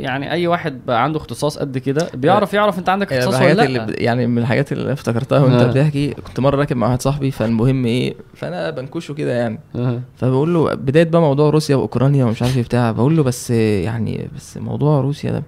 يعني 0.02 0.32
أي 0.32 0.48
واحد 0.48 0.86
بقى 0.86 1.03
عنده 1.03 1.18
اختصاص 1.18 1.57
قد 1.57 1.78
كده 1.78 2.07
بيعرف 2.14 2.53
يعرف 2.53 2.80
أنت 2.80 2.90
عندك 2.90 3.14
اختصاص 3.14 3.41
ولا 3.41 3.53
لأ؟ 3.53 3.64
اللي 3.65 3.94
يعني 3.94 4.28
من 4.28 4.38
الحاجات 4.38 4.72
اللي 4.72 4.94
افتكرتها 4.94 5.40
وأنت 5.40 5.61
آه. 5.61 5.68
بتحكي 5.68 6.10
كنت 6.14 6.40
مرة 6.40 6.56
راكب 6.56 6.78
مع 6.78 6.88
واحد 6.88 7.02
صاحبي 7.02 7.32
فالمهم 7.32 7.86
إيه 7.86 8.15
فأنا 8.36 8.69
بنكشه 8.69 9.14
كده 9.14 9.32
يعني. 9.32 9.60
أها. 9.76 10.02
فبقول 10.15 10.53
له 10.53 10.73
بداية 10.73 11.03
بقى 11.03 11.22
موضوع 11.22 11.49
روسيا 11.49 11.76
وأوكرانيا 11.76 12.26
ومش 12.26 12.41
عارف 12.41 12.57
إيه 12.57 12.64
بتاع 12.64 12.91
بقول 12.91 13.18
له 13.18 13.23
بس 13.23 13.49
يعني 13.52 14.30
بس 14.36 14.57
موضوع 14.57 15.02
روسيا 15.02 15.32
ده. 15.32 15.44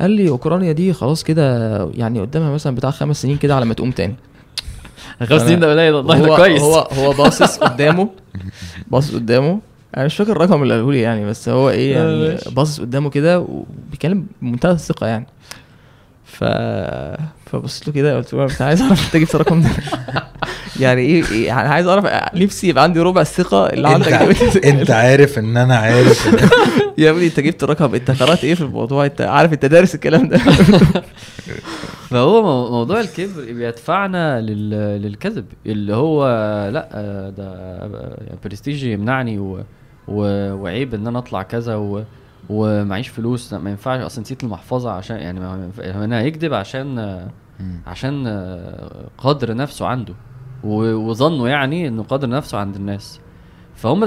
قال 0.00 0.10
لي 0.10 0.28
أوكرانيا 0.28 0.72
دي 0.72 0.92
خلاص 0.92 1.24
كده 1.24 1.78
يعني 1.94 2.20
قدامها 2.20 2.50
مثلا 2.50 2.74
بتاع 2.74 2.90
خمس 2.90 3.22
سنين 3.22 3.36
كده 3.36 3.56
على 3.56 3.64
ما 3.64 3.74
تقوم 3.74 3.90
تاني. 3.90 4.14
خمس 5.22 5.42
سنين 5.42 5.60
ده 5.60 5.70
قليل 5.72 5.94
والله 5.94 6.16
هو 6.18 6.26
ده 6.26 6.36
كويس. 6.36 6.62
هو 6.62 6.78
هو 6.78 7.12
باصص 7.12 7.58
قدامه 7.58 8.08
باصص 8.90 9.14
قدامه 9.14 9.60
أنا 9.96 10.04
مش 10.04 10.16
فاكر 10.16 10.32
الرقم 10.32 10.62
اللي 10.62 10.74
قاله 10.74 10.92
لي 10.92 11.00
يعني 11.00 11.26
بس 11.26 11.48
هو 11.48 11.70
إيه 11.70 11.96
آه، 12.02 12.24
يعني. 12.28 12.38
باصص 12.50 12.80
قدامه 12.80 13.10
كده 13.10 13.40
وبيتكلم 13.40 14.26
بمنتهى 14.42 14.72
الثقه 14.72 15.06
يعني 15.06 15.26
ف 16.24 16.44
فبصيت 17.46 17.86
له 17.88 17.92
كده 17.94 18.16
قلت 18.16 18.34
له 18.34 18.44
انت 18.44 18.62
عايز 18.62 18.82
اعرف 18.82 19.06
انت 19.06 19.16
جبت 19.22 19.34
الرقم 19.34 19.62
ده 19.62 19.68
يعني 20.80 21.00
إيه 21.00 21.24
إيه؟ 21.30 21.46
يعني 21.46 21.68
عايز 21.68 21.86
اعرف 21.86 22.04
نفسي 22.34 22.68
يبقى 22.68 22.84
عندي 22.84 23.00
ربع 23.00 23.20
الثقه 23.20 23.66
اللي 23.66 23.88
عندك 23.88 24.12
انت, 24.12 24.56
انت 24.56 24.90
عارف 24.90 25.38
ان 25.38 25.56
أنا 25.56 25.76
عارف 25.76 26.28
إن- 26.36 26.50
يا 26.98 27.10
ابني 27.10 27.26
انت 27.26 27.40
جبت 27.40 27.62
الرقم 27.62 27.94
انت 27.94 28.10
قرات 28.22 28.44
إيه 28.44 28.54
في 28.54 28.60
الموضوع 28.60 29.04
انت 29.06 29.20
عارف 29.20 29.52
انت 29.52 29.64
دارس 29.66 29.94
الكلام 29.94 30.28
ده 30.28 30.38
فهو 32.10 32.42
مو- 32.42 32.70
موضوع 32.70 33.00
الكبر 33.00 33.44
بيدفعنا 33.52 34.40
لل... 34.40 34.70
للكذب 35.02 35.44
اللي 35.66 35.94
هو 35.94 36.24
لا 36.72 36.88
آه، 36.92 37.30
ده 37.30 37.44
آه، 37.44 38.18
برستيجي 38.44 38.92
يمنعني 38.92 39.38
و... 39.38 39.60
و... 40.08 40.52
وعيب 40.52 40.94
إن 40.94 41.06
أنا 41.06 41.18
أطلع 41.18 41.42
كذا 41.42 41.76
و... 41.76 42.02
ومعيش 42.50 43.08
فلوس. 43.08 43.54
ما 43.54 43.70
ينفعش. 43.70 44.00
أصلا 44.00 44.20
نسيت 44.22 44.44
المحفظة 44.44 44.90
عشان 44.90 45.16
يعني 45.16 45.40
ما 45.40 45.64
ينفع- 45.64 45.90
هنا 46.04 46.20
هيكذب 46.20 46.54
عشان. 46.54 47.20
عشان 47.86 48.26
قدر 49.18 49.54
نفسه 49.56 49.86
عنده. 49.86 50.14
و- 50.64 50.94
وظنه 50.94 51.48
يعني 51.48 51.88
إنه 51.88 52.02
قدر 52.02 52.28
نفسه 52.28 52.58
عند 52.58 52.76
الناس. 52.76 53.20
فهم 53.76 54.00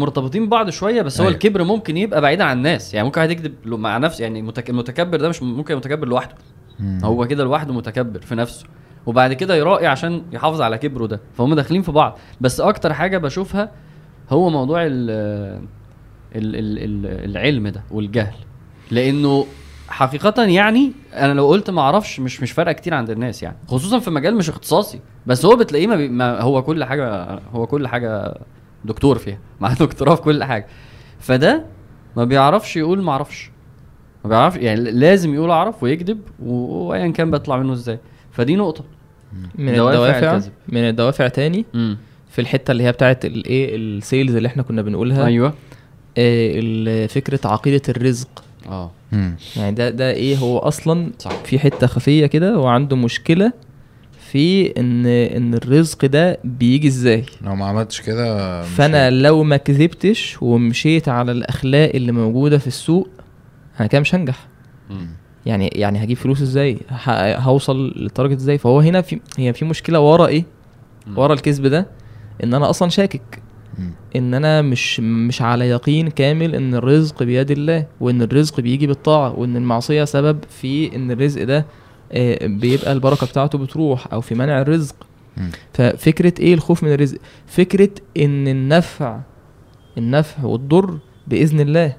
مرتبطين 0.00 0.46
ببعض 0.46 0.70
شوية 0.70 1.02
بس 1.02 1.20
هو 1.20 1.26
أيوة. 1.26 1.34
الكبر 1.34 1.64
ممكن 1.64 1.96
يبقى 1.96 2.20
بعيد 2.20 2.40
عن 2.40 2.56
الناس. 2.56 2.94
يعني 2.94 3.06
ممكن 3.06 3.20
واحد 3.20 3.30
يكذب 3.30 3.54
مع 3.66 3.98
نفسه. 3.98 4.22
يعني 4.22 4.40
المتك- 4.40 4.70
المتكبر 4.70 5.16
ده 5.20 5.28
مش 5.28 5.42
ممكن 5.42 5.76
متكبر 5.76 6.08
لوحده. 6.08 6.34
مم. 6.80 7.00
هو 7.04 7.26
كده 7.26 7.44
لوحده 7.44 7.72
متكبر 7.74 8.20
في 8.20 8.34
نفسه. 8.34 8.66
وبعد 9.06 9.32
كده 9.32 9.54
يراقي 9.54 9.86
عشان 9.86 10.22
يحافظ 10.32 10.60
على 10.60 10.78
كبره 10.78 11.06
ده. 11.06 11.20
فهم 11.34 11.54
داخلين 11.54 11.82
في 11.82 11.92
بعض. 11.92 12.18
بس 12.40 12.60
أكتر 12.60 12.92
حاجة 12.92 13.18
بشوفها 13.18 13.70
هو 14.30 14.50
موضوع 14.50 14.86
ال 14.86 15.10
ال 16.36 16.56
ال 16.56 16.78
ال 16.78 17.30
العلم 17.30 17.68
ده 17.68 17.82
والجهل. 17.90 18.34
لأنه 18.90 19.46
حقيقة 19.88 20.44
يعني 20.44 20.92
أنا 21.14 21.32
لو 21.32 21.46
قلت 21.48 21.70
ما 21.70 21.80
أعرفش 21.80 22.20
مش 22.20 22.42
مش 22.42 22.52
فارقة 22.52 22.72
كتير 22.72 22.94
عند 22.94 23.10
الناس 23.10 23.42
يعني. 23.42 23.56
خصوصا 23.68 23.98
في 23.98 24.10
مجال 24.10 24.36
مش 24.36 24.48
اختصاصي. 24.48 25.00
بس 25.26 25.44
هو 25.44 25.56
بتلاقيه 25.56 25.86
ما, 25.86 25.96
بي 25.96 26.08
ما 26.08 26.40
هو 26.40 26.62
كل 26.62 26.84
حاجة 26.84 27.24
هو 27.52 27.66
كل 27.66 27.86
حاجة 27.86 28.38
دكتور 28.84 29.18
فيها. 29.18 29.38
مع 29.60 29.72
دكتوراه 29.72 30.14
في 30.14 30.22
كل 30.22 30.44
حاجة. 30.44 30.66
فده 31.18 31.64
ما 32.16 32.24
بيعرفش 32.24 32.76
يقول 32.76 33.02
ما 33.02 33.12
أعرفش. 33.12 33.50
ما 34.24 34.28
بيعرفش 34.30 34.56
يعني 34.58 34.80
لازم 34.90 35.34
يقول 35.34 35.50
أعرف 35.50 35.82
ويكذب 35.82 36.20
و- 36.42 36.52
وايا 36.84 37.08
كان 37.08 37.30
بيطلع 37.30 37.56
منه 37.56 37.72
إزاي. 37.72 37.98
فدي 38.30 38.56
نقطة. 38.56 38.84
من 39.54 39.74
دوافع 39.74 40.18
الدوافع. 40.18 40.48
من 40.68 40.78
الدوافع 40.88 41.28
تاني؟ 41.28 41.64
امم 41.74 41.96
في 42.34 42.40
الحتة 42.40 42.70
اللي 42.72 42.84
هي 42.84 42.92
بتاعت 42.92 43.24
الايه 43.24 43.76
ال 43.76 43.86
sales 43.86 44.34
اللي 44.36 44.46
إحنا 44.48 44.62
كنا 44.62 44.82
بنقولها. 44.82 45.26
أيوه. 45.26 45.54
آه، 46.18 47.06
فكرة 47.06 47.40
عقيدة 47.44 47.82
الرزق. 47.88 48.44
آه. 48.68 48.90
يعني 49.56 49.74
ده 49.74 49.90
ده 49.90 50.10
إيه 50.10 50.36
هو 50.36 50.58
أصلا 50.58 51.10
صح. 51.18 51.30
في 51.44 51.58
حتة 51.58 51.86
خفية 51.86 52.26
كده 52.26 52.58
وعنده 52.58 52.96
مشكلة 52.96 53.52
في 54.30 54.72
إن 54.80 55.06
إن 55.06 55.54
الرزق 55.54 56.04
ده 56.06 56.38
بيجي 56.44 56.88
إزاي. 56.88 57.24
لو 57.42 57.54
ما 57.54 57.66
عملتش 57.66 58.00
كده 58.00 58.62
فأنا 58.62 59.10
لو 59.10 59.42
ما 59.42 59.56
كذبتش 59.56 60.36
ومشيت 60.42 61.08
على 61.08 61.32
الأخلاق 61.32 61.90
اللي 61.94 62.12
موجودة 62.12 62.58
في 62.58 62.66
السوق 62.66 63.08
أنا 63.80 63.88
كده 63.88 64.00
مش 64.00 64.14
هنجح. 64.14 64.46
مم. 64.90 65.08
يعني 65.46 65.68
يعني 65.68 66.04
هجيب 66.04 66.16
فلوس 66.16 66.42
إزاي؟ 66.42 66.78
هوصل 67.18 67.92
للتارجت 67.96 68.36
إزاي؟ 68.36 68.58
فهو 68.58 68.80
هنا 68.80 69.00
في 69.00 69.20
هي 69.38 69.52
في 69.52 69.64
مشكلة 69.64 70.00
ورا 70.00 70.26
إيه؟ 70.26 70.44
مم. 71.06 71.18
ورا 71.18 71.34
الكذب 71.34 71.66
ده. 71.66 71.86
إن 72.44 72.54
أنا 72.54 72.70
أصلا 72.70 72.88
شاكك. 72.88 73.42
إن 74.16 74.34
أنا 74.34 74.62
مش 74.62 75.00
مش 75.00 75.42
على 75.42 75.68
يقين 75.68 76.08
كامل 76.08 76.54
إن 76.54 76.74
الرزق 76.74 77.22
بيد 77.22 77.50
الله 77.50 77.86
وإن 78.00 78.22
الرزق 78.22 78.60
بيجي 78.60 78.86
بالطاعة 78.86 79.38
وإن 79.38 79.56
المعصية 79.56 80.04
سبب 80.04 80.38
في 80.48 80.96
إن 80.96 81.10
الرزق 81.10 81.42
ده 81.44 81.66
آه، 82.12 82.46
بيبقى 82.46 82.92
البركة 82.92 83.26
بتاعته 83.26 83.58
بتروح 83.58 84.12
أو 84.12 84.20
في 84.20 84.34
منع 84.34 84.60
الرزق. 84.60 84.94
ففكرة 85.72 86.32
إيه 86.40 86.54
الخوف 86.54 86.82
من 86.84 86.92
الرزق 86.92 87.18
فكرة 87.46 87.90
إن 88.18 88.48
النفع 88.48 89.20
النفع 89.98 90.44
والضر 90.44 90.98
بإذن 91.26 91.60
الله. 91.60 91.96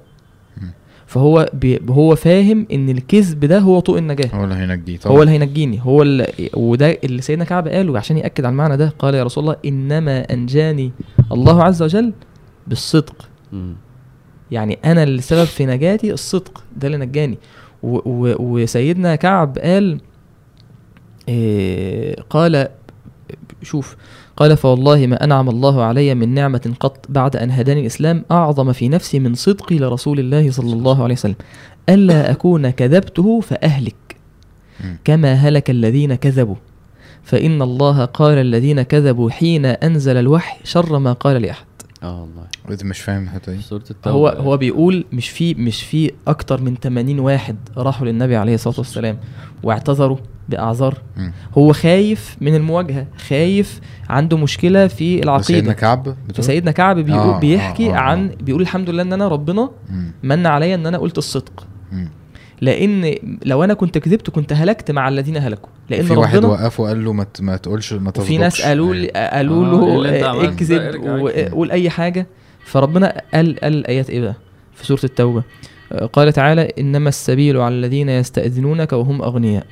فهو 1.08 1.50
بي 1.54 1.80
هو 1.90 2.16
فاهم 2.16 2.68
إن 2.72 2.90
الكذب 2.90 3.46
ده 3.46 3.60
هو 3.60 3.80
طوق 3.80 3.98
النجاة. 3.98 4.30
هو 4.34 4.44
اللي 4.44 4.56
هينجيه 4.56 4.98
طبعا. 4.98 5.18
هو 5.18 5.22
اللي 5.22 5.34
هينجيني. 5.34 5.80
هو 5.84 6.02
اللي 6.02 6.50
وده 6.54 6.98
اللي 7.04 7.22
سيدنا 7.22 7.46
كعب 7.46 7.68
قاله 7.68 7.98
عشان 7.98 8.18
يأكد 8.18 8.46
على 8.46 8.52
المعنى 8.52 8.78
ده. 8.78 8.94
قال 9.00 9.16
يا 9.16 9.24
رسول 9.24 9.44
الله 9.44 9.56
إنما 9.66 10.34
أنجاني 10.34 10.92
الله 11.32 11.64
عز 11.64 11.84
وجل 11.84 12.14
بالصدق. 12.68 13.30
مم. 13.52 13.76
يعني 14.52 14.80
أنا 14.86 15.04
اللي 15.04 15.18
السبب 15.18 15.44
في 15.44 15.66
نجاتي 15.66 16.14
الصدق 16.14 16.64
ده 16.78 16.88
اللي 16.88 16.98
نجاني. 16.98 17.38
و 17.84 17.98
و 18.06 18.36
وسيدنا 18.40 19.16
كعب 19.16 19.58
قال 19.58 20.00
إيه 21.30 22.16
قال 22.30 22.68
شوف 23.62 23.96
قال 24.38 24.58
فوالله 24.58 25.08
ما 25.08 25.24
أنعم 25.24 25.50
الله 25.50 25.84
علي 25.84 26.16
من 26.16 26.34
نعمة 26.34 26.74
قط 26.80 27.06
بعد 27.10 27.36
أن 27.36 27.52
هداني 27.52 27.82
الإسلام. 27.82 28.26
أعظم 28.32 28.74
في 28.74 28.90
نفسي 28.90 29.20
من 29.20 29.36
صدقي 29.36 29.78
لرسول 29.78 30.20
الله 30.20 30.52
صلى 30.52 30.74
الله 30.74 31.04
عليه 31.04 31.14
وسلم. 31.14 31.36
ألا 31.90 32.32
أكون 32.32 32.70
كذبته 32.70 33.40
فأهلك. 33.40 34.16
مم. 34.84 34.98
كما 35.04 35.34
هلك 35.34 35.70
الذين 35.70 36.16
كذبوا. 36.16 36.56
فإن 37.24 37.62
الله 37.62 38.06
قال 38.06 38.38
الذين 38.38 38.82
كذبوا 38.82 39.30
حين 39.30 39.66
أنزل 39.66 40.18
الوحي 40.18 40.58
شر 40.64 41.00
ما 41.00 41.14
قال 41.14 41.42
لأحد. 41.42 41.66
آه 42.04 42.22
والله. 42.22 42.44
انت 42.70 42.84
مش 42.84 43.00
فاهم 43.00 43.24
الحتة 43.24 43.52
دي. 43.52 43.58
في 43.58 43.64
سورة 43.64 43.84
التوبة. 43.92 44.16
هو 44.16 44.28
هو 44.28 44.58
بيقول 44.58 45.06
مش 45.12 45.30
في 45.30 45.54
مش 45.54 45.84
في 45.84 46.12
أكتر 46.28 46.62
من 46.62 46.76
80 46.76 47.20
واحد 47.20 47.56
راحوا 47.78 48.08
للنبي 48.08 48.36
عليه 48.36 48.54
الصلاة 48.56 48.76
والسلام 48.78 49.18
واعتذروا. 49.64 50.18
بأعذار 50.50 50.98
مم. 51.18 51.32
هو 51.58 51.74
خايف 51.74 52.38
من 52.42 52.56
المواجهة 52.56 53.08
خايف 53.30 53.80
عنده 54.10 54.38
مشكلة 54.38 54.88
في 54.88 54.96
سيدنا 54.98 55.24
العقيده 55.24 55.74
كعب 55.74 56.04
بتقول؟ 56.04 56.34
فسيدنا 56.34 56.72
كعب 56.72 57.00
بيقول 57.00 57.20
آه، 57.20 57.40
بيحكي 57.40 57.90
آه، 57.90 57.94
آه، 57.94 57.98
عن 57.98 58.30
آه. 58.30 58.44
بيقول 58.44 58.62
الحمد 58.62 58.90
لله 58.90 59.02
إن 59.02 59.14
أنا 59.14 59.28
ربنا 59.28 59.70
مم. 59.90 60.12
من 60.24 60.48
عليا 60.48 60.76
إن 60.76 60.88
أنا 60.88 60.98
قلت 60.98 61.18
الصدق 61.18 61.68
مم. 61.92 62.10
لأن 62.62 63.16
لو 63.46 63.64
أنا 63.64 63.74
كنت 63.74 63.98
كذبت 63.98 64.30
كنت 64.30 64.54
هلكت 64.54 64.92
مع 64.92 65.08
الذين 65.08 65.38
هلكوا 65.38 65.70
لأن 65.90 66.06
في 66.06 66.14
واحد 66.14 66.46
وقفه 66.46 66.84
وقال 66.84 67.06
له 67.06 67.14
ما 67.14 67.26
ما 67.40 67.58
تقولش 67.58 67.94
ما 67.94 68.12
تصدقش 68.12 68.26
وفي 68.26 68.38
ناس 68.38 68.62
قالوا 68.62 68.96
لي 68.96 69.08
قالوا 69.08 69.66
آه، 69.66 70.02
له 70.02 70.12
ده؟ 70.12 70.44
اكذب 70.44 71.04
وقول 71.04 71.72
أي 71.72 71.90
حاجة 71.90 72.28
فربنا 72.66 73.22
قال 73.34 73.60
قال 73.60 73.74
الايات 73.74 74.10
إيه 74.10 74.22
بقى 74.22 74.36
في 74.74 74.86
سورة 74.86 75.00
التوبة 75.04 75.44
آه، 75.92 76.06
قال 76.06 76.34
تعالى 76.34 76.72
إنما 76.80 77.10
السبيل 77.10 77.58
على 77.58 77.76
الذين 77.76 78.10
يستأذنونك 78.10 78.94
وهم 78.94 79.22
أغنياء 79.22 79.66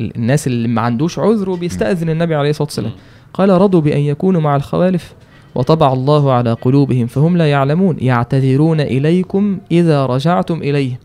الناس 0.00 0.46
اللي 0.46 0.68
ما 0.68 0.80
عندوش 0.80 1.18
عذر 1.18 1.50
وبيستأذن 1.50 2.10
النبي 2.10 2.34
عليه 2.34 2.50
الصلاة 2.50 2.66
والسلام. 2.66 2.92
قال 3.34 3.48
رضوا 3.48 3.80
بأن 3.80 4.00
يكونوا 4.00 4.40
مع 4.40 4.56
الخوالف 4.56 5.14
وطبع 5.54 5.92
الله 5.92 6.32
على 6.32 6.52
قلوبهم 6.52 7.06
فهم 7.06 7.36
لا 7.36 7.50
يعلمون. 7.50 7.96
يعتذرون 8.00 8.80
إليكم 8.80 9.58
إذا 9.70 10.06
رجعتم 10.06 10.62
اليهم 10.62 10.96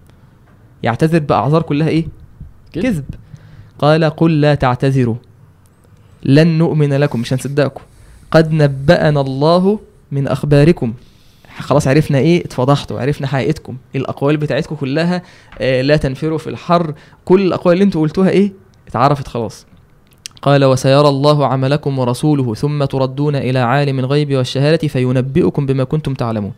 يعتذر 0.83 1.19
بأعذار 1.19 1.61
كلها 1.61 1.87
إيه؟ 1.87 2.05
كذب. 2.73 2.83
كذب. 2.83 3.05
قال 3.79 4.03
قل 4.03 4.41
لا 4.41 4.55
تعتذروا 4.55 5.15
لن 6.23 6.47
نؤمن 6.47 6.93
لكم. 6.93 7.19
مش 7.19 7.33
هنصدقكم. 7.33 7.81
قد 8.31 8.53
نبأنا 8.53 9.21
الله 9.21 9.79
من 10.11 10.27
أخباركم. 10.27 10.93
خلاص 11.59 11.87
عرفنا 11.87 12.17
إيه؟ 12.17 12.45
اتفضحتوا 12.45 12.99
عرفنا 12.99 13.27
حقيقتكم. 13.27 13.77
الأقوال 13.95 14.37
بتاعتكم 14.37 14.75
كلها؟ 14.75 15.21
آه 15.59 15.81
لا 15.81 15.97
تنفروا 15.97 16.37
في 16.37 16.49
الحر. 16.49 16.93
كل 17.25 17.41
الأقوال 17.41 17.73
اللي 17.73 17.83
أنتوا 17.83 18.01
قلتوها 18.01 18.29
إيه؟ 18.29 18.53
اتعرفت 18.91 19.27
خلاص. 19.27 19.65
قال 20.41 20.65
وسيرى 20.65 21.09
الله 21.09 21.47
عملكم 21.47 21.99
ورسوله 21.99 22.53
ثم 22.53 22.83
تردون 22.83 23.35
إلى 23.35 23.59
عالم 23.59 23.99
الغيب 23.99 24.35
والشهادة 24.35 24.87
فينبئكم 24.87 25.65
بما 25.65 25.83
كنتم 25.83 26.13
تعلمون. 26.13 26.53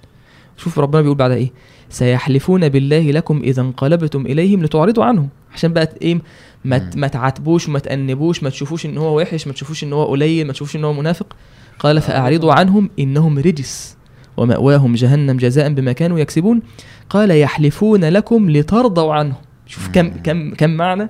شوف 0.58 0.80
ربنا 0.80 1.02
بيقول 1.02 1.18
بعد 1.18 1.32
إيه؟ 1.32 1.52
سيحلفون 1.90 2.70
بالله 2.70 3.12
لكم 3.12 3.42
إذا 3.44 3.62
انقلبتم 3.62 4.26
إليهم 4.26 4.64
لتعرضوا 4.64 5.04
عنهم. 5.04 5.30
عشان 5.54 5.74
بقى 5.74 5.90
إيه؟ 6.02 6.20
ما. 6.66 6.90
ما 6.96 7.08
تعاتبوش 7.08 7.70
وما 7.70 7.80
تأنبوش 7.80 8.44
ما 8.44 8.50
تشوفوش 8.50 8.86
إن 8.86 8.98
هو 8.98 9.18
وحش 9.18 9.48
ما 9.48 9.54
تشوفوش 9.54 9.84
إن 9.84 9.94
هو 9.94 10.06
قليل 10.06 10.48
ما 10.48 10.54
تشوفوش 10.54 10.76
إن 10.76 10.84
هو 10.84 10.94
منافق. 10.94 11.36
قال 11.80 12.02
فأعرضوا 12.02 12.54
عنهم 12.54 12.90
إنهم 13.00 13.40
رجس 13.40 13.98
ومأواهم 14.38 14.94
جهنم 14.94 15.38
جزاء 15.38 15.70
بما 15.70 15.92
كانوا 15.92 16.20
يكسبون. 16.20 16.62
قال 17.10 17.32
يحلفون 17.32 18.06
لكم 18.06 18.50
لترضوا 18.50 19.14
عنهم. 19.14 19.38
شوف 19.66 19.88
كم. 19.88 20.10
كم 20.10 20.54
كم 20.54 20.70
معنى؟ 20.70 21.10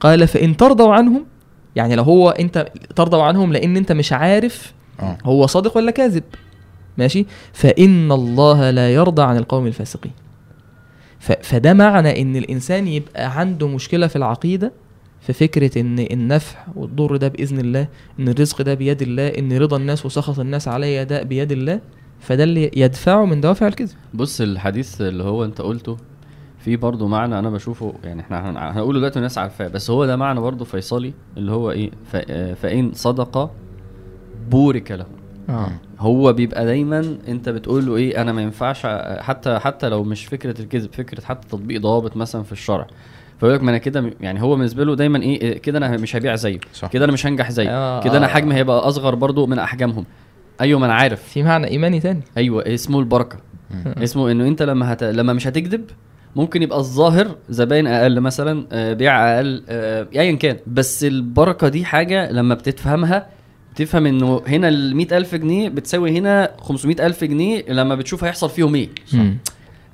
قال 0.00 0.28
فإن 0.28 0.56
ترضوا 0.56 0.94
عنهم 0.94 1.26
يعني 1.76 1.96
لو 1.96 2.02
هو 2.02 2.30
أنت 2.30 2.68
ترضوا 2.96 3.22
عنهم 3.22 3.52
لأن 3.52 3.76
أنت 3.76 3.92
مش 3.92 4.12
عارف 4.12 4.72
آه. 5.00 5.18
هو 5.24 5.46
صادق 5.46 5.76
ولا 5.76 5.90
كاذب؟ 5.90 6.22
ماشي؟ 6.98 7.26
فإن 7.52 8.12
الله 8.12 8.70
لا 8.70 8.94
يرضى 8.94 9.22
عن 9.22 9.36
القوم 9.36 9.66
الفاسقين. 9.66 10.12
فده 11.42 11.72
معنى 11.72 12.22
إن 12.22 12.36
الإنسان 12.36 12.88
يبقى 12.88 13.38
عنده 13.40 13.68
مشكلة 13.68 14.06
في 14.06 14.16
العقيدة 14.16 14.72
في 15.20 15.32
فكرة 15.32 15.80
إن 15.80 15.98
النفع 15.98 16.58
والضر 16.76 17.16
ده 17.16 17.28
بإذن 17.28 17.58
الله 17.60 17.88
إن 18.20 18.28
الرزق 18.28 18.62
ده 18.62 18.74
بيد 18.74 19.02
الله 19.02 19.28
إن 19.28 19.52
رضا 19.58 19.76
الناس 19.76 20.06
وسخط 20.06 20.38
الناس 20.38 20.68
عليا 20.68 21.02
ده 21.02 21.22
بيد 21.22 21.52
الله 21.52 21.80
فده 22.20 22.44
اللي 22.44 22.70
يدفعه 22.76 23.24
من 23.24 23.40
دوافع 23.40 23.66
الكذب. 23.66 23.96
بص 24.14 24.40
الحديث 24.40 25.00
اللي 25.00 25.22
هو 25.24 25.44
أنت 25.44 25.60
قلته 25.60 25.96
في 26.58 26.76
برضه 26.76 27.08
معنى 27.08 27.38
أنا 27.38 27.50
بشوفه 27.50 27.94
يعني 28.04 28.20
إحنا 28.20 28.50
هن- 28.50 28.56
هنقوله 28.76 28.98
دلوقتي 28.98 29.18
والناس 29.18 29.38
عارفاه 29.38 29.68
بس 29.68 29.90
هو 29.90 30.06
ده 30.06 30.16
معنى 30.16 30.40
برضه 30.40 30.64
فيصلي 30.64 31.12
اللي 31.36 31.52
هو 31.52 31.70
إيه 31.70 31.90
آه، 32.14 32.54
فإن 32.54 32.90
صدق 32.94 33.50
بورك 34.50 34.90
له. 34.92 35.06
آه. 35.48 35.70
هو 35.98 36.32
بيبقى 36.32 36.64
دايما 36.64 37.16
أنت 37.28 37.48
بتقول 37.48 37.86
له 37.86 37.96
إيه 37.96 38.20
أنا 38.22 38.32
ما 38.32 38.42
ينفعش 38.42 38.86
حتى 39.20 39.58
حتى 39.58 39.88
لو 39.88 40.02
مش 40.04 40.26
فكرة 40.26 40.60
الكذب 40.60 40.92
فكرة 40.92 41.20
حتى 41.24 41.48
تطبيق 41.48 41.80
ضوابط 41.80 42.16
مثلا 42.16 42.42
في 42.42 42.52
الشرع. 42.52 42.86
فيقول 43.40 43.54
لك 43.54 43.62
ما 43.62 43.70
أنا 43.70 43.78
كده 43.78 44.10
يعني 44.20 44.42
هو 44.42 44.56
بالنسبة 44.56 44.84
له 44.84 44.96
دايما 44.96 45.22
إيه 45.22 45.40
إيه، 45.40 45.58
كده 45.58 45.78
أنا 45.78 45.96
مش 45.96 46.16
هبيع 46.16 46.34
زيه. 46.34 46.58
كده 46.92 47.04
أنا 47.04 47.12
مش 47.12 47.26
هنجح 47.26 47.50
زيه 47.50 47.70
آه، 47.70 48.00
كده 48.02 48.18
أنا 48.18 48.26
آه. 48.26 48.28
حجمي 48.30 48.54
هيبقى 48.54 48.78
أصغر 48.88 49.14
برضو 49.14 49.46
من 49.46 49.58
أحجامهم. 49.58 50.04
أيوه 50.60 50.80
ما 50.80 50.86
أنا 50.86 50.94
عارف. 50.94 51.22
في 51.22 51.42
معنى 51.42 51.66
إيماني 51.68 52.00
تاني. 52.00 52.20
أيوه 52.36 52.74
اسمه 52.74 53.00
البركة. 53.00 53.36
اسمه 53.86 54.30
إنه 54.30 54.48
أنت 54.48 54.62
لما 54.62 54.92
هت... 54.92 55.04
لما 55.04 55.32
مش 55.32 55.46
هتكذب 55.46 55.84
ممكن 56.36 56.62
يبقى 56.62 56.78
الظاهر 56.78 57.36
زباين 57.50 57.86
أقل 57.86 58.20
مثلا 58.20 58.66
آه، 58.72 58.92
بيع 58.92 59.36
أقل 59.36 59.62
آه، 59.68 60.06
ايا 60.16 60.32
كان. 60.32 60.56
بس 60.66 61.04
البركة 61.04 61.68
دي 61.68 61.84
حاجة 61.84 62.32
لما 62.32 62.54
بتفهمها 62.54 63.26
بتفهم 63.74 64.06
إنه 64.06 64.42
هنا 64.46 64.68
ال 64.68 65.12
ألف 65.12 65.34
جنيه 65.34 65.68
بتساوي 65.68 66.18
هنا 66.18 66.50
500 66.60 67.06
ألف 67.06 67.24
جنيه 67.24 67.64
لما 67.68 67.94
بتشوف 67.94 68.24
هيحصل 68.24 68.50
فيهم 68.50 68.74
إيه. 68.74 68.88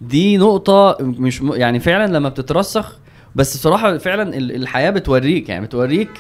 دي 0.01 0.37
نقطة 0.37 0.97
مش 1.01 1.43
م... 1.43 1.53
يعني 1.53 1.81
فعلا 1.81 2.13
لما 2.13 2.29
بتترسخ 2.29 2.99
بس 3.35 3.55
الصراحة 3.55 3.99
فعلا 3.99 4.37
ال- 4.37 4.55
الحياة 4.57 4.91
بتوريك 4.91 5.49
يعني 5.49 5.67
بتوريك 5.67 6.11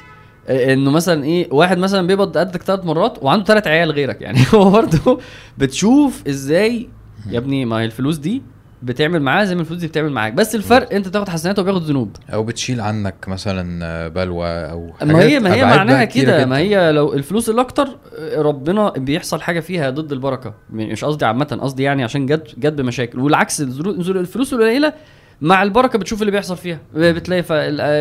آه، 0.48 0.72
إنه 0.72 0.90
مثلا 0.90 1.24
إيه 1.24 1.48
واحد 1.52 1.78
مثلا 1.78 2.06
بيقبض 2.06 2.38
قدك 2.38 2.62
ثلاث 2.62 2.84
مرات 2.84 3.18
وعنده 3.22 3.44
ثلاث 3.44 3.66
عيال 3.66 3.90
غيرك. 3.92 4.20
يعني 4.22 4.38
هو 4.54 4.70
برضه 4.70 5.20
بتشوف 5.58 6.22
إزاي 6.28 6.88
يا 7.30 7.38
ابني 7.38 7.64
ما 7.64 7.76
هي 7.76 7.84
الفلوس 7.84 8.16
دي 8.16 8.42
بتعمل 8.84 9.22
معاه 9.22 9.44
زي 9.44 9.54
ما 9.54 9.60
الفلوس 9.60 9.80
دي 9.80 9.86
بتعمل 9.86 10.12
معاك. 10.12 10.32
بس 10.32 10.54
الفرق 10.54 10.92
انت 10.92 11.08
تاخد 11.08 11.28
حسنات 11.28 11.58
وبياخد 11.58 11.82
ذنوب. 11.82 12.16
أو 12.32 12.44
بتشيل 12.44 12.80
عنك 12.80 13.28
مثلا 13.28 14.08
بلوى 14.08 14.48
أو 14.48 14.92
ما 15.02 15.22
هي 15.22 15.40
ما 15.40 15.54
هي 15.54 15.64
معناها 15.64 16.04
كده. 16.04 16.46
ما. 16.46 16.58
هي 16.58 16.92
لو 16.92 17.12
الفلوس 17.12 17.50
الأكتر 17.50 17.88
ربنا 18.36 18.90
بيحصل 18.90 19.40
حاجة 19.40 19.60
فيها 19.60 19.90
ضد 19.90 20.12
البركة. 20.12 20.54
مش 20.70 21.04
قصدي 21.04 21.24
عامة 21.24 21.58
قصدي 21.62 21.82
يعني 21.82 22.04
عشان 22.04 22.26
جت 22.26 22.54
جت 22.58 22.72
بمشاكل. 22.72 23.20
والعكس 23.20 23.60
الفلوس 23.60 24.52
القليلة 24.52 24.92
مع 25.40 25.62
البركة 25.62 25.98
بتشوف 25.98 26.20
اللي 26.20 26.32
بيحصل 26.32 26.56
فيها. 26.56 26.78
بتلاقي 26.94 27.44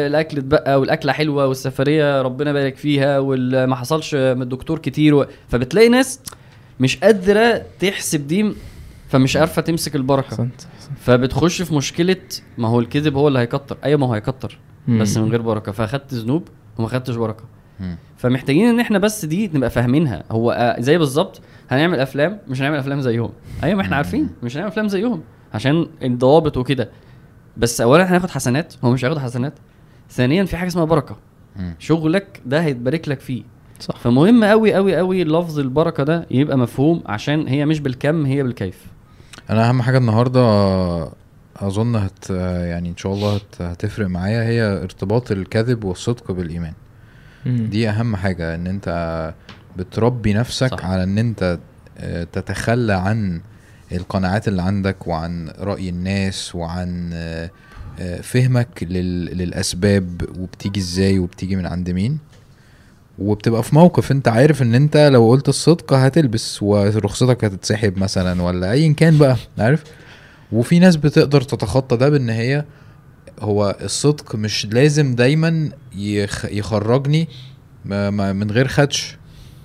الأكل 0.07 0.37
اتبقى 0.37 0.79
والأكلة 0.79 1.11
حلوة 1.11 1.47
والسفرية 1.47 2.21
ربنا 2.21 2.49
يبارك 2.49 2.77
فيها 2.77 3.19
وما 3.19 3.75
حصلش 3.75 4.15
من 4.15 4.41
الدكتور 4.41 4.79
كتير 4.79 5.15
و... 5.15 5.25
فبتلاقي 5.49 5.89
ناس 5.89 6.19
مش 6.79 6.97
قادرة 6.97 7.61
تحسب 7.79 8.27
دي 8.27 8.53
فمش 9.13 9.37
عارفة 9.37 9.61
تمسك 9.61 9.95
البركة. 9.95 10.25
احسنت 10.27 10.61
فبتخش 10.99 11.61
في 11.61 11.75
مشكلة 11.75 12.17
ما 12.57 12.67
هو 12.67 12.79
الكذب 12.79 13.15
هو 13.15 13.27
اللي 13.27 13.39
هيكتر. 13.39 13.77
أيوه 13.83 13.99
ما 13.99 14.07
هو 14.07 14.13
هيكتر 14.13 14.59
مم. 14.87 14.99
بس 15.01 15.17
من 15.17 15.29
غير 15.29 15.41
بركة. 15.41 15.71
فأخدت 15.71 16.13
ذنوب 16.13 16.47
وما 16.77 16.87
خدتش 16.87 17.15
بركة. 17.15 17.43
مم. 17.79 17.97
فمحتاجين 18.17 18.67
إن 18.69 18.79
إحنا 18.79 18.99
بس 18.99 19.25
دي 19.25 19.51
نبقى 19.53 19.69
فاهمينها. 19.69 20.23
هو 20.31 20.51
آه، 20.51 20.81
زي 20.81 20.97
بالظبط 20.97 21.41
هنعمل 21.69 21.99
أفلام 21.99 22.39
مش 22.47 22.61
هنعمل 22.61 22.77
أفلام 22.77 23.01
زيهم. 23.01 23.29
أيوه 23.63 23.75
ما 23.75 23.81
إحنا. 23.81 23.95
عارفين 23.95 24.29
مش 24.43 24.55
هنعمل 24.57 24.71
أفلام 24.71 24.87
زيهم 24.87 25.21
عشان 25.53 25.87
الضوابط 26.03 26.57
وكده. 26.57 26.89
بس 27.57 27.81
اولا 27.81 28.11
هناخد 28.11 28.29
حسنات 28.29 28.73
هو 28.83 28.91
مش 28.91 29.05
هياخد 29.05 29.17
حسنات. 29.17 29.53
ثانيا 30.09 30.43
في 30.45 30.57
حاجة 30.57 30.67
اسمها 30.67 30.85
بركة. 30.85 31.17
مم. 31.55 31.75
شغلك 31.79 32.41
ده 32.45 32.61
هيتبارك 32.61 33.07
لك 33.09 33.19
فيه. 33.19 33.43
صح. 33.79 33.95
فمهم 33.97 34.43
قوي 34.43 34.73
قوي 34.73 34.95
قوي 34.95 35.23
لفظ 35.23 35.59
البركة 35.59 36.03
ده 36.03 36.27
يبقى 36.31 36.57
مفهوم 36.57 37.03
عشان 37.05 37.47
هي 37.47 37.65
مش 37.65 37.79
بالكم 37.79 38.25
هي 38.25 38.43
بالكيف. 38.43 38.92
أنا 39.49 39.69
أهم 39.69 39.81
حاجة 39.81 39.97
النهارده 39.97 40.41
أظن 41.57 41.95
هت 41.95 42.29
يعني 42.69 42.89
إن 42.89 42.97
شاء 42.97 43.13
الله 43.13 43.35
هت 43.35 43.61
هتفرق 43.61 44.07
معايا 44.07 44.43
هي 44.43 44.61
ارتباط 44.63 45.31
الكذب 45.31 45.83
والصدق 45.83 46.31
بالإيمان 46.31 46.73
مم. 47.45 47.67
دي 47.71 47.89
أهم 47.89 48.15
حاجة 48.15 48.55
إن 48.55 48.67
أنت 48.67 49.33
بتربي 49.77 50.33
نفسك 50.33 50.79
صح. 50.79 50.85
على 50.85 51.03
إن 51.03 51.17
أنت 51.17 51.59
آه، 51.97 52.23
تتخلى 52.23 52.93
عن 52.93 53.41
القناعات 53.91 54.47
اللي 54.47 54.61
عندك 54.61 55.07
وعن 55.07 55.53
رأي 55.59 55.89
الناس 55.89 56.55
وعن 56.55 57.09
آه، 57.13 57.49
آه، 57.99 58.21
فهمك 58.21 58.83
لل... 58.83 59.25
للأسباب 59.25 60.21
وبتيجي 60.39 60.79
إزاي 60.79 61.19
وبتيجي 61.19 61.55
من 61.55 61.65
عند 61.65 61.89
مين 61.89 62.19
وبتبقى 63.19 63.63
في 63.63 63.75
موقف 63.75 64.11
انت 64.11 64.27
عارف 64.27 64.61
ان 64.61 64.75
انت 64.75 64.97
لو 64.97 65.29
قلت 65.29 65.49
الصدق 65.49 65.93
هتلبس 65.93 66.63
ورخصتك 66.63 67.43
هتتسحب 67.45 67.97
مثلا 67.99 68.41
ولا 68.41 68.71
ايا 68.71 68.93
كان 68.93 69.17
بقى 69.17 69.35
عارف؟ 69.59 69.83
وفي 70.51 70.79
ناس 70.79 70.95
بتقدر 70.95 71.41
تتخطى 71.41 71.97
ده 71.97 72.09
بإن 72.09 72.29
هي 72.29 72.65
هو 73.39 73.75
الصدق 73.81 74.35
مش 74.35 74.65
لازم 74.65 75.15
دايما 75.15 75.69
يخ... 75.95 76.45
يخرجني 76.45 77.27
ما... 77.85 78.09
ما 78.09 78.33
من 78.33 78.51
غير 78.51 78.67
خدش. 78.67 79.17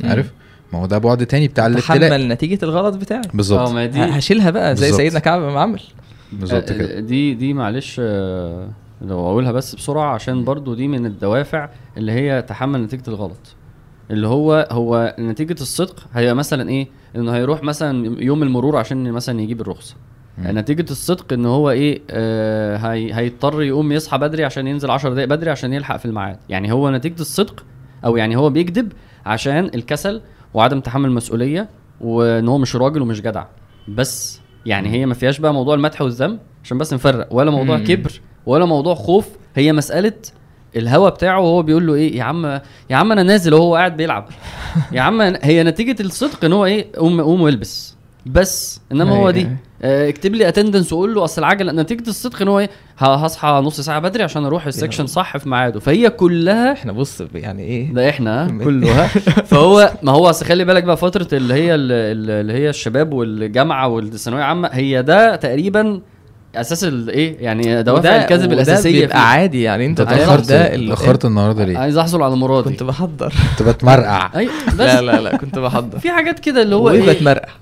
عارف؟ 0.04 0.30
ما 0.72 0.78
هو 0.78 0.86
ده 0.86 0.98
بعد 0.98 1.26
تاني 1.26 1.48
بتاع 1.48 1.66
الابتلاء. 1.66 1.98
تحمل 2.10 2.28
نتيجة 2.28 2.58
الغلط 2.64 2.94
بتاعي 2.96 3.20
آه 3.20 3.30
بالظبط 3.34 3.70
ما 3.70 3.84
ه- 3.84 3.86
دي 3.86 3.98
هشيلها 4.00 4.50
بقى 4.50 4.76
زي 4.76 4.80
بالظبط. 4.86 5.00
سيدنا 5.00 5.18
كعب 5.18 5.40
ما 5.40 5.60
عمل 5.60 5.80
بالظبط 6.32 6.70
آه، 6.70 6.74
كده. 6.78 7.00
دي 7.00 7.34
دي 7.34 7.54
معلش 7.54 7.96
آه، 8.00 8.68
لو 9.02 9.20
أقولها 9.20 9.52
بس 9.52 9.74
بسرعة 9.74 10.14
عشان 10.14 10.44
برضو 10.44 10.74
دي 10.74 10.88
من 10.88 11.06
الدوافع 11.06 11.68
اللي 11.96 12.12
هي 12.12 12.42
تحمل 12.42 12.82
نتيجة 12.82 13.02
الغلط. 13.08 13.54
اللي 14.10 14.26
هو 14.28 14.68
هو 14.70 15.14
نتيجة 15.18 15.52
الصدق 15.60 16.06
هي 16.14 16.34
مثلا 16.34 16.68
إيه؟ 16.68 16.88
إنه 17.16 17.32
هيروح 17.32 17.62
مثلا 17.62 18.22
يوم 18.22 18.42
المرور 18.42 18.76
عشان 18.76 19.12
مثلا 19.12 19.40
يجيب 19.40 19.60
الرخصة. 19.60 19.94
مم. 20.38 20.58
نتيجة 20.58 20.90
الصدق 20.90 21.32
إن 21.32 21.46
هو 21.46 21.70
إيه؟ 21.70 22.02
آه 22.10 22.76
هي 22.76 23.14
هيضطر 23.14 23.62
يقوم 23.62 23.92
يصحى 23.92 24.18
بدري 24.18 24.44
عشان 24.44 24.66
ينزل 24.66 24.90
10 24.90 25.10
دقايق 25.10 25.28
بدري 25.28 25.50
عشان 25.50 25.72
يلحق 25.72 25.96
في 25.96 26.04
الميعاد. 26.04 26.38
يعني 26.48 26.72
هو 26.72 26.90
نتيجة 26.90 27.20
الصدق 27.20 27.64
أو 28.04 28.16
يعني 28.16 28.36
هو 28.36 28.50
بيكذب 28.50 28.92
عشان 29.26 29.70
الكسل 29.74 30.20
وعدم 30.54 30.80
تحمل 30.80 31.12
مسؤوليه 31.12 31.68
وإن 32.00 32.48
هو 32.48 32.58
مش 32.58 32.76
راجل 32.76 33.02
ومش 33.02 33.20
جدع. 33.20 33.44
بس 33.88 34.40
يعني 34.66 34.88
هي 34.88 35.06
ما 35.06 35.14
فيهاش 35.14 35.38
بقى 35.40 35.54
موضوع 35.54 35.74
المدح 35.74 36.02
والذم 36.02 36.38
عشان 36.64 36.78
بس 36.78 36.94
نفرق. 36.94 37.28
ولا 37.30 37.50
موضوع 37.50 37.76
مم. 37.76 37.84
كبر 37.84 38.20
ولا 38.48 38.64
موضوع 38.64 38.94
خوف 38.94 39.26
هي 39.56 39.72
مسألة 39.72 40.12
الهوى 40.76 41.10
بتاعه 41.10 41.40
وهو 41.40 41.62
بيقول 41.62 41.86
له 41.86 41.94
إيه 41.94 42.16
يا 42.18 42.22
عم 42.22 42.46
يا 42.90 42.96
عم 42.96 43.12
أنا 43.12 43.22
نازل 43.22 43.54
وهو 43.54 43.74
قاعد 43.76 43.96
بيلعب. 43.96 44.28
يا 44.92 45.00
عم 45.00 45.20
هي 45.42 45.62
نتيجة 45.62 46.02
الصدق 46.02 46.44
إن 46.44 46.52
هو 46.52 46.64
إيه 46.64 46.86
قوم 46.96 47.20
قوم 47.20 47.40
والبس. 47.42 47.96
بس 48.26 48.80
إنما 48.92 49.10
هو 49.10 49.16
أيوة، 49.16 49.30
دي. 49.30 49.40
أيوة. 49.40 49.56
آه، 49.82 50.08
اكتب 50.08 50.34
لي 50.34 50.48
attendance 50.48 50.92
وقول 50.92 51.14
له 51.14 51.24
أصل 51.24 51.40
العجلة 51.42 51.72
نتيجة 51.72 52.08
الصدق 52.08 52.42
إن 52.42 52.48
هو 52.48 52.58
إيه 52.58 52.70
هصحى 52.98 53.48
نص 53.64 53.80
ساعة 53.80 53.98
بدري 53.98 54.22
عشان 54.22 54.44
أروح 54.44 54.66
ال 54.66 54.71
section 54.71 55.06
صح 55.06 55.36
في 55.36 55.48
ميعاده. 55.48 55.80
فهي 55.80 56.10
كلها 56.10 56.72
إحنا 56.72 56.92
بص 56.92 57.22
يعني 57.34 57.62
إيه؟ 57.62 57.92
ده 57.94 58.08
إحنا 58.10 58.44
ها، 58.46 58.64
كله 58.64 59.04
ها؟ 59.04 59.06
فهو 59.50 59.92
ما 60.02 60.12
هو 60.12 60.30
أصل 60.30 60.46
خلي 60.46 60.64
بالك 60.64 60.84
بقى 60.84 60.96
فترة 60.96 61.28
اللي 61.32 61.54
هي 61.54 61.74
ال- 61.74 61.92
ال- 61.92 62.30
اللي 62.30 62.52
هي 62.52 62.68
الشباب 62.70 63.12
والجامعة 63.12 63.88
والثانوية 63.88 64.42
عامة 64.42 64.68
هي 64.72 65.02
ده 65.02 65.36
تقريبا 65.36 66.00
أساس 66.56 66.84
الايه 66.84 67.36
يعني 67.40 67.82
دوافع 67.82 68.16
الكذب 68.16 68.52
الاساسيه 68.52 69.00
بيبقى. 69.00 69.30
عادي 69.30 69.62
يعني 69.62 69.86
أنت 69.86 70.00
اتأخرت. 70.00 70.48
ده 70.48 70.74
اتأخرت 70.74 71.24
النهارده 71.24 71.64
ليه؟ 71.64 71.78
عايز 71.78 71.96
أحصل 71.96 72.22
على 72.22 72.36
مرادي 72.36 72.70
كنت 72.70 72.82
بحضر 72.82 73.32
كنت 73.58 73.68
بتمرقع. 73.68 74.30
أي 74.38 74.48
بس 74.68 74.74
لا 74.74 75.00
لا 75.02 75.20
لا 75.20 75.36
كنت 75.36 75.58
بحضر 75.58 75.98
في 75.98 76.10
حاجات 76.10 76.38
كده 76.38 76.62
اللي 76.62 76.74
هو 76.74 76.90
إيه؟ 76.90 77.12
بتمرقع؟ 77.12 77.48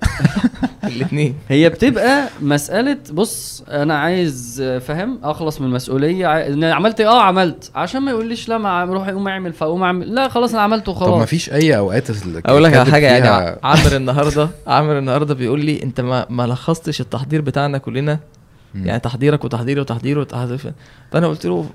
الاثنين 0.85 1.35
هي 1.49 1.69
بتبقى 1.69 2.29
مسألة 2.43 2.97
بص 3.13 3.65
أنا 3.69 3.99
عايز 3.99 4.63
فاهم؟ 4.87 5.19
أخلص 5.25 5.61
من 5.61 5.67
المسؤولية. 5.67 6.27
عاي- 6.27 6.53
إن 6.53 6.65
عملت 6.65 7.01
إيه؟ 7.01 7.09
أه 7.09 7.23
عملت. 7.23 7.71
عشان 7.75 8.03
ما 8.03 8.11
يقوليش 8.11 8.49
لا 8.49 8.59
ما 8.59 8.85
روح 8.85 9.09
يقوم 9.09 9.29
أعمل 9.29 9.53
فأقوم 9.53 9.83
أعمل. 9.83 10.15
لا 10.15 10.29
خلاص 10.29 10.53
أنا 10.53 10.63
عملته 10.63 10.93
طب 10.93 11.03
وخلاص 11.03 11.19
ما 11.19 11.25
فيش 11.25 11.53
أي 11.53 11.77
أوقات 11.77 12.05
أقول 12.47 12.65
لك 12.65 12.77
على 12.77 12.91
حاجة 12.91 13.07
يعني 13.07 13.57
عامر 13.63 13.97
النهارده 13.97 14.49
عامر 14.67 14.99
النهارده 14.99 15.35
بيقول 15.35 15.65
لي 15.65 15.83
أنت 15.83 16.01
ما 16.01 16.27
ما 16.31 16.47
لخصتش 16.47 17.01
التحضير 17.01 17.41
بتاعنا 17.41 17.79
كلنا. 17.79 18.19
يعني 18.85 19.01
تحضيرك 19.01 19.45
وتحضيري 19.45 19.81
وتحضيري 19.81 20.21
وتحضيري. 20.21 20.73
فأنا 21.13 21.27
قلت 21.27 21.47
له 21.47 21.71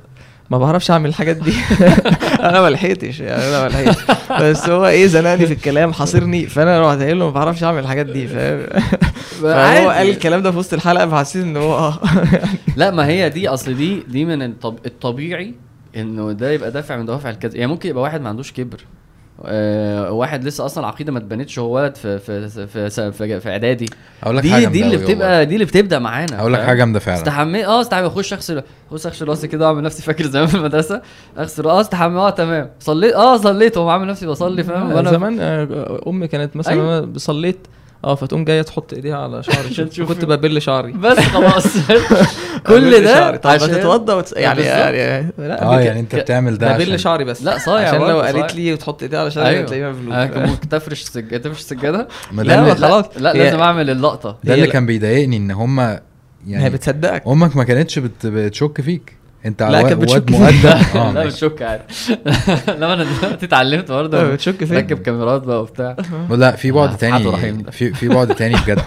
ما 0.50 0.58
بعرفش 0.58 0.92
أعمل 0.92 1.10
الحاجات 1.10 1.36
دي. 1.36 1.54
أنا 2.50 2.62
ما 2.62 2.70
لحقتش 2.70 3.20
يعني 3.20 3.44
أنا 3.44 3.64
ما 3.64 3.70
لحقتش. 3.70 4.02
بس 4.42 4.70
هو 4.70 4.88
إيه 4.88 5.08
زنقني 5.08 5.46
في 5.46 5.54
الكلام 5.54 5.94
حاصرني. 5.94 6.48
فأنا 6.48 6.90
رحت 6.90 7.02
قايل 7.02 7.20
له 7.20 7.26
ما 7.26 7.32
بعرفش 7.32 7.64
أعمل 7.64 7.80
الحاجات 7.80 8.06
دي. 8.06 8.28
فاهم 8.28 8.68
فهو. 9.42 9.90
قال 9.90 10.10
الكلام 10.10 10.42
ده 10.42 10.52
في 10.52 10.58
وسط 10.58 10.74
الحلقة 10.74 11.10
فحسيت 11.10 11.44
إن 11.44 11.58
هو 11.58 11.76
آه. 11.76 12.00
لا 12.78 12.92
ما 12.92 13.08
هي 13.08 13.30
دي 13.30 13.48
أصل 13.48 13.74
دي 13.74 14.04
دي 14.08 14.26
من 14.26 14.42
الطب... 14.42 14.78
الطبيعي 14.86 15.54
إنه 15.96 16.32
ده 16.32 16.52
يبقى 16.52 16.72
دافع 16.72 16.98
من 16.98 17.06
دوافع 17.06 17.30
الكذب 17.30 17.56
يعني 17.56 17.72
ممكن 17.72 17.90
يبقى 17.90 18.04
واحد 18.04 18.22
ما 18.22 18.30
عندوش 18.30 18.52
كبر. 18.52 18.86
واحد 20.12 20.44
لسه 20.44 20.66
أصلا 20.66 20.84
العقيده 20.84 21.12
ما 21.12 21.20
اتبنتش 21.20 21.60
هو 21.60 21.76
ولد 21.76 21.96
في 21.96 22.20
في 22.20 22.50
في 22.50 22.90
في, 23.12 23.40
في, 23.40 23.50
إعدادي 23.50 23.86
أقول 24.24 24.38
لك 24.38 24.44
دي 24.44 24.52
حاجة 24.52 24.68
دي 24.68 24.84
اللي 24.84 24.98
بتبقى 24.98 25.46
دي 25.46 25.54
اللي 25.54 25.66
بتبدأ 25.66 26.00
معانا. 26.00 26.40
أقول 26.40 26.54
لك؟ 26.54 26.60
حاجة 26.62 26.78
جامدة 26.78 27.00
فعلا 27.00 27.18
استحمي 27.18 27.66
آه 27.66 27.82
استحمي 27.82 28.08
اخش 28.08 28.34
اغسل 28.34 28.64
اخش 28.92 29.06
أغسل 29.08 29.28
رأسي 29.28 29.48
كده 29.48 29.66
وأعمل 29.66 29.84
نفسي 29.84 30.04
فاكر 30.04 30.24
زمان 30.24 30.48
في 30.48 30.56
المدرسة 30.56 31.02
أغسل 31.38 31.68
آه 31.68 31.82
استحمي 31.82 32.20
آه 32.20 32.30
تمام 32.30 32.70
صليت 32.80 33.14
آه 33.14 33.38
صليت 33.38 33.78
واقوم 33.78 33.92
عامل 33.92 34.08
نفسي 34.08 34.26
بصلي 34.28 34.64
فاهم 34.64 34.92
وأنا 34.92 35.12
زمان 35.12 35.38
آه، 35.40 36.02
أمي 36.08 36.28
كانت 36.28 36.56
مثلا. 36.56 36.74
أيوة. 36.74 37.14
صليت 37.18 37.58
آه 38.06 38.16
فتقوم 38.16 38.46
جاية 38.46 38.62
تحط 38.62 38.94
إيديها 38.94 39.18
على 39.18 39.44
شعري. 39.44 39.68
عشان 39.70 39.90
تشوف 39.90 40.08
كنت 40.08 40.26
ببل 40.26 40.62
شعري. 40.62 40.92
بس 40.92 41.18
خلاص. 41.20 41.66
كل 42.68 43.04
ده 43.04 43.14
شعري. 43.16 43.38
طب 43.38 43.50
عشان 43.50 43.72
تتوضى 43.72 44.14
وتس... 44.14 44.34
يعني. 44.34 44.62
يعني 44.62 45.32
لا 45.38 45.64
آه 45.64 45.80
يعني 45.82 46.00
أنت 46.00 46.16
بتعمل 46.16 46.58
ده 46.58 46.74
ببل 46.74 46.82
عشان 46.82 46.98
شعري 46.98 47.24
بس. 47.24 47.44
لا، 47.44 47.58
صايع 47.58 47.88
عشان 47.88 48.00
لو 48.00 48.22
قالت. 48.22 48.56
لي 48.56 48.74
وتحط 48.74 49.02
إيديها 49.04 49.20
على 49.20 49.32
شعري 49.32 49.48
أيوه. 49.50 49.66
تلاقيها 49.66 49.92
مفلوس 49.92 50.14
آه، 50.14 50.56
تفرش 50.72 51.02
السجاده 51.02 51.38
تفرش 51.38 51.60
السجاده 51.60 52.08
لا، 52.34 52.74
خلاص. 52.74 53.06
لا 53.18 53.34
هي- 53.34 53.38
لازم 53.38 53.60
أعمل 53.60 53.90
اللقطة. 53.90 54.38
ده 54.44 54.54
هي 54.54 54.58
اللي 54.58 54.68
كان 54.68 54.86
بيضايقني 54.86 55.38
إن 55.38 55.52
هم 55.52 55.80
هي 55.80 56.00
يعني 56.48 56.70
بتصدقك. 56.70 57.24
أمك 57.28 57.56
ما 57.56 57.64
كانتش 57.64 58.00
بت... 58.00 58.26
بتشك 58.28 58.82
فيك. 58.82 59.21
انت 59.46 59.64
لا، 59.64 59.82
كانت 59.82 60.02
بتشك 60.02 60.32
مؤدب. 60.32 60.66
آه 60.96 61.12
لا. 61.12 61.26
بتشك 61.26 61.62
عادي 61.62 61.84
لما 62.80 62.94
أنا 62.94 63.04
دلوقتي 63.04 63.46
اتعلمت 63.46 63.90
لا، 63.90 63.96
برضه 63.96 64.24
بتشك 64.34 64.64
فيك. 64.64 64.72
ركب 64.72 64.98
كاميرات 65.02 65.42
بقى 65.44 65.62
وبتاع 65.62 65.96
لا 66.30 66.56
في 66.56 66.70
آه، 66.70 66.74
بعد 66.74 66.98
تاني. 66.98 67.64
في 67.72 67.94
في 67.94 68.08
بعد 68.08 68.36
تاني 68.36 68.56
بجد 68.56 68.80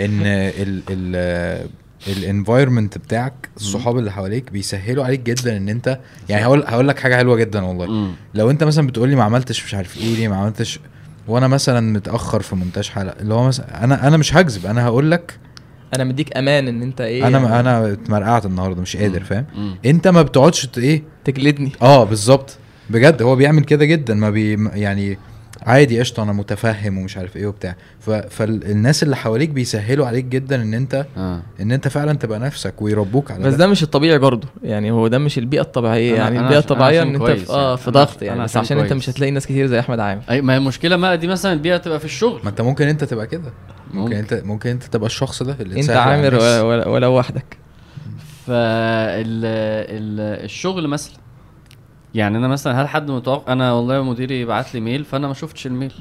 إن 0.00 0.20
ال 0.22 0.82
ال 0.90 1.66
الانفايرمنت 2.08 2.98
بتاعك 2.98 3.48
الصحاب 3.56 3.98
اللي 3.98 4.12
حواليك 4.12 4.50
بيسهلوا 4.52 5.04
عليك 5.04 5.20
جدا 5.20 5.56
إن 5.56 5.68
أنت 5.68 5.98
يعني 6.28 6.44
هقول 6.44 6.64
هقول 6.66 6.88
لك 6.88 6.98
حاجة 6.98 7.16
حلوة 7.16 7.36
جدا 7.36 7.62
والله. 7.64 8.10
لو 8.34 8.50
أنت 8.50 8.64
مثلا 8.64 8.86
بتقول 8.86 9.08
لي 9.08 9.16
ما 9.16 9.24
عملتش 9.24 9.64
مش 9.64 9.74
عارف 9.74 9.98
إيه 9.98 10.14
ليه 10.14 10.28
ما 10.28 10.36
عملتش 10.36 10.80
وأنا 11.28 11.48
مثلا 11.48 11.80
متأخر 11.92 12.42
في 12.42 12.56
مونتاج 12.56 12.88
حلقة 12.88 13.20
اللي 13.20 13.34
هو 13.34 13.46
مثلا 13.46 13.84
أنا 13.84 14.08
أنا 14.08 14.16
مش 14.16 14.34
هكذب 14.36 14.66
أنا 14.66 14.84
هقول 14.86 15.10
لك 15.10 15.38
أنا 15.94 16.04
مديك 16.04 16.36
أمان 16.36 16.68
إن 16.68 16.82
أنت 16.82 17.00
إيه 17.00 17.26
أنا 17.26 17.38
يعني 17.38 17.60
أنا 17.60 17.92
اتمرقعت 17.92 18.46
النهارده 18.46 18.82
مش 18.82 18.96
قادر 18.96 19.24
فاهم. 19.24 19.44
أنت 19.86 20.08
ما 20.08 20.22
بتقعدش 20.22 20.66
ت- 20.66 20.78
إيه؟ 20.78 21.02
تجلدني. 21.24 21.72
آه 21.82 22.04
بالظبط. 22.04 22.56
بجد 22.90 23.22
هو 23.22 23.36
بيعمل 23.36 23.64
كده 23.64 23.84
جدا 23.84 24.14
ما 24.14 24.30
بي 24.30 24.68
يعني 24.74 25.18
عادي 25.66 26.00
قشطة 26.00 26.22
أنا 26.22 26.32
متفهم 26.32 26.98
ومش 26.98 27.16
عارف 27.16 27.36
إيه 27.36 27.46
وبتاع. 27.46 27.76
ف... 28.00 28.10
فالناس 28.10 29.02
اللي 29.02 29.16
حواليك 29.16 29.50
بيسهلوا 29.50 30.06
عليك 30.06 30.24
جدا 30.24 30.62
إن 30.62 30.74
أنت 30.74 31.06
آه. 31.16 31.42
إن 31.60 31.72
أنت 31.72 31.88
فعلا 31.88 32.12
تبقى 32.12 32.38
نفسك 32.38 32.82
ويربوك 32.82 33.30
على 33.30 33.44
بس 33.44 33.54
ده. 33.54 33.66
مش 33.66 33.82
الطبيعي 33.82 34.18
برضه. 34.18 34.48
يعني 34.62 34.90
هو 34.90 35.08
ده 35.08 35.18
مش 35.18 35.38
البيئة 35.38 35.60
الطبيعية. 35.60 36.14
أنا- 36.14 36.18
يعني 36.18 36.36
أنا 36.38 36.40
البيئة 36.46 36.58
الطبيعية 36.58 37.02
إن 37.02 37.08
أنت 37.08 37.16
كويس 37.18 37.42
في 37.42 37.50
آه 37.50 37.64
يعني. 37.66 37.76
في 37.76 37.86
أنا- 37.90 37.94
ضغط 37.94 38.16
أنا 38.16 38.26
يعني 38.26 38.42
بس 38.44 38.50
عشان 38.50 38.60
عشان 38.60 38.78
أنت 38.78 38.88
كويس. 38.88 39.02
مش 39.02 39.10
هتلاقي 39.14 39.30
ناس 39.30 39.46
كتير 39.46 39.66
زي 39.66 39.80
أحمد 39.80 40.00
عامر. 40.00 40.22
أي 40.30 40.42
ما 40.42 40.52
هي 40.52 40.56
المشكلة 40.56 40.96
بقى 40.96 41.18
دي 41.18 41.26
مثلا 41.26 41.52
البيئه 41.52 41.76
تبقى 41.76 41.98
في 41.98 42.04
الشغل. 42.04 42.40
ما 42.44 42.50
أنت 42.50 42.60
ممكن 42.60 42.88
أنت 42.88 43.04
تبقى 43.04 43.26
كده. 43.26 43.52
ممكن, 43.86 44.00
ممكن. 44.00 44.16
انت 44.16 44.34
ممكن 44.44 44.70
انت 44.70 44.82
تبقى 44.84 45.06
الشخص 45.06 45.42
ده 45.42 45.56
اللي 45.60 45.80
انت 45.80 45.90
عامر. 45.90 46.34
ولا, 46.88 47.06
وحدك. 47.06 47.56
فال 48.46 49.44
ال 49.44 50.44
الشغل 50.44 50.88
مثلا. 50.88 51.14
يعني 52.14 52.38
أنا 52.38 52.48
مثلا 52.48 52.82
هل 52.82 52.88
حد 52.88 53.10
متوقع؟ 53.10 53.52
أنا 53.52 53.72
والله 53.72 54.02
مديري 54.02 54.40
يبعت 54.40 54.74
لي 54.74 54.80
ميل 54.80 55.04
فأنا 55.04 55.28
ما 55.28 55.34
شفتش 55.34 55.66
الميل. 55.66 55.92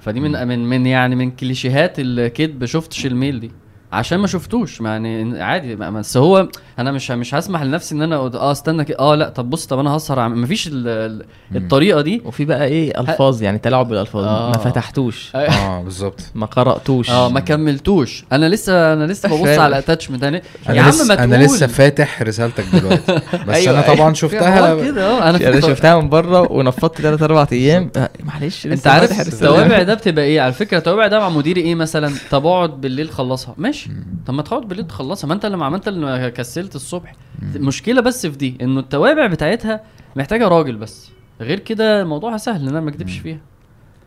فدي 0.00 0.20
من 0.20 0.48
من 0.48 0.64
من 0.64 0.86
يعني 0.86 1.16
من 1.16 1.30
كليشيهات 1.30 1.94
الكذب 1.98 2.64
شفتش 2.64 3.06
الميل 3.06 3.40
دي. 3.40 3.50
عشان 3.92 4.18
ما 4.18 4.26
شفتوش. 4.26 4.80
ما 4.80 4.90
يعني 4.90 5.42
عادي 5.42 5.76
ما- 5.76 5.90
بس 5.90 6.16
هو 6.16 6.48
أنا 6.78 6.92
مش 6.92 7.10
مش 7.10 7.34
هسمح 7.34 7.62
لنفسي 7.62 7.94
إن 7.94 8.02
أنا 8.02 8.16
آه 8.16 8.52
استنى 8.52 8.84
كده 8.84 8.98
آه 8.98 9.14
لأ 9.14 9.28
طب 9.28 9.50
بص 9.50 9.66
طب 9.66 9.78
أنا 9.78 9.90
هسهر 9.96 10.16
ما 10.28 10.28
مفيش 10.28 10.66
ال- 10.68 10.88
ال- 10.88 11.24
مم. 11.50 11.56
الطريقة 11.56 12.00
دي. 12.00 12.22
وفي 12.24 12.44
بقى 12.44 12.64
إيه 12.66 13.00
ألفاظ 13.00 13.42
يعني 13.42 13.58
تلاعب 13.58 13.88
بالألفاظ. 13.88 14.24
آه. 14.24 14.48
ما 14.50 14.58
فتحتوش. 14.58 15.30
آه. 15.36 15.82
بالظبط. 15.84 16.20
ما 16.34 16.46
قرأتوش. 16.46 17.10
آه 17.10 17.28
ما 17.28 17.40
كملتوش. 17.40 18.24
أنا 18.32 18.48
لسه 18.48 18.92
أنا 18.92 19.04
لسه 19.04 19.28
ببص. 19.28 19.48
على 19.48 19.66
الاتاتشمنت 19.66 20.24
أنا 20.24 20.36
يا 20.36 20.42
أنا 20.72 20.82
عم 20.82 20.88
لسه 20.88 21.04
ما 21.14 21.24
أنا. 21.24 21.36
لسه 21.44 21.66
فاتح 21.66 22.22
رسالتك 22.22 22.64
دلوقتي. 22.72 23.12
بس 23.48 23.54
أيوة، 23.54 23.74
أنا 23.74 23.84
أيوة. 23.84 23.94
طبعا 23.96 24.14
شفتها 24.14 24.84
كده 24.84 25.06
آه 25.18 25.30
أنا 25.30 25.38
في- 25.38 25.60
شفتها 25.62 26.00
من 26.00 26.08
بره 26.08 26.52
ونفضت 26.52 27.00
ثلاث 27.00 27.22
أربع 27.22 27.46
أيام. 27.52 27.90
آه، 27.96 28.10
معلش 28.24 28.66
أنت 28.66 28.86
عارف. 28.86 29.20
التوابع 29.28 29.82
ده 29.82 29.94
بتبقى 29.94 30.24
إيه؟ 30.24 30.40
على 30.40 30.52
فكرة 30.52 30.78
التوابع 30.78 31.06
ده 31.06 31.18
مع 31.20 31.28
مديري 31.28 31.60
إيه 31.60 31.74
مثلا؟ 31.74 32.12
طب 32.30 32.46
أقعد 32.46 32.80
بالليل 32.80 33.10
خلصها. 33.10 33.54
ماشي. 33.58 33.77
طب 34.26 34.34
ما 34.34 34.42
تقعد 34.42 34.62
بالليل 34.68 34.86
تخلصها. 34.86 35.28
ما 35.28 35.34
انت 35.34 35.44
اللي 35.44 35.56
ما 35.56 35.66
عملت 35.66 35.88
اللي 35.88 36.30
كسلت 36.30 36.74
الصبح. 36.74 37.14
المشكلة 37.56 38.00
بس 38.00 38.26
في 38.26 38.36
دي 38.36 38.58
إنه 38.62 38.80
التوابع 38.80 39.26
بتاعتها 39.26 39.80
محتاجة 40.16 40.48
راجل 40.48 40.76
بس. 40.76 41.10
غير 41.40 41.58
كده 41.58 42.02
الموضوع 42.02 42.36
سهل 42.36 42.62
إن 42.62 42.68
أنا 42.68 42.80
ما 42.80 42.90
أكدبش 42.90 43.18
فيها. 43.18 43.38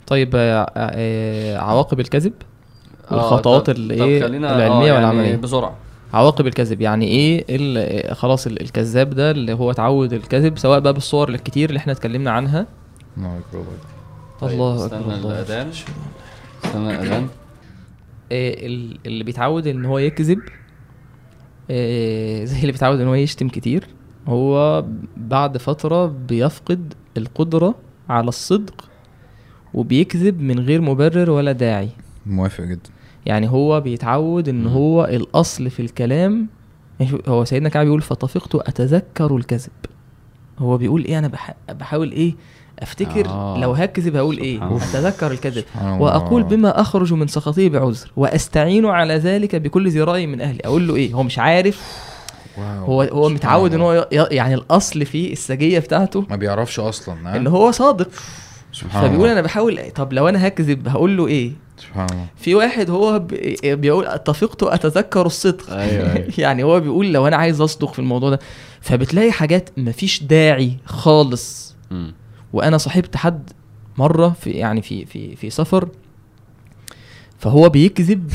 طيب 0.08 0.32
آه، 0.36 0.72
آه، 0.78 1.58
عواقب 1.58 2.00
الكذب؟ 2.00 2.34
آه، 3.12 3.16
والخطوات 3.16 3.66
طب- 3.70 3.76
اللي 3.76 3.96
طب 3.96 4.02
إيه؟ 4.06 4.22
خلينا- 4.22 4.56
العلمية 4.56 4.92
آه، 4.92 4.96
والعملية 4.96 5.28
يعني 5.30 5.42
بسرعة. 5.42 5.76
عواقب 6.14 6.48
الكذب 6.48 6.82
يعني 6.82 7.08
إيه 7.08 7.46
ال- 7.50 8.16
خلاص 8.16 8.48
ال- 8.48 8.62
الكذاب 8.62 9.10
ده 9.10 9.32
اللي 9.32 9.54
هو 9.54 9.72
تعود 9.72 10.14
الكذب 10.14 10.58
سواء 10.58 10.80
بقى 10.80 10.94
بالصور 10.94 11.30
الكتير 11.30 11.70
اللي 11.70 11.78
إحنا 11.78 11.94
اتكلمنا 11.94 12.32
عنها؟ 12.32 12.66
الله. 13.18 13.40
طيب، 14.42 14.52
الله 14.52 14.86
استنى 14.86 15.00
أكبر. 15.00 15.14
الله 15.14 15.32
الأذان. 15.32 15.70
استنى 16.66 16.96
الأذان. 16.96 17.24
ال- 17.24 17.28
اللي 18.32 19.24
بيتعود 19.24 19.68
إن 19.68 19.86
هو 19.86 19.98
يكذب 19.98 20.40
إيه 21.70 22.46
زي 22.46 22.62
اللي 22.62 22.72
بيتعود 22.72 23.00
إن 23.00 23.08
هو 23.08 23.14
يشتم 23.14 23.50
كتير 23.50 23.88
هو 24.28 24.86
بعد 25.18 25.58
فترة 25.58 26.06
بيفقد 26.06 26.94
القدرة 27.18 27.76
على 28.10 28.28
الصدق 28.28 28.90
وبيكذب 29.74 30.42
من 30.42 30.60
غير 30.60 30.82
مبرر 30.82 31.32
ولا 31.32 31.52
داعي. 31.52 31.90
موافق 32.26 32.64
جدا. 32.64 32.90
يعني 33.26 33.50
هو 33.50 33.82
بيتعود 33.82 34.50
إن. 34.50 34.68
هو 34.68 35.06
الأصل 35.06 35.70
في 35.70 35.82
الكلام 35.82 36.48
يعني 37.00 37.12
هو 37.28 37.46
سيدنا 37.46 37.70
كعب 37.70 37.86
بيقول 37.86 38.02
فطفقت 38.02 38.56
أتذكر 38.56 39.36
الكذب. 39.36 39.72
هو 40.60 40.78
بيقول 40.78 41.06
إيه؟ 41.06 41.20
أنا 41.20 41.28
بح... 41.28 41.56
بحاول 41.70 42.12
إيه 42.12 42.36
أفتكر 42.82 43.26
آه. 43.30 43.58
لو 43.60 43.72
هكذب 43.72 44.16
هقول 44.16 44.38
إيه. 44.38 44.76
أتذكر 44.78 45.32
الكذب. 45.32 45.64
وأقول 45.84 46.44
بما 46.44 46.82
أخرج 46.82 47.14
من 47.14 47.28
سخطه 47.28 47.70
بعذر 47.70 48.12
وأستعين 48.16 48.86
على 48.86 49.16
ذلك 49.16 49.56
بكل 49.56 49.90
ذي 49.90 50.02
راي 50.02 50.28
من 50.28 50.42
أهلي 50.42 50.60
أقول 50.66 50.88
له 50.88 50.96
إيه 50.96 51.14
هو 51.14 51.24
مش 51.24 51.40
عارف 51.40 51.82
واو. 52.58 52.86
هو 52.86 53.02
هو 53.02 53.30
متعود 53.30 53.74
إن. 53.74 53.82
هو 53.82 54.08
ي- 54.12 54.16
يعني 54.36 54.54
الأصل 54.54 55.06
فيه 55.06 55.34
السجية 55.34 55.80
بتاعته 55.80 56.26
ما 56.30 56.36
بيعرفش 56.36 56.80
أصلا؟ 56.80 57.36
إن 57.36 57.48
هو 57.48 57.72
صادق 57.72 58.08
سبحان 58.74 59.02
فبيقول 59.02 59.22
الله 59.22 59.32
أنا 59.34 59.42
بحاول 59.42 59.80
طب 59.96 60.14
لو 60.14 60.30
أنا 60.30 60.48
هكذب 60.48 60.88
هقول 60.88 61.18
له 61.18 61.28
إيه 61.28 61.52
سبحان 61.78 62.08
الله 62.12 62.26
في 62.38 62.56
واحد 62.56 62.90
هو 62.90 63.20
ب- 63.20 63.28
بيقول 63.64 64.06
أتفقت 64.06 64.64
اتذكر 64.64 65.26
الصدق 65.26 65.72
أيوة، 65.74 66.14
أيوة. 66.16 66.28
يعني 66.38 66.64
هو 66.64 66.80
بيقول 66.80 67.14
لو 67.14 67.28
أنا 67.28 67.36
عايز 67.36 67.62
أصدق 67.62 67.94
في 67.94 68.00
الموضوع 68.00 68.30
ده 68.30 68.40
فبتلاقي 68.82 69.32
حاجات 69.32 69.70
مفيش 69.78 70.24
داعي 70.24 70.78
خالص 70.86 71.76
مم. 71.92 72.14
وأنا 72.54 72.78
صاحبت 72.78 73.16
حد 73.16 73.50
مرة 73.98 74.30
في 74.42 74.50
يعني 74.50 74.82
في 74.82 75.06
في 75.06 75.36
في 75.36 75.50
سفر 75.50 75.90
فهو 77.40 77.70
بيكذب 77.70 78.32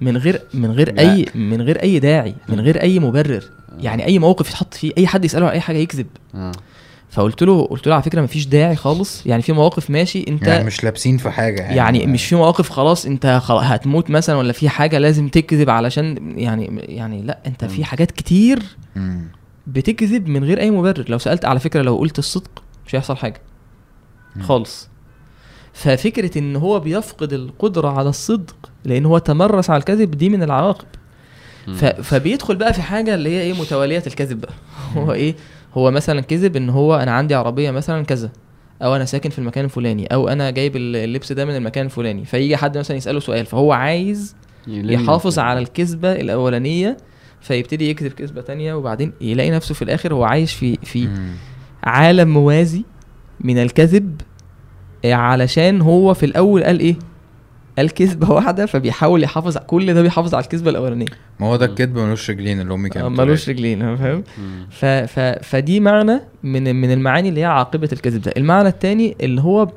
من 0.00 0.16
غير 0.16 0.42
من 0.54 0.70
غير 0.70 0.98
اي 0.98 1.26
من 1.34 1.62
غير 1.62 1.82
أي 1.82 1.98
داعي 1.98 2.34
من 2.48 2.60
غير 2.60 2.82
أي 2.82 2.98
مبرر. 2.98 3.44
يعني 3.78 4.04
أي 4.04 4.18
موقف 4.18 4.48
يتحط 4.48 4.74
فيه 4.74 4.92
أي 4.98 5.06
حد 5.06 5.24
يسأله 5.24 5.46
على 5.46 5.54
أي 5.54 5.60
حاجة 5.60 5.76
يكذب. 5.76 6.06
آه. 6.34 6.52
فقلت 7.10 7.42
له 7.42 7.66
قلت 7.66 7.86
له 7.86 7.94
على 7.94 8.02
فكرة 8.02 8.20
مفيش 8.20 8.46
داعي 8.46 8.76
خالص. 8.76 9.26
يعني 9.26 9.42
في 9.42 9.52
مواقف 9.52 9.90
ماشي 9.90 10.24
أنت 10.28 10.46
يعني 10.46 10.64
مش 10.64 10.84
لابسين 10.84 11.16
في 11.16 11.30
حاجة 11.30 11.60
يعني. 11.60 11.76
يعني 11.76 12.06
مش 12.06 12.26
في 12.26 12.34
مواقف 12.34 12.70
خلاص 12.70 13.06
أنت 13.06 13.40
خلاص 13.42 13.62
هتموت 13.64 14.10
مثلا 14.10 14.36
ولا 14.36 14.52
في 14.52 14.68
حاجة 14.68 14.98
لازم 14.98 15.28
تكذب 15.28 15.70
علشان 15.70 16.38
يعني 16.38 16.80
يعني 16.88 17.22
لا 17.22 17.38
أنت 17.46 17.64
في. 17.64 17.84
حاجات 17.84 18.10
كتير. 18.10 18.62
بتكذب 19.66 20.28
من 20.28 20.44
غير 20.44 20.60
أي 20.60 20.70
مبرر. 20.70 21.04
لو 21.08 21.18
سألت 21.18 21.44
على 21.44 21.60
فكرة 21.60 21.82
لو 21.82 21.96
قلت 21.96 22.18
الصدق 22.18 22.62
مش 22.92 22.96
هيحصل 22.96 23.16
حاجة. 23.16 23.40
خالص. 24.40 24.88
ففكرة 25.72 26.38
إن 26.38 26.56
هو 26.56 26.80
بيفقد 26.80 27.32
القدرة 27.32 27.88
على 27.88 28.08
الصدق 28.08 28.70
لأن 28.84 29.06
هو 29.06 29.18
تمرس 29.18 29.70
على 29.70 29.80
الكذب 29.80 30.10
دي 30.10 30.28
من 30.28 30.42
العواقب. 30.42 30.86
ف... 31.66 31.84
فبيدخل 31.84 32.56
بقى 32.56 32.72
في 32.72 32.82
حاجة 32.82 33.14
اللي 33.14 33.30
هي 33.30 33.40
إيه 33.40 33.52
متواليات 33.52 34.06
الكذب 34.06 34.40
بقى. 34.40 34.52
هو 34.96 35.12
إيه؟ 35.12 35.34
هو 35.74 35.90
مثلا 35.90 36.20
كذب 36.20 36.56
إن 36.56 36.70
هو 36.70 36.94
أنا 36.96 37.10
عندي 37.12 37.34
عربية 37.34 37.70
مثلا 37.70 38.04
كذا 38.04 38.30
أو 38.82 38.96
أنا 38.96 39.04
ساكن 39.04 39.30
في 39.30 39.38
المكان 39.38 39.64
الفلاني 39.64 40.06
أو 40.06 40.28
أنا 40.28 40.50
جايب 40.50 40.76
اللبس 40.76 41.32
ده 41.32 41.44
من 41.44 41.56
المكان 41.56 41.84
الفلاني. 41.86 42.24
فيجي 42.24 42.56
حد 42.56 42.78
مثلا 42.78 42.96
يسأله 42.96 43.20
سؤال 43.20 43.46
فهو 43.46 43.72
عايز 43.72 44.36
يحافظ 44.94 45.38
على 45.38 45.58
الكذبة 45.58 46.12
الأولانية 46.12 46.96
فيبتدي 47.40 47.90
يكذب 47.90 48.12
كذبة 48.12 48.40
تانية 48.40 48.74
وبعدين 48.74 49.12
يلاقي 49.20 49.50
نفسه 49.50 49.74
في 49.74 49.82
الآخر 49.82 50.14
هو 50.14 50.24
عايش 50.24 50.52
في 50.54 50.76
في. 50.82 51.08
عالم 51.84 52.28
موازي 52.28 52.84
من 53.40 53.58
الكذب 53.58 54.20
آه، 55.04 55.14
علشان 55.14 55.80
هو 55.80 56.14
في 56.14 56.26
الأول 56.26 56.64
قال 56.64 56.80
إيه 56.80 56.96
قال 57.78 57.90
كذبة 57.90 58.30
واحدة 58.30 58.66
فبيحاول 58.66 59.22
يحافظ 59.22 59.58
كل 59.58 59.94
ده 59.94 60.02
بيحافظ 60.02 60.34
على 60.34 60.42
الكذبة 60.44 60.70
الأولانية 60.70 61.06
ما 61.40 61.46
هو 61.46 61.56
ده 61.56 61.66
مم. 61.66 61.72
الكدب 61.72 61.98
ملوش 61.98 62.30
رجلين 62.30 62.60
اللي 62.60 62.74
أمي 62.74 62.88
آه، 62.88 62.92
كانت 62.92 63.06
ملوش 63.20 63.50
بتقولها. 63.50 63.72
رجلين 63.82 63.96
فاهم. 63.96 64.22
ف 64.70 64.84
ف 64.84 65.20
فدي 65.20 65.80
معنى 65.80 66.20
من 66.42 66.76
من 66.76 66.92
المعاني 66.92 67.28
اللي 67.28 67.40
هي 67.40 67.44
عاقبة 67.44 67.88
الكذب 67.92 68.22
ده 68.22 68.32
المعنى 68.36 68.68
التاني 68.68 69.16
اللي 69.20 69.40
هو 69.40 69.68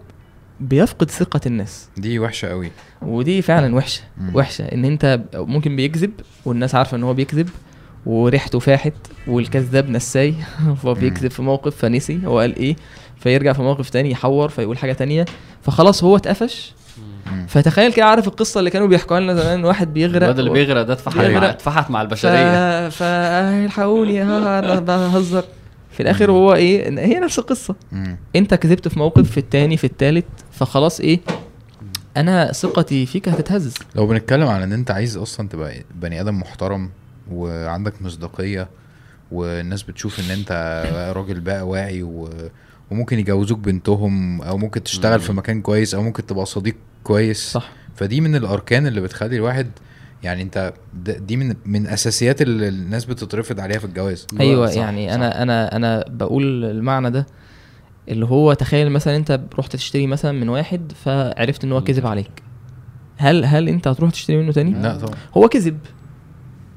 بيفقد 0.59 1.11
ثقة 1.11 1.39
الناس 1.45 1.89
دي 1.97 2.19
وحشة 2.19 2.47
قوي 2.47 2.71
ودي 3.01 3.41
فعلا 3.41 3.75
وحشة 3.75 4.01
مم. 4.17 4.35
وحشة 4.35 4.63
إن 4.65 4.85
أنت 4.85 5.19
ممكن 5.35 5.75
بيكذب 5.75 6.11
والناس 6.45 6.75
عارفة 6.75 6.97
إن 6.97 7.03
هو 7.03 7.13
بيكذب 7.13 7.49
وريحته 8.05 8.59
فاحت 8.59 8.93
والكذاب 9.27 9.89
نساي 9.89 10.33
فهو 10.83 10.93
مم. 10.95 10.99
بيكذب 10.99 11.31
في 11.31 11.41
موقف 11.41 11.75
فنسي 11.75 12.19
هو 12.25 12.39
قال 12.39 12.55
إيه 12.55 12.75
فيرجع 13.19 13.53
في 13.53 13.61
موقف 13.61 13.89
تاني 13.89 14.11
يحور 14.11 14.49
فيقول 14.49 14.77
حاجة 14.77 14.93
تانية 14.93 15.25
فخلاص 15.61 16.03
هو 16.03 16.15
اتقفش. 16.15 16.73
فتخيل 17.47 17.93
كده 17.93 18.05
عارف 18.05 18.27
القصة 18.27 18.59
اللي 18.59 18.69
كانوا 18.69 18.87
بيحكوها 18.87 19.19
لنا 19.19 19.35
زمان 19.35 19.65
واحد 19.65 19.93
بيغرق 19.93 20.23
الواد 20.23 20.39
اللي 20.39 20.51
بيغرق 20.51 20.81
ده 20.81 20.93
اتفحت. 20.93 21.17
مع 21.17 21.49
اتفحت 21.49 21.91
مع 21.91 22.01
البشرية. 22.01 22.89
فألحقوني 22.89 24.21
ها 24.21 24.59
أنا 24.59 24.79
بهزر 24.79 25.43
في 25.91 25.99
الآخر. 26.03 26.31
هو 26.31 26.53
إيه 26.53 26.87
إن 26.87 26.97
هي 26.97 27.19
نفس 27.19 27.39
القصة. 27.39 27.75
أنت 28.35 28.53
كذبت 28.53 28.87
في 28.87 28.99
موقف 28.99 29.31
في 29.31 29.37
التاني 29.37 29.77
في 29.77 29.83
التالت 29.83 30.25
فخلاص 30.51 30.99
إيه 30.99 31.19
أنا 32.17 32.51
ثقتي 32.51 33.05
فيك 33.05 33.29
هتتهز 33.29 33.73
لو 33.95 34.07
بنتكلم 34.07 34.47
على 34.47 34.63
إن 34.63 34.73
أنت 34.73 34.91
عايز 34.91 35.17
أصلا 35.17 35.47
تبقى 35.47 35.83
بني 35.95 36.21
آدم 36.21 36.39
محترم 36.39 36.89
وعندك 37.31 38.01
مصداقية 38.01 38.69
والناس 39.31 39.83
بتشوف 39.83 40.19
إن 40.19 40.31
أنت 40.31 40.51
راجل 41.15 41.39
بقى 41.39 41.67
واعي 41.67 42.03
و... 42.03 42.29
وممكن 42.91 43.19
يجوزوك 43.19 43.59
بنتهم 43.59 44.41
أو 44.41 44.57
ممكن 44.57 44.83
تشتغل 44.83 45.19
مم. 45.19 45.25
في 45.25 45.33
مكان 45.33 45.61
كويس 45.61 45.95
أو 45.95 46.01
ممكن 46.03 46.25
تبقى 46.25 46.45
صديق 46.45 46.75
كويس. 47.03 47.51
صح. 47.51 47.71
فدي 47.95 48.21
من 48.21 48.35
الأركان 48.35 48.87
اللي 48.87 49.01
بتخلي 49.01 49.35
الواحد 49.35 49.71
يعني 50.23 50.41
أنت 50.41 50.73
دي 51.03 51.37
من 51.37 51.55
من 51.65 51.87
أساسيات 51.87 52.41
اللي 52.41 52.67
الناس 52.67 53.05
بتترفض 53.05 53.59
عليها 53.59 53.79
في 53.79 53.85
الجواز. 53.85 54.27
أيوه 54.39 54.67
صح، 54.67 54.75
يعني 54.77 55.07
صح. 55.07 55.13
أنا 55.13 55.41
أنا 55.41 55.75
أنا 55.75 56.05
بقول 56.09 56.65
المعنى 56.65 57.11
ده 57.11 57.25
اللي 58.09 58.25
هو 58.25 58.53
تخيل 58.53 58.89
مثلا 58.89 59.15
أنت 59.15 59.41
رحت 59.59 59.75
تشتري 59.75 60.07
مثلا 60.07 60.31
من 60.31 60.49
واحد 60.49 60.91
فعرفت 61.03 61.63
إن 61.63 61.71
هو 61.71 61.83
كذب 61.83 62.07
عليك. 62.07 62.43
هل 63.17 63.45
هل 63.45 63.69
أنت 63.69 63.87
هتروح 63.87 64.11
تشتري 64.11 64.37
منه 64.37 64.51
تاني؟ 64.51 64.71
لا 64.71 64.97
طبعا. 64.97 65.15
هو 65.37 65.49
كذب. 65.49 65.79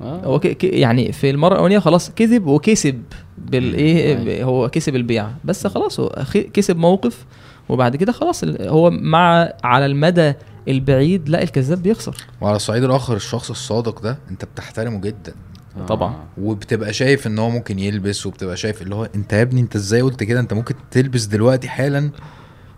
آه. 0.00 0.20
هو. 0.24 0.40
ك... 0.40 0.64
يعني 0.64 1.12
في 1.12 1.30
المرة 1.30 1.52
الأولانية 1.52 1.78
خلاص 1.78 2.10
كذب 2.10 2.46
وكسب 2.46 3.02
بالايه 3.38 4.16
مم. 4.16 4.24
ب- 4.24 4.28
هو 4.28 4.68
كسب 4.68 4.96
البيع 4.96 5.28
بس 5.44 5.66
خلاص 5.66 6.00
هو 6.00 6.24
كسب 6.54 6.76
موقف 6.76 7.24
وبعد 7.68 7.96
كده 7.96 8.12
خلاص 8.12 8.44
هو 8.60 8.90
مع 8.90 9.52
على 9.64 9.86
المدى 9.86 10.32
البعيد 10.68 11.28
لا 11.28 11.42
الكذاب 11.42 11.82
بيخسر 11.82 12.16
وعلى 12.40 12.56
الصعيد 12.56 12.84
الآخر 12.84 13.16
الشخص 13.16 13.50
الصادق 13.50 14.00
ده 14.02 14.18
أنت 14.30 14.44
بتحترمه 14.44 15.00
جدا 15.00 15.34
آه. 15.80 15.86
طبعا. 15.86 16.14
وبتبقى 16.40 16.92
شايف 16.92 17.26
إن 17.26 17.38
هو 17.38 17.50
ممكن 17.50 17.78
يلبس 17.78 18.26
وبتبقى 18.26 18.56
شايف 18.56 18.82
اللي 18.82 18.94
هو 18.94 19.08
أنت 19.14 19.32
يا 19.32 19.42
ابني 19.42 19.60
أنت 19.60 19.76
إزاي 19.76 20.00
قلت 20.02 20.22
كده 20.22 20.40
أنت 20.40 20.52
ممكن 20.54 20.74
تلبس 20.90 21.24
دلوقتي 21.24 21.68
حالا. 21.68 22.10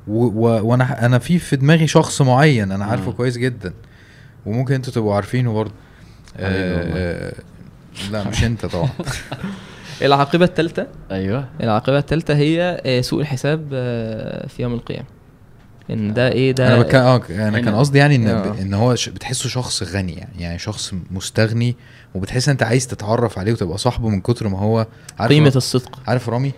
وأنا 0.09 1.07
أنا 1.07 1.19
في 1.19 1.39
في 1.39 1.57
دماغي 1.57 1.87
شخص 1.87 2.23
معين 2.23 2.73
أنا 2.73 2.85
عارفه 2.85 3.07
مم. 3.07 3.13
كويس 3.13 3.37
جدا 3.39 3.73
وممكن 4.47 4.75
أنتوا 4.75 4.93
تبقوا 4.93 5.15
عارفينه 5.15 5.53
برضه. 5.53 5.73
آه... 6.37 7.33
لا 8.11 8.29
مش 8.29 8.45
أنت 8.45 8.67
طبعا. 8.67 8.89
العاقبة 10.03 10.45
الثالثة. 10.45 10.87
أيوه. 11.11 11.49
العاقبة 11.63 11.99
الثالثة 11.99 12.35
هي 12.37 12.81
آه، 12.87 13.01
سوء 13.01 13.21
الحساب 13.21 13.69
آه، 13.73 14.47
في 14.47 14.63
يوم 14.63 14.75
القيامة. 14.75 15.07
إن 15.91 16.15
ده 16.15 16.29
إيه 16.33 16.53
ده 16.53 16.69
أنا 16.75 16.83
بتكلم 16.83 17.01
آه 17.03 17.21
أنا 17.31 17.61
كان. 17.61 17.75
قصدي 17.75 17.99
يعني 17.99 18.17
إن 18.17 18.27
آه. 18.29 18.55
إن 18.61 18.75
هو 18.75 18.95
ش... 18.95 19.09
بتحسه 19.09 19.49
شخص 19.49 19.83
غني 19.83 20.13
يعني 20.13 20.43
يعني 20.43 20.59
شخص 20.59 20.95
مستغني 21.11 21.77
وبتحس 22.15 22.49
أنت 22.49 22.63
عايز 22.63 22.87
تتعرف 22.87 23.39
عليه 23.39 23.53
وتبقى 23.53 23.79
صاحبه 23.79 24.09
من 24.09 24.21
كتر 24.21 24.49
ما 24.49 24.59
هو 24.59 24.87
عارف 25.19 25.33
قيمة 25.33 25.53
الصدق. 25.57 25.99
عارف 26.07 26.29
رامي؟ 26.29 26.53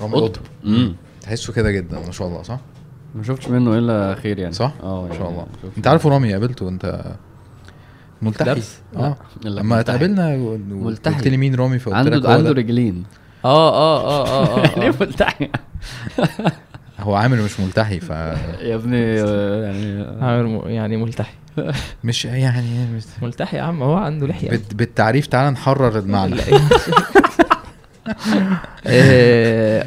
رامي 0.00 0.14
قطب. 0.14 0.42
قطب. 0.64 0.92
تحسه 1.22 1.52
كده 1.52 1.70
جدا 1.70 1.98
ما 2.06 2.12
شاء 2.12 2.28
الله 2.28 2.42
صح؟ 2.42 2.60
ما 3.14 3.22
شفتش 3.22 3.48
منه 3.48 3.78
إلا 3.78 4.14
خير 4.22 4.38
يعني. 4.38 4.52
صح؟ 4.52 4.72
آه 4.82 5.02
ما 5.02 5.06
يعني 5.08 5.18
شاء 5.18 5.30
الله 5.30 5.46
شفت- 5.62 5.76
أنت 5.76 5.86
عارفه 5.86 6.10
رامي 6.10 6.32
قابلته 6.32 6.68
انت 6.68 7.04
ملتحي؟ 8.22 8.62
آه 8.96 9.16
لما. 9.44 9.80
اتقابلنا 9.80 10.36
ملتحي. 10.70 11.14
قلت 11.14 11.28
لي 11.28 11.36
مين 11.36 11.54
رامي 11.54 11.78
فقلت 11.78 11.96
لك 12.08 12.12
عنده 12.14 12.28
هو 12.28 12.32
عنده 12.32 12.52
ده. 12.52 12.56
رجلين 12.60 13.04
آه 13.44 13.70
آه 13.72 14.00
آه 14.04 14.26
آه, 14.28 14.56
آه, 14.56 14.66
يعني 14.66 14.86
آه. 14.88 14.94
ملتحي 15.00 15.48
هو 17.00 17.14
عامل 17.14 17.42
مش 17.42 17.60
ملتحي 17.60 18.00
ف 18.00 18.10
يا 18.10 18.74
ابني 18.74 19.00
يعني 19.16 20.02
عامل 20.24 20.46
م- 20.46 20.68
يعني 20.68 20.96
ملتحي 20.96 21.32
مش 22.04 22.24
يعني 22.24 22.86
مش- 22.96 23.04
ملتحي 23.22 23.56
يا 23.56 23.62
عم 23.62 23.82
هو 23.82 23.94
عنده 23.96 24.26
لحية 24.26 24.50
بت- 24.50 24.74
بالتعريف 24.74 25.26
تعالى 25.26 25.50
نحرر 25.50 25.98
المعنى 25.98 26.34
لا. 26.34 26.42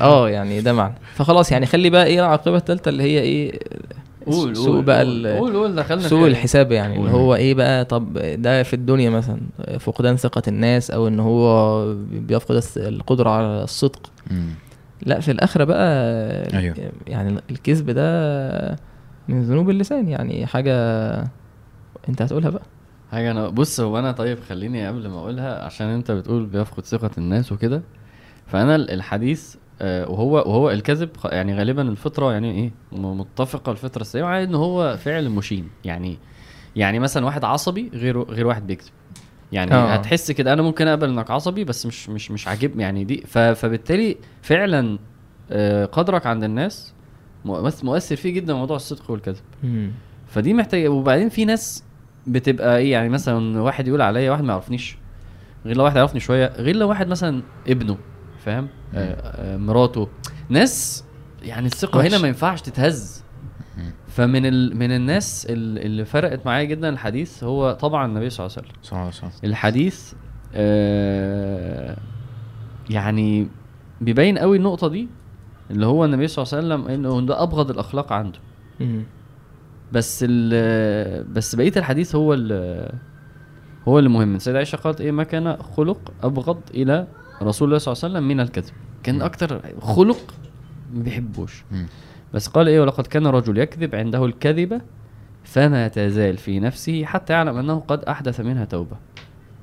آه 0.02 0.30
يعني 0.30 0.62
ده 0.62 0.74
معنى 0.74 0.94
فخلاص 1.16 1.52
يعني 1.52 1.66
خلي 1.66 1.90
بقى 1.90 2.06
إيه 2.06 2.20
العاقبة 2.20 2.58
الثالثه 2.58 2.90
اللي 2.90 3.04
هي 3.04 3.20
إيه 3.20 3.60
قول 4.26 4.56
سوء 4.56 4.68
قول 4.76 4.84
بقى 4.84 5.04
قول 5.06 5.28
قول 5.28 5.54
قول 5.56 5.76
دخلنا 5.76 6.08
فيها. 6.08 6.28
الحساب 6.28 6.72
يعني 6.72 6.96
اللي. 7.00 7.12
هو 7.12 7.36
إيه 7.36 7.54
بقى 7.54 7.86
طب 7.86 8.18
ده 8.18 8.64
في 8.64 8.74
الدنيا 8.74 9.10
مثلا 9.10 9.40
فقدان 9.80 10.16
ثقة 10.18 10.42
الناس 10.48 10.92
أو 10.92 11.08
إن 11.08 11.20
هو 11.20 11.86
بيفقد 12.12 12.64
القدرة 12.78 13.30
على 13.30 13.64
الصدق 13.64 14.12
مم. 14.32 14.50
لا 15.06 15.20
في 15.20 15.32
الآخرة 15.32 15.64
بقى 15.64 15.88
أيوه. 16.58 16.76
يعني 17.08 17.40
الكذب 17.52 17.90
ده 17.90 18.78
من 19.28 19.44
ذنوب 19.44 19.70
اللسان 19.70 20.08
يعني 20.10 20.46
حاجة 20.46 20.74
أنت 22.10 22.22
هتقولها 22.22 22.50
بقى 22.50 22.64
حاجة 23.12 23.32
أنا 23.32 23.48
بص 23.50 23.80
هو 23.80 24.00
أنا 24.00 24.12
طيب 24.12 24.38
خليني 24.50 24.88
قبل 24.88 25.08
ما 25.08 25.20
أقولها 25.20 25.64
عشان 25.66 25.88
أنت 25.88 26.12
بتقول 26.12 26.46
بيفقد 26.46 26.86
ثقة 26.86 27.10
الناس 27.18 27.52
وكده 27.52 27.82
فأنا 28.48 28.76
ال- 28.76 28.92
الحديث 28.92 29.56
وهو 29.84 30.34
وهو 30.34 30.72
الكذب 30.72 31.10
يعني 31.26 31.56
غالبا 31.58 31.82
الفطرة 31.82 32.32
يعني 32.34 32.52
إيه 32.52 32.72
متفقة 33.00 33.72
الفطرة 33.72 34.02
السليمه 34.02 34.28
على 34.28 34.44
إن 34.44 34.56
هو 34.56 34.98
فعل 34.98 35.30
مشين 35.30 35.70
يعني 35.86 36.18
يعني 36.76 37.00
مثلا 37.00 37.26
واحد 37.26 37.44
عصبي 37.46 37.90
غير 37.94 38.22
غير 38.22 38.48
واحد 38.48 38.68
بيكذب 38.68 38.90
يعني 39.52 39.74
آه. 39.74 39.76
أوه. 39.76 39.94
هتحس 39.94 40.32
كده 40.32 40.54
أنا 40.54 40.62
ممكن 40.62 40.88
أقبل 40.88 41.10
إنك 41.10 41.32
عصبي 41.32 41.64
بس 41.64 41.86
مش 41.86 42.10
مش 42.10 42.32
مش 42.32 42.48
عاجب 42.48 42.80
يعني 42.80 43.04
دي 43.04 43.24
فبالتالي 43.28 44.18
فعلا 44.42 45.00
آه، 45.52 45.86
قدرك 45.86 46.26
عند 46.26 46.44
الناس 46.44 46.94
مؤث- 47.46 47.84
مؤثر 47.84 48.16
فيه 48.16 48.30
جدا 48.34 48.54
موضوع 48.54 48.76
الصدق 48.76 49.12
والكذب. 49.12 49.42
فدي 50.28 50.54
محتاجة 50.54 50.88
وبعدين 50.90 51.30
في 51.30 51.46
ناس 51.46 51.84
بتبقى 52.28 52.78
إيه 52.78 52.92
يعني 52.92 53.10
مثلا 53.10 53.62
واحد 53.62 53.88
يقول 53.88 54.02
عليا 54.02 54.32
واحد 54.32 54.44
ما 54.44 54.50
يعرفنيش 54.54 54.98
غير 55.66 55.78
لو 55.78 55.84
واحد 55.84 55.96
يعرفني 55.96 56.20
شوية 56.20 56.54
غير 56.58 56.76
لو 56.76 56.90
واحد 56.90 57.08
مثلا 57.08 57.42
ابنه 57.68 57.98
فاهم؟ 58.42 58.68
آه 58.94 59.14
آه 59.54 59.58
مراته. 59.58 60.08
ناس 60.50 61.06
يعني 61.42 61.66
الثقة. 61.66 62.08
هنا 62.08 62.18
ما 62.18 62.28
ينفعش 62.28 62.62
تتهز. 62.62 63.24
فمن 64.08 64.46
ال... 64.46 64.78
من 64.78 64.92
الناس 64.92 65.48
ال- 65.50 65.80
اللي 65.86 66.06
فرقت 66.06 66.46
معايا 66.46 66.64
جدا 66.64 66.90
الحديث 66.90 67.44
هو 67.44 67.72
طبعا 67.72 68.06
النبي 68.06 68.30
صلى 68.30 68.46
الله 68.46 68.58
عليه 68.58 68.68
وسلم. 68.68 68.82
صح 68.84 69.22
صح 69.22 69.32
الحديث 69.44 70.14
آه 70.56 71.98
يعني 72.90 73.48
بيبين 74.02 74.38
قوي 74.38 74.58
النقطة 74.58 74.88
دي 74.88 75.08
اللي 75.72 75.86
هو 75.86 76.06
النبي 76.06 76.28
صلى 76.28 76.44
الله 76.46 76.56
عليه 76.76 76.86
وسلم 76.86 76.94
إنه 76.94 77.26
ده 77.28 77.44
أبغض 77.44 77.70
الأخلاق 77.72 78.14
عنده. 78.14 78.40
بس 79.92 80.26
ال 80.30 81.24
بس 81.24 81.56
بقية 81.56 81.74
الحديث 81.78 82.16
هو 82.16 82.34
ال 82.34 83.00
هو 83.88 84.00
اللي 84.00 84.10
مهم. 84.10 84.40
سيدة 84.40 84.58
عائشة 84.58 84.76
قالت 84.76 85.02
إيه؟ 85.02 85.12
ما 85.12 85.24
كان 85.24 85.58
خلق 85.58 86.14
أبغض 86.24 86.60
إلى 86.74 87.08
رسول 87.42 87.68
الله 87.68 87.78
صلى 87.78 87.92
الله 87.94 88.04
عليه 88.04 88.14
وسلم 88.14 88.28
من 88.28 88.40
الكذب. 88.40 88.74
كان. 89.04 89.22
أكتر 89.22 89.62
خلق 89.82 90.34
ما 90.94 91.04
بيحبوش. 91.04 91.64
بس 92.34 92.48
قال 92.48 92.68
إيه 92.68 92.82
ولقد 92.82 93.08
كان 93.08 93.28
رجل 93.28 93.58
يكذب 93.58 93.96
عنده 93.96 94.26
الكذبه 94.26 94.82
فما 95.44 95.88
تزال 95.88 96.38
في 96.38 96.60
نفسه 96.60 97.06
حتى 97.06 97.34
يعلم 97.34 97.58
أنه 97.58 97.84
قد 97.88 98.04
أحدث 98.04 98.40
منها 98.40 98.66
توبة. 98.66 98.98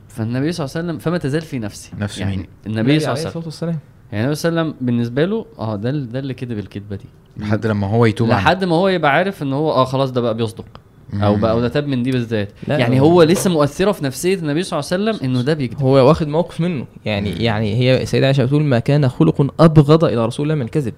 فالنبي 0.08 0.52
صلى 0.52 0.64
الله 0.64 0.76
عليه 0.76 0.86
وسلم 0.86 0.98
فما 0.98 1.18
تزال 1.18 1.42
في 1.42 1.58
نفسه. 1.58 1.90
نفس 1.98 2.18
يعني 2.18 2.36
مين؟ 2.36 2.46
النبي 2.66 3.00
صلى 3.00 3.12
الله 3.12 3.32
عليه 3.34 3.46
وسلم. 3.46 3.78
يعني 4.12 4.24
النبي 4.24 4.34
صلى 4.34 4.48
الله 4.50 4.60
عليه 4.60 4.70
وسلم 4.70 4.86
بالنسبة 4.86 5.24
له 5.24 5.46
آه 5.58 5.76
ده 5.76 5.90
ده 5.90 6.18
اللي 6.18 6.34
كذب 6.34 6.58
الكذبة 6.58 6.96
دي. 6.96 7.06
لحد 7.36 7.66
لما 7.66 7.86
هو 7.86 8.04
يتوب. 8.04 8.28
لحد 8.28 8.64
ما 8.64 8.76
هو 8.76 8.88
يبقى 8.88 9.12
عارف 9.12 9.42
إن 9.42 9.52
هو 9.52 9.72
آه 9.72 9.84
خلاص 9.84 10.10
ده 10.10 10.20
بقى 10.20 10.34
بيصدق. 10.34 10.66
أو 11.14 11.34
مم. 11.34 11.40
بقى 11.40 11.50
أو 11.52 11.60
ده 11.60 11.68
تاب 11.68 11.86
من 11.86 12.02
دي 12.02 12.10
بالذات. 12.10 12.52
يعني 12.68 13.00
هو- 13.00 13.22
لسه 13.22 13.50
مؤثره 13.50 13.92
في 13.92 14.04
نفسية 14.04 14.34
النبي 14.34 14.62
صلى 14.62 14.78
الله 14.80 14.88
عليه 14.92 15.02
وسلم 15.18 15.28
إنه 15.30 15.42
ده 15.42 15.54
بيكذب. 15.54 15.82
هو 15.82 16.08
واخد 16.08 16.28
موقف 16.28 16.60
منه. 16.60 16.86
يعني 17.04 17.30
يعني 17.30 17.74
هي 17.74 18.02
السيدة 18.02 18.26
عائشة 18.26 18.44
بتقول 18.44 18.62
ما 18.62 18.78
كان 18.78 19.08
خلق 19.08 19.54
أبغض 19.60 20.04
إلى 20.04 20.26
رسول 20.26 20.44
الله 20.46 20.54
من 20.54 20.62
الكذب 20.62 20.94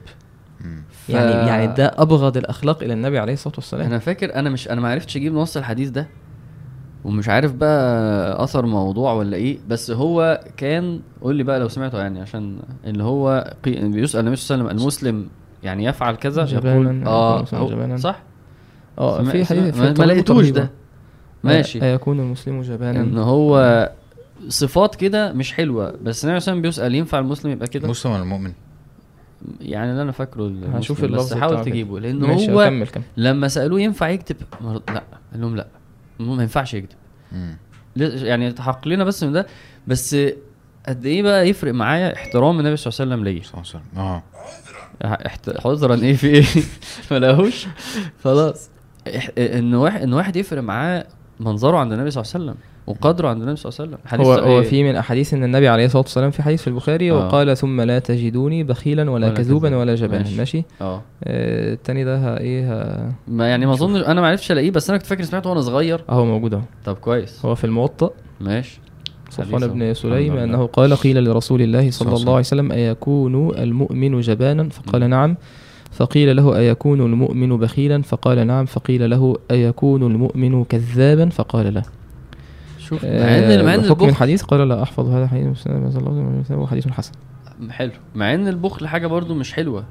مم. 0.61 0.83
يعني 1.09 1.33
ف- 1.33 1.47
يعني 1.49 1.67
ده 1.67 1.95
أبغض 1.99 2.37
الأخلاق 2.37 2.83
إلى 2.83 2.93
النبي 2.93 3.19
عليه 3.19 3.33
الصلاة 3.33 3.55
والسلام. 3.57 3.87
أنا 3.87 3.99
فاكر 3.99 4.35
أنا 4.35 4.51
مش 4.51 4.69
أنا 4.69 4.81
ما 4.81 4.91
عرفتش 4.91 5.17
أجيب 5.17 5.35
نص 5.35 5.57
الحديث 5.57 5.89
ده 5.89 6.09
ومش 7.05 7.29
عارف 7.29 7.53
بقى 7.53 8.45
أثر 8.45 8.67
موضوع 8.67 9.13
ولا 9.13 9.37
إيه 9.37 9.59
بس 9.69 9.91
هو 9.91 10.41
كان 10.57 11.01
قول 11.23 11.37
لي 11.37 11.43
بقى 11.43 11.61
لو 11.61 11.69
سمعته 11.69 11.99
يعني 11.99 12.21
عشان 12.21 12.59
اللي 12.85 13.03
هو 13.05 13.55
قي... 13.65 13.89
بيسأل 13.89 14.21
النبي 14.21 14.37
صلى 14.37 14.55
الله 14.55 14.69
عليه 14.69 14.75
وسلم 14.75 14.81
المسلم 14.83 15.29
يعني 15.63 15.85
يفعل 15.85 16.15
كذا 16.15 16.45
جبانا، 16.45 16.75
يقول 16.75 17.05
آه. 17.07 17.97
صح؟ 17.97 18.23
آه 19.01 19.23
في 19.23 19.45
حديث 19.45 19.75
في 19.75 19.81
ما, 19.81 19.93
ما 19.99 20.05
لقيتوش. 20.05 20.49
ده. 20.49 20.71
ماشي. 21.45 21.85
أيكون 21.85 22.21
المسلم 22.21 22.55
إن 22.55 22.63
جبانا 22.63 23.21
هو 23.21 23.93
صفات 24.49 24.95
كده 24.95 25.33
مش 25.33 25.53
حلوة 25.53 25.91
بس 25.91 25.97
النبي 25.97 26.15
صلى 26.15 26.27
الله 26.27 26.31
عليه 26.31 26.37
وسلم 26.37 26.63
بيسأل 26.63 26.95
ينفع 26.95 27.19
المسلم 27.19 27.51
يبقى 27.53 27.69
كده؟ 27.69 27.89
مسلم 27.89 28.13
ولا 28.13 28.23
المؤمن؟ 28.23 28.53
يعني 29.61 29.91
اللي 29.91 30.03
أنا 30.03 30.13
فاكره 30.13 30.47
المسلم، 30.47 30.73
هنشوف 30.73 31.05
بس 31.05 31.35
حاول. 31.35 31.65
تجيبه 31.65 32.01
لأن 32.01 32.19
ماشي 32.19 32.53
هو 32.53 32.65
كمل 32.65 32.87
كمل. 32.87 33.03
لما 33.17 33.49
سألوه 33.49 33.81
ينفع 33.81 34.09
يكتب؟ 34.09 34.37
لأ. 34.63 35.03
قال 35.33 35.41
لهم 35.41 35.57
لأ. 35.57 35.67
ما 36.19 36.43
ينفعش 36.43 36.75
يكتب. 36.75 36.97
مم. 37.33 37.57
يعني 37.97 38.53
تحقق 38.53 38.89
لنا 38.89 39.05
بس 39.05 39.25
من 39.25 39.33
ده. 39.33 39.47
بس 39.87 40.17
قد 40.89 41.07
إيه 41.07 41.23
بقى 41.23 41.49
يفرق 41.49 41.75
معايا 41.75 42.15
احترام 42.15 42.59
النبي 42.59 42.77
صلى 42.77 42.93
الله 42.93 43.15
عليه 43.15 43.25
وسلم 43.25 43.25
ليا؟ 43.25 43.43
صلى 43.43 43.53
الله 43.55 43.71
عليه 43.99 44.15
وسلم. 44.15 45.13
آه. 45.13 45.27
احت... 45.27 45.67
عذرا 45.67 45.95
إيه 45.95 46.17
في 46.17 46.27
إيه؟ 46.27 46.45
ما 47.11 47.19
لقاهوش 47.19 47.67
خلاص. 48.25 48.71
إن 49.39 49.75
واحد 49.75 50.03
إن 50.03 50.13
واحد 50.13 50.37
يفرق 50.37 50.63
معاه 50.63 51.05
منظره 51.41 51.77
عند 51.77 51.93
النبي 51.93 52.11
صلى 52.11 52.23
الله 52.23 52.33
عليه 52.35 52.45
وسلم 52.45 52.57
وقدره 52.87 53.29
عند 53.29 53.43
النبي 53.43 53.57
صلى 53.57 53.71
الله 53.71 53.81
عليه 53.81 53.91
وسلم 53.91 54.09
حديث 54.11 54.27
هو 54.27 54.33
هو؟ 54.57 54.63
في 54.63 54.85
من 54.85 54.97
أحاديث 54.97 55.35
إن 55.35 55.45
النبي 55.45 55.69
عليه 55.69 55.85
الصلاة 55.85 56.03
والسلام 56.03 56.31
في 56.31 56.43
حديث 56.43 56.63
في 56.63 56.69
البخاري 56.69 57.11
آه. 57.11 57.15
وقال 57.15 57.57
ثم 57.57 57.81
لا 57.81 57.99
تجدوني 57.99 58.65
بخيلا 58.65 59.11
ولا, 59.11 59.27
ولا 59.27 59.35
كذوبا 59.35 59.69
كذوب. 59.69 59.81
ولا 59.81 59.95
جبانا 59.95 60.23
ماشي. 60.23 60.37
ماشي, 60.37 60.65
آه 60.81 61.03
آه، 61.25 61.73
التاني 61.73 62.05
ده 62.05 62.39
إيه 62.39 62.73
ها 62.73 63.13
ما 63.29 63.49
يعني 63.49 63.67
ما 63.67 63.73
اظن 63.73 63.97
أنا 63.97 64.21
ما 64.21 64.29
عرفتش 64.29 64.53
ألاقيه 64.53 64.71
بس 64.71 64.91
أنا 64.91 64.99
كنت 64.99 65.07
فاكر 65.07 65.23
سمعته 65.23 65.51
وأنا 65.51 65.61
صغير 65.61 66.05
أهو 66.09 66.25
موجود 66.25 66.55
أهو 66.55 66.63
طب 66.85 66.97
كويس 66.97 67.47
هو 67.47 67.55
في 67.55 67.65
الموطأ 67.65 68.11
ماشي 68.41 68.81
صفوان 69.31 69.67
بن. 69.67 69.95
سليم. 69.95 70.37
أنه 70.37 70.67
قال 70.67 70.95
قيل 70.97 71.25
لرسول 71.25 71.63
الله 71.63 71.91
صلى 71.91 72.17
الله 72.17 72.33
عليه 72.33 72.41
وسلم 72.41 72.73
أيكون 72.73 73.59
المؤمن 73.59 74.21
جبانا 74.21 74.69
فقال. 74.69 75.11
نعم 75.11 75.37
فقيل 75.91 76.37
له 76.37 76.57
أيكون 76.57 77.01
المؤمن 77.01 77.57
بخيلا 77.57 78.03
فقال 78.03 78.47
نعم 78.47 78.65
فقيل 78.67 79.11
له 79.11 79.37
أيكون 79.51 80.03
المؤمن 80.03 80.65
كذابا 80.65 81.29
فقال 81.29 81.75
لا 81.75 81.83
شوف 82.79 83.05
مع 83.05 83.11
آه، 83.11 83.55
ان 83.59 83.65
مع 83.65 83.75
إن 83.75 83.81
البخل 83.85 84.09
الحديث 84.09 84.43
قال 84.43 84.69
لا 84.69 84.83
أحفظ 84.83 85.09
هذا 85.09 85.27
حديث 85.27 85.67
هو 86.53 86.67
حديث 86.67 86.89
حسن 86.89 87.13
حلو 87.71 87.91
مع 88.15 88.35
إن 88.35 88.49
البخل 88.49 88.87
حاجة 88.89 89.07
برضو 89.07 89.35
مش 89.35 89.53
حلوة 89.53 89.85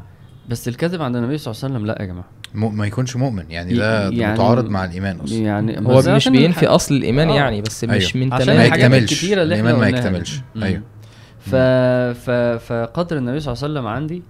بس 0.49 0.67
الكذب 0.67 1.01
عند 1.01 1.15
النبي 1.15 1.37
صلى 1.37 1.51
الله 1.51 1.63
عليه 1.63 1.73
وسلم 1.75 1.85
لا 1.87 1.97
يا 2.01 2.05
جماعة 2.05 2.25
م- 2.55 2.77
ما 2.77 2.87
يكونش 2.87 3.15
مؤمن 3.15 3.43
يعني 3.49 3.73
ده, 3.73 4.09
يعني- 4.09 4.33
متعارض 4.33 4.69
مع 4.69 4.85
الإيمان 4.85 5.19
أصلا 5.19 5.37
يعني 5.37 5.79
هو 5.79 6.01
مش 6.15 6.27
بينفي 6.27 6.63
الح- 6.65 6.71
أصل 6.73 6.95
الإيمان 6.95 7.29
آه. 7.29 7.35
يعني 7.35 7.61
بس 7.61 7.83
مش 7.83 8.15
أيوه. 8.15 8.27
من 8.27 8.33
عشان 8.33 8.45
ما 8.47 8.53
تمام 8.53 8.65
الحاجات 8.65 8.85
يكتملش. 8.91 9.11
الكتيرة 9.13 9.41
اللي 9.43 9.55
إحنا 9.55 9.69
الإيمان 9.69 9.91
ما. 9.91 9.97
يكتملش. 9.97 10.41
مم. 10.55 10.63
أيوه. 10.63 10.81
ف... 11.39 11.55
ف... 12.19 12.29
فقدر 12.73 13.17
النبي 13.17 13.39
صلى 13.39 13.53
الله 13.53 13.63
عليه 13.63 13.73
وسلم 13.73 13.87
عندي 13.87 14.23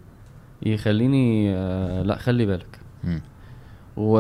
يخليني 0.61 1.56
آه، 1.56 2.02
لا 2.03 2.18
خلي 2.18 2.45
بالك. 2.45 2.80
و... 3.98 4.19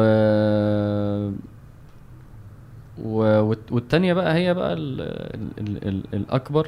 و... 3.03 3.41
والت- 3.41 3.71
والتانية 3.71 4.13
بقى 4.13 4.33
هي 4.33 4.53
بقى 4.53 4.73
ال... 4.73 5.01
ال... 5.01 5.49
ال... 5.59 5.87
ال... 5.87 6.03
الأكبر 6.13 6.67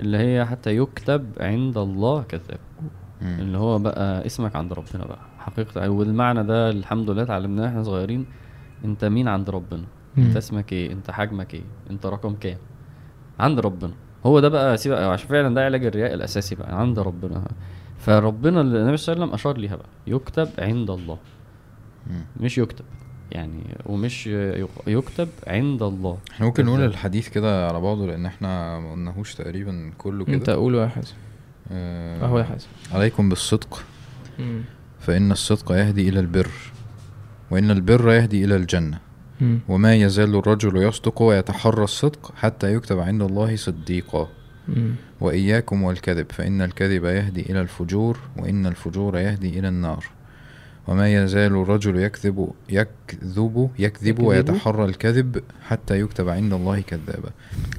اللي 0.00 0.18
هي 0.18 0.46
حتى 0.46 0.76
يكتب 0.76 1.26
عند 1.40 1.78
الله 1.78 2.22
كذاب. 2.22 2.58
اللي 3.22 3.58
هو 3.58 3.78
بقى 3.78 4.26
اسمك 4.26 4.56
عند 4.56 4.72
ربنا 4.72 5.04
بقى. 5.04 5.18
حقيقة. 5.38 5.90
والمعنى 5.90 6.44
ده 6.44 6.70
الحمد 6.70 7.10
لله 7.10 7.22
اتعلمناه 7.22 7.68
إحنا 7.68 7.82
صغيرين. 7.82 8.26
انت 8.84 9.04
مين 9.04 9.28
عند 9.28 9.50
ربنا؟ 9.50 9.84
مم. 10.16 10.24
انت 10.24 10.36
اسمك 10.36 10.72
إيه؟ 10.72 10.92
انت 10.92 11.10
حجمك 11.10 11.54
إيه؟ 11.54 11.64
انت 11.90 12.06
رقم 12.06 12.34
كام؟ 12.34 12.58
عند 13.40 13.60
ربنا. 13.60 13.92
هو 14.26 14.40
ده 14.40 14.48
بقى 14.48 14.76
سيبك 14.76 14.98
عشان 14.98 15.28
فعلا 15.28 15.54
ده 15.54 15.64
علاج 15.64 15.84
الرياء 15.86 16.14
الأساسي 16.14 16.54
بقى. 16.54 16.80
عند 16.80 16.98
ربنا. 16.98 17.44
فربنا 18.08 18.60
النبي 18.60 18.96
صلى 18.96 19.12
الله 19.12 19.24
عليه 19.24 19.32
وسلم 19.32 19.34
أشار 19.34 19.58
ليها 19.58 19.76
بقى 19.76 19.86
يكتب 20.06 20.48
عند 20.58 20.90
الله 20.90 21.18
مم. 22.10 22.24
مش 22.40 22.58
يكتب 22.58 22.84
يعني 23.32 23.60
ومش 23.86 24.26
يكتب 24.86 25.28
عند 25.46 25.82
الله 25.82 26.18
إحنا 26.30 26.46
ممكن 26.46 26.64
نقول. 26.66 26.80
الحديث 26.84 27.28
كده 27.28 27.68
على 27.68 27.80
بعضه 27.80 28.06
لأن 28.06 28.26
إحنا 28.26 28.78
ما 28.78 28.92
قلناهوش 28.92 29.34
تقريبا 29.34 29.92
كله 29.98 30.24
أنت 30.28 30.46
كده 30.46 30.54
قول 30.56 30.74
يا 30.74 30.86
حازم 30.88 31.14
آه 31.72 32.24
أهو 32.24 32.38
يا 32.38 32.44
حازم 32.44 32.66
عليكم 32.92 33.28
بالصدق 33.28 33.82
مم. 34.38 34.62
فإن 35.00 35.32
الصدق 35.32 35.72
يهدي 35.72 36.08
إلى 36.08 36.20
البر 36.20 36.48
وإن 37.50 37.70
البر 37.70 38.12
يهدي 38.12 38.44
إلى 38.44 38.56
الجنة 38.56 38.98
مم. 39.40 39.60
وما 39.68 39.94
يزال 39.94 40.34
الرجل 40.36 40.76
يصدق 40.76 41.22
ويتحرى 41.22 41.84
الصدق 41.84 42.32
حتى 42.36 42.74
يكتب 42.74 42.98
عند 42.98 43.22
الله 43.22 43.56
صديقا. 43.56 44.28
وإياكم 45.20 45.82
والكذب 45.82 46.26
فإن 46.32 46.62
الكذب 46.62 47.04
يهدي 47.04 47.40
إلى 47.40 47.60
الفجور 47.60 48.18
وإن 48.36 48.66
الفجور 48.66 49.18
يهدي 49.18 49.58
إلى 49.58 49.68
النار 49.68 50.04
وما 50.86 51.12
يزال 51.14 51.52
الرجل 51.52 51.96
يكذب 51.98 52.50
يكذب 52.68 53.70
يكذب. 53.78 54.20
ويتحرى 54.20 54.84
الكذب 54.84 55.42
حتى 55.68 56.00
يكتب 56.00 56.28
عند 56.28 56.52
الله 56.52 56.80
كذابا 56.80 57.30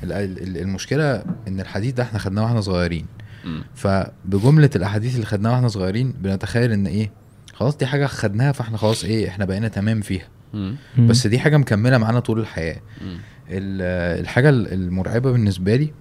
ال- 0.03 0.11
ال- 0.13 0.57
المشكلة 0.57 1.23
إن 1.47 1.59
الحديث 1.59 1.93
ده 1.93 2.03
إحنا 2.03 2.19
خدناه 2.19 2.43
وإحنا 2.43 2.61
صغيرين 2.61 3.05
مم. 3.45 3.63
فبجملة 3.75 4.69
الأحاديث 4.75 5.15
اللي 5.15 5.25
خدناها 5.25 5.51
وإحنا 5.53 5.67
صغيرين 5.67 6.13
بنتخيل 6.21 6.71
إن 6.71 6.87
إيه 6.87 7.11
خلاص 7.53 7.77
دي 7.77 7.85
حاجة 7.85 8.05
خدناها 8.05 8.51
فإحنا 8.51 8.77
خلاص 8.77 9.03
إيه 9.03 9.27
إحنا 9.27 9.45
بقينا 9.45 9.67
تمام 9.67 10.01
فيها. 10.01 10.27
بس 10.99 11.27
دي 11.27 11.39
حاجة 11.39 11.57
مكملة 11.57 11.97
معانا 11.97 12.19
طول 12.19 12.39
الحياة 12.39 12.79
مم. 13.01 13.17
ال- 13.49 14.19
الحاجة 14.21 14.49
ال- 14.49 14.73
المرعبة 14.73 15.31
بالنسبة 15.31 15.75
لي 15.75 15.91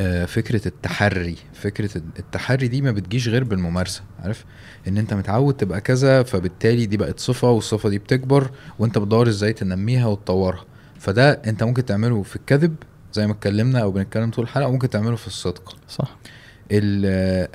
آه، 0.00 0.24
فكرة 0.24 0.68
التحري. 0.68 1.36
فكرة 1.54 1.96
التحري 2.18 2.68
دي 2.68 2.82
ما 2.82 2.90
بتجيش 2.90 3.28
غير 3.28 3.44
بالممارسة 3.44 4.02
عارف؟ 4.18 4.44
إن 4.88 4.98
أنت 4.98 5.14
متعود 5.14 5.54
تبقى 5.54 5.80
كذا 5.80 6.22
فبالتالي 6.22 6.86
دي 6.86 6.96
بقت 6.96 7.20
صفة 7.20 7.50
والصفة 7.50 7.88
دي 7.88 7.98
بتكبر 7.98 8.50
وأنت 8.78 8.98
بتدور 8.98 9.28
إزاي 9.28 9.52
تنميها 9.52 10.06
وتطورها. 10.06 10.64
فده 10.98 11.30
أنت 11.32 11.62
ممكن 11.62 11.84
تعمله 11.84 12.22
في 12.22 12.36
الكذب 12.36 12.76
زي 13.12 13.26
ما 13.26 13.32
اتكلمنا 13.32 13.78
أو 13.78 13.90
بنتكلم 13.92 14.30
طول 14.30 14.44
الحلقة 14.44 14.70
ممكن 14.70 14.90
تعمله 14.90 15.16
في 15.16 15.26
الصدق. 15.26 15.76
صح. 15.88 16.16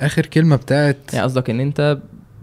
آخر 0.00 0.26
كلمة 0.26 0.56
بتاعت 0.56 0.98
يعني 1.12 1.24
قصدك 1.24 1.50
إن 1.50 1.60
أنت 1.60 1.98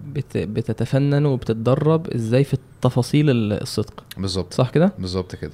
بت... 0.06 0.38
بتتفنن 0.38 1.26
وبتتدرب 1.26 2.08
إزاي 2.08 2.44
في 2.44 2.58
تفاصيل 2.82 3.30
ال- 3.30 3.62
الصدق. 3.62 4.04
بالظبط. 4.18 4.54
صح 4.54 4.70
كده؟ 4.70 4.94
بالظبط 5.00 5.36
كده. 5.36 5.54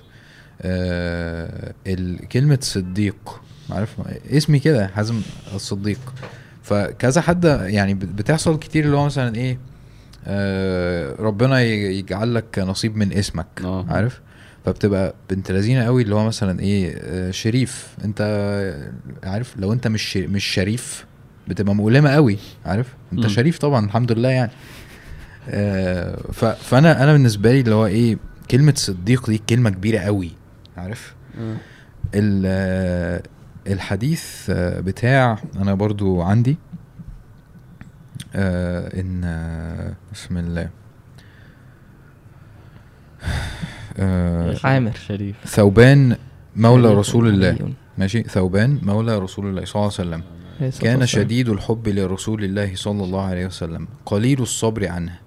آه 0.62 1.74
كلمة 2.32 2.60
صديق. 2.62 3.42
عارف 3.70 3.90
اسمي 4.32 4.60
كده 4.60 4.88
حازم 4.88 5.22
الصديق. 5.56 6.00
فكذا 6.64 7.22
حد 7.22 7.46
يعني 7.66 7.94
بت- 7.94 8.06
بتحصل 8.10 8.60
كتير 8.60 8.86
اللي 8.86 8.98
هو 8.98 9.06
مثلا 9.06 9.36
إيه 9.36 9.58
آه 10.28 11.16
ربنا 11.20 11.62
يجعل 11.62 12.36
لك 12.36 12.60
نصيب 12.60 12.98
من 12.98 13.14
اسمك 13.14 13.48
آه. 13.64 13.86
عارف؟ 13.90 14.22
فبتبقى 14.66 15.16
بنت 15.30 15.52
لذينة 15.52 15.84
قوي 15.84 16.02
اللي 16.04 16.16
هو 16.16 16.26
مثلا 16.28 16.60
إيه 16.60 16.96
آه 16.98 17.32
شريف. 17.32 17.88
أنت 18.06 18.22
عارف؟ 19.24 19.54
لو 19.58 19.74
أنت 19.74 19.88
مش 19.88 20.18
مش 20.18 20.44
شريف 20.46 21.06
بتبقى 21.48 21.76
مؤلمة 21.76 22.10
قوي 22.10 22.38
عارف؟ 22.66 22.88
أنت 23.14 23.24
مم. 23.24 23.30
شريف 23.30 23.58
طبعا 23.58 23.86
الحمد 23.86 24.12
لله 24.12 24.30
يعني. 24.30 24.52
آه 25.50 26.16
فأنا 26.56 27.04
أنا 27.04 27.14
بالنسبة 27.14 27.52
لي 27.52 27.60
اللي 27.60 27.76
هو 27.76 27.86
إيه 27.86 28.18
كلمة 28.52 28.74
صديق 28.78 29.30
دي 29.30 29.38
كلمة 29.38 29.70
كبيرة 29.70 30.00
قوي 30.00 30.32
عارف؟ 30.78 31.14
مم. 31.40 31.58
ال- 33.68 33.72
الحديث 33.74 34.50
آه، 34.50 34.80
بتاع 34.80 35.38
أنا 35.56 35.74
برضو 35.74 36.22
عندي 36.22 36.58
آه 38.36 39.02
إن 39.02 39.22
آه، 39.24 39.94
بسم 40.14 40.38
الله 40.38 40.70
آه 43.98 44.56
عامر. 44.64 44.92
شريف 45.08 45.36
ثوبان 45.46 46.16
مولى 46.56 46.94
رسول 46.94 47.28
الله. 47.28 47.58
ماشي 47.98 48.24
ثوبان 48.24 48.80
مولى 48.84 49.18
رسول 49.20 49.46
الله 49.48 49.66
صلى 49.66 49.76
الله 49.82 49.94
عليه 50.00 50.18
وسلم 50.18 50.24
كان. 50.82 51.06
شديد 51.06 51.50
الحب 51.50 51.88
لرسول 51.88 52.44
الله 52.44 52.76
صلى 52.76 53.04
الله 53.04 53.22
عليه 53.26 53.46
وسلم 53.46 53.88
قليل 54.06 54.42
الصبر 54.42 54.88
عنه 54.88 55.20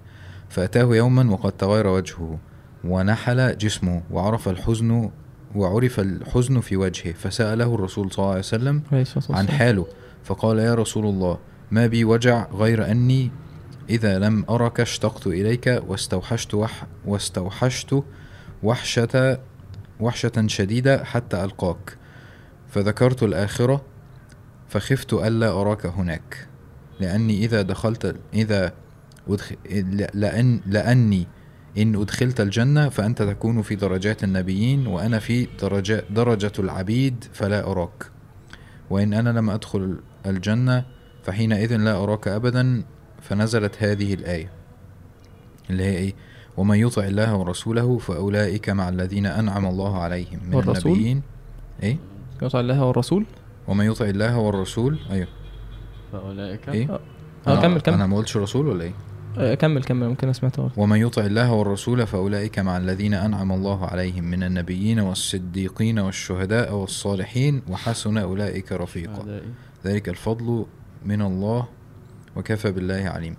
فأتاه 0.49 0.95
يوما 0.95 1.31
وقد 1.31 1.51
تغير 1.51 1.87
وجهه 1.87 2.39
ونحل 2.83 3.57
جسمه 3.57 4.01
وعرف 4.11 4.49
الحزن 4.49 5.09
وعرف 5.55 5.99
الحزن 5.99 6.59
في 6.59 6.77
وجهه 6.77 7.13
فسأله 7.13 7.75
الرسول 7.75 8.11
صلى 8.11 8.19
الله 8.19 8.29
عليه 8.29 8.39
وسلم 8.39 8.81
عن. 9.37 9.49
حاله 9.49 9.87
فقال 10.23 10.59
يا 10.59 10.75
رسول 10.75 11.05
الله 11.05 11.37
ما 11.71 11.87
بي 11.87 12.05
وجع 12.05 12.47
غير 12.51 12.91
أني 12.91 13.31
إذا 13.89 14.19
لم 14.19 14.45
أرك 14.49 14.79
اشتقت 14.79 15.27
إليك 15.27 15.83
واستوحشت 15.87 16.53
وح 16.53 16.85
واستوحشت 17.05 18.03
وحشة 18.63 19.39
وحشة 19.99 20.47
شديدة 20.47 21.03
حتى 21.03 21.43
ألقاك 21.43 21.97
فذكرت 22.69 23.23
الآخرة 23.23 23.81
فخفت 24.69 25.13
ألا 25.13 25.61
أراك 25.61 25.85
هناك 25.85 26.47
لأني 26.99 27.45
إذا 27.45 27.61
دخلت 27.61 28.15
إذا. 28.33 28.73
لأن 30.13 30.61
لأني 30.65 31.27
إن 31.77 31.95
أدخلت 32.01 32.41
الجنة 32.41 32.89
فأنت 32.89 33.21
تكون 33.21 33.61
في 33.61 33.75
درجات 33.75 34.23
النبيين 34.23 34.87
وأنا 34.87 35.19
في 35.19 35.47
درجة 35.61 36.03
درجة 36.09 36.51
العبيد 36.59 37.25
فلا 37.33 37.71
أراك. 37.71 38.05
وإن 38.89 39.13
أنا 39.13 39.29
لم 39.39 39.49
أدخل 39.49 39.97
الجنة 40.25 40.85
فحينئذ 41.23 41.75
لا 41.75 42.03
أراك 42.03 42.27
أبدا. 42.27 42.83
فنزلت 43.21 43.83
هذه 43.83 44.13
الآية 44.13 44.49
اللي 45.69 45.83
هي 45.83 45.97
إيه؟ 45.97 46.13
ومن 46.57 46.77
يطع 46.77 47.03
الله 47.03 47.35
ورسوله 47.35 47.97
فأولئك 47.97 48.69
مع 48.69 48.89
الذين 48.89 49.25
أنعم 49.25 49.65
الله 49.65 49.97
عليهم 50.01 50.39
من 50.47 50.55
والرسول؟ 50.55 50.91
النبيين. 50.91 51.21
إيه؟ 51.83 51.97
يطع 52.41 52.59
الله 52.59 52.83
والرسول؟ 52.85 53.25
ومن 53.67 53.85
يطع 53.85 54.05
الله 54.05 54.37
والرسول؟ 54.37 54.99
أيوه. 55.11 55.27
فأولئك؟ 56.11 56.69
إيه؟ 56.69 56.89
آه. 56.89 56.99
أنا- 57.47 57.61
كمل 57.61 57.81
كمل. 57.81 57.93
أنا 57.95 58.07
ما 58.07 58.17
قلتش 58.17 58.37
رسول 58.37 58.67
ولا 58.67 58.83
إيه؟ 58.83 58.89
آه، 58.91 59.08
كمل 59.39 59.83
كمل 59.83 60.07
ممكن 60.07 60.23
أنا 60.27 60.33
سمعت 60.33 60.59
غلط. 60.59 60.71
ومن 60.77 60.97
يطع 60.97 61.25
الله 61.25 61.51
والرسول 61.51 62.07
فأولئك 62.07 62.59
مع 62.59 62.77
الذين 62.77 63.13
أنعم 63.13 63.51
الله 63.51 63.85
عليهم 63.85 64.23
من 64.23 64.43
النبيين 64.43 64.99
والصديقين 64.99 65.99
والشهداء 65.99 66.73
والصالحين 66.75 67.61
وحسن 67.69 68.17
أولئك 68.17 68.71
رفيقا. 68.71 69.19
أعدائي. 69.19 69.47
ذلك 69.85 70.09
الفضل 70.09 70.65
من 71.05 71.21
الله 71.21 71.67
وكفى 72.35 72.71
بالله 72.71 73.09
عليم. 73.09 73.35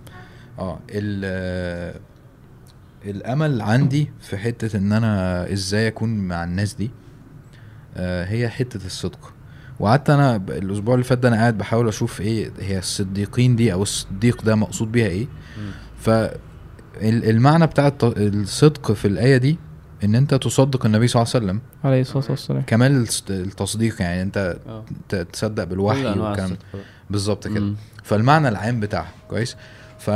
آه 0.59 0.79
ال 0.89 1.21
آه، 1.25 1.99
الأمل 3.05 3.61
عندي 3.61 4.11
في 4.21 4.37
حتة 4.37 4.77
إن 4.77 4.91
أنا 4.91 5.51
إزاي 5.53 5.87
أكون 5.87 6.09
مع 6.27 6.43
الناس 6.43 6.73
دي 6.73 6.91
آه 7.97 8.25
هي 8.25 8.49
حتة 8.49 8.85
الصدق. 8.85 9.33
وقعدت 9.79 10.09
أنا 10.09 10.35
الأسبوع 10.35 10.93
اللي 10.93 11.03
فات 11.03 11.17
ده 11.17 11.29
أنا 11.29 11.37
قاعد 11.37 11.57
بحاول 11.57 11.87
أشوف 11.87 12.21
إيه 12.21 12.51
هي 12.59 12.77
الصديقين 12.79 13.55
دي 13.55 13.73
أو 13.73 13.81
الصديق 13.81 14.41
ده 14.41 14.55
مقصود 14.55 14.91
بيها 14.91 15.07
إيه. 15.07 15.27
فالمعنى 16.01 17.67
بتاع 17.67 17.91
الصدق 18.03 18.91
في 18.91 19.07
الآية 19.07 19.37
دي 19.37 19.57
إن 20.03 20.15
أنت 20.15 20.33
تصدق 20.33 20.85
النبي 20.85 21.07
صلى 21.07 21.21
الله 21.21 21.31
عليه 21.35 21.45
وسلم. 21.45 21.61
عليه 21.83 22.01
الصلاة 22.01 22.25
والسلام. 22.29 22.61
كمال 22.61 23.07
الص- 23.07 23.21
التصديق 23.31 24.01
يعني 24.01 24.21
أنت 24.21 24.57
ت- 25.09 25.15
تصدق 25.15 25.63
بالوحي 25.63 26.05
والكلام 26.05 26.33
الصدق. 26.51 26.57
بالظبط 27.09 27.47
كده. 27.47 27.59
مم. 27.59 27.75
فالمعنى 28.03 28.49
العام 28.49 28.79
بتاعها 28.79 29.11
كويس؟ 29.29 29.55
ف 29.99 30.11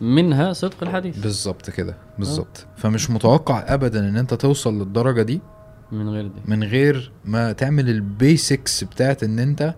منها 0.00 0.52
صدق 0.52 0.82
الحديث. 0.82 1.18
بالظبط 1.18 1.70
كده 1.70 1.94
بالظبط. 2.18 2.66
فمش 2.76 3.10
متوقع 3.10 3.64
ابدا 3.74 4.08
إن 4.08 4.16
أنت 4.16 4.34
توصل 4.34 4.78
للدرجة 4.78 5.22
دي 5.22 5.40
من 5.92 6.08
غير 6.08 6.26
دي. 6.26 6.40
من 6.46 6.64
غير 6.64 7.12
ما 7.24 7.52
تعمل 7.52 7.88
البيسكس 7.88 8.84
بتاعت 8.84 9.22
إن 9.22 9.38
أنت 9.38 9.74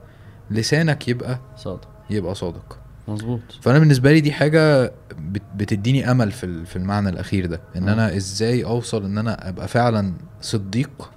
لسانك 0.50 1.08
يبقى 1.08 1.38
صادق. 1.56 1.88
يبقى 2.10 2.34
صادق. 2.34 2.78
مظبوط. 3.08 3.40
فأنا 3.62 3.78
بالنسبة 3.78 4.12
لي 4.12 4.20
دي 4.20 4.32
حاجة 4.32 4.92
بت- 5.18 5.42
بتديني 5.56 6.10
أمل 6.10 6.32
في 6.32 6.64
في 6.66 6.76
المعنى 6.76 7.08
الأخير 7.08 7.46
ده. 7.46 7.60
إن 7.76 7.88
آه. 7.88 7.92
أنا 7.92 8.16
إزاي 8.16 8.64
أوصل 8.64 9.04
إن 9.04 9.18
أنا 9.18 9.48
أبقى 9.48 9.68
فعلا 9.68 10.12
صديق 10.40 11.10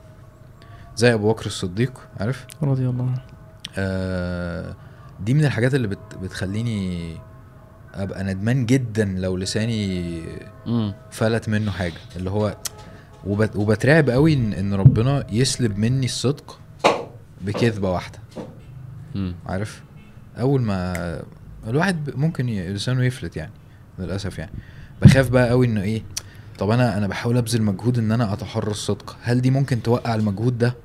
زي 0.95 1.13
أبو 1.13 1.29
بكر 1.33 1.45
الصديق 1.45 1.91
عارف؟ 2.19 2.45
رضي 2.63 2.89
الله 2.89 3.03
عنه. 3.05 3.21
آه 3.77 4.75
دي 5.19 5.33
من 5.33 5.45
الحاجات 5.45 5.75
اللي 5.75 5.87
بت 5.87 6.15
بتخليني 6.21 7.15
أبقى 7.93 8.23
ندمان 8.23 8.65
جدا 8.65 9.05
لو 9.05 9.37
لساني 9.37 10.21
مم. 10.65 10.93
فلت 11.11 11.49
منه 11.49 11.71
حاجة. 11.71 11.93
اللي 12.15 12.29
هو 12.29 12.57
وبت 13.25 13.55
وبترعب 13.55 14.09
قوي 14.09 14.33
ان, 14.33 14.53
إن 14.53 14.73
ربنا 14.73 15.23
يسلب 15.31 15.77
مني 15.77 16.05
الصدق 16.05 16.59
بكذبة 17.41 17.91
واحدة. 17.91 18.19
مم. 19.15 19.35
عارف؟ 19.45 19.83
أول 20.39 20.61
ما 20.61 21.21
الواحد 21.67 22.15
ممكن 22.15 22.45
لسانه 22.45 23.03
يفلت 23.03 23.37
يعني 23.37 23.51
للأسف 23.99 24.39
يعني. 24.39 24.51
بخاف 25.01 25.29
بقى 25.29 25.49
قوي 25.49 25.67
إنه 25.67 25.81
إيه 25.81 26.03
طب 26.59 26.69
أنا 26.69 26.97
أنا 26.97 27.07
بحاول 27.07 27.37
أبذل 27.37 27.61
مجهود 27.61 27.97
إن 27.97 28.11
أنا 28.11 28.33
أتحرى 28.33 28.71
الصدق. 28.71 29.17
هل 29.21 29.41
دي 29.41 29.51
ممكن 29.51 29.83
توقع 29.83 30.15
المجهود 30.15 30.57
ده؟ 30.57 30.75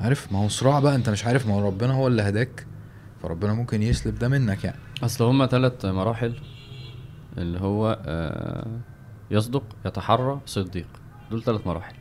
عارف؟ 0.00 0.32
ما 0.32 0.38
هو 0.38 0.48
صراع 0.48 0.80
بقى 0.80 0.94
أنت 0.94 1.10
مش 1.10 1.24
عارف. 1.24 1.46
ما 1.46 1.54
هو 1.54 1.66
ربنا 1.66 1.92
هو 1.92 2.06
اللي 2.06 2.22
هداك 2.22 2.66
فربنا 3.22 3.54
ممكن 3.54 3.82
يسلب 3.82 4.18
ده 4.18 4.28
منك 4.28 4.64
يعني. 4.64 4.78
أصل 5.02 5.24
هما 5.24 5.46
ثلاث 5.46 5.84
مراحل 5.84 6.34
اللي 7.38 7.60
هو 7.60 8.02
آه 8.06 8.66
يصدق 9.30 9.64
يتحرى 9.86 10.40
صديق. 10.46 10.86
دول 11.30 11.42
ثلاث 11.42 11.66
مراحل. 11.66 11.94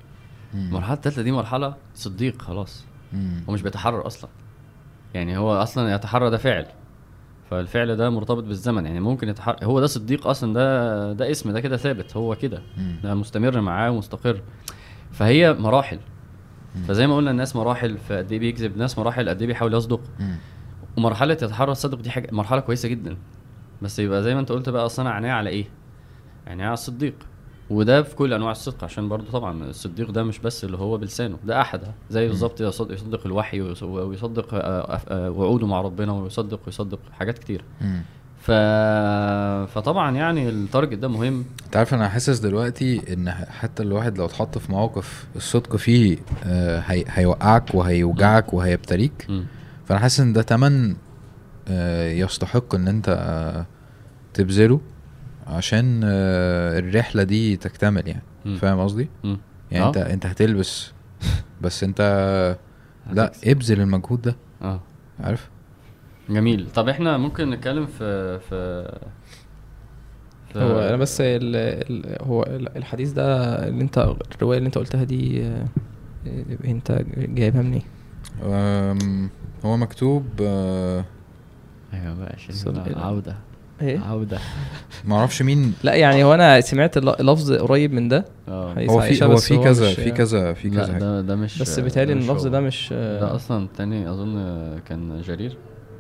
مم. 0.54 0.68
المرحلة 0.68 0.94
الثالثه 0.94 1.22
دي 1.22 1.32
مرحلة 1.32 1.76
صديق 1.96 2.42
خلاص. 2.42 2.84
مم. 3.14 3.44
هو 3.50 3.54
مش 3.54 3.62
بيتحرر 3.62 4.08
أصلا. 4.08 4.30
يعني 5.14 5.38
هو 5.38 5.54
أصلا 5.54 5.96
يتحرى 5.96 6.30
ده 6.30 6.38
فعل. 6.38 6.66
فالفعل 7.50 7.96
ده 7.96 8.10
مرتبط 8.10 8.44
بالزمن 8.44 8.86
يعني 8.86 9.00
ممكن 9.00 9.30
يتحرر 9.30 9.58
هو 9.64 9.80
ده 9.80 9.88
صديق 9.88 10.28
أصلا 10.28 10.54
ده 10.54 11.14
ده 11.14 11.32
اسم 11.32 11.52
ده 11.52 11.60
كده 11.62 11.78
ثابت 11.78 12.18
هو 12.18 12.36
كده. 12.36 12.62
ده 13.04 13.16
مستمر 13.16 13.62
معاه 13.62 13.92
ومستقر. 13.92 14.42
فهي 15.12 15.54
مراحل. 15.54 16.00
فزي 16.88 17.08
ما 17.08 17.16
قلنا 17.16 17.32
الناس 17.32 17.56
مراحل 17.56 17.98
في 17.98 18.18
قد 18.18 18.32
إيه 18.32 18.40
بيكذب 18.40 18.78
ناس 18.78 19.00
مراحل 19.00 19.30
قد 19.30 19.42
إيه 19.42 19.48
بيحاول 19.48 19.74
يصدق. 19.74 20.02
ومرحلة 20.98 21.34
يتحرى 21.34 21.72
الصدق 21.72 22.00
دي 22.02 22.10
حاجة 22.10 22.30
مرحلة 22.32 22.60
كويسة 22.60 22.90
جدا. 22.90 23.18
بس 23.82 24.00
يبقى 24.00 24.24
زي 24.24 24.34
ما 24.34 24.40
أنت 24.40 24.52
قلت 24.52 24.70
بقى 24.70 24.86
اصل 24.86 25.02
أنا 25.02 25.12
عينيا 25.12 25.34
على 25.34 25.50
إيه؟ 25.50 25.66
عينيا 26.48 26.66
على 26.66 26.74
الصديق. 26.74 27.14
وده 27.70 28.04
في 28.04 28.16
كل 28.16 28.34
أنواع 28.34 28.52
الصدق 28.52 28.84
عشان 28.84 29.10
برضو 29.10 29.32
طبعا 29.32 29.64
الصديق 29.64 30.12
ده 30.12 30.24
مش 30.24 30.40
بس 30.40 30.64
اللي 30.64 30.78
هو 30.78 30.98
بلسانه 30.98 31.38
ده 31.46 31.62
احدها 31.62 31.94
زي 32.10 32.28
بالظبط 32.28 32.62
يصد- 32.62 32.92
يصدق 32.92 33.22
الوحي 33.26 33.62
ويص- 33.62 33.84
ويصدق 33.84 34.54
آه، 34.54 35.00
آه، 35.10 35.30
وعوده 35.32 35.68
مع 35.68 35.82
ربنا 35.82 36.12
ويصدق 36.14 36.60
ويصدق 36.66 37.00
حاجات 37.20 37.38
كتير. 37.40 37.64
ف... 38.42 38.52
فطبعا 39.72 40.16
يعني 40.16 40.50
التارجت 40.50 40.98
ده 40.98 41.08
مهم. 41.08 41.46
أنت 41.66 41.78
عارف 41.78 41.94
أنا 41.94 42.10
حاسس 42.10 42.40
دلوقتي 42.40 43.14
إن 43.14 43.30
حتى 43.32 43.84
الواحد 43.84 44.18
لو 44.18 44.26
اتحط 44.26 44.58
في 44.58 44.72
مواقف 44.72 45.28
الصدق 45.36 45.76
فيه 45.76 46.18
آه 46.46 46.80
هي 46.80 47.04
هيوقعك 47.08 47.76
وهيوجعك 47.76 48.54
وهيبتليك. 48.54 49.28
فأنا 49.86 50.00
حاسس 50.00 50.20
إن 50.20 50.34
ده 50.34 50.42
تمن 50.42 50.96
آه 51.68 52.12
يستحق 52.12 52.76
إن 52.76 52.88
أنت 52.88 53.10
آه 53.10 53.66
تبذله. 54.34 54.80
عشان 55.48 56.02
آه 56.04 56.80
الرحلة 56.80 57.24
دي 57.24 57.58
تكتمل 57.58 58.08
يعني. 58.08 58.24
فاهم 58.58 58.80
قصدي. 58.80 59.10
يعني 59.72 59.86
آه. 59.86 59.88
انت 59.88 59.98
انت 59.98 60.26
هتلبس 60.26 60.92
بس 61.62 61.84
انت 61.84 62.02
لا. 63.12 63.32
ابذل 63.46 63.82
المجهود 63.82 64.22
ده 64.22 64.36
آه 64.62 64.80
عارف 65.20 65.50
جميل 66.30 66.68
طب 66.76 66.90
إحنا 66.90 67.18
ممكن 67.18 67.50
نتكلم 67.50 67.86
في 67.86 68.40
في, 68.40 68.84
في 70.54 70.60
هو 70.60 70.80
أنا 70.80 70.98
بس 70.98 71.22
ال 71.22 71.56
ال 71.56 72.18
هو 72.28 72.44
ال- 72.44 72.78
الحديث 72.78 73.12
ده 73.12 73.56
اللي 73.68 73.82
انت 73.84 74.16
الرواية 74.36 74.58
اللي 74.58 74.68
انت 74.68 74.78
قلتها 74.78 75.04
دي 75.04 75.44
آه، 75.48 75.66
انت 76.66 77.02
جايبها 77.18 77.62
منين؟ 77.62 77.82
آم، 78.44 79.30
هو 79.66 79.78
مكتوب 79.78 80.26
آه 80.42 81.06
أيوه 81.94 82.16
بقى 82.16 82.34
عشان 82.34 82.56
عوده 83.84 83.92
إيه؟ 83.92 84.00
عوده 84.00 84.38
معرفش 85.06 85.42
مين. 85.42 85.74
لا 85.84 85.94
يعني 85.96 86.24
هو 86.24 86.34
أنا 86.34 86.62
سمعت 86.62 86.98
لفظ 86.98 87.52
قريب 87.54 87.94
من 87.94 88.08
ده. 88.08 88.26
آه. 88.48 88.74
هي- 88.78 88.88
هو 88.90 89.02
في 89.02 89.26
هو 89.26 89.30
بس 89.30 89.48
في 89.48 89.58
كذا 89.58 89.94
في 89.94 90.12
كذا 90.12 90.54
في 90.54 90.70
كذا. 90.70 90.98
ده 91.00 91.22
ده 91.22 91.36
مش 91.36 91.60
بس 91.62 91.80
بيتهيألي 91.80 92.14
ان 92.14 92.18
اللفظ. 92.18 92.48
ده 92.48 92.60
مش 92.60 92.90
آه، 92.94 93.20
ده 93.20 93.36
أصلا 93.36 93.64
التاني 93.64 94.10
أظن 94.10 94.36
كان 94.90 95.22
جرير. 95.22 95.58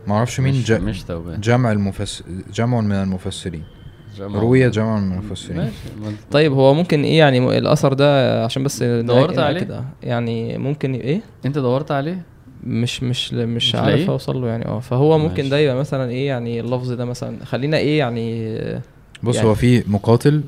معرفش 0.07 0.39
مين 0.39 0.53
مش, 0.53 0.65
جا 0.65 0.79
مش 0.79 1.05
جمع 1.39 1.71
المفسر 1.71 2.23
جمع 2.53 2.81
من 2.81 2.91
المفسرين. 2.91 3.63
جمع- 4.17 4.39
روية 4.39 4.67
جمع 4.67 4.99
من 4.99 5.11
المفسرين. 5.13 5.57
ماشي. 5.57 5.73
ما- 6.01 6.13
طيب 6.31 6.53
هو 6.53 6.73
ممكن 6.73 7.03
إيه 7.03 7.17
يعني 7.17 7.57
الأثر 7.57 7.93
ده 7.93 8.43
عشان 8.45 8.63
بس 8.63 8.83
دورت 8.83 9.39
عليه؟ 9.39 9.59
كده. 9.59 9.83
يعني 10.03 10.57
ممكن 10.57 10.93
إيه؟ 10.93 11.21
أنت 11.45 11.57
دورت 11.57 11.91
عليه؟ 11.91 12.21
مش 12.67 13.03
مش 13.03 13.33
مش 13.33 13.67
مش 13.67 13.75
عارف؟ 13.75 14.09
أوصل 14.09 14.41
له 14.41 14.47
يعني. 14.47 14.65
آه 14.65 14.79
فهو 14.79 15.17
ممكن 15.17 15.35
ماشي. 15.37 15.49
ده 15.49 15.57
يبقى 15.59 15.75
مثلا 15.75 16.09
إيه 16.09 16.27
يعني 16.27 16.59
اللفظ 16.59 16.91
ده 16.91 17.05
مثلا 17.05 17.45
خلينا 17.45 17.77
إيه 17.77 17.99
يعني 17.99 18.47
آه، 18.57 18.81
بص 19.23 19.35
يعني- 19.35 19.47
هو 19.47 19.55
في 19.55 19.83
مقاتل 19.87 20.43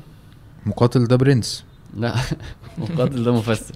مقاتل 0.66 1.06
ده 1.06 1.16
برنس. 1.16 1.64
لا 1.96 2.14
مقاتل 2.78 3.24
ده 3.24 3.32
مفسر. 3.32 3.74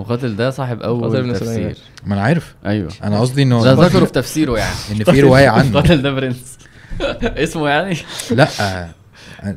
مقاتل 0.00 0.36
ده 0.36 0.50
صاحب 0.50 0.76
مقاتل 0.76 0.88
اول 0.88 1.16
ابن 1.16 1.32
تفسير. 1.32 1.76
ما 2.06 2.14
أنا 2.14 2.22
عارف. 2.22 2.54
أيوه. 2.66 2.90
أنا 3.04 3.20
قصدي 3.20 3.42
إنه 3.42 3.64
ده 3.64 3.72
ذكره 3.72 4.04
في 4.04 4.12
تفسيره 4.12 4.58
يعني. 4.58 4.74
إن 4.92 5.04
في 5.04 5.20
رواية 5.20 5.48
عنه. 5.48 5.70
مقاتل 5.70 6.02
ده 6.02 6.10
برنس. 6.10 6.58
اسمه 7.22 7.68
يعني؟ 7.68 7.96
لا 8.30 8.48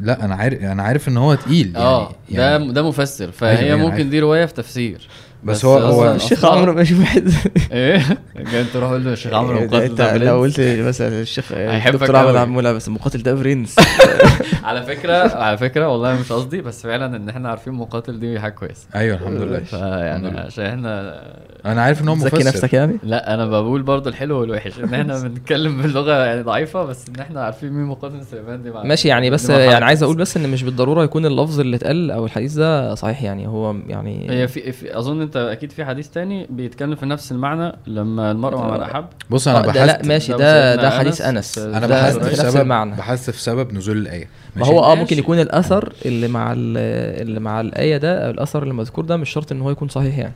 لا 0.02 0.26
أنا 0.26 0.36
عارف 0.36 0.62
أنا 0.62 0.84
عارف 0.84 1.08
إن 1.08 1.18
هو 1.18 1.36
تقيل 1.36 1.68
يعني 1.68 1.78
آه 1.86 2.10
ده 2.30 2.50
يعني 2.52 2.72
ده 2.74 2.88
مفسر. 2.88 3.24
أيوة، 3.24 3.32
فهي 3.36 3.60
أيوة، 3.60 3.78
ممكن 3.78 3.94
عارف. 3.94 4.08
دي 4.08 4.20
رواية 4.20 4.46
في 4.46 4.54
تفسير. 4.54 5.08
بس 5.48 5.66
هو- 5.66 5.78
هو- 5.78 6.12
الشيخ 6.16 6.46
عمرو 6.46 6.74
ماشي 6.74 6.96
واحد 7.00 7.32
إيه؟ 7.72 8.02
أنت 8.38 8.70
تروح 8.74 8.92
له 8.92 9.14
الشيخ 9.14 9.34
عمرو 9.34 9.60
مقاتل 9.60 9.76
أنت 9.84 9.98
ده 10.02 10.18
لو 10.18 10.40
برنس 10.42 10.60
قلت 10.60 10.80
مثلا 10.88 11.22
الشيخ 11.22 11.52
هيحبك 11.52 11.96
الدكتور 11.96 12.16
احمد 12.18 12.28
أوي. 12.30 12.40
عمو 12.40 12.60
لا 12.62 12.72
بس 12.74 12.88
المقاتل 12.88 13.24
ده 13.24 13.34
برنس. 13.34 13.76
على 14.64 14.84
فكرة 14.84 15.36
على 15.38 15.58
فكرة 15.58 15.88
والله 15.88 16.20
مش 16.20 16.32
قصدي 16.32 16.62
بس 16.62 16.84
فعلا 16.84 17.18
إن 17.18 17.30
إحنا 17.30 17.50
عارفين 17.50 17.74
مقاتل 17.74 18.20
دي 18.20 18.40
حاجة 18.40 18.52
كويسة. 18.52 18.88
أيوه 18.96 19.18
الحمد 19.18 19.42
لله. 19.42 19.60
فيعني. 19.60 20.40
عشان 20.40 20.66
إحنا 20.66 21.24
أنا 21.66 21.82
عارف 21.82 22.02
إن 22.02 22.08
هو 22.08 22.16
تزكي 22.16 22.36
مفسر. 22.36 22.48
نفسك 22.48 22.74
يعني؟ 22.74 22.98
لا 23.04 23.34
أنا 23.34 23.46
بقول 23.46 23.82
برضو 23.84 24.10
الحلو 24.10 24.40
والوحش 24.40 24.80
إن 24.80 24.94
إحنا 24.94 25.20
بنتكلم 25.24 25.82
باللغة 25.82 26.12
يعني 26.26 26.42
ضعيفة 26.42 26.84
بس 26.86 27.06
إن 27.10 27.20
إحنا 27.22 27.44
عارفين 27.44 27.74
مين 27.74 27.86
مقاتل 27.86 28.26
سليمان 28.32 28.64
دي 28.64 28.72
ماشي 28.72 29.08
يعني 29.08 29.30
بس 29.30 29.50
يعني 29.50 29.86
عايز. 29.86 30.04
أقول 30.04 30.16
بس 30.16 30.38
إن 30.38 30.50
مش 30.50 30.64
بالضرورة 30.64 31.04
يكون 31.04 31.26
اللفظ 31.26 31.60
اللي 31.60 31.76
اتقال 31.76 32.12
أو 32.12 32.26
الحديث 32.26 32.54
ده 32.54 32.96
صحيح 32.96 33.24
يعني 33.24 33.48
هو 33.48 33.76
يعني 33.88 34.28
هي 34.30 34.48
في, 34.48 34.72
في 34.72 34.98
أظن 34.98 35.22
أنت 35.22 35.37
أكيد 35.38 35.72
في 35.72 35.86
حديث 35.86 36.08
تاني 36.10 36.48
بيتكلم 36.50 36.96
في 36.96 37.06
نفس 37.06 37.32
المعنى 37.32 37.74
لما 37.88 38.32
المرء 38.32 38.58
مع 38.58 38.78
من 38.78 38.82
أحب 38.84 39.06
بص 39.30 39.48
آه، 39.48 39.58
أنا 39.60 39.68
ده 39.72 39.86
لا 39.86 39.94
بحثت 39.94 40.08
ماشي 40.08 40.34
ده 40.34 40.76
ده 40.76 40.90
حديث 40.90 41.22
أنس. 41.22 41.58
انس 41.58 41.76
أنا 41.76 41.88
بحثت 41.88 42.24
في 42.24 42.30
نفس 42.30 42.42
سبب 42.42 42.62
المعنى 42.62 42.96
بحثت 42.96 43.30
في 43.30 43.42
سبب 43.42 43.74
نزول 43.74 43.98
الآية 43.98 44.30
ما؟ 44.56 44.66
هو 44.66 44.84
آه. 44.84 44.96
ممكن 44.96 45.18
يكون 45.18 45.40
الأثر 45.40 45.94
اللي 46.06 46.28
مع 46.28 46.52
ال- 46.54 47.22
اللي 47.22 47.40
مع 47.40 47.62
الآية 47.62 47.98
ده 47.98 48.26
أو 48.26 48.32
الأثر 48.32 48.64
اللي 48.64 48.74
مذكور 48.74 49.06
ده 49.06 49.18
مش 49.18 49.30
شرط 49.30 49.52
إن 49.52 49.62
هو 49.62 49.72
يكون 49.72 49.88
صحيح 49.88 50.18
يعني 50.18 50.34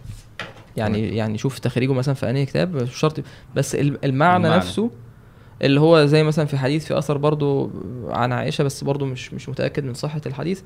يعني 0.77 1.15
يعني 1.17 1.37
شوف 1.37 1.59
تخريجه 1.59 1.93
مثلا 1.93 2.13
في 2.15 2.29
أنهي 2.29 2.45
كتاب 2.45 2.75
مش 2.83 2.95
شرط 2.99 3.19
بس 3.55 3.75
الم- 3.75 3.81
المعنى, 3.83 4.03
المعنى. 4.03 4.37
المعنى 4.37 4.55
نفسه 4.57 4.91
اللي 5.61 5.79
هو 5.79 6.05
زي 6.05 6.23
مثلا 6.23 6.45
في 6.45 6.57
حديث 6.57 6.85
في 6.85 6.97
أثر 6.97 7.17
برضو 7.17 7.71
عن 8.09 8.31
عائشة 8.31 8.63
بس 8.63 8.83
برضو 8.83 9.05
مش 9.05 9.33
مش 9.33 9.49
متأكد 9.49 9.83
من 9.83 9.93
صحة 9.93 10.21
الحديث 10.25 10.61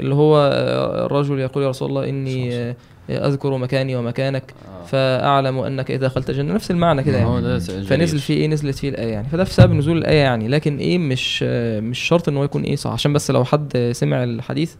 اللي 0.00 0.14
هو 0.14 0.50
آه، 0.52 1.06
الرجل 1.06 1.38
يقول 1.40 1.64
يا 1.64 1.68
رسول 1.68 1.88
الله 1.88 2.08
إني 2.08 2.54
آه، 2.54 2.74
أذكر 3.10 3.56
مكاني 3.56 3.96
ومكانك 3.96 4.42
آه. 4.82 4.86
فأعلم 4.86 5.58
أنك 5.58 5.90
إذا 5.90 6.06
دخلت 6.06 6.30
الجنة. 6.30 6.54
نفس 6.54 6.70
المعنى 6.70 7.02
كده 7.02 7.24
ما 7.28 7.40
يعني. 7.40 7.60
فنزل. 7.84 8.18
فيه 8.18 8.34
إيه؟ 8.34 8.46
نزلت 8.46 8.74
فيه 8.78 8.88
الآية 8.88 9.12
يعني. 9.12 9.28
فده 9.28 9.44
في 9.44 9.54
سبب 9.54 9.72
نزول 9.72 9.98
الآية 9.98 10.18
يعني. 10.22 10.48
لكن 10.48 10.78
إيه؟ 10.78 10.98
مش 10.98 11.42
مش 11.82 11.98
شرط 11.98 12.28
إن 12.28 12.36
هو 12.36 12.44
يكون 12.44 12.62
إيه 12.62 12.76
صح. 12.76 12.90
عشان 12.92 13.12
بس 13.12 13.30
لو 13.30 13.44
حد 13.44 13.90
سمع 13.92 14.24
الحديث 14.24 14.74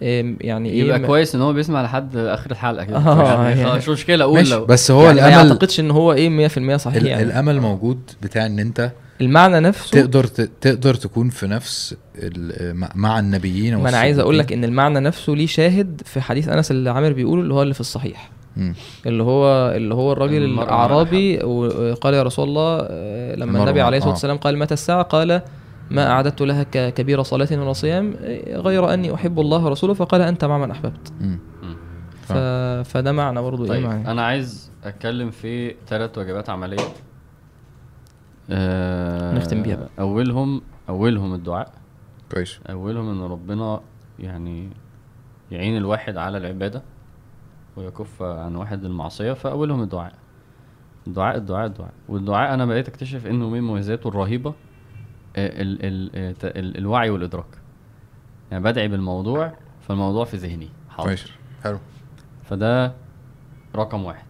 يعني 0.00 0.70
إيه؟ 0.70 0.80
يبقى 0.84 0.98
ما- 0.98 1.06
كويس 1.06 1.34
إن 1.34 1.40
هو 1.40 1.52
بيسمع 1.52 1.82
لحد 1.82 2.16
آخر 2.16 2.50
الحلقة 2.50 2.84
كده. 2.84 2.96
آه، 2.96 3.44
يعني 3.48 3.60
يعني. 3.60 3.76
مش 3.78 3.88
مشكلة 3.88 4.24
قول 4.24 4.34
ماشي. 4.38 4.54
لو. 4.54 4.64
بس 4.64 4.90
هو 4.90 5.02
يعني 5.02 5.20
ما 5.20 5.28
الأمل 5.28 5.48
يعتقدش 5.48 5.80
إن 5.80 5.90
هو 5.90 6.12
إيه 6.12 6.48
100% 6.48 6.76
صحيح 6.76 7.02
يعني. 7.02 7.22
الأمل 7.22 7.60
موجود 7.60 7.98
بتاع 8.22 8.46
إن 8.46 8.58
أنت 8.58 8.90
المعنى 9.20 9.60
نفسه 9.60 10.00
تقدر 10.00 10.24
تقدر 10.60 10.94
تكون 10.94 11.28
في 11.30 11.46
نفس 11.46 11.96
ال- 12.16 12.76
مع- 12.76 12.92
مع 12.94 13.18
النبيين 13.18 13.76
ما 13.76 13.88
أنا 13.88 13.98
عايز 13.98 14.18
أقول 14.18 14.38
لك. 14.38 14.52
إن 14.52 14.64
المعنى 14.64 15.00
نفسه 15.00 15.32
ليه 15.32 15.46
شاهد 15.46 16.02
في 16.04 16.20
حديث 16.20 16.48
أنس 16.48 16.70
اللي 16.70 16.90
عامر 16.90 17.12
بيقوله 17.12 17.42
اللي 17.42 17.54
هو 17.54 17.62
اللي 17.62 17.74
في 17.74 17.80
الصحيح 17.80 18.30
مم. 18.56 18.74
اللي 19.06 19.22
هو 19.22 19.70
اللي 19.76 19.94
هو 19.94 20.12
الراجل 20.12 20.44
الأعرابي 20.44 21.44
وقال 21.44 22.14
يا 22.14 22.22
رسول 22.22 22.48
الله 22.48 22.78
آه، 22.90 23.34
لما 23.34 23.62
النبي 23.62 23.80
عليه 23.80 23.96
الصلاة 23.98 24.10
آه. 24.10 24.14
والسلام 24.14 24.36
قال 24.36 24.58
متى 24.58 24.74
الساعة 24.74 25.02
قال 25.02 25.42
ما 25.90 26.10
أعددت 26.10 26.40
لها 26.40 26.62
ك- 26.62 26.94
كبير 26.94 27.22
صلاة 27.22 27.48
ولا 27.52 27.72
صيام 27.72 28.14
آه، 28.20 28.56
غير 28.56 28.94
أني 28.94 29.14
أحب 29.14 29.40
الله 29.40 29.64
ورسوله 29.64 29.94
فقال 29.94 30.20
أنت 30.22 30.44
مع 30.44 30.58
من. 30.58 30.74
مم. 31.20 31.38
ف... 32.22 32.32
فده 32.88 33.12
معنى 33.12 33.42
برضه 33.42 33.64
إيه 33.64 33.68
طيب 33.70 33.82
معنى 33.84 34.10
أنا 34.10 34.22
عايز 34.26 34.70
أتكلم 34.84 35.30
في 35.30 35.74
ثلاث 35.88 36.18
واجبات 36.18 36.50
عملية 36.50 36.78
آه 38.50 39.34
نختم 39.34 39.62
بيها 39.62 39.76
بقى. 39.76 39.88
اولهم 40.00 40.62
أولهم 40.88 41.34
الدعاء. 41.34 41.72
كويس. 42.32 42.60
أولهم 42.70 43.08
إن 43.10 43.20
ربنا 43.30 43.80
يعني 44.18 44.70
يعين 45.50 45.76
الواحد 45.76 46.16
على 46.16 46.38
العبادة 46.38 46.82
ويكف 47.76 48.22
عن 48.22 48.56
واحد 48.56 48.84
المعصية 48.84 49.32
فأولهم 49.32 49.82
الدعاء. 49.82 50.12
الدعاء 51.06 51.36
الدعاء 51.36 51.66
الدعاء. 51.66 51.92
والدعاء 52.08 52.54
أنا 52.54 52.66
بقيت 52.66 52.88
أكتشف 52.88 53.26
إنه 53.26 53.48
من 53.50 53.60
مميزاته 53.60 54.08
الرهيبة 54.08 54.54
آه، 55.36 55.62
ال 55.62 55.84
ال 55.84 56.10
آه، 56.16 56.32
ت- 56.32 56.44
ال 56.44 56.78
الوعي 56.78 57.10
والإدراك. 57.10 57.58
يعني 58.50 58.64
بدعي 58.64 58.88
بالموضوع 58.88 59.52
فالموضوع 59.80 60.24
في 60.24 60.36
ذهني. 60.36 60.68
حاضر. 60.90 61.30
حلو. 61.64 61.78
فده 62.44 62.92
رقم 63.76 64.04
واحد. 64.04 64.26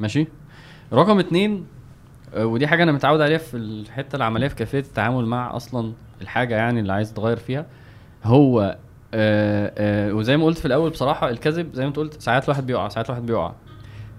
ماشي؟ 0.00 0.26
رقم 0.92 1.18
اتنين 1.18 1.66
ودي 2.36 2.66
حاجة 2.66 2.82
أنا 2.82 2.92
متعود 2.92 3.20
عليها 3.20 3.38
في 3.38 3.56
الحتة 3.56 4.16
العملية 4.16 4.48
في 4.48 4.54
كيفيه 4.54 4.78
التعامل 4.78 5.26
مع 5.26 5.56
أصلا 5.56 5.92
الحاجة 6.22 6.54
يعني 6.54 6.80
اللي 6.80 6.92
عايز 6.92 7.12
تغير 7.14 7.36
فيها. 7.36 7.66
هو 8.24 8.76
آه 9.14 9.72
آه 9.78 10.12
وزي 10.12 10.36
ما 10.36 10.44
قلت 10.44 10.58
في 10.58 10.64
الأول 10.66 10.90
بصراحة 10.90 11.30
الكذب 11.30 11.74
زي 11.74 11.82
ما 11.82 11.88
أنت 11.88 11.96
قلت 11.96 12.22
ساعات 12.22 12.44
الواحد 12.44 12.66
بيقع 12.66 12.88
ساعات 12.88 13.06
الواحد 13.06 13.26
بيقع. 13.26 13.52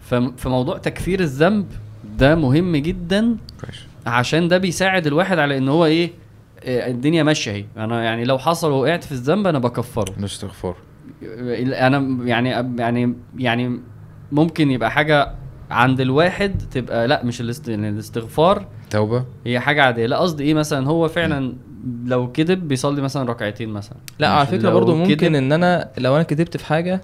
فم- 0.02 0.32
فموضوع 0.36 0.78
تكفير 0.78 1.20
الذنب 1.20 1.66
ده 2.18 2.36
مهم 2.36 2.76
جدا 2.76 3.38
عشان 4.06 4.48
ده 4.48 4.58
بيساعد 4.58 5.08
الواحد 5.08 5.40
على 5.40 5.58
إن 5.58 5.70
هو 5.70 5.86
إيه 5.86 6.12
آه، 6.64 6.92
الدنيا 6.92 7.24
ماشية 7.24 7.52
أهي. 7.52 7.66
أنا 7.78 8.04
يعني 8.04 8.24
لو 8.26 8.38
حصل 8.38 8.72
وقعت 8.72 9.04
في 9.04 9.12
الذنب 9.12 9.48
أنا 9.48 9.60
بكفره. 9.60 10.14
الاستغفار 10.20 10.76
أنا 11.24 12.26
يعني 12.28 12.50
يعني 12.82 13.14
يعني 13.38 13.80
ممكن 14.32 14.72
يبقى 14.72 14.92
حاجة 14.92 15.32
عند 15.72 16.02
الواحد 16.02 16.62
تبقى 16.72 17.08
لا 17.08 17.24
مش 17.24 17.42
الاست- 17.42 17.68
يعني 17.70 17.90
الاستغفار. 17.90 18.66
توبة. 18.90 19.26
هي 19.46 19.60
حاجة 19.60 19.84
عادية. 19.84 20.06
لا 20.06 20.18
قصدي 20.18 20.44
إيه 20.44 20.54
مثلا؟ 20.54 20.88
هو 20.88 21.08
فعلا 21.08 21.54
لو 22.06 22.32
كذب 22.32 22.68
بيصلي 22.68 23.02
مثلا 23.02 23.30
ركعتين 23.30 23.70
مثلا. 23.70 23.98
لا 24.20 24.28
على 24.30 24.48
فكرة 24.48 24.70
كذب- 24.80 24.90
ممكن 24.90 25.36
إن 25.36 25.52
أنا 25.52 25.90
لو 25.98 26.16
أنا 26.16 26.24
كدبت 26.24 26.58
في 26.58 26.66
حاجة 26.66 27.02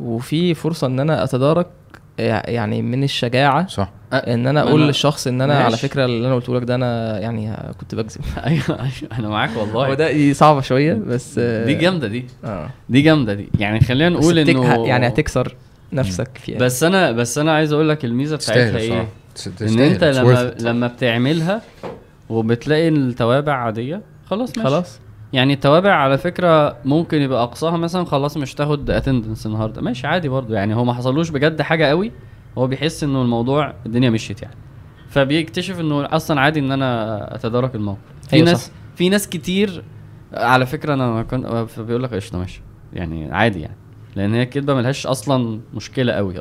وفي 0.00 0.54
فرصة 0.54 0.86
إن 0.86 1.00
أنا 1.00 1.24
أتدارك 1.24 1.66
يع- 2.18 2.42
يعني 2.46 2.82
من 2.82 3.04
الشجاعة 3.04 3.66
صح. 3.66 3.90
إن 4.12 4.46
أنا 4.46 4.60
أقول 4.62 4.80
أنا- 4.80 4.84
للشخص 4.86 5.26
إن 5.26 5.40
أنا 5.40 5.54
على 5.58 5.70
ماشي. 5.70 5.88
فكرة 5.88 6.04
اللي 6.04 6.26
أنا 6.26 6.34
قلته 6.34 6.54
لك 6.56 6.62
ده 6.64 6.74
أنا 6.74 7.18
يعني 7.18 7.52
كنت 7.80 7.94
بكذب. 7.94 8.20
أيوه 8.46 8.62
أيوه 8.70 9.18
أنا 9.18 9.28
معاك 9.28 9.50
والله. 9.56 9.94
ده 9.94 10.12
دي 10.12 10.34
صعبة 10.34 10.60
شوية 10.60 10.94
بس 10.94 11.38
دي 11.38 11.74
جامدة 11.74 12.08
دي. 12.08 12.24
آه. 12.44 12.70
دي 12.88 13.00
جامدة 13.02 13.34
دي. 13.34 13.48
يعني 13.58 13.80
خلينا 13.80 14.08
نقول 14.08 14.38
إنه 14.38 14.86
يعني 14.86 15.06
هتكسر. 15.08 15.56
نفسك 15.92 16.38
فيها 16.38 16.58
بس 16.58 16.82
أنا 16.82 17.12
بس 17.12 17.38
أنا 17.38 17.52
عايز 17.52 17.72
أقول 17.72 17.88
لك 17.88 18.04
الميزة 18.04 18.36
بتاعتها 18.36 18.78
إيه؟ 18.78 19.08
إن. 19.62 19.78
أنت 19.78 20.04
لما. 20.04 20.54
لما 20.60 20.86
بتعملها 20.86 21.62
وبتلاقي 22.28 22.88
التوابع 22.88 23.52
عادية 23.52 24.02
خلاص 24.26 24.48
ماشي. 24.48 24.68
خلاص. 24.68 25.00
يعني 25.32 25.52
التوابع 25.52 25.92
على 25.94 26.18
فكرة 26.18 26.76
ممكن 26.84 27.22
يبقى 27.22 27.42
أقصاها 27.42 27.76
مثلا 27.76 28.04
خلاص 28.04 28.36
مش 28.36 28.54
تاخد 28.54 28.90
اتندنس 28.90 29.46
النهارده. 29.46 29.82
ماشي 29.82 30.06
عادي 30.06 30.28
برضو 30.28 30.54
يعني 30.54 30.74
هو 30.74 30.84
ما 30.84 30.94
حصلوش 30.94 31.30
بجد 31.30 31.62
حاجة 31.62 31.84
قوي 31.84 32.12
هو 32.58 32.66
بيحس 32.66 33.04
إنه 33.04 33.22
الموضوع 33.22 33.74
الدنيا 33.86 34.10
مشيت 34.10 34.42
يعني. 34.42 34.54
فبيكتشف 35.08 35.80
إنه 35.80 36.04
أصلا 36.16 36.40
عادي 36.40 36.60
إن 36.60 36.72
أنا 36.72 37.34
أتدارك 37.34 37.74
الموقف. 37.74 37.98
في 38.28 38.36
أيوة 38.36 38.46
ناس 38.46 38.66
صح. 38.66 38.72
في 38.96 39.08
ناس 39.08 39.28
كتير 39.28 39.82
على 40.34 40.66
فكرة 40.66 40.94
أنا 40.94 41.22
كنت 41.22 41.80
بيقول 41.80 42.02
لك 42.02 42.14
قشطة 42.14 42.38
ماشي. 42.38 42.60
يعني 42.92 43.32
عادي 43.32 43.60
يعني. 43.60 43.76
لأن 44.16 44.34
هي 44.34 44.42
الكدبه 44.42 44.74
ملهاش 44.74 45.06
أصلا 45.06 45.60
مشكلة 45.74 46.12
قوي. 46.12 46.34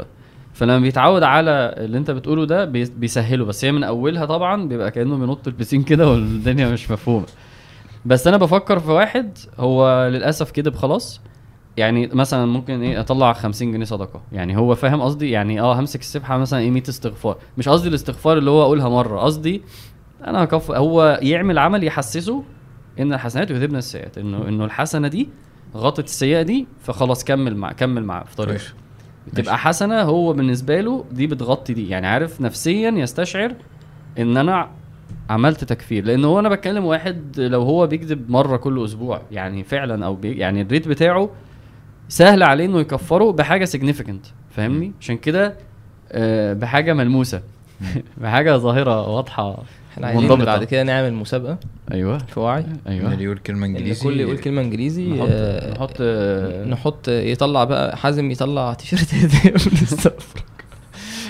فلما 0.54 0.80
بيتعود 0.80 1.24
على 1.24 1.52
اللي 1.78 1.98
أنت 1.98 2.12
بتقوله 2.12 2.46
ده 2.46 2.66
بي- 2.66 2.92
بيسهله. 2.98 3.46
بس 3.46 3.66
هي 3.66 3.72
من 3.72 3.84
أولها 3.84 4.26
طبعا 4.26 4.68
بيبقى 4.68 4.92
كأنه 4.92 5.18
بينط 5.18 5.48
البسين 5.48 5.84
كده 5.84 6.10
والدنيا 6.12 6.70
مش 6.70 6.92
مفهومة. 6.92 7.26
بس 8.06 8.28
أنا 8.28 8.38
بفكر 8.38 8.80
في 8.80 8.92
واحد 8.92 9.38
هو 9.60 10.08
للأسف 10.12 10.52
كذب 10.52 10.76
خلاص. 10.76 11.22
يعني 11.78 12.08
مثلا 12.14 12.46
ممكن 12.46 12.82
إيه 12.82 13.00
أطلع 13.00 13.34
50 13.34 13.72
جنيه 13.72 13.86
صدقة. 13.86 14.22
يعني 14.32 14.58
هو 14.58 14.76
فاهم 14.76 15.02
قصدي؟ 15.02 15.30
يعني 15.32 15.62
آه 15.62 15.80
همسك 15.80 16.00
السبحة 16.00 16.38
مثلا 16.38 16.60
إيه 16.60 16.72
100 16.72 16.84
استغفار. 16.90 17.38
مش 17.58 17.70
قصدي 17.70 17.90
الاستغفار 17.90 18.38
اللي 18.38 18.52
هو 18.52 18.62
أقولها 18.64 18.90
مرة. 18.90 19.20
قصدي 19.20 19.62
أنا 20.28 20.44
هكف 20.44 20.72
هو 20.72 21.20
يعمل 21.22 21.58
عمل 21.60 21.84
يحسسه 21.84 22.44
إن 23.00 23.14
الحسنات 23.14 23.52
يذهبن 23.52 23.76
السيئات. 23.76 24.18
انه 24.18 24.48
إنه 24.48 24.66
الحسنة 24.66 25.08
دي 25.08 25.30
غطت 25.76 26.06
السيئة 26.06 26.42
دي 26.42 26.68
فخلاص 26.84 27.24
كمل 27.24 27.56
مع 27.56 27.72
كمل 27.72 28.04
مع 28.04 28.24
في 28.24 28.36
طريقه. 28.36 28.52
كويس 28.58 28.74
تبقى 29.36 29.58
حسنة 29.58 30.02
هو 30.02 30.34
بالنسبة 30.34 30.82
له 30.82 31.06
دي 31.12 31.28
بتغطي 31.28 31.74
دي. 31.74 31.90
يعني 31.90 32.08
عارف 32.08 32.42
نفسيا 32.42 32.90
يستشعر 32.92 33.54
إن 34.20 34.38
أنا 34.38 34.70
عملت 35.30 35.64
تكفير. 35.64 36.06
لأن 36.06 36.26
هو 36.26 36.40
أنا 36.40 36.50
بتكلم 36.50 36.86
واحد 36.86 37.40
لو 37.40 37.62
هو 37.62 37.88
بيكذب 37.88 38.30
مرة 38.32 38.58
كل 38.58 38.86
أسبوع 38.86 39.22
يعني 39.32 39.64
فعلا 39.64 40.06
أو 40.06 40.16
بي 40.16 40.32
يعني 40.38 40.62
ال 40.62 40.67
rate 40.67 40.88
بتاعه 40.88 41.30
سهل 42.10 42.44
عليه 42.44 42.66
إنه 42.66 42.80
يكفره 42.80 43.32
بحاجة 43.32 43.66
significant 43.66 44.26
فاهمني؟ 44.52 44.92
عشان 45.02 45.18
كده 45.18 45.56
آه، 46.12 46.54
بحاجة 46.54 46.94
ملموسة. 46.94 47.42
بحاجة 48.22 48.58
ظاهرة 48.58 49.08
واضحة. 49.08 49.64
إحنا 49.98 50.08
عايزين 50.08 50.24
منضبطة. 50.30 50.46
بعد 50.46 50.64
كده 50.64 50.84
نعمل 50.84 51.14
مسابقة 51.14 51.58
أيوه. 51.92 52.18
في 52.18 52.40
وعي. 52.40 52.66
أيوه. 52.88 53.14
اللي 53.14 53.24
يقول 53.24 53.38
كلمة 53.38 53.66
إن 53.66 53.76
إنجليزي. 53.76 54.00
الكل 54.02 54.20
يقول 54.20 54.38
كلمة 54.38 54.62
إنجليزي 54.62 55.08
نحط 55.08 55.28
آه، 55.32 55.74
نحط 55.74 55.94
آه، 56.02 56.66
نحط 56.66 57.08
يطلع 57.08 57.64
بقى 57.64 57.98
حازم 57.98 58.32
يطلع 58.32 58.74
تيشيرت 58.74 59.14
هديه 59.14 59.52
من 59.52 59.56
السفر. 59.82 60.44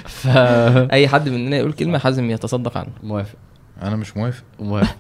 ف 0.06 0.28
أي 0.92 1.08
حد 1.08 1.30
مننا 1.30 1.58
يقول 1.58 1.74
كلمة 1.74 1.98
حازم 1.98 2.32
يتصدق 2.32 2.78
عنه. 2.78 2.90
موافق. 3.04 3.36
أنا 3.82 3.96
مش 3.96 4.18
موافق. 4.18 4.44
موافق. 4.60 4.96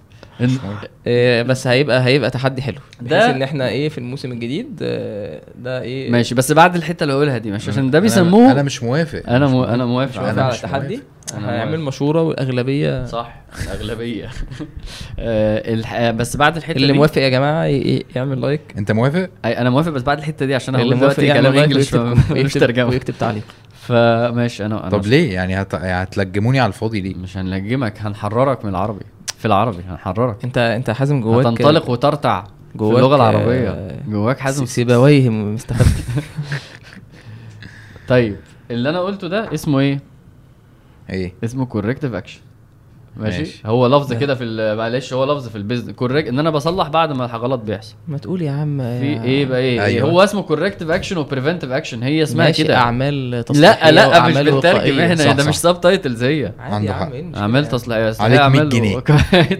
آه، 1.07 1.41
بس 1.41 1.68
هيبقى 1.68 2.03
هيبقى 2.05 2.30
تحدي 2.30 2.61
حلو. 2.61 2.76
بحيث 3.01 3.09
ده- 3.11 3.30
إن 3.35 3.41
إحنا 3.41 3.69
إيه 3.69 3.89
في 3.89 3.97
الموسم 3.97 4.31
الجديد 4.31 4.80
آه، 4.81 5.41
ده 5.59 5.81
إيه 5.81 6.11
ماشي 6.11 6.35
بس 6.35 6.51
بعد 6.51 6.76
الحتة 6.76 7.03
اللي 7.03 7.14
هقولها 7.14 7.38
دي 7.38 7.51
ماشي 7.51 7.72
عشان 7.72 7.91
ده 7.91 7.99
بيسموه 7.99 8.51
أنا 8.51 8.64
مش 8.64 8.84
موافق. 8.84 9.23
أنا 9.27 9.47
مو... 9.47 9.64
أنا 9.64 9.85
موافق. 9.85 10.22
على 10.23 10.49
التحدي 10.55 10.99
هنعمل. 11.34 11.80
مشورة 11.80 12.22
والاغلبيه 12.22 13.05
صح 13.05 13.35
الاغلبيه 13.64 14.30
آه 15.19 15.73
الح... 15.73 16.09
بس 16.11 16.35
بعد 16.38 16.57
الحتة 16.57 16.76
اللي 16.77 16.93
موافق 16.93 17.18
يا 17.22 17.30
جماعة 17.30 17.64
يعمل 18.15 18.41
لايك 18.41 18.61
أنت 18.77 18.91
موافق؟ 18.91 19.30
أي 19.45 19.57
أنا 19.57 19.69
موافق 19.69 19.91
بس 19.91 20.01
بعد 20.01 20.18
الحتة 20.18 20.45
دي 20.45 20.55
عشان 20.55 20.73
موافق 20.76 20.95
دلوقتي 20.97 21.27
كلام 21.34 21.57
إنجلش 21.57 21.93
مش 21.95 21.99
ويكتب- 22.31 22.59
ترجمة. 22.59 22.89
ويكتب 22.89 23.14
تعليق. 23.19 23.43
فماشي 23.88 24.65
أنا 24.65 24.81
أنا 24.81 24.89
طب 24.89 25.05
ليه؟ 25.05 25.34
يعني 25.34 25.61
هت... 25.61 25.76
هتلجموني 25.76 26.59
على 26.59 26.68
الفاضي 26.68 27.01
ليه؟ 27.01 27.15
مش 27.15 27.38
هنلجمك 27.38 27.93
هنحررك 28.01 28.65
من 28.65 28.72
العربي. 28.72 29.05
في 29.38 29.45
العربي 29.45 29.84
هنحررك. 29.89 30.43
انت 30.43 30.57
انت 30.57 30.89
حازم 30.89 31.22
جواك 31.22 31.45
هتنطلق 31.45 31.89
وترتع 31.89 32.43
في 32.43 32.77
جواك 32.77 32.95
اللغة 32.97 33.14
آه، 33.14 33.15
العربيه 33.15 33.99
جواك 34.07 34.39
حازم 34.39 34.65
سيبويه 34.65 35.30
مستخبي. 35.30 36.03
طيب 38.07 38.38
اللي 38.72 38.89
أنا 38.89 38.99
قلته 38.99 39.27
ده 39.27 39.53
اسمه 39.53 39.80
إيه؟ 39.80 39.99
إيه؟ 41.09 41.34
اسمه 41.43 41.65
corrective 41.65 42.14
action 42.14 42.39
ماشي. 43.19 43.38
ماشي. 43.39 43.61
هو 43.65 43.88
لفظ 43.88 44.14
كده 44.14 44.35
في 44.35 44.44
ال- 44.44 44.77
معلش 44.77 45.14
هو 45.14 45.23
لفظ 45.34 45.48
في 45.48 45.56
ال 45.55 45.60
business 45.60 45.95
correct 45.95 46.27
إن 46.27 46.39
أنا 46.39 46.49
بصلح 46.49 46.88
بعد 46.88 47.11
ما 47.11 47.26
غلط 47.26 47.60
بيحصل 47.61 47.95
ما 48.07 48.18
تقول 48.18 48.41
يا 48.41 48.52
عم 48.52 48.77
في 48.77 49.23
إيه 49.23 49.45
بقى 49.45 49.60
إيه, 49.60 49.80
إيه 49.81 49.85
أيوة. 49.85 50.10
هو 50.10 50.23
اسمه 50.23 50.41
corrective 50.41 50.89
action 50.89 51.18
و 51.18 51.22
preventive 51.22 51.72
action 51.72 52.03
هي 52.03 52.23
اسمها 52.23 52.45
ماشي 52.45 52.64
كده 52.64 52.76
أعمال 52.77 53.44
تصليحية 53.45 53.89
لا 53.91 54.10
لا 54.10 54.27
مش. 54.27 54.35
إحنا 55.02 55.15
صح، 55.15 55.31
ده. 55.31 55.49
مش 55.49 55.56
subtitles 55.57 56.23
هي 56.23 56.52
عم 56.60 56.88
حق. 56.89 57.11
إيه 57.11 57.31
أعمال؟ 57.38 57.65
تصليحية 57.68 58.02
عليك 58.19 58.19
100 58.19 58.39
أعمال 58.39 58.69
جنيه. 58.69 58.99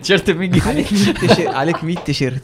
تيشيرت 0.02 0.32
ب 0.32 0.38
100 0.38 0.50
جنيه 0.50 0.64
عليك 0.68 0.94
100 0.94 1.14
تيشيرت 1.14 1.54
عليك 1.56 1.84
100 1.84 1.96
تيشيرت 1.98 2.42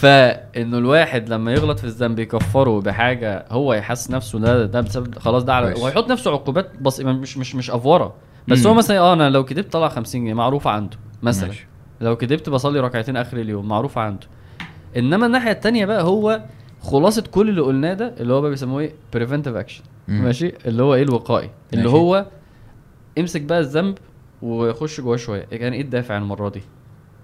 فإنه 0.00 0.78
الواحد 0.78 1.28
لما 1.28 1.52
يغلط 1.52 1.78
في 1.78 1.84
الذنب 1.84 2.18
يكفره 2.18 2.80
بحاجة 2.80 3.44
هو 3.50 3.74
يحس 3.74 4.10
نفسه 4.10 4.38
ده 4.38 4.66
ده 4.66 4.80
بسبب 4.80 5.18
خلاص 5.18 5.42
ده 5.44 5.54
على. 5.54 5.74
ويحط 5.82 6.10
نفسه 6.10 6.30
عقوبات 6.30 6.70
بس 6.80 7.00
مش 7.00 7.36
مش 7.38 7.54
مش 7.54 7.70
أفورة 7.70 8.14
بس 8.48 8.60
مم. 8.60 8.66
هو 8.66 8.74
مثلا 8.74 8.98
آه 8.98 9.12
أنا 9.12 9.30
لو 9.30 9.44
كدبت 9.44 9.72
طلع 9.72 9.88
50 9.88 10.20
جنيه 10.20 10.34
معروفه 10.34 10.70
عنده 10.70 10.96
مثلا. 11.22 11.48
ماشي. 11.48 11.66
لو 12.00 12.16
كدبت 12.16 12.48
بصلي 12.48 12.80
ركعتين 12.80 13.16
آخر 13.16 13.36
اليوم 13.36 13.68
معروفه 13.68 14.00
عنده. 14.00 14.26
إنما 14.96 15.26
الناحية 15.26 15.50
التانية 15.50 15.86
بقى 15.86 16.02
هو 16.02 16.42
خلاصة 16.82 17.24
كل 17.30 17.48
اللي 17.48 17.60
قلناه 17.60 17.94
ده 17.94 18.14
اللي 18.20 18.32
هو 18.32 18.40
بقى 18.40 18.50
بيسموه 18.50 18.80
إيه؟ 18.80 18.92
preventive 19.12 19.54
action. 19.54 19.82
ماشي؟ 20.08 20.52
اللي 20.66 20.82
هو 20.82 20.94
إيه؟ 20.94 21.02
الوقائي. 21.02 21.50
اللي 21.72 21.84
ماشي. 21.84 21.96
هو 21.96 22.26
امسك 23.18 23.40
بقى 23.42 23.58
الذنب 23.60 23.98
وخش 24.42 25.00
جواه 25.00 25.16
شوية. 25.16 25.42
كان 25.44 25.72
إيه 25.72 25.80
الدافع 25.80 26.16
المرة 26.16 26.48
دي؟ 26.48 26.62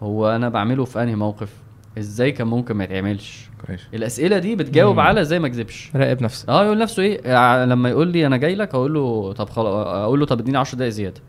هو 0.03 0.29
أنا 0.37 0.49
بعمله 0.49 0.85
في 0.85 1.03
أنهي 1.03 1.15
موقف؟ 1.15 1.53
إزاي 1.99 2.33
كان 2.33 2.47
ممكن 2.47 2.75
ما 2.77 2.85
يتعملش؟ 2.85 3.49
كويس 3.67 3.81
الأسئلة 3.95 4.39
دي 4.39 4.57
بتجاوب 4.57 4.95
مم. 4.95 5.01
على 5.01 5.25
زي 5.25 5.39
ما 5.39 5.47
اكذبش 5.47 5.91
راقب 5.97 6.23
نفسك. 6.23 6.49
آه 6.49 6.65
يقول 6.65 6.79
نفسه 6.79 7.03
إيه؟ 7.03 7.35
ع- 7.37 7.65
لما 7.65 7.89
يقول 7.89 8.09
لي 8.09 8.27
أنا 8.27 8.37
جاي 8.37 8.55
لك 8.55 8.75
أقول 8.75 8.95
له 8.95 9.33
طب 9.33 9.49
خلاص 9.51 9.87
أقول 9.87 10.21
له 10.21 10.27
طب 10.27 10.41
اديني 10.41 10.59
10 10.59 10.77
دقايق 10.79 10.93
زيادة 10.93 11.21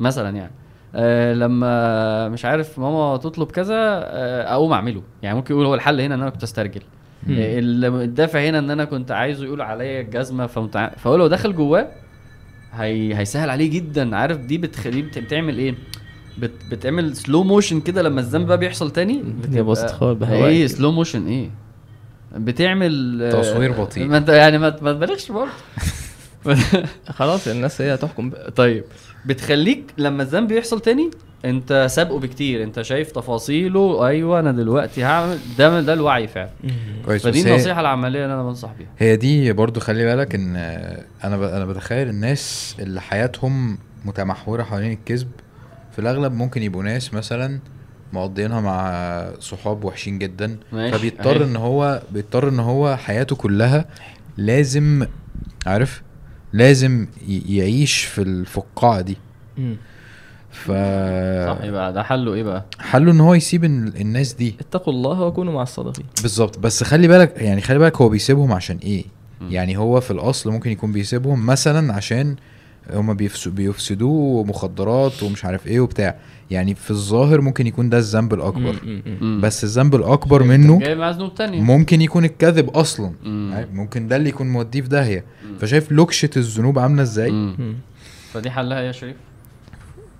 مثلا 0.00 0.36
يعني. 0.36 0.52
آه 0.94 1.34
لما 1.34 2.28
مش 2.28 2.44
عارف 2.44 2.78
ماما 2.78 3.16
تطلب 3.16 3.50
كذا 3.50 3.74
آه 3.78 4.52
أقوم 4.54 4.72
أعمله. 4.72 5.02
يعني 5.22 5.36
ممكن 5.36 5.54
يقول 5.54 5.66
هو 5.66 5.74
الحل 5.74 6.00
هنا 6.00 6.14
إن 6.14 6.20
أنا 6.22 6.30
كنت 6.30 6.42
أسترجل. 6.42 6.80
آه، 7.30 7.58
ال- 7.58 7.84
الدافع 7.84 8.40
هنا 8.40 8.58
إن 8.58 8.70
أنا 8.70 8.84
كنت 8.84 9.10
عايزه 9.10 9.44
يقول 9.44 9.60
عليا 9.60 10.00
الجزمة 10.00 10.46
فمتع... 10.46 10.88
فهو 10.96 11.16
لو 11.16 11.26
دخل 11.26 11.54
جواه 11.54 11.88
هي... 12.72 13.18
هيسهل 13.18 13.50
عليه 13.50 13.70
جدا. 13.70 14.16
عارف 14.16 14.38
دي 14.38 14.58
بتخليه 14.58 15.02
بت... 15.02 15.18
بتعمل 15.18 15.58
إيه؟ 15.58 15.74
بت... 16.38 16.50
بتعمل 16.70 17.16
slow 17.16 17.42
motion 17.42 17.80
كده 17.80 18.02
لما 18.02 18.20
الذنب 18.20 18.46
بقى 18.46 18.58
بيحصل 18.58 18.90
تاني. 18.90 19.20
الدنيا 19.20 19.62
باظت 19.62 19.90
خالص 19.90 20.22
إيه 20.22 20.66
slow 20.66 20.92
motion 20.92 21.26
إيه. 21.26 21.50
بتعمل 22.36 23.28
تصوير 23.32 23.72
بطيء. 23.72 24.04
ما 24.06 24.16
انت 24.18 24.28
يعني 24.28 24.58
ما 24.58 24.70
تبالغش 24.70 25.32
برضه. 25.32 25.50
خلاص 27.18 27.48
الناس 27.48 27.80
هي 27.82 27.94
هتحكم 27.94 28.30
بقى. 28.30 28.50
طيب 28.50 28.84
بتخليك 29.26 29.84
لما 29.98 30.22
الذنب 30.22 30.52
يحصل 30.52 30.80
تاني 30.80 31.10
انت 31.44 31.86
سابقه 31.90 32.18
بكتير 32.20 32.62
انت 32.62 32.82
شايف 32.82 33.10
تفاصيله 33.12 34.06
أيوه 34.06 34.40
أنا 34.40 34.52
دلوقتي 34.52 35.04
هعمل 35.04 35.38
ده 35.58 35.80
ده 35.80 35.92
الوعي 35.92 36.28
فعلا. 36.28 36.50
كويس. 37.04 37.22
فدي 37.22 37.50
النصيحة 37.52 37.80
العملية 37.80 38.22
اللي 38.24 38.34
أنا 38.34 38.42
بنصح 38.42 38.72
بيها. 38.78 38.88
هي 38.98 39.16
دي 39.16 39.52
برضو 39.52 39.80
خلي 39.80 40.04
بالك 40.04 40.34
إن 40.34 40.56
أنا 41.24 41.36
ب... 41.36 41.42
أنا 41.42 41.64
بتخيل 41.64 42.08
الناس 42.08 42.76
اللي 42.78 43.00
حياتهم 43.00 43.78
متمحورة 44.04 44.62
حوالين 44.62 44.92
الكذب 44.92 45.28
في 45.92 45.98
الأغلب 45.98 46.32
ممكن 46.32 46.62
يبقوا 46.62 46.82
ناس 46.82 47.14
مثلا 47.14 47.58
مقضيينها 48.12 48.60
مع 48.60 49.30
صحاب 49.40 49.84
وحشين 49.84 50.18
جدا. 50.18 50.56
ماشي، 50.72 50.98
فبيضطر 50.98 51.36
أهي. 51.36 51.44
إن 51.44 51.56
هو 51.56 52.02
بيضطر 52.12 52.48
إن 52.48 52.60
هو 52.60 52.96
حياته 52.96 53.36
كلها 53.36 53.84
لازم 54.36 55.06
عارف؟ 55.66 56.02
لازم 56.52 57.06
يعيش 57.28 58.04
في 58.04 58.22
الفقاعة 58.22 59.00
دي. 59.00 59.16
ف 60.50 60.66
صح 61.46 61.58
يبقى 61.64 61.92
ده 61.92 62.02
حله 62.02 62.34
إيه 62.34 62.42
بقى؟ 62.42 62.64
حله 62.80 63.12
إن 63.12 63.20
هو 63.20 63.34
يسيب 63.34 63.64
ال- 63.64 64.00
الناس 64.00 64.32
دي. 64.32 64.54
اتقوا 64.60 64.92
الله 64.92 65.20
وكونوا 65.22 65.52
مع 65.52 65.62
الصادقين 65.62 66.06
بالظبط. 66.22 66.58
بس 66.58 66.82
خلي 66.84 67.08
بالك 67.08 67.34
يعني 67.42 67.60
خلي 67.60 67.78
بالك 67.78 67.96
هو 68.00 68.08
بيسيبهم 68.08 68.52
عشان 68.52 68.76
إيه؟ 68.82 69.04
مم. 69.40 69.50
يعني 69.50 69.76
هو 69.76 70.00
في 70.00 70.10
الأصل 70.10 70.50
ممكن 70.50 70.70
يكون 70.70 70.92
بيسيبهم 70.92 71.46
مثلا 71.46 71.92
عشان 71.94 72.36
هما 72.92 73.12
بيفس- 73.12 73.48
بيفسدوه 73.48 74.44
مخدرات 74.44 75.22
ومش 75.22 75.44
عارف 75.44 75.66
إيه 75.66 75.80
وبتاع. 75.80 76.16
يعني 76.50 76.74
في 76.74 76.90
الظاهر 76.90 77.40
ممكن 77.40 77.66
يكون 77.66 77.88
ده 77.90 77.98
الذنب 77.98 78.34
الأكبر. 78.34 78.76
بس 79.42 79.64
الذنب 79.64 79.94
الأكبر 79.94 80.42
منه 80.42 80.78
جاي 80.78 80.94
مع 80.94 81.10
ذنوب 81.10 81.34
تانية 81.34 81.60
ممكن 81.62 82.00
يكون 82.00 82.24
الكذب 82.24 82.68
أصلا؟ 82.70 83.12
ممكن 83.72 84.08
ده 84.08 84.16
اللي 84.16 84.28
يكون 84.28 84.48
موديه 84.48 84.80
في 84.80 84.88
داهية. 84.88 85.24
فشايف 85.58 85.92
لوكشة 85.92 86.30
الذنوب 86.36 86.78
عاملة 86.78 87.02
إزاي. 87.02 87.54
فدي 88.32 88.50
حلها 88.50 88.80
يا 88.80 88.92
شريف؟ 88.92 89.16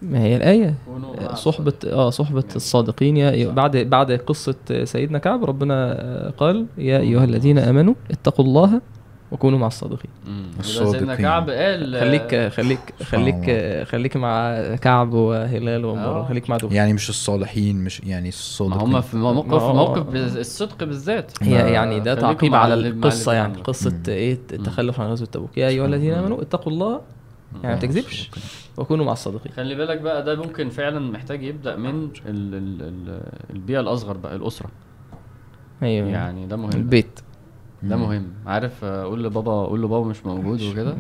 ما 0.02 0.18
هي 0.22 0.36
الآية. 0.36 0.74
مع 1.20 1.34
صحبة 1.34 1.72
آه 1.86 2.10
صحبة 2.10 2.44
الصادقين. 2.56 3.16
يا 3.16 3.48
بعد 3.50 3.76
بعد 3.76 4.12
قصة 4.12 4.54
سيدنا 4.84 5.18
كعب 5.18 5.44
ربنا 5.44 5.92
آه، 6.00 6.30
قال 6.30 6.66
يا 6.78 6.98
أيها 6.98 7.24
الذين 7.24 7.58
آمنوا 7.58 7.94
اتقوا 8.10 8.44
الله 8.44 8.80
وكونوا 9.32 9.58
مع 9.58 9.66
الصادقين. 9.66 10.10
الصادقين. 10.60 11.14
كعب 11.14 11.50
قال 11.50 11.96
خليك 12.00 12.48
خليك 12.52 12.78
خليك. 13.02 13.50
خليك 13.88 14.16
مع 14.16 14.60
كعب 14.74 15.12
وهلال 15.12 15.84
آه. 15.84 16.28
خليك 16.28 16.50
مع 16.50 16.56
دول. 16.56 16.72
يعني 16.72 16.92
مش 16.92 17.08
الصالحين 17.08 17.84
مش 17.84 18.00
يعني 18.00 18.22
ما 18.22 18.28
الصادقين. 18.28 18.80
هم 18.80 19.00
في 19.00 19.16
موقف 19.16 19.62
موقف 19.62 20.14
الصدق 20.14 20.84
بالذات. 20.84 21.32
هي 21.42 21.72
يعني 21.72 22.00
ده 22.00 22.14
تعقيب 22.14 22.54
على 22.54 22.74
اللي 22.74 22.88
يعني 23.26 23.56
مم. 23.58 24.02
إيه؟ 24.08 24.38
التخلف 24.52 25.00
عن 25.00 25.10
غزوة 25.10 25.28
تبوك 25.28 25.58
يا 25.58 25.68
أيها 25.68 25.86
الذين 25.86 26.12
آمنوا 26.12 26.42
اتقوا 26.42 26.72
الله. 26.72 27.00
يعني 27.62 27.74
ما 27.74 27.80
تكذبش. 27.80 28.30
وكونوا 28.76 29.04
مع 29.04 29.12
الصادقين. 29.12 29.52
خلي 29.52 29.74
بالك 29.74 30.00
بقى 30.00 30.24
ده 30.24 30.34
ممكن 30.36 30.68
فعلا 30.70 30.98
محتاج 31.12 31.42
يبدأ 31.42 31.76
من 31.76 31.88
ال 32.04 32.10
ال 32.26 32.82
ال 32.82 33.20
البيئة 33.50 33.80
الأصغر 33.80 34.16
بقى 34.16 34.36
الأسرة. 34.36 34.68
أيوه. 35.82 36.08
يعني 36.08 36.46
ده 36.46 36.56
مهم. 36.56 36.70
البيت. 36.74 37.20
ده. 37.82 37.96
مهم. 37.96 38.26
عارف 38.46 38.84
قول 38.84 39.24
لبابا 39.24 39.52
قول 39.66 39.82
له 39.82 39.88
بابا 39.88 40.06
مش 40.08 40.26
موجود 40.26 40.62
وكده. 40.62 40.96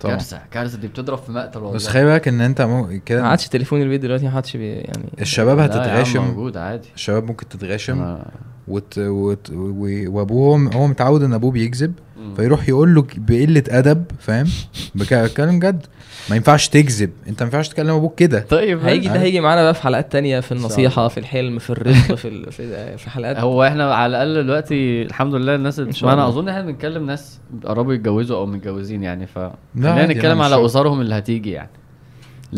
طبعا. 0.00 0.14
كارثة 0.14 0.40
كارثة 0.50 0.78
دي 0.78 0.88
بتضرب 0.88 1.18
في 1.18 1.32
مقتل 1.32 1.58
والله. 1.58 1.74
بس 1.74 1.86
خلي 1.88 2.04
بالك 2.04 2.28
إن 2.28 2.40
أنت 2.40 2.62
مو 2.62 2.82
ما 2.82 2.96
كده 2.96 3.26
عادش 3.26 3.48
تليفون 3.48 3.82
البيت 3.82 4.00
دلوقتي 4.00 4.24
ما 4.24 4.30
حدش 4.30 4.56
بي 4.56 4.68
يعني 4.72 5.12
الشباب 5.20 5.58
هتتغاشم. 5.58 6.24
موجود 6.24 6.56
عادي. 6.56 6.88
الشباب 6.94 7.24
ممكن 7.24 7.48
تتغاشم. 7.48 8.16
أنا- 8.18 8.49
وت... 8.70 8.98
وت... 8.98 9.50
و- 9.50 10.10
وابوه 10.18 10.70
هو- 10.74 10.86
متعود 10.86 11.22
ان 11.22 11.32
ابوه 11.32 11.50
بيكذب. 11.50 11.92
فيروح 12.36 12.68
يقول 12.68 12.94
له 12.94 13.04
بقلة 13.16 13.62
أدب 13.68 14.04
فاهم 14.18 14.46
بتكلم 14.94 15.58
جد 15.58 15.86
ما 16.30 16.36
ينفعش 16.36 16.68
تكذب 16.68 17.10
انت 17.28 17.42
ما 17.42 17.46
ينفعش 17.46 17.68
تكلم 17.68 17.90
أبوك 17.94 18.14
كده 18.14 18.40
طيب 18.50 18.78
هيجي 18.84 19.08
ده؟ 19.08 19.20
هيجي 19.20 19.40
معانا 19.40 19.62
بقى 19.62 19.74
في 19.74 19.82
حلقات 19.82 20.12
تانية 20.12 20.40
في 20.40 20.52
الله. 20.52 21.08
في 21.08 21.18
الحلم 21.20 21.58
في 21.58 21.70
الرزق 21.70 22.14
في 22.14 22.28
ال... 22.28 22.52
في, 22.52 22.96
في 22.98 23.10
حلقات 23.10 23.36
هو 23.36 23.64
إحنا 23.64 23.94
على 23.94 24.10
الأقل 24.22 24.44
دلوقتي 24.44 25.02
الحمد 25.02 25.34
لله 25.34 25.54
الناس 25.54 25.78
اللي 25.80 25.92
ما 26.02 26.12
أنا. 26.12 26.28
أظن 26.28 26.48
إحنا 26.48 26.62
بنتكلم 26.62 27.06
ناس 27.06 27.38
قربوا 27.64 27.94
يتجوزوا 27.94 28.36
أو 28.36 28.46
متجوزين 28.46 29.02
يعني 29.02 29.26
ف 29.26 29.38
خلينا 29.74 30.06
نتكلم 30.06 30.38
مش 30.38 30.44
على. 30.44 30.64
أسرهم 30.66 31.00
اللي 31.00 31.14
هتيجي 31.18 31.50
يعني 31.50 31.70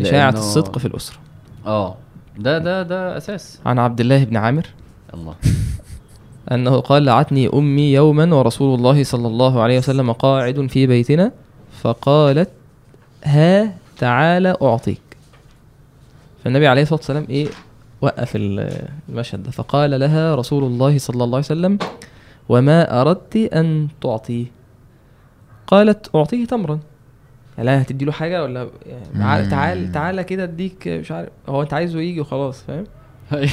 إشاعة 0.01 0.31
لأنه- 0.31 0.35
الصدق 0.35 0.77
في 0.77 0.85
الأسرة 0.85 1.17
آه 1.65 1.95
ده 2.37 2.57
ده 2.57 2.83
ده 2.83 3.17
أساس 3.17 3.59
عن 3.65 3.79
عبد 3.79 3.99
الله 4.01 4.23
بن 4.23 4.37
عامر 4.37 4.65
الله 5.13 5.35
أنه 6.51 6.79
قال 6.79 7.05
لعتني 7.05 7.49
أمي 7.53 7.93
يوما 7.93 8.35
ورسول 8.35 8.75
الله 8.79 9.03
صلى 9.03 9.27
الله 9.27 9.61
عليه 9.61 9.77
وسلم 9.77 10.11
قاعد 10.11 10.67
في 10.67 10.87
بيتنا 10.87 11.31
فقالت 11.81 12.49
ها 13.23 13.73
تعالى 13.97 14.57
أعطيك 14.61 15.01
فالنبي 16.43 16.67
عليه 16.67 16.81
الصلاة 16.81 16.99
والسلام 16.99 17.25
إيه 17.29 17.47
وقف 18.01 18.35
ال- 18.35 18.87
المشهد 19.09 19.43
ده 19.43 19.51
فقال 19.51 19.99
لها 19.99 20.35
رسول 20.35 20.63
الله 20.63 20.97
صلى 20.97 21.13
الله 21.23 21.37
عليه 21.37 21.45
وسلم 21.45 21.77
وما 22.49 23.01
أردت 23.01 23.35
أن 23.35 23.87
تعطيه 24.01 24.45
قالت 25.67 26.15
أعطيه 26.15 26.45
تمرا 26.45 26.79
يعني 27.57 27.69
لا 27.69 27.81
هتدي 27.81 28.05
له 28.05 28.11
حاجة 28.11 28.43
ولا 28.43 28.67
يعني 29.15 29.49
تعال. 29.49 29.91
تعال 29.91 30.21
كده 30.21 30.43
أديك 30.43 30.87
مش 30.87 31.11
عارف 31.11 31.29
هو 31.49 31.61
أنت 31.61 31.73
عايزه 31.73 31.99
يجي 32.01 32.21
وخلاص 32.21 32.63
فاهم. 32.63 32.83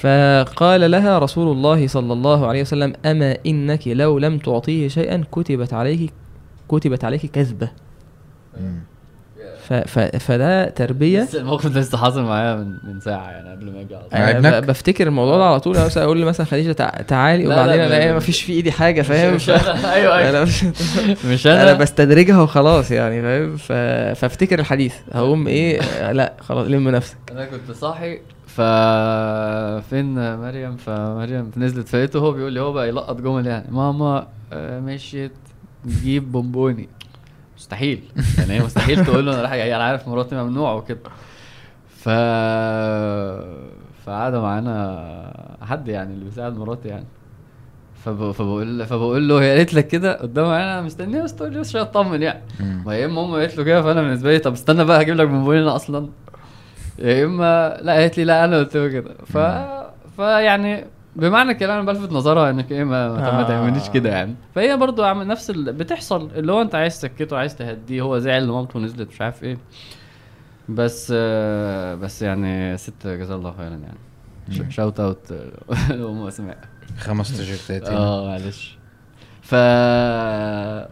فقال 0.00 0.90
لها 0.90 1.18
رسول 1.18 1.52
الله 1.56 1.86
صلى 1.86 2.12
الله 2.12 2.46
عليه 2.46 2.60
وسلم 2.60 2.92
أما 3.06 3.36
إنك 3.46 3.88
لو 3.88 4.18
لم 4.18 4.38
تعطيه 4.38 4.88
شيئا 4.88 5.24
كتبت 5.32 5.72
عليك 5.72 6.12
كتبت 6.68 7.04
عليك. 7.04 7.30
ف 9.66 9.72
ف 9.72 9.98
فده 9.98 10.68
تربية. 10.68 11.22
لسه 11.22 11.38
الموقف 11.40 11.66
ده 11.66 11.80
لسه 11.80 11.98
حاصل 11.98 12.22
معايا 12.22 12.56
من 12.56 12.66
من 12.84 13.00
ساعة 13.00 13.30
يعني 13.30 13.50
قبل 13.50 13.72
ما 13.72 13.80
أجي؟ 13.80 14.60
ب- 14.60 14.66
بفتكر 14.66 15.06
الموضوع 15.06 15.36
ده 15.36 15.44
على 15.44 15.60
طول. 15.60 15.78
مثلا 15.78 16.04
أقول 16.04 16.20
له 16.20 16.26
مثلا 16.26 16.46
خديجة 16.46 16.72
تع- 16.72 16.88
تعالي. 16.90 17.46
وبعدين 17.46 17.76
لا، 17.76 17.86
الاقي 17.86 18.10
ب- 18.10 18.14
ما 18.14 18.20
فيش 18.20 18.42
في 18.42 18.52
إيدي 18.52 18.72
حاجة 18.72 19.02
فاهم؟ 19.02 19.34
مش 19.34 19.50
أنا. 19.50 19.92
أيوه 19.94 20.14
أنا 20.20 20.28
أيوه 20.28 20.44
مش 20.44 20.64
مش 21.32 21.46
أنا 21.46 21.62
أنا. 21.62 21.72
بستدرجها 21.72 22.40
وخلاص 22.42 22.90
يعني 22.90 23.22
فاهم. 23.22 23.56
فافتكر 24.14 24.58
الحديث. 24.58 24.94
هقوم 25.12 25.48
إيه 25.48 25.80
لا 26.12 26.32
خلاص 26.40 26.66
لم 26.68 26.88
نفسك. 26.88 27.16
أنا 27.32 27.44
كنت 27.46 27.76
صاحي. 27.76 28.18
ف 28.56 28.60
فين 29.90 30.36
مريم؟ 30.36 30.76
فمريم 30.76 31.50
نزلت. 31.56 31.88
فلقيته 31.88 32.18
هو 32.18 32.32
بيقول 32.32 32.52
لي 32.52 32.60
هو 32.60 32.72
بقى 32.72 32.88
يلقط 32.88 33.20
جمل 33.20 33.46
يعني. 33.46 33.66
ماما 33.70 34.26
آه، 34.52 34.80
مشيت 34.80 35.32
تجيب 35.84 36.32
بونبوني. 36.32 36.88
مستحيل. 37.56 38.02
يعني 38.38 38.52
هي 38.52 38.60
مستحيل 38.60 39.04
تقول 39.06 39.26
له 39.26 39.32
أنا 39.32 39.42
رايح؟ 39.42 39.52
يعني 39.52 39.82
عارف 39.82 40.08
مراتي 40.08 40.34
ممنوع 40.34 40.72
وكده. 40.72 40.98
ف 41.88 42.08
فقعدوا 44.06 44.40
معانا 44.40 45.56
حد 45.62 45.88
يعني 45.88 46.14
اللي 46.14 46.24
بيساعد 46.24 46.56
مراتي 46.58 46.88
يعني. 46.88 47.06
فب... 48.04 48.30
فبقول 48.30 48.86
فبقول 48.86 49.28
له 49.28 49.40
هي 49.42 49.56
قالت 49.56 49.74
لك 49.74 49.86
كده 49.88 50.20
قدامها 50.20 50.56
أنا 50.62 50.82
مستنيه 50.82 51.22
بس 51.22 51.34
تقول 51.34 51.52
لي 51.52 51.60
بس 51.60 51.76
أطمن 51.76 52.22
يعني. 52.22 52.42
ما 52.86 52.94
يا 52.94 53.06
اما 53.06 53.24
امي 53.24 53.32
قالت 53.32 53.58
له 53.58 53.64
كده 53.64 53.82
فأنا 53.82 54.02
بالنسبة 54.02 54.32
لي 54.32 54.38
طب 54.38 54.52
استنى 54.52 54.84
بقى 54.84 55.02
هجيب 55.02 55.14
لك 55.16 55.28
بونبوني 55.28 55.60
أنا 55.62 55.76
أصلا. 55.76 56.08
يا 56.98 57.24
إما 57.24 57.78
لا 57.82 57.92
قالت 57.92 58.18
لي 58.18 58.24
لا 58.24 58.44
أنا 58.44 58.58
قلت 58.58 58.76
له 58.76 58.88
كده. 58.88 59.14
ف 59.26 59.38
فيعني 60.16 60.84
بمعنى 61.16 61.50
الكلام 61.52 61.78
أنا 61.78 61.92
بلفت 61.92 62.12
نظرها 62.12 62.50
إنك 62.50 62.72
إيه 62.72 62.84
ما, 62.84 63.08
ما- 63.08 63.40
آه. 63.40 63.48
تعمليش 63.48 63.88
كده 63.88 64.10
يعني. 64.10 64.34
فهي 64.54 64.76
برضو 64.76 65.04
عامل 65.04 65.26
نفس 65.26 65.50
ال... 65.50 65.72
بتحصل 65.72 66.30
اللي 66.36 66.52
هو 66.52 66.62
أنت 66.62 66.74
عايز 66.74 66.98
تسكته 67.00 67.36
عايز 67.36 67.56
تهديه 67.56 68.00
هو 68.02 68.18
زعل 68.18 68.46
مامته 68.48 68.78
نزلت 68.80 69.08
مش 69.08 69.20
عارف 69.20 69.44
إيه. 69.44 69.58
بس 70.68 71.12
آه، 71.16 71.94
بس 71.94 72.22
يعني 72.22 72.76
ست 72.76 73.06
جزاها 73.06 73.36
الله 73.36 73.54
خيرا 73.58 73.68
يعني. 73.82 74.70
shout 74.72 75.00
out 75.00 75.32
لأم 75.90 76.26
أسماء. 76.26 76.58
خمس 76.98 77.36
تيشيرتات 77.38 77.82
يعني. 77.88 77.96
آه 77.96 78.26
معلش. 78.28 78.78
ف 79.48 79.54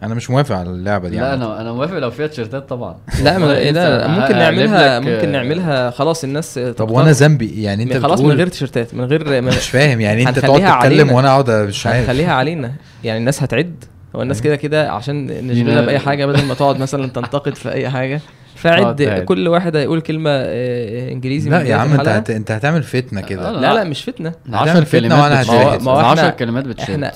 أنا 0.03 0.13
مش 0.15 0.29
موافق 0.29 0.55
على 0.55 0.69
اللعبة 0.69 1.09
دي 1.09 1.15
لا. 1.19 1.33
أنا 1.33 1.61
أنا 1.61 1.73
موافق 1.73 1.97
لو 1.99 2.11
فيها 2.11 2.27
تيشيرتات 2.27 2.69
طبعا 2.69 2.95
لا 3.23 3.37
ما 3.37 3.45
لا, 3.71 4.07
ممكن 4.07 4.37
نعملها 4.37 4.99
لك، 4.99 5.07
ممكن 5.07 5.27
آه، 5.27 5.31
نعملها 5.31 5.91
خلاص 5.91 6.23
الناس 6.23 6.59
طب 6.77 6.89
وأنا 6.89 7.11
ذنبي 7.11 7.61
يعني 7.63 7.83
أنت 7.83 7.97
خلاص 7.97 8.21
من 8.21 8.31
غير 8.31 8.47
تيشيرتات 8.47 8.93
من 8.93 9.03
غير 9.05 9.41
من 9.41 9.47
مش 9.47 9.69
فاهم 9.69 10.01
يعني 10.01 10.29
أنت 10.29 10.39
تقعد 10.39 10.79
تتكلم. 10.81 11.11
وأنا 11.11 11.29
أقعد 11.29 11.49
مش 11.51 11.87
عارف 11.87 11.97
هنخليها 12.09 12.33
علينا 12.33 12.71
يعني 13.03 13.19
الناس 13.19 13.43
هتعد 13.43 13.83
هو 14.15 14.21
الناس 14.21 14.41
كده 14.41 14.55
كده 14.55 14.91
عشان 14.91 15.25
نشغلنا 15.25 15.71
يلا. 15.71 15.81
بأي 15.81 15.99
حاجة 15.99 16.25
بدل 16.25 16.45
ما 16.45 16.53
تقعد 16.53 16.79
مثلا 16.79 17.07
تنتقد 17.09 17.55
في 17.55 17.71
أي 17.71 17.89
حاجة 17.89 18.21
فعد. 18.55 19.23
كل 19.25 19.47
واحد 19.47 19.75
هيقول 19.75 20.01
كلمة 20.01 20.29
آه، 20.31 21.11
إنجليزي 21.11 21.49
لا 21.49 21.61
يا 21.61 21.75
عم 21.75 21.99
أنت. 21.99 22.29
أنت 22.29 22.51
هتعمل 22.51 22.83
فتنة 22.83 23.21
كده 23.21 23.49
آه، 23.49 23.51
لا 23.51 23.73
لا 23.73 23.83
مش 23.83 24.03
فتنة 24.03 24.33
10 24.53 24.63
هتعمل 24.63 24.85
فتنة 24.85 25.01
كلمات. 25.01 25.81
ما 25.81 25.91
هو 25.91 25.99
احنا- 26.01 26.11
10 26.11 26.29
كلمات 26.29 26.63
بتشد 26.65 27.11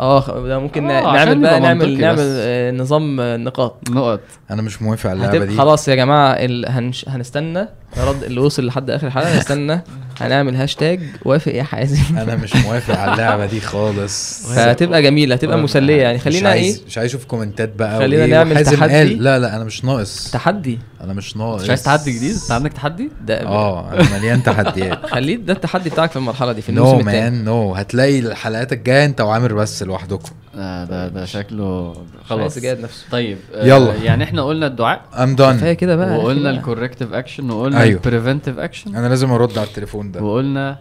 آه 0.00 0.46
ده 0.48 0.58
ممكن 0.58 0.90
آه، 0.90 1.12
نعمل 1.12 1.38
بقى 1.42 1.60
نعمل 1.60 2.00
نعمل. 2.00 2.18
آه، 2.20 2.70
نظام 2.70 3.20
نقاط. 3.20 3.76
نقط. 3.90 4.20
أنا 4.50 4.62
مش 4.62 4.82
موافق 4.82 5.10
على 5.10 5.16
اللعبة 5.26 5.44
دي. 5.44 5.56
خلاص 5.56 5.88
يا 5.88 5.94
جماعة 5.94 6.32
ال... 6.32 6.64
هنش... 6.68 7.08
هنستنى. 7.08 7.68
رد 7.98 8.22
اللي 8.24 8.40
وصل 8.40 8.66
لحد 8.66 8.90
آخر 8.90 9.06
الحلقة 9.06 9.38
نستنى 9.38 9.80
هنعمل 10.20 10.56
هاشتاج. 10.56 11.00
وافق 11.24 11.54
يا 11.54 11.62
حازم. 11.62 12.18
أنا 12.18 12.36
مش 12.36 12.56
موافق 12.56 12.98
على 12.98 13.12
اللعبة 13.12 13.46
دي 13.46 13.60
خالص. 13.60 14.46
فهتبقى 14.54 15.02
جميلة 15.02 15.34
هتبقى. 15.34 15.58
مسلية 15.58 16.02
يعني. 16.02 16.16
مش 16.16 16.22
خلينا 16.22 16.52
إيه؟ 16.52 16.60
عايز 16.62 16.82
مش 16.86 16.98
عايز 16.98 17.10
أشوف 17.10 17.24
كومنتات 17.24 17.72
بقى. 17.76 17.98
خلينا 17.98 18.26
نعمل 18.26 18.52
وحازم 18.52 18.76
تحدي. 18.76 18.94
قال 18.94 19.22
لا 19.22 19.38
لا 19.38 19.56
أنا 19.56 19.64
مش 19.64 19.84
ناقص. 19.84 20.30
تحدي؟ 20.30 20.78
أنا 21.00 21.12
مش 21.12 21.36
ناقص. 21.36 21.62
مش 21.62 21.68
عايز 21.68 21.82
تحدي 21.82 22.12
جديد؟ 22.12 22.34
أنت 22.42 22.50
عندك 22.50 22.72
تحدي؟ 22.72 23.10
ده 23.26 23.40
آه 23.46 23.92
أنا 23.92 24.18
مليان 24.18 24.42
تحديات. 24.42 25.06
خليه 25.14 25.36
ده 25.36 25.52
التحدي 25.52 25.90
بتاعك 25.90 26.10
في 26.10 26.16
المرحلة 26.16 26.52
دي 26.52 26.62
في 26.62 26.68
الموسم 26.68 26.92
نو 26.94 27.00
الثاني 27.00 27.20
مان 27.30 27.44
نو 27.44 27.74
هتلاقي 27.74 28.18
الحلقات 28.18 28.72
الجاية 28.72 29.04
أنت 29.04 29.20
وعامر 29.20 29.52
بس 29.54 29.82
لوحدكم. 29.82 30.30
آه، 30.56 30.84
ده 30.84 31.08
ده 31.08 31.24
شكله 31.24 31.94
خلاص 32.24 32.58
جاهد 32.58 32.80
نفسه. 32.80 33.04
طيب 33.12 33.38
آه، 33.54 33.66
يلا. 33.66 33.94
يعني 33.94 34.24
إحنا 34.24 34.42
قلنا 34.42 34.66
الدعاء. 34.66 35.00
ام 35.14 35.36
كفاية 35.36 35.58
دون 35.62 35.72
كده 35.72 35.96
بقى. 35.96 36.18
وقلنا. 36.18 36.50
ال 36.56 36.61
corrective 36.61 37.12
action 37.12 37.50
وقلنا 37.50 37.81
أيوه. 37.82 38.00
ال 38.04 38.09
preventive 38.09 38.58
action 38.58 38.96
أنا 38.96 39.08
لازم 39.08 39.30
أرد 39.30 39.58
على 39.58 39.66
التليفون 39.68 40.12
ده. 40.12 40.22
وقلنا 40.22 40.78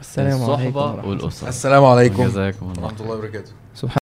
السلام 0.00 0.42
عليكم 0.42 0.52
الصحبة. 0.52 1.08
والأسرة. 1.08 1.48
السلام 1.48 1.84
عليكم. 1.84 2.24
جزاكم 2.24 2.70
الله 2.70 2.82
ورحمة 2.82 3.00
الله 3.00 3.16
وبركاته. 3.16 3.52
سبحان 3.74 3.98